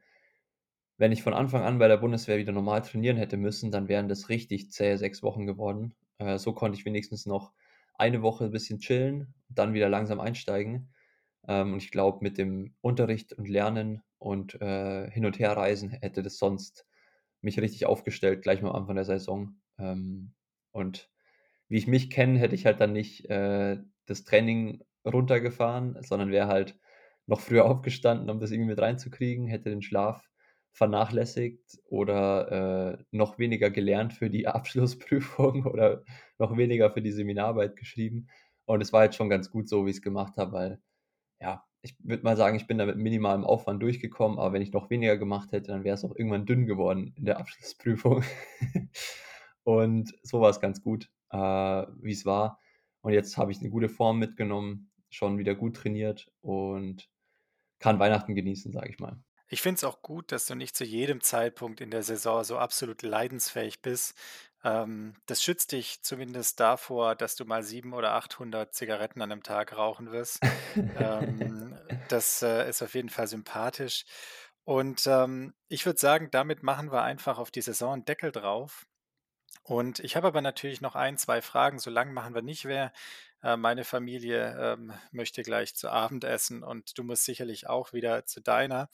wenn 0.97 1.11
ich 1.11 1.23
von 1.23 1.33
Anfang 1.33 1.63
an 1.63 1.79
bei 1.79 1.87
der 1.87 1.97
Bundeswehr 1.97 2.37
wieder 2.37 2.51
normal 2.51 2.81
trainieren 2.81 3.17
hätte 3.17 3.37
müssen, 3.37 3.71
dann 3.71 3.87
wären 3.87 4.07
das 4.09 4.29
richtig 4.29 4.71
zähe 4.71 4.97
6 4.97 5.21
Wochen 5.23 5.45
geworden. 5.45 5.95
Äh, 6.17 6.37
so 6.39 6.53
konnte 6.53 6.77
ich 6.77 6.85
wenigstens 6.85 7.25
noch 7.25 7.53
eine 7.95 8.21
Woche 8.21 8.49
bisschen 8.49 8.79
chillen, 8.79 9.33
dann 9.49 9.73
wieder 9.73 9.89
langsam 9.89 10.19
einsteigen. 10.19 10.93
Ähm, 11.47 11.73
und 11.73 11.83
ich 11.83 11.91
glaube, 11.91 12.19
mit 12.21 12.37
dem 12.37 12.75
Unterricht 12.81 13.33
und 13.33 13.47
Lernen 13.47 14.01
und, 14.19 14.59
äh, 14.61 15.09
Hin 15.11 15.25
und 15.25 15.39
Herreisen 15.39 15.89
hätte 15.91 16.23
das 16.23 16.37
sonst 16.37 16.87
mich 17.41 17.59
richtig 17.59 17.85
aufgestellt, 17.85 18.41
gleich 18.43 18.61
mal 18.61 18.69
am 18.69 18.75
Anfang 18.77 18.95
der 18.95 19.05
Saison. 19.05 19.59
Ähm, 19.79 20.33
und 20.71 21.09
wie 21.69 21.77
ich 21.77 21.87
mich 21.87 22.09
kenne, 22.09 22.39
hätte 22.39 22.55
ich 22.55 22.65
halt 22.65 22.79
dann 22.81 22.93
nicht, 22.93 23.29
äh, 23.29 23.77
das 24.05 24.23
Training 24.23 24.83
runtergefahren, 25.05 25.97
sondern 26.01 26.31
wäre 26.31 26.47
halt 26.47 26.79
noch 27.25 27.41
früher 27.41 27.65
aufgestanden, 27.69 28.29
um 28.29 28.39
das 28.39 28.51
irgendwie 28.51 28.69
mit 28.71 28.79
reinzukriegen, 28.79 29.47
hätte 29.47 29.69
den 29.69 29.81
Schlaf 29.81 30.29
vernachlässigt 30.71 31.79
oder, 31.85 32.99
äh, 32.99 33.03
noch 33.11 33.39
weniger 33.39 33.69
gelernt 33.71 34.13
für 34.13 34.29
die 34.29 34.47
Abschlussprüfung 34.47 35.65
oder 35.65 36.03
noch 36.39 36.55
weniger 36.57 36.91
für 36.91 37.01
die 37.01 37.11
Seminararbeit 37.11 37.75
geschrieben. 37.75 38.29
Und 38.65 38.81
es 38.81 38.93
war 38.93 39.01
halt 39.01 39.15
schon 39.15 39.29
ganz 39.29 39.49
gut 39.49 39.69
so, 39.69 39.85
wie 39.85 39.91
ich's 39.91 40.01
gemacht 40.01 40.37
habe, 40.37 40.51
weil, 40.51 40.81
ja, 41.41 41.65
ich 41.87 41.95
würde 41.99 42.23
mal 42.23 42.37
sagen, 42.37 42.57
ich 42.57 42.67
bin 42.67 42.77
da 42.77 42.85
mit 42.85 42.97
minimalem 42.97 43.43
Aufwand 43.43 43.81
durchgekommen, 43.81 44.39
aber 44.39 44.53
wenn 44.53 44.61
ich 44.61 44.73
noch 44.73 44.89
weniger 44.89 45.17
gemacht 45.17 45.51
hätte, 45.51 45.71
dann 45.71 45.83
wäre 45.83 45.95
es 45.95 46.03
auch 46.03 46.15
irgendwann 46.15 46.45
dünn 46.45 46.65
geworden 46.65 47.13
in 47.15 47.25
der 47.25 47.39
Abschlussprüfung. 47.39 48.23
Und 49.63 50.13
so 50.23 50.41
war's 50.41 50.61
ganz 50.61 50.81
gut, 50.81 51.09
äh, 51.31 51.37
wie's 51.37 52.25
war. 52.25 52.59
Und 53.01 53.13
jetzt 53.13 53.37
habe 53.37 53.51
ich 53.51 53.61
'ne 53.61 53.69
gute 53.69 53.89
Form 53.89 54.19
mitgenommen, 54.19 54.91
schon 55.09 55.37
wieder 55.37 55.55
gut 55.55 55.77
trainiert 55.77 56.31
und 56.41 57.09
kann 57.79 57.99
Weihnachten 57.99 58.35
genießen, 58.35 58.71
sage 58.73 58.89
ich 58.89 58.99
mal. 58.99 59.21
Ich 59.49 59.61
finde 59.61 59.77
es 59.77 59.83
auch 59.85 60.01
gut, 60.01 60.31
dass 60.33 60.45
du 60.45 60.55
nicht 60.55 60.75
zu 60.75 60.83
jedem 60.83 61.21
Zeitpunkt 61.21 61.79
in 61.79 61.89
der 61.89 62.03
Saison 62.03 62.43
so 62.43 62.57
absolut 62.57 63.01
leidensfähig 63.01 63.81
bist. 63.81 64.13
Ähm, 64.63 65.15
das 65.27 65.43
schützt 65.43 65.71
dich 65.71 66.01
zumindest 66.03 66.59
davor, 66.59 67.15
dass 67.15 67.35
du 67.35 67.45
mal 67.45 67.63
7 67.63 67.93
oder 67.93 68.13
800 68.13 68.73
Zigaretten 68.73 69.21
an 69.21 69.29
'nem 69.29 69.43
Tag 69.43 69.75
rauchen 69.77 70.11
wirst. 70.11 70.43
Ähm, 70.95 71.79
das, 72.07 72.41
äh, 72.41 72.67
ist 72.69 72.81
auf 72.81 72.95
jeden 72.95 73.09
Fall 73.09 73.27
sympathisch. 73.27 74.05
Und, 74.63 75.05
ähm, 75.07 75.53
ich 75.69 75.85
würde 75.85 75.99
sagen, 75.99 76.29
damit 76.31 76.63
machen 76.63 76.91
wir 76.91 77.03
einfach 77.03 77.37
auf 77.39 77.51
die 77.51 77.61
Saison 77.61 77.93
'n 78.01 78.05
Deckel 78.05 78.31
drauf. 78.31 78.85
Und 79.63 79.99
ich 79.99 80.15
habe 80.15 80.27
aber 80.27 80.41
natürlich 80.41 80.81
noch 80.81 80.95
1, 80.95 81.17
2 81.17 81.41
Fragen, 81.41 81.79
so 81.79 81.89
lang 81.91 82.13
machen 82.13 82.33
wir 82.35 82.41
nicht 82.41 82.65
mehr. 82.65 82.93
Äh, 83.43 83.57
meine 83.57 83.83
Familie, 83.85 84.77
möchte 85.11 85.43
gleich 85.43 85.75
zu 85.75 85.89
Abend 85.91 86.23
essen 86.23 86.63
und 86.63 86.97
du 86.97 87.03
musst 87.03 87.25
sicherlich 87.25 87.67
auch 87.67 87.93
wieder 87.93 88.25
zu 88.25 88.41
deiner. 88.41 88.89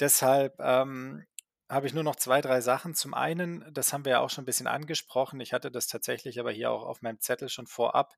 Deshalb, 0.00 0.56
ähm, 0.60 1.24
habe 1.72 1.86
ich 1.88 1.94
nur 1.94 2.04
noch 2.04 2.16
2, 2.16 2.40
3 2.42 2.60
Sachen. 2.60 2.94
Zum 2.94 3.14
einen, 3.14 3.64
das 3.72 3.92
haben 3.92 4.04
wir 4.04 4.12
ja 4.12 4.20
auch 4.20 4.30
schon 4.30 4.44
'n 4.44 4.46
bisschen 4.46 4.66
angesprochen, 4.68 5.40
ich 5.40 5.52
hatte 5.54 5.70
das 5.72 5.86
tatsächlich 5.88 6.38
aber 6.40 6.52
hier 6.52 6.70
auch 6.70 6.84
auf 6.84 7.02
meinem 7.02 7.20
Zettel 7.20 7.48
schon 7.48 7.66
vorab. 7.66 8.14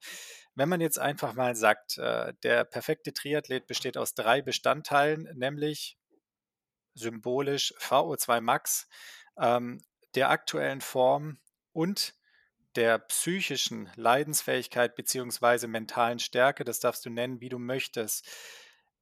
Wenn 0.55 0.68
man 0.68 0.80
jetzt 0.80 0.98
einfach 0.98 1.34
mal 1.34 1.55
sagt, 1.57 1.98
äh, 1.98 2.34
der 2.42 2.64
perfekte 2.64 3.12
Triathlet 3.14 3.66
besteht 3.66 3.96
aus 3.96 4.14
3 4.14 4.42
Bestandteilen, 4.42 5.28
nämlich 5.34 5.96
symbolisch 6.94 7.74
VO2 7.78 8.40
Max, 8.40 8.88
ähm, 9.38 9.80
der 10.14 10.30
aktuellen 10.30 10.80
Form 10.80 11.38
und 11.72 12.14
der 12.76 12.98
psychischen 12.98 13.90
Leidensfähigkeit 13.96 14.96
beziehungsweise 14.96 15.68
mentalen 15.68 16.18
Stärke, 16.18 16.64
das 16.64 16.80
darfst 16.80 17.05
du 17.07 17.11
nennen, 17.11 17.40
wie 17.40 17.48
du 17.48 17.59
möchtest. 17.59 18.28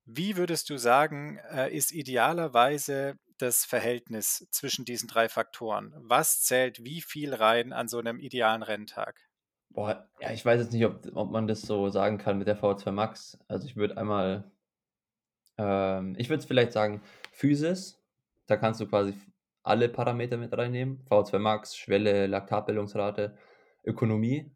Wie 0.05 0.37
würdest 0.37 0.71
du 0.71 0.77
sagen, 0.79 1.39
äh, 1.51 1.75
ist 1.75 1.93
idealerweise 1.93 3.17
das 3.43 3.65
Verhältnis 3.67 4.49
zwischen 4.51 4.85
diesen 4.87 5.09
3 5.09 5.29
Faktoren? 5.29 5.93
Was 5.97 6.43
zählt 6.43 6.85
wie 6.85 7.03
viel 7.03 7.35
rein 7.35 7.73
an 7.73 7.89
so 7.89 8.01
'nem 8.01 8.19
idealen 8.21 8.63
Renntag? 8.63 9.21
Boah, 9.71 10.09
ja, 10.21 10.31
ich 10.33 10.45
weiß 10.45 10.61
jetzt 10.61 10.73
nicht, 10.73 10.85
ob 10.87 11.01
ob 11.17 11.31
man 11.31 11.47
das 11.47 11.63
so 11.63 11.89
sagen 11.89 12.19
kann 12.19 12.39
mit 12.39 12.47
der 12.47 12.57
VO2 12.57 12.93
Max. 12.93 13.39
Also, 13.49 13.67
ich 13.67 13.77
würde 13.77 13.97
einmal 13.97 14.51
ähm, 15.59 16.15
ich 16.19 16.29
würde 16.29 16.41
es 16.41 16.47
vielleicht 16.47 16.73
sagen, 16.73 17.03
Physis, 17.33 18.03
da 18.47 18.57
kannst 18.57 18.81
du 18.81 18.87
quasi 18.87 19.15
alle 19.63 19.89
Parameter 19.89 20.37
mit 20.37 20.57
reinnehmen. 20.57 21.05
VO2 21.09 21.39
Max, 21.39 21.77
Schwelle, 21.77 22.27
Laktatbildungsrate, 22.27 23.37
Ökonomie. 23.85 24.51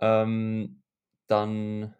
Ähm, 0.00 0.82
dann 1.28 1.94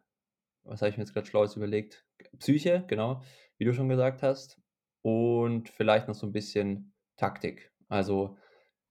was 0.64 0.82
habe 0.82 0.90
ich 0.90 0.98
mir 0.98 1.04
jetzt 1.04 1.14
grad 1.14 1.26
Schlaues 1.28 1.56
überlegt? 1.56 2.06
Psyche, 2.38 2.84
genau, 2.88 3.22
wie 3.58 3.64
du 3.66 3.74
schon 3.74 3.88
gesagt 3.88 4.22
hast. 4.22 4.60
Und 5.08 5.68
vielleicht 5.70 6.08
noch 6.08 6.14
so 6.14 6.26
'n 6.26 6.32
bisschen 6.32 6.92
Taktik. 7.16 7.72
Also, 7.88 8.36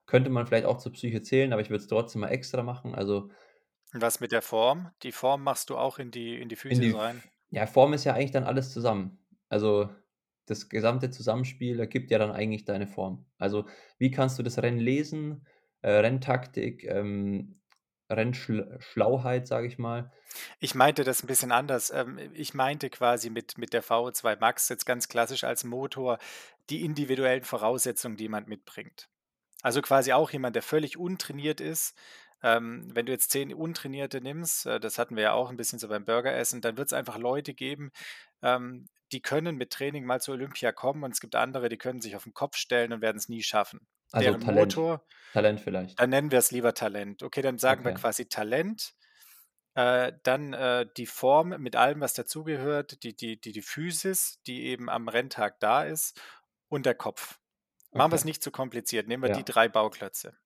könnte 0.07 0.29
man 0.31 0.47
vielleicht 0.47 0.65
auch 0.67 0.77
zur 0.79 0.93
Psyche 0.93 1.21
zählen, 1.23 1.53
aber 1.53 1.61
ich 1.61 1.69
würde 1.69 1.81
es 1.83 1.87
trotzdem 1.89 2.21
mal 2.21 2.29
extra 2.29 2.63
machen. 2.63 2.95
Also 2.95 3.29
Was 3.91 4.21
mit 4.21 4.31
der 4.31 4.41
Form? 4.41 4.91
Die 5.03 5.11
Form 5.11 5.43
machst 5.43 5.69
du 5.69 5.77
auch 5.77 5.99
in 5.99 6.09
die 6.09 6.39
in 6.39 6.47
die 6.47 6.55
In 6.69 6.79
die 6.81 6.95
rein? 6.95 7.23
Ja, 7.49 7.65
Form 7.67 7.93
ist 7.93 8.03
ja 8.05 8.13
eigentlich 8.13 8.31
dann 8.31 8.43
alles 8.43 8.73
zusammen. 8.73 9.19
Also, 9.49 9.89
das 10.47 10.69
gesamte 10.69 11.09
Zusammenspiel 11.11 11.79
ergibt 11.79 12.11
ja 12.11 12.19
dann 12.19 12.31
eigentlich 12.31 12.65
deine 12.65 12.87
Form. 12.87 13.25
Also, 13.37 13.67
wie 13.99 14.11
kannst 14.11 14.37
du 14.39 14.43
das 14.43 14.59
Rennen 14.61 14.79
lesen, 14.79 15.47
äh, 15.81 15.91
Renntaktik, 15.91 16.83
ähm, 16.85 17.61
Rennschl 18.09 18.77
Schlauheit, 18.79 19.47
sage 19.47 19.67
ich 19.67 19.77
mal. 19.77 20.11
Ich 20.61 20.73
meinte 20.73 21.03
das 21.03 21.21
'n 21.23 21.27
bisschen 21.27 21.51
anders. 21.51 21.91
Ähm, 21.91 22.17
ich 22.33 22.55
meinte 22.55 22.89
quasi 22.89 23.29
mit 23.29 23.57
mit 23.59 23.73
der 23.73 23.83
VO2 23.83 24.35
Max 24.37 24.69
jetzt 24.69 24.85
ganz 24.85 25.07
klassisch 25.07 25.43
als 25.43 25.63
Motor 25.63 26.17
die 26.71 26.83
individuellen 26.83 27.43
Voraussetzungen, 27.43 28.17
die 28.17 28.23
jemand 28.23 28.47
mitbringt. 28.47 29.07
Also, 29.63 29.81
quasi 29.81 30.13
auch 30.13 30.31
jemand, 30.31 30.55
der 30.55 30.63
völlig 30.63 30.97
untrainiert 30.97 31.61
ist. 31.61 31.95
Ähm, 32.43 32.89
wenn 32.95 33.05
du 33.07 33.13
jetzt 33.13 33.31
10 33.31 33.53
Untrainierte 33.53 34.21
nimmst, 34.21 34.65
äh, 34.67 34.79
das 34.79 34.99
hatten 34.99 35.15
wir 35.17 35.23
ja 35.23 35.33
auch 35.33 35.51
'n 35.51 35.57
bisschen 35.57 35.79
so 35.79 35.89
beim 35.89 36.05
Burgeressen, 36.05 36.61
dann 36.61 36.77
wird's 36.77 36.93
einfach 36.93 37.17
Leute 37.19 37.53
geben, 37.53 37.91
ähm, 38.43 38.87
die 39.13 39.21
können 39.21 39.57
mit 39.57 39.71
Training 39.73 40.05
mal 40.05 40.21
zu 40.21 40.31
Olympia 40.33 40.71
kommen 40.73 41.03
und 41.03 41.11
es 41.13 41.21
gibt 41.21 41.35
andere, 41.35 41.69
die 41.69 41.77
können 41.79 42.01
sich 42.01 42.15
auf 42.15 42.25
'n 42.27 42.33
Kopf 42.33 42.57
stellen 42.57 42.93
und 42.93 43.01
werden's 43.01 43.29
nie 43.29 43.43
schaffen. 43.43 43.85
Also, 44.11 44.33
Deren 44.33 44.35
Talent. 44.35 44.75
Motor 44.75 45.05
Talent 45.31 45.61
vielleicht. 45.61 45.97
dann 45.97 46.11
nennen 46.11 46.31
wir's 46.31 46.51
lieber 46.51 46.73
Talent. 46.73 47.23
Okay, 47.23 47.41
dann 47.41 47.59
sagen 47.59 47.85
wir 47.85 47.91
Okay. 47.91 47.93
quasi 47.93 48.27
Talent, 48.29 48.95
äh, 49.75 50.13
dann, 50.23 50.53
äh, 50.53 50.87
die 50.97 51.05
Form 51.07 51.49
mit 51.61 51.75
allem, 51.77 52.01
was 52.01 52.13
dazugehört, 52.15 53.03
die 53.03 53.15
die 53.15 53.39
die 53.41 53.53
die 53.53 53.61
Physis, 53.63 54.41
die 54.47 54.65
eben 54.67 54.89
am 54.89 55.07
Renntag 55.09 55.59
da 55.61 55.83
ist 55.83 56.21
und 56.69 56.85
der 56.87 56.95
Kopf. 56.95 57.39
Machen 57.95 58.11
Okay. 58.11 58.13
wir's 58.13 58.25
nicht 58.25 58.43
zu 58.43 58.51
kompliziert, 58.51 59.07
nehmen 59.07 59.23
wir 59.23 59.29
die 59.31 59.43
Ja. 59.43 59.45
3 59.45 59.69
Bauklötze. 59.69 60.37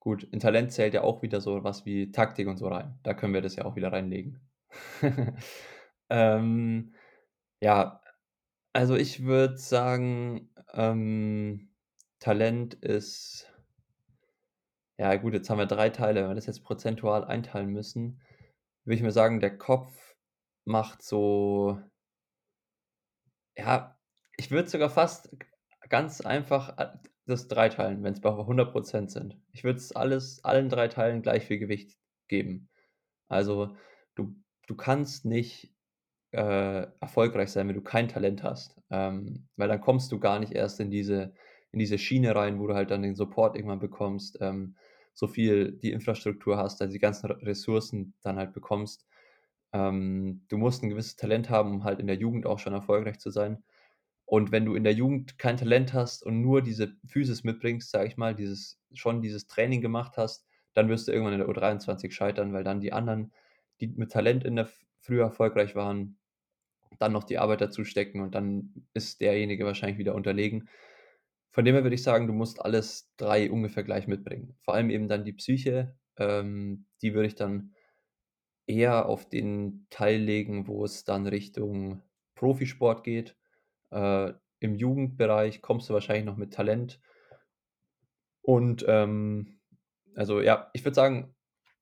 Gut, 0.00 0.22
in 0.24 0.40
Talent 0.40 0.72
zählt 0.72 0.92
ja 0.94 1.02
auch 1.02 1.22
wieder 1.22 1.40
so 1.40 1.64
was 1.64 1.86
wie 1.86 2.12
Taktik 2.12 2.46
und 2.48 2.58
so 2.58 2.68
rein. 2.68 2.98
Da 3.02 3.14
können 3.14 3.32
wir 3.32 3.40
das 3.42 3.56
ja 3.56 3.64
auch 3.64 3.76
wieder 3.76 3.92
reinlegen. 3.92 4.40
Ähm, 6.10 6.94
ja, 7.62 8.02
also 8.74 8.96
ich 8.96 9.24
würde 9.24 9.58
sagen, 9.58 10.50
ähm, 10.74 11.73
Talent 12.24 12.72
ist 12.72 13.52
ja 14.98 15.14
gut, 15.16 15.34
jetzt 15.34 15.50
haben 15.50 15.58
wir 15.58 15.66
3 15.66 15.90
Teile. 15.90 16.22
Wenn 16.22 16.30
wir 16.30 16.34
das 16.36 16.46
jetzt 16.46 16.64
prozentual 16.64 17.22
einteilen 17.22 17.68
müssen, 17.68 18.22
würde 18.86 18.96
ich 18.96 19.02
mal 19.02 19.10
sagen, 19.10 19.40
der 19.40 19.58
Kopf 19.58 20.16
macht 20.64 21.02
so 21.02 21.78
ja, 23.58 23.98
ich 24.38 24.50
würde 24.50 24.68
sogar 24.70 24.88
fast 24.88 25.36
ganz 25.90 26.22
einfach 26.22 26.78
a 26.78 27.00
das 27.26 27.48
dreiteilen, 27.48 28.02
wenn's 28.02 28.20
bei 28.22 28.30
100% 28.30 29.10
sind. 29.10 29.38
Ich 29.52 29.64
würde 29.64 29.78
es 29.78 29.94
alles 29.96 30.44
allen 30.44 30.68
3 30.70 30.88
Teilen 30.88 31.22
gleich 31.22 31.44
viel 31.46 31.58
Gewicht 31.58 31.98
geben. 32.28 32.70
Also, 33.28 33.76
du 34.14 34.34
du 34.66 34.76
kannst 34.76 35.26
nicht, 35.26 35.74
äh, 36.32 36.86
erfolgreich 37.00 37.50
sein, 37.52 37.68
wenn 37.68 37.76
du 37.76 37.82
kein 37.82 38.08
Talent 38.08 38.42
hast, 38.42 38.80
ähm, 38.90 39.48
weil 39.56 39.68
dann 39.68 39.80
kommst 39.82 40.12
du 40.12 40.20
gar 40.20 40.40
nicht 40.40 40.52
erst 40.52 40.80
in 40.80 40.90
diese 40.90 41.34
in 41.74 41.80
diese 41.80 41.98
Schiene 41.98 42.34
rein, 42.36 42.60
wo 42.60 42.68
du 42.68 42.74
halt 42.74 42.90
dann 42.92 43.02
den 43.02 43.16
Support 43.16 43.56
irgendwann 43.56 43.80
bekommst, 43.80 44.38
ähm, 44.42 44.76
so 45.14 45.28
viel 45.28 45.72
die 45.72 45.92
Infrastruktur 45.92 46.56
hast, 46.58 46.82
also 46.82 46.92
die 46.92 47.00
ganzen 47.00 47.26
Re 47.28 47.38
Ressourcen 47.46 48.14
dann 48.22 48.38
halt 48.38 48.54
bekommst. 48.54 49.06
Ähm, 49.72 50.44
du 50.48 50.58
musst 50.58 50.82
'n 50.82 50.90
gewisses 50.90 51.16
Talent 51.16 51.50
haben, 51.50 51.72
um 51.72 51.84
halt 51.84 52.00
in 52.00 52.06
der 52.06 52.16
Jugend 52.16 52.46
auch 52.46 52.58
schon 52.60 52.72
erfolgreich 52.74 53.18
zu 53.18 53.30
sein. 53.30 53.64
Und 54.26 54.52
wenn 54.52 54.64
du 54.64 54.74
in 54.74 54.84
der 54.84 54.94
Jugend 54.94 55.38
kein 55.38 55.56
Talent 55.58 55.92
hast 55.94 56.24
und 56.24 56.40
nur 56.40 56.62
diese 56.62 56.96
Physis 57.06 57.44
mitbringst, 57.44 57.90
sage 57.90 58.08
ich 58.08 58.16
mal, 58.16 58.34
dieses 58.34 58.80
schon 58.94 59.22
dieses 59.22 59.46
Training 59.46 59.82
gemacht 59.82 60.16
hast, 60.16 60.46
dann 60.74 60.88
wirst 60.88 61.08
du 61.08 61.12
irgendwann 61.12 61.34
in 61.34 61.40
der 61.40 61.48
U23 61.48 62.12
scheitern, 62.12 62.52
weil 62.52 62.64
dann 62.64 62.80
die 62.80 62.92
anderen, 62.92 63.32
die 63.80 63.88
mit 63.88 64.12
Talent 64.12 64.44
in 64.44 64.56
der 64.56 64.68
früher 65.00 65.24
erfolgreich 65.24 65.74
waren, 65.76 66.18
dann 66.98 67.12
noch 67.12 67.24
die 67.24 67.38
Arbeit 67.38 67.60
dazu 67.60 67.84
stecken 67.84 68.20
und 68.20 68.34
dann 68.34 68.86
ist 68.94 69.20
derjenige 69.20 69.64
wahrscheinlich 69.66 69.98
wieder 69.98 70.14
unterlegen. 70.14 70.68
Von 71.54 71.64
dem 71.64 71.76
her 71.76 71.84
würde 71.84 71.94
ich 71.94 72.02
sagen, 72.02 72.26
du 72.26 72.32
musst 72.32 72.60
alles 72.60 73.14
3 73.16 73.48
ungefähr 73.48 73.84
gleich 73.84 74.08
mitbringen. 74.08 74.56
Vor 74.62 74.74
allem 74.74 74.90
eben 74.90 75.06
dann 75.06 75.24
die 75.24 75.32
Psyche, 75.32 75.96
ähm, 76.16 76.86
die 77.00 77.14
würde 77.14 77.28
ich 77.28 77.36
dann 77.36 77.72
eher 78.66 79.06
auf 79.06 79.28
den 79.28 79.86
Teil 79.88 80.20
legen, 80.20 80.66
wo 80.66 80.84
es 80.84 81.04
dann 81.04 81.28
Richtung 81.28 82.02
Profisport 82.34 83.04
geht. 83.04 83.36
Äh, 83.92 84.32
im 84.58 84.74
Jugendbereich 84.74 85.62
kommst 85.62 85.88
du 85.88 85.94
wahrscheinlich 85.94 86.24
noch 86.24 86.36
mit 86.36 86.52
Talent. 86.52 87.00
Und, 88.42 88.84
ähm, 88.88 89.60
also 90.16 90.40
ja, 90.40 90.70
ich 90.72 90.84
würde 90.84 90.96
sagen, 90.96 91.36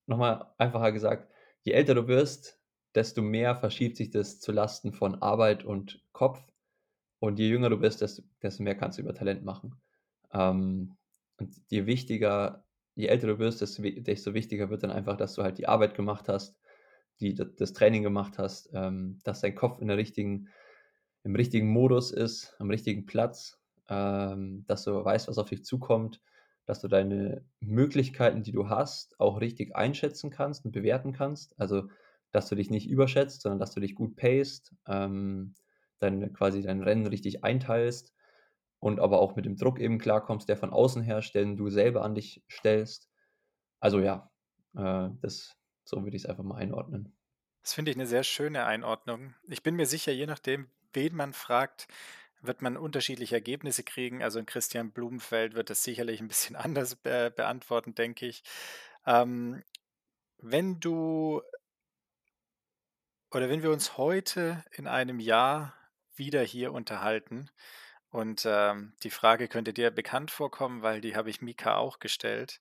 noch 0.07 0.18
mal 0.18 0.53
einfacher 0.59 0.93
gesagt, 0.93 1.33
je 1.62 1.73
älter 1.73 1.95
du 1.95 2.09
wirst, 2.09 2.61
desto 2.95 3.23
mehr 3.23 3.57
verschiebt 3.57 3.97
sich 3.97 4.11
das 4.11 4.39
zu 4.39 4.53
Lasten 4.53 4.93
von 4.93 5.23
Arbeit 5.23 5.64
und 5.64 6.05
Kopf. 6.12 6.51
Und 7.23 7.39
je 7.39 7.49
jünger 7.49 7.70
du 7.70 7.79
bist, 7.79 8.01
desto 8.01 8.25
desto 8.43 8.64
mehr 8.64 8.75
kannst 8.75 8.99
du 8.99 9.03
über 9.03 9.14
Talent 9.14 9.45
machen. 9.45 9.77
Ähm, 10.33 10.97
und 11.39 11.55
je 11.68 11.87
wichtiger 11.87 12.64
je 12.97 13.07
älter 13.07 13.29
du 13.29 13.39
wirst, 13.39 13.61
desto 13.61 13.81
desto 13.85 14.35
wichtiger 14.35 14.70
wird 14.70 14.83
dann 14.83 14.91
einfach, 14.91 15.16
dass 15.16 15.35
du 15.35 15.45
halt 15.45 15.57
die 15.59 15.68
Arbeit 15.68 15.95
gemacht 15.95 16.29
hast, 16.29 16.59
die 17.20 17.35
das 17.35 17.73
Training 17.75 18.03
gemacht 18.03 18.39
hast, 18.39 18.70
ähm, 18.75 19.20
dass 19.23 19.41
dein 19.41 19.55
Kopf 19.55 19.81
in 19.81 19.87
der 19.87 19.99
richtigen 19.99 20.49
im 21.23 21.37
richtigen 21.37 21.68
Modus 21.68 22.11
ist, 22.11 22.57
am 22.59 22.70
richtigen 22.70 23.07
Platz, 23.07 23.61
ähm, 23.89 24.64
dass 24.66 24.83
du 24.83 25.05
weißt, 25.05 25.29
was 25.29 25.39
auf 25.39 25.49
dich 25.49 25.64
zukommt, 25.64 26.20
dass 26.64 26.81
du 26.81 26.89
deine 26.89 27.45
Möglichkeiten, 27.61 28.43
die 28.43 28.51
du 28.51 28.68
hast, 28.68 29.20
auch 29.20 29.41
richtig 29.41 29.77
einschätzen 29.77 30.31
kannst 30.31 30.64
und 30.64 30.73
bewerten 30.73 31.12
kannst. 31.12 31.55
Also, 31.61 31.89
dass 32.33 32.49
du 32.49 32.57
dich 32.57 32.68
nicht 32.68 32.91
überschätzt, 32.91 33.43
sondern 33.43 33.61
dass 33.61 33.75
du 33.75 33.79
dich 33.79 33.95
gut 33.95 34.16
paced, 34.16 34.75
ähm, 34.89 35.55
dein 36.03 36.32
quasi 36.34 36.62
dein 36.62 36.82
Rennen 36.82 37.07
richtig 37.07 37.44
einteilst 37.44 38.14
und 38.80 39.00
aber 39.00 39.20
auch 39.20 39.36
mit 39.36 39.46
dem 39.46 39.57
Druck 39.57 39.80
eben 39.80 39.98
klarkommst, 39.98 40.48
der 40.48 40.57
von 40.57 40.70
außen 40.72 41.03
herrscht, 41.03 41.34
den 41.34 41.57
du 41.57 41.70
selber 41.70 42.03
an 42.05 42.14
dich 42.14 42.44
stellst. 42.50 43.11
Also 43.80 44.00
ja, 44.00 44.30
äh, 44.76 45.11
das 45.22 45.57
so 45.84 46.05
würde 46.05 46.16
ich's 46.16 46.26
einfach 46.26 46.44
mal 46.44 46.57
einordnen. 46.57 47.16
Das 47.62 47.74
finde 47.74 47.90
ich 47.90 47.96
'ne 47.96 48.07
sehr 48.07 48.24
schöne 48.24 48.64
Einordnung. 48.66 49.34
Ich 49.48 49.62
bin 49.62 49.76
mir 49.76 49.86
sicher, 49.86 50.12
je 50.12 50.26
nachdem, 50.26 50.70
wen 50.92 51.14
man 51.14 51.32
fragt, 51.32 51.86
wird 52.40 52.61
man 52.62 52.76
unterschiedliche 52.76 53.36
Ergebnisse 53.36 53.84
kriegen. 53.84 54.22
Also 54.22 54.38
'n 54.40 54.46
Christian 54.46 54.92
Blumenfeld 54.92 55.55
wird 55.55 55.70
das 55.70 55.84
sicherlich 55.84 56.20
'n 56.20 56.28
bisschen 56.28 56.57
anders 56.57 56.96
be 56.96 57.32
beantworten, 57.34 57.94
denke 57.94 58.26
ich. 58.26 58.42
Ähm, 59.07 59.62
wenn 60.38 60.80
du 60.80 61.42
oder 63.30 63.48
wenn 63.48 63.62
wir 63.62 63.70
uns 63.70 63.96
heute 63.96 64.64
in 64.72 64.86
einem 64.86 65.18
Jahr 65.18 65.74
wieder 66.25 66.43
hier 66.43 66.73
unterhalten 66.73 67.51
und, 68.11 68.45
ähm, 68.47 68.93
die 69.03 69.11
Frage 69.11 69.49
könnte 69.49 69.73
dir 69.73 69.91
bekannt 69.91 70.31
vorkommen, 70.31 70.83
weil 70.83 71.01
die 71.01 71.16
habe 71.16 71.31
ich 71.31 71.43
Mika 71.43 71.77
auch 71.77 71.99
gestellt. 71.99 72.61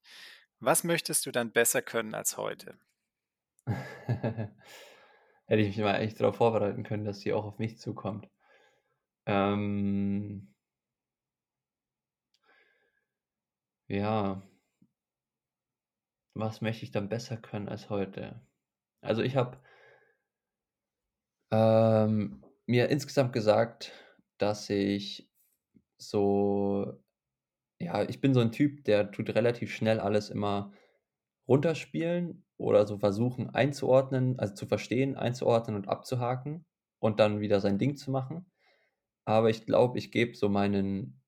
Was 0.59 0.84
möchtest 0.84 1.26
du 1.26 1.32
dann 1.32 1.51
besser 1.51 1.82
können 1.84 2.16
als 2.16 2.38
heute? 2.38 2.80
Hätte 5.45 5.62
ich 5.62 5.68
mich 5.68 5.78
mal 5.78 5.97
echt 5.99 6.20
drauf 6.20 6.38
vorbereiten 6.38 6.84
können, 6.84 7.05
dass 7.05 7.20
die 7.20 7.34
auch 7.34 7.45
auf 7.45 7.59
mich 7.59 7.78
zukommt. 7.80 8.30
Ähm 9.26 10.53
ja. 13.88 14.41
Was 16.34 16.62
möchte 16.62 16.86
ich 16.86 16.91
dann 16.91 17.09
besser 17.09 17.38
können 17.38 17.70
als 17.70 17.89
heute? 17.89 18.41
Also, 19.01 19.22
ich 19.22 19.36
habe 19.36 19.57
ähm, 21.51 22.41
mir 22.68 22.89
insgesamt 22.89 23.34
gesagt, 23.34 23.91
dass 24.38 24.70
ich 24.70 25.30
so 25.97 27.01
ja, 27.82 28.03
ich 28.09 28.22
bin 28.22 28.34
so 28.36 28.41
'n 28.41 28.51
Typ, 28.53 28.86
der 28.86 29.12
tut 29.12 29.30
relativ 29.36 29.74
schnell 29.76 29.99
alles 30.01 30.30
immer 30.32 30.74
runterspielen 31.47 32.45
oder 32.57 32.88
so 32.88 32.99
versuchen 32.99 33.49
einzuordnen 33.51 34.39
also, 34.39 34.55
zu 34.55 34.68
verstehen, 34.68 35.16
einzuordnen 35.18 35.76
und 35.78 35.89
abzuhaken 35.89 36.66
und 36.99 37.20
dann 37.22 37.41
wieder 37.41 37.62
sein 37.62 37.80
Ding 37.80 37.97
zu 37.97 38.12
machen. 38.12 38.51
Aber 39.26 39.49
ich 39.51 39.66
glaube, 39.66 39.99
ich 39.99 40.12
gebe 40.12 40.36
so 40.38 40.49
meinen 40.49 41.22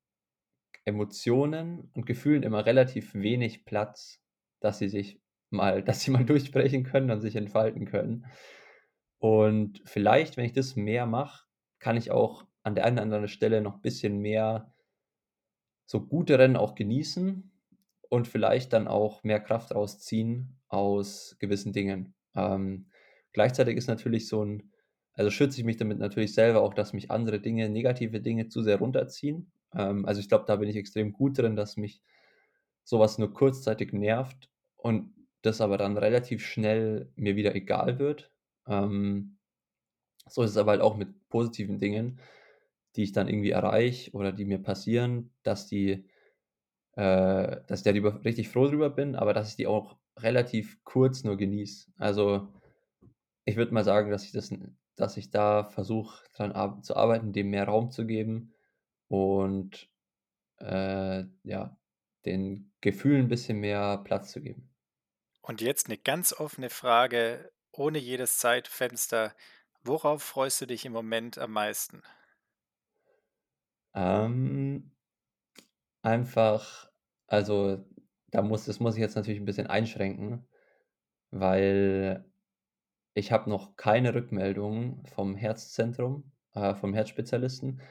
Emotionen 0.86 1.92
und 1.96 2.06
Gefühlen 2.08 2.44
immer 2.44 2.66
relativ 2.66 3.14
wenig 3.16 3.66
Platz, 3.66 4.22
dass 4.62 4.80
sie 4.80 4.90
sich 4.90 5.22
mal 5.52 5.84
dass 5.86 6.02
sie 6.04 6.12
mal 6.12 6.26
durchbrechen 6.26 6.84
können 6.86 7.12
und 7.12 7.22
sich 7.22 7.36
entfalten 7.38 7.86
können. 7.86 8.26
Und 9.24 9.82
vielleicht, 9.86 10.36
wenn 10.36 10.44
ich 10.44 10.52
das 10.52 10.76
mehr 10.76 11.06
mache, 11.06 11.46
kann 11.80 11.96
ich 11.96 12.12
auch 12.12 12.44
an 12.62 12.76
der 12.76 12.84
einen 12.84 12.98
oder 12.98 13.04
anderen 13.04 13.28
Stelle 13.30 13.62
noch 13.62 13.80
bisschen 13.80 14.18
mehr 14.20 14.74
so 15.86 16.02
gute 16.06 16.40
Rennen 16.40 16.56
auch 16.58 16.76
genießen 16.76 17.52
und 18.10 18.28
vielleicht 18.28 18.74
dann 18.74 18.88
auch 18.88 19.24
mehr 19.24 19.40
Kraft 19.40 19.74
rausziehen 19.74 20.60
aus 20.68 21.36
gewissen 21.40 21.74
Dingen. 21.74 22.16
Ähm, 22.36 22.88
gleichzeitig 23.34 23.78
ist 23.78 23.88
natürlich 23.88 24.28
so 24.28 24.42
'n 24.44 24.72
also, 25.16 25.30
schütze 25.30 25.60
ich 25.60 25.64
mich 25.66 25.78
damit 25.78 26.00
natürlich 26.00 26.34
selber 26.34 26.62
auch, 26.64 26.74
dass 26.74 26.92
mich 26.94 27.12
andere 27.12 27.40
Dinge 27.40 27.70
negative 27.70 28.20
Dinge 28.20 28.48
zu 28.48 28.64
sehr 28.64 28.78
runterziehen. 28.80 29.52
Ähm, 29.76 30.06
also, 30.08 30.20
ich 30.20 30.28
glaube, 30.28 30.46
da 30.48 30.56
bin 30.56 30.68
ich 30.70 30.76
extrem 30.76 31.14
gut 31.14 31.38
drin, 31.38 31.56
dass 31.56 31.78
mich 31.78 32.02
so 32.86 33.00
was 33.00 33.20
nur 33.20 33.34
kurzzeitig 33.34 33.94
nervt 33.94 34.50
und 34.78 35.14
das 35.44 35.62
aber 35.62 35.78
dann 35.78 35.98
relativ 35.98 36.46
schnell 36.46 37.12
mir 37.16 37.36
wieder 37.38 37.56
egal 37.56 38.00
wird. 38.00 38.33
Ähm, 38.68 39.38
so 40.30 40.44
ist 40.44 40.52
es 40.52 40.58
aber 40.58 40.72
halt 40.74 40.82
auch 40.82 40.98
mit 40.98 41.30
positiven 41.30 41.80
Dingen, 41.80 42.20
die 42.96 43.04
ich 43.04 43.14
dann 43.14 43.30
irgendwie 43.30 43.52
erreiche 43.52 44.12
oder 44.14 44.32
die 44.34 44.46
mir 44.46 44.60
passieren, 44.64 45.32
dass 45.44 45.68
die 45.68 46.06
äh, 46.98 47.62
dass 47.68 47.82
ich 47.82 47.84
da 47.86 47.92
lieber 47.92 48.24
richtig 48.26 48.50
froh 48.50 48.68
drüber 48.68 48.90
bin, 48.92 49.16
aber 49.16 49.34
dass 49.34 49.50
ich 49.52 49.58
die 49.58 49.68
auch 49.68 49.98
relativ 50.20 50.84
kurz 50.86 51.24
nur 51.26 51.38
genieße. 51.38 51.92
Also, 51.98 52.50
ich 53.46 53.58
würde 53.58 53.74
mal 53.74 53.84
sagen, 53.86 54.12
dass 54.12 54.26
ich 54.26 54.34
das 54.34 54.52
dass 54.98 55.18
ich 55.18 55.32
da 55.32 55.66
versuche, 55.66 56.26
dran 56.36 56.84
zu 56.84 56.96
arbeiten, 56.98 57.34
dem 57.34 57.50
mehr 57.52 57.66
Raum 57.68 57.92
zu 57.92 58.06
geben 58.08 58.54
und, 59.10 59.90
äh, 60.60 61.26
ja, 61.44 61.78
den 62.26 62.74
Gefühlen 62.82 63.26
'n 63.28 63.30
bisschen 63.30 63.60
mehr 63.60 64.00
Platz 64.00 64.32
zu 64.34 64.42
geben. 64.44 64.70
Und 65.46 65.60
jetzt 65.60 65.90
'ne 65.90 65.98
ganz 65.98 66.32
offene 66.32 66.70
Frage, 66.70 67.52
ohne 67.74 68.00
jedes 68.00 68.38
Zeitfenster. 68.40 69.36
Worauf 69.84 70.24
freust 70.24 70.62
du 70.62 70.68
dich 70.68 70.86
im 70.86 70.94
Moment 70.94 71.38
am 71.38 71.52
meisten? 71.52 72.04
Ähm, 73.96 74.92
einfach 76.02 76.92
also, 77.28 77.86
da 78.32 78.42
muss 78.42 78.66
das 78.66 78.80
muss 78.80 78.96
ich 78.96 79.02
jetzt 79.02 79.16
natürlich 79.16 79.40
'n 79.40 79.46
bisschen 79.46 79.68
einschränken, 79.68 80.48
weil 81.32 82.26
ich 83.16 83.32
habe 83.32 83.50
noch 83.50 83.78
keine 83.78 84.16
Rückmeldung 84.16 85.06
vom 85.08 85.36
Herzzentrum 85.38 86.34
äh, 86.56 86.76
vom 86.76 86.94
Herzspezialisten, 86.96 87.82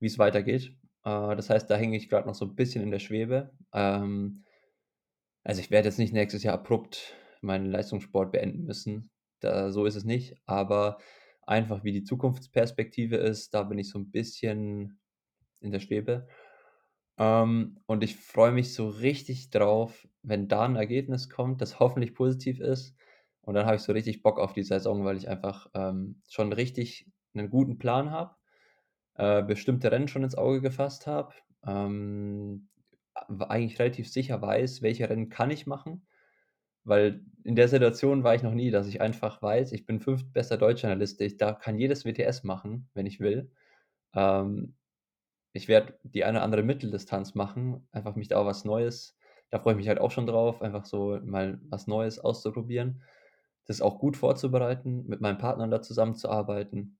wie's 0.00 0.18
weitergeht. 0.18 0.76
Äh, 1.04 1.36
das 1.36 1.50
heißt, 1.50 1.70
da 1.70 1.76
hänge 1.76 1.96
ich 1.98 2.10
grad 2.10 2.26
noch 2.26 2.34
so 2.36 2.46
'n 2.46 2.56
bisschen 2.56 2.82
in 2.84 2.90
der 2.92 3.00
Schwebe. 3.00 3.52
Ähm, 3.74 4.44
also, 5.44 5.60
ich 5.60 5.70
werde 5.70 5.88
jetzt 5.88 5.98
nicht 5.98 6.12
nächstes 6.14 6.42
Jahr 6.42 6.54
abrupt 6.54 7.14
meinen 7.42 7.66
Leistungssport 7.70 8.32
beenden 8.32 8.64
müssen. 8.64 9.10
Da 9.40 9.72
so 9.72 9.86
ist 9.86 9.96
es 9.96 10.04
nicht. 10.04 10.36
Aber 10.46 10.98
einfach, 11.42 11.84
wie 11.84 11.92
die 11.92 12.04
Zukunftsperspektive 12.04 13.16
ist. 13.16 13.54
Da 13.54 13.64
bin 13.64 13.78
ich 13.78 13.90
so 13.90 13.98
ein 13.98 14.10
bisschen 14.10 15.00
in 15.60 15.72
der 15.72 15.80
Schwebe. 15.80 16.26
Ähm, 17.18 17.80
und 17.86 18.02
ich 18.02 18.16
freue 18.16 18.52
mich 18.52 18.72
so 18.74 18.88
richtig 18.88 19.50
drauf, 19.50 20.08
wenn 20.22 20.48
da 20.48 20.64
ein 20.64 20.76
Ergebnis 20.76 21.28
kommt, 21.28 21.60
das 21.60 21.78
hoffentlich 21.80 22.14
positiv 22.14 22.60
ist. 22.60 22.96
Und 23.42 23.54
dann 23.54 23.66
habe 23.66 23.76
ich 23.76 23.82
so 23.82 23.92
richtig 23.92 24.22
Bock 24.22 24.38
auf 24.38 24.52
die 24.52 24.62
Saison, 24.62 25.04
weil 25.04 25.16
ich 25.16 25.28
einfach 25.28 25.68
ähm, 25.74 26.22
schon 26.28 26.52
richtig 26.52 27.06
einen 27.34 27.50
guten 27.50 27.78
Plan 27.78 28.10
habe, 28.10 28.36
äh, 29.14 29.42
bestimmte 29.42 29.92
Rennen 29.92 30.08
schon 30.08 30.24
ins 30.24 30.36
Auge 30.36 30.60
gefasst 30.60 31.06
habe, 31.06 31.34
ähm, 31.66 32.68
eigentlich 33.38 33.78
relativ 33.78 34.10
sicher 34.10 34.40
weiß, 34.40 34.82
welche 34.82 35.10
Rennen 35.10 35.28
kann 35.28 35.50
ich 35.50 35.66
machen. 35.66 36.06
Weil 36.90 37.24
in 37.44 37.56
der 37.56 37.68
Situation 37.68 38.24
war 38.24 38.34
ich 38.34 38.42
noch 38.42 38.54
nie, 38.54 38.70
dass 38.70 38.86
ich 38.86 39.00
einfach 39.00 39.40
weiß, 39.40 39.72
ich 39.72 39.86
bin 39.86 40.00
fünftbester 40.00 40.58
Deutscher 40.58 40.92
in. 40.92 41.20
Ich 41.20 41.38
da 41.38 41.52
kann 41.54 41.78
jedes 41.78 42.04
WTS 42.04 42.44
machen, 42.44 42.90
wenn 42.94 43.06
ich 43.06 43.20
will. 43.20 43.50
Ähm, 44.14 44.76
ich 45.52 45.68
werde 45.68 45.98
die 46.04 46.24
eine 46.24 46.38
oder 46.38 46.44
andere 46.44 46.62
Mitteldistanz 46.62 47.34
machen, 47.34 47.88
einfach 47.92 48.16
mich 48.16 48.28
da 48.28 48.38
auch 48.38 48.46
was 48.46 48.64
Neues 48.64 49.16
da 49.50 49.58
freue 49.58 49.74
ich 49.74 49.78
mich 49.78 49.88
halt 49.88 50.00
auch 50.00 50.10
schon 50.10 50.26
drauf, 50.26 50.62
einfach 50.62 50.84
so 50.84 51.18
mal 51.24 51.60
was 51.68 51.86
Neues 51.86 52.18
auszuprobieren. 52.20 53.02
Das 53.66 53.80
auch 53.80 53.98
gut 53.98 54.16
vorzubereiten, 54.16 55.06
mit 55.06 55.20
meinem 55.20 55.38
Partner 55.38 55.68
da 55.68 55.82
zusammenzuarbeiten. 55.82 56.98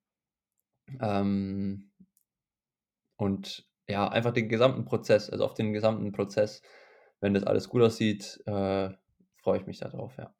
Ähm, 1.00 1.92
und 3.16 3.68
ja, 3.88 4.08
einfach 4.08 4.32
den 4.32 4.48
gesamten 4.48 4.84
Prozess, 4.84 5.30
also 5.30 5.44
auf 5.44 5.54
den 5.54 5.72
gesamten 5.72 6.12
Prozess, 6.12 6.62
wenn 7.20 7.34
das 7.34 7.44
alles 7.44 7.68
gut 7.68 7.82
aussieht, 7.82 8.40
äh, 8.46 8.90
freue 9.40 9.60
ich 9.60 9.66
mich 9.66 9.78
darauf, 9.78 10.16
ja. 10.16 10.34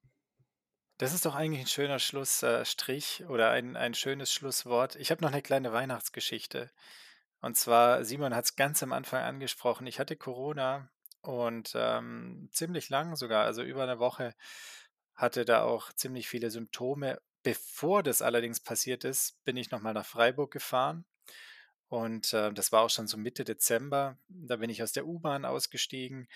Das 0.99 1.15
ist 1.15 1.25
doch 1.25 1.35
eigentlich 1.35 1.63
ein 1.63 1.67
schöner 1.67 1.99
Schlussstrich 1.99 3.25
oder 3.27 3.51
ein, 3.51 3.75
ein 3.75 3.95
schönes 3.95 4.33
Schlusswort. 4.33 4.97
Ich 4.97 5.11
habe 5.11 5.23
noch 5.23 5.33
eine 5.33 5.41
kleine 5.41 5.73
Weihnachtsgeschichte. 5.73 6.71
Und 7.41 7.57
zwar, 7.57 8.05
Simon 8.05 8.35
hat 8.35 8.45
es 8.45 8.57
ganz 8.57 8.83
am 8.83 8.93
Anfang 8.93 9.23
angesprochen. 9.23 9.87
Ich 9.87 9.99
hatte 9.99 10.15
Corona 10.15 10.91
und 11.23 11.73
ähm, 11.75 12.51
ziemlich 12.53 12.91
lang 12.91 13.17
sogar, 13.17 13.47
also 13.47 13.63
über 13.63 13.83
eine 13.83 13.99
Woche, 13.99 14.35
hatte 15.15 15.47
da 15.47 15.63
auch 15.63 15.91
ziemlich 15.95 16.29
viele 16.29 16.51
Symptome. 16.51 17.19
Bevor 17.43 18.03
das 18.03 18.21
allerdings 18.21 18.61
passiert 18.61 19.05
ist, 19.05 19.43
bin 19.45 19.57
ich 19.57 19.71
nochmal 19.71 19.95
nach 19.95 20.05
Freiburg 20.05 20.51
gefahren. 20.51 21.07
Und 21.89 22.35
äh, 22.35 22.53
das 22.53 22.73
war 22.73 22.83
auch 22.83 22.91
schon 22.91 23.07
so 23.07 23.17
Mitte 23.17 23.45
Dezember. 23.45 24.19
Da 24.29 24.57
bin 24.57 24.69
ich 24.69 24.83
aus 24.83 24.93
der 24.93 25.07
U-Bahn 25.07 25.47
ausgestiegen 25.47 26.29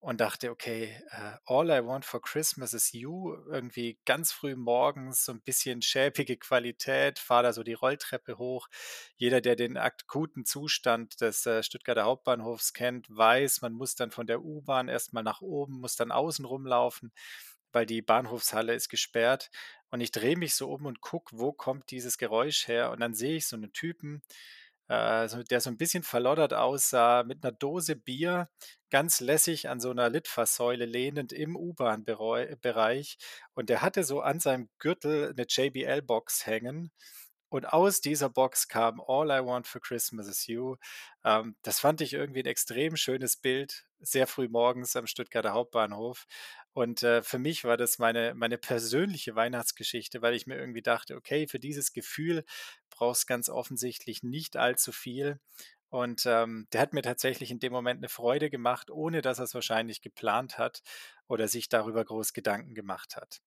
und 0.00 0.20
dachte, 0.20 0.50
okay, 0.50 0.96
äh, 1.10 1.32
All 1.44 1.70
I 1.70 1.84
Want 1.84 2.04
for 2.04 2.22
Christmas 2.22 2.72
is 2.72 2.92
You, 2.92 3.34
irgendwie 3.50 3.98
ganz 4.04 4.30
früh 4.30 4.54
morgens, 4.54 5.24
so 5.24 5.32
ein 5.32 5.40
bisschen 5.40 5.82
schäbige 5.82 6.36
Qualität, 6.36 7.18
fahre 7.18 7.44
da 7.44 7.52
so 7.52 7.64
die 7.64 7.74
Rolltreppe 7.74 8.38
hoch. 8.38 8.68
Jeder, 9.16 9.40
der 9.40 9.56
den 9.56 9.76
akuten 9.76 10.44
Zustand 10.44 11.20
des 11.20 11.44
äh, 11.46 11.62
Stuttgarter 11.64 12.04
Hauptbahnhofs 12.04 12.74
kennt, 12.74 13.06
weiß, 13.10 13.60
man 13.62 13.72
muss 13.72 13.96
dann 13.96 14.12
von 14.12 14.28
der 14.28 14.42
U-Bahn 14.44 14.88
erstmal 14.88 15.24
nach 15.24 15.40
oben, 15.40 15.80
muss 15.80 15.96
dann 15.96 16.12
außen 16.12 16.44
rumlaufen, 16.44 17.12
weil 17.72 17.84
die 17.84 18.02
Bahnhofshalle 18.02 18.74
ist 18.74 18.88
gesperrt. 18.88 19.50
Und 19.90 20.00
ich 20.00 20.12
drehe 20.12 20.36
mich 20.36 20.54
so 20.54 20.70
um 20.70 20.86
und 20.86 21.00
gucke, 21.00 21.36
wo 21.38 21.52
kommt 21.52 21.90
dieses 21.90 22.18
Geräusch 22.18 22.68
her. 22.68 22.90
Und 22.92 23.00
dann 23.00 23.14
sehe 23.14 23.36
ich 23.36 23.48
so 23.48 23.56
einen 23.56 23.72
Typen, 23.72 24.22
der 24.88 25.60
so 25.60 25.70
ein 25.70 25.76
bisschen 25.76 26.02
verloddert 26.02 26.54
aussah, 26.54 27.22
mit 27.24 27.44
einer 27.44 27.52
Dose 27.52 27.96
Bier, 27.96 28.48
ganz 28.90 29.20
lässig 29.20 29.68
an 29.68 29.80
so 29.80 29.90
einer 29.90 30.08
Litfaßsäule 30.10 30.86
lehnend 30.86 31.32
im 31.32 31.56
U-Bahn-Bereich. 31.56 33.18
Und 33.54 33.68
der 33.68 33.82
hatte 33.82 34.04
so 34.04 34.20
an 34.20 34.40
seinem 34.40 34.68
Gürtel 34.78 35.34
eine 35.36 35.46
JBL-Box 35.48 36.46
hängen. 36.46 36.90
Und 37.50 37.66
aus 37.72 38.00
dieser 38.00 38.28
Box 38.28 38.68
kam 38.68 39.00
All 39.00 39.30
I 39.30 39.44
Want 39.44 39.66
for 39.66 39.80
Christmas 39.80 40.28
is 40.28 40.46
You. 40.46 40.76
Ähm, 41.24 41.56
das 41.62 41.80
fand 41.80 42.00
ich 42.00 42.12
irgendwie 42.12 42.40
ein 42.40 42.46
extrem 42.46 42.96
schönes 42.96 43.36
Bild, 43.36 43.86
sehr 44.00 44.26
früh 44.26 44.48
morgens 44.48 44.94
am 44.96 45.06
Stuttgarter 45.06 45.52
Hauptbahnhof. 45.52 46.26
Und 46.74 47.02
äh, 47.02 47.22
für 47.22 47.38
mich 47.38 47.64
war 47.64 47.76
das 47.76 47.98
meine, 47.98 48.34
meine 48.34 48.58
persönliche 48.58 49.34
Weihnachtsgeschichte, 49.34 50.22
weil 50.22 50.34
ich 50.34 50.46
mir 50.46 50.56
irgendwie 50.56 50.82
dachte, 50.82 51.16
okay, 51.16 51.48
für 51.48 51.58
dieses 51.58 51.92
Gefühl 51.92 52.44
brauchst 52.90 53.26
ganz 53.26 53.48
offensichtlich 53.48 54.22
nicht 54.22 54.56
allzu 54.56 54.92
viel. 54.92 55.40
Und 55.90 56.26
ähm, 56.26 56.66
der 56.72 56.82
hat 56.82 56.92
mir 56.92 57.02
tatsächlich 57.02 57.50
in 57.50 57.60
dem 57.60 57.72
Moment 57.72 57.98
eine 57.98 58.10
Freude 58.10 58.50
gemacht, 58.50 58.90
ohne 58.90 59.22
dass 59.22 59.38
er 59.38 59.44
es 59.44 59.54
wahrscheinlich 59.54 60.02
geplant 60.02 60.58
hat 60.58 60.82
oder 61.28 61.48
sich 61.48 61.68
darüber 61.70 62.04
groß 62.04 62.34
Gedanken 62.34 62.74
gemacht 62.74 63.16
hat. 63.16 63.40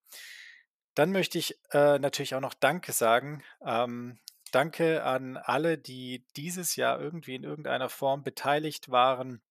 Dann 0.96 1.12
möchte 1.12 1.38
ich 1.38 1.58
äh, 1.72 2.00
natürlich 2.00 2.36
auch 2.36 2.42
noch 2.42 2.54
Danke 2.54 2.92
sagen. 2.92 3.44
Ähm, 3.66 4.20
danke 4.52 5.04
an 5.04 5.38
alle, 5.38 5.78
die 5.78 6.26
dieses 6.36 6.76
Jahr 6.76 7.00
irgendwie 7.00 7.36
in 7.36 7.44
irgendeiner 7.44 7.90
Form 7.90 8.24
beteiligt 8.24 8.92
waren 8.92 9.42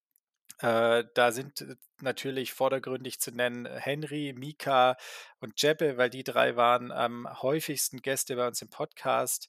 äh, 0.61 1.05
da 1.15 1.33
sind 1.33 1.63
äh, 1.63 1.77
natürlich 2.01 2.53
vordergründig 2.53 3.19
zu 3.21 3.31
nennen 3.31 3.67
Henry, 3.67 4.35
Mika 4.37 4.97
und 5.41 5.61
Jeppe, 5.61 5.97
weil 5.97 6.11
die 6.11 6.25
drei 6.25 6.57
waren 6.57 6.93
am 6.93 7.27
häufigsten 7.43 8.03
Gäste 8.03 8.37
bei 8.37 8.47
uns 8.47 8.61
im 8.61 8.69
Podcast. 8.69 9.49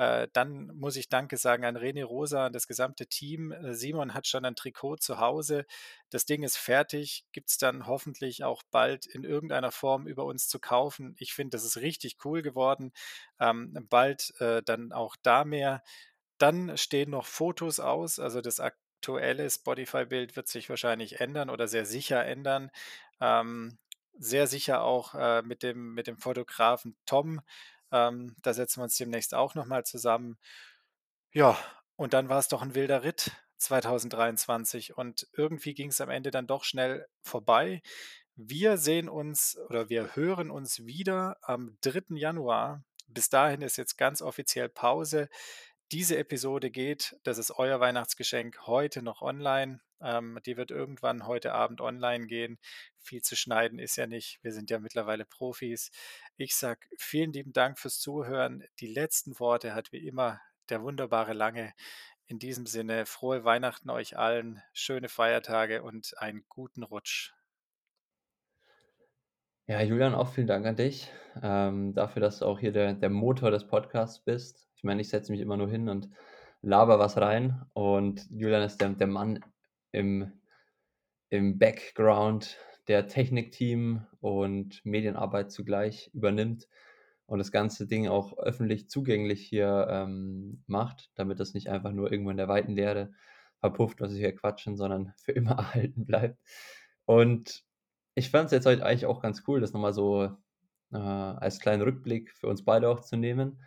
Äh, 0.00 0.28
dann 0.32 0.74
muss 0.78 0.96
ich 0.96 1.10
Danke 1.10 1.36
sagen 1.36 1.66
an 1.66 1.76
René 1.76 2.02
Rosa 2.02 2.46
und 2.46 2.54
das 2.54 2.66
gesamte 2.66 3.06
Team. 3.06 3.52
Äh, 3.52 3.74
Simon 3.74 4.14
hat 4.14 4.26
schon 4.26 4.46
ein 4.46 4.56
Trikot 4.56 4.96
zu 4.96 5.18
Hause. 5.18 5.66
Das 6.08 6.24
Ding 6.24 6.42
ist 6.42 6.56
fertig. 6.56 7.26
Gibt 7.32 7.50
es 7.50 7.58
dann 7.58 7.86
hoffentlich 7.86 8.42
auch 8.42 8.62
bald 8.70 9.04
in 9.04 9.24
irgendeiner 9.24 9.70
Form 9.70 10.06
über 10.06 10.24
uns 10.24 10.48
zu 10.48 10.58
kaufen. 10.58 11.14
Ich 11.18 11.34
finde, 11.34 11.50
das 11.50 11.64
ist 11.64 11.76
richtig 11.76 12.16
cool 12.24 12.40
geworden. 12.40 12.92
Ähm, 13.40 13.76
bald 13.90 14.32
äh, 14.40 14.62
dann 14.62 14.92
auch 14.92 15.16
da 15.22 15.44
mehr. 15.44 15.82
Dann 16.38 16.78
stehen 16.78 17.10
noch 17.10 17.26
Fotos 17.26 17.78
aus. 17.78 18.18
Also 18.18 18.40
das 18.40 18.58
aktuelle 18.58 19.50
Spotify-Bild 19.50 20.34
wird 20.34 20.48
sich 20.48 20.70
wahrscheinlich 20.70 21.20
ändern 21.20 21.50
oder 21.50 21.68
sehr 21.68 21.84
sicher 21.84 22.24
ändern. 22.24 22.70
Ähm, 23.20 23.76
sehr 24.18 24.46
sicher 24.46 24.82
auch 24.82 25.42
mit, 25.42 25.62
dem, 25.62 25.94
mit 25.94 26.06
dem 26.06 26.18
Fotografen 26.18 26.94
Tom. 27.06 27.40
Ähm, 27.92 28.36
da 28.42 28.54
setzen 28.54 28.80
wir 28.80 28.84
uns 28.84 28.96
demnächst 28.96 29.34
auch 29.34 29.54
nochmal 29.54 29.84
zusammen. 29.84 30.38
Ja, 31.32 31.58
und 31.96 32.14
dann 32.14 32.28
war 32.28 32.38
es 32.38 32.48
doch 32.48 32.62
ein 32.62 32.74
wilder 32.74 33.02
Ritt 33.02 33.32
2023 33.58 34.96
und 34.96 35.28
irgendwie 35.36 35.74
ging 35.74 35.90
es 35.90 36.00
am 36.00 36.10
Ende 36.10 36.30
dann 36.30 36.46
doch 36.46 36.64
schnell 36.64 37.06
vorbei. 37.22 37.82
Wir 38.34 38.78
sehen 38.78 39.08
uns 39.08 39.58
oder 39.68 39.88
wir 39.88 40.16
hören 40.16 40.50
uns 40.50 40.86
wieder 40.86 41.36
am 41.42 41.76
3. 41.82 42.16
Januar. 42.16 42.82
Bis 43.08 43.28
dahin 43.28 43.60
ist 43.60 43.76
jetzt 43.76 43.98
ganz 43.98 44.22
offiziell 44.22 44.68
Pause 44.68 45.28
diese 45.92 46.16
Episode 46.16 46.70
geht, 46.70 47.16
das 47.24 47.38
ist 47.38 47.50
euer 47.50 47.80
Weihnachtsgeschenk, 47.80 48.66
heute 48.66 49.02
noch 49.02 49.22
online. 49.22 49.80
Ähm, 50.02 50.38
die 50.46 50.56
wird 50.56 50.70
irgendwann 50.70 51.26
heute 51.26 51.52
Abend 51.52 51.80
online 51.80 52.26
gehen. 52.26 52.58
Viel 52.98 53.22
zu 53.22 53.36
schneiden 53.36 53.78
ist 53.78 53.96
ja 53.96 54.06
nicht. 54.06 54.38
Wir 54.42 54.52
sind 54.52 54.70
ja 54.70 54.78
mittlerweile 54.78 55.24
Profis. 55.24 55.90
Ich 56.36 56.56
sage 56.56 56.80
vielen 56.98 57.32
lieben 57.32 57.52
Dank 57.52 57.78
fürs 57.78 57.98
Zuhören. 57.98 58.64
Die 58.80 58.92
letzten 58.92 59.38
Worte 59.38 59.74
hat 59.74 59.92
wie 59.92 60.06
immer 60.06 60.40
der 60.68 60.82
wunderbare 60.82 61.32
Lange. 61.32 61.72
In 62.26 62.38
diesem 62.38 62.66
Sinne, 62.66 63.06
frohe 63.06 63.44
Weihnachten 63.44 63.90
euch 63.90 64.16
allen, 64.16 64.62
schöne 64.72 65.08
Feiertage 65.08 65.82
und 65.82 66.14
einen 66.18 66.44
guten 66.48 66.84
Rutsch. 66.84 67.32
Ja, 69.66 69.80
Julian, 69.82 70.14
auch 70.14 70.28
vielen 70.28 70.46
Dank 70.46 70.66
an 70.66 70.76
dich 70.76 71.10
ähm, 71.42 71.94
dafür, 71.94 72.20
dass 72.20 72.40
du 72.40 72.46
auch 72.46 72.58
hier 72.58 72.72
der, 72.72 72.94
der 72.94 73.10
Motor 73.10 73.50
des 73.50 73.66
Podcasts 73.66 74.18
bist. 74.18 74.68
Ich 74.74 74.84
meine, 74.84 75.00
ich 75.00 75.08
setze 75.08 75.30
mich 75.32 75.40
immer 75.40 75.56
nur 75.56 75.68
hin 75.68 75.88
und 75.88 76.08
laber 76.62 76.98
was 76.98 77.16
rein 77.16 77.64
und 77.72 78.26
Julian 78.30 78.62
ist 78.62 78.80
der, 78.80 78.90
der 78.90 79.06
Mann 79.06 79.40
im, 79.92 80.32
im 81.28 81.58
Background, 81.58 82.56
der 82.88 83.06
Technikteam 83.06 84.06
und 84.20 84.84
Medienarbeit 84.84 85.52
zugleich 85.52 86.10
übernimmt 86.12 86.68
und 87.26 87.38
das 87.38 87.52
ganze 87.52 87.86
Ding 87.86 88.08
auch 88.08 88.36
öffentlich 88.38 88.88
zugänglich 88.88 89.46
hier 89.46 89.86
ähm, 89.90 90.64
macht, 90.66 91.10
damit 91.14 91.38
das 91.38 91.54
nicht 91.54 91.68
einfach 91.68 91.92
nur 91.92 92.10
irgendwo 92.10 92.30
in 92.30 92.36
der 92.36 92.48
weiten 92.48 92.72
Leere 92.72 93.12
verpufft, 93.58 94.00
was 94.00 94.12
wir 94.12 94.18
hier 94.18 94.34
quatschen, 94.34 94.76
sondern 94.76 95.12
für 95.22 95.32
immer 95.32 95.52
erhalten 95.52 96.06
bleibt. 96.06 96.38
Und 97.04 97.64
ich 98.14 98.30
fand 98.30 98.46
es 98.46 98.52
jetzt 98.52 98.66
heute 98.66 98.84
eigentlich 98.84 99.06
auch 99.06 99.20
ganz 99.20 99.44
cool, 99.46 99.60
das 99.60 99.72
nochmal 99.72 99.92
so 99.92 100.36
äh, 100.92 100.96
als 100.96 101.60
kleinen 101.60 101.82
Rückblick 101.82 102.32
für 102.32 102.48
uns 102.48 102.64
beide 102.64 102.88
auch 102.88 103.00
zu 103.00 103.16
nehmen 103.16 103.60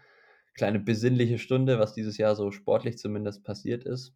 kleine 0.53 0.79
besinnliche 0.79 1.39
Stunde, 1.39 1.79
was 1.79 1.93
dieses 1.93 2.17
Jahr 2.17 2.35
so 2.35 2.51
sportlich 2.51 2.97
zumindest 2.97 3.43
passiert 3.43 3.83
ist. 3.83 4.13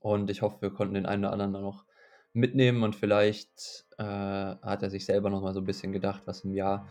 Und 0.00 0.30
ich 0.30 0.42
hoffe, 0.42 0.60
wir 0.60 0.70
konnten 0.70 0.94
den 0.94 1.06
einen 1.06 1.24
oder 1.24 1.32
anderen 1.32 1.52
noch 1.52 1.84
mitnehmen 2.32 2.82
und 2.82 2.94
vielleicht 2.94 3.86
äh, 3.98 4.04
hat 4.04 4.82
er 4.82 4.90
sich 4.90 5.04
selber 5.04 5.30
noch 5.30 5.42
mal 5.42 5.54
so 5.54 5.60
ein 5.60 5.66
bisschen 5.66 5.92
gedacht, 5.92 6.22
was 6.26 6.44
im 6.44 6.52
Jahr 6.52 6.86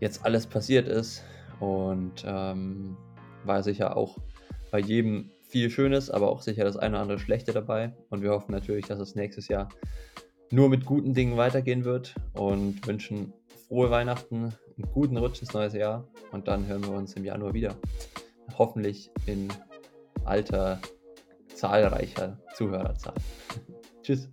jetzt 0.00 0.24
alles 0.24 0.46
passiert 0.46 0.88
ist. 0.88 1.22
Und 1.60 2.24
ähm, 2.26 2.96
war 3.44 3.62
sicher 3.62 3.96
auch 3.96 4.18
bei 4.70 4.78
jedem 4.78 5.30
viel 5.42 5.70
Schönes, 5.70 6.10
aber 6.10 6.30
auch 6.30 6.42
sicher 6.42 6.64
das 6.64 6.76
eine 6.76 6.96
oder 6.96 7.02
andere 7.02 7.18
Schlechte 7.18 7.52
dabei. 7.52 7.94
Und 8.10 8.22
wir 8.22 8.30
hoffen 8.30 8.52
natürlich, 8.52 8.86
dass 8.86 8.98
es 8.98 9.14
nächstes 9.14 9.48
Jahr 9.48 9.68
nur 10.50 10.68
mit 10.68 10.84
guten 10.84 11.14
Dingen 11.14 11.36
weitergehen 11.36 11.84
wird 11.84 12.14
und 12.34 12.86
wünschen 12.86 13.32
frohe 13.68 13.90
Weihnachten, 13.90 14.54
einen 14.76 14.92
guten 14.92 15.16
Rutsch 15.16 15.40
ins 15.40 15.54
neue 15.54 15.76
Jahr 15.76 16.06
und 16.30 16.46
dann 16.46 16.66
hören 16.66 16.82
wir 16.82 16.92
uns 16.92 17.14
im 17.14 17.24
Januar 17.24 17.54
wieder. 17.54 17.74
Hoffentlich 18.58 19.10
in 19.26 19.48
alter, 20.24 20.80
zahlreicher 21.56 22.38
Zuhörerzahl. 22.54 23.14
Tschüss. 24.02 24.28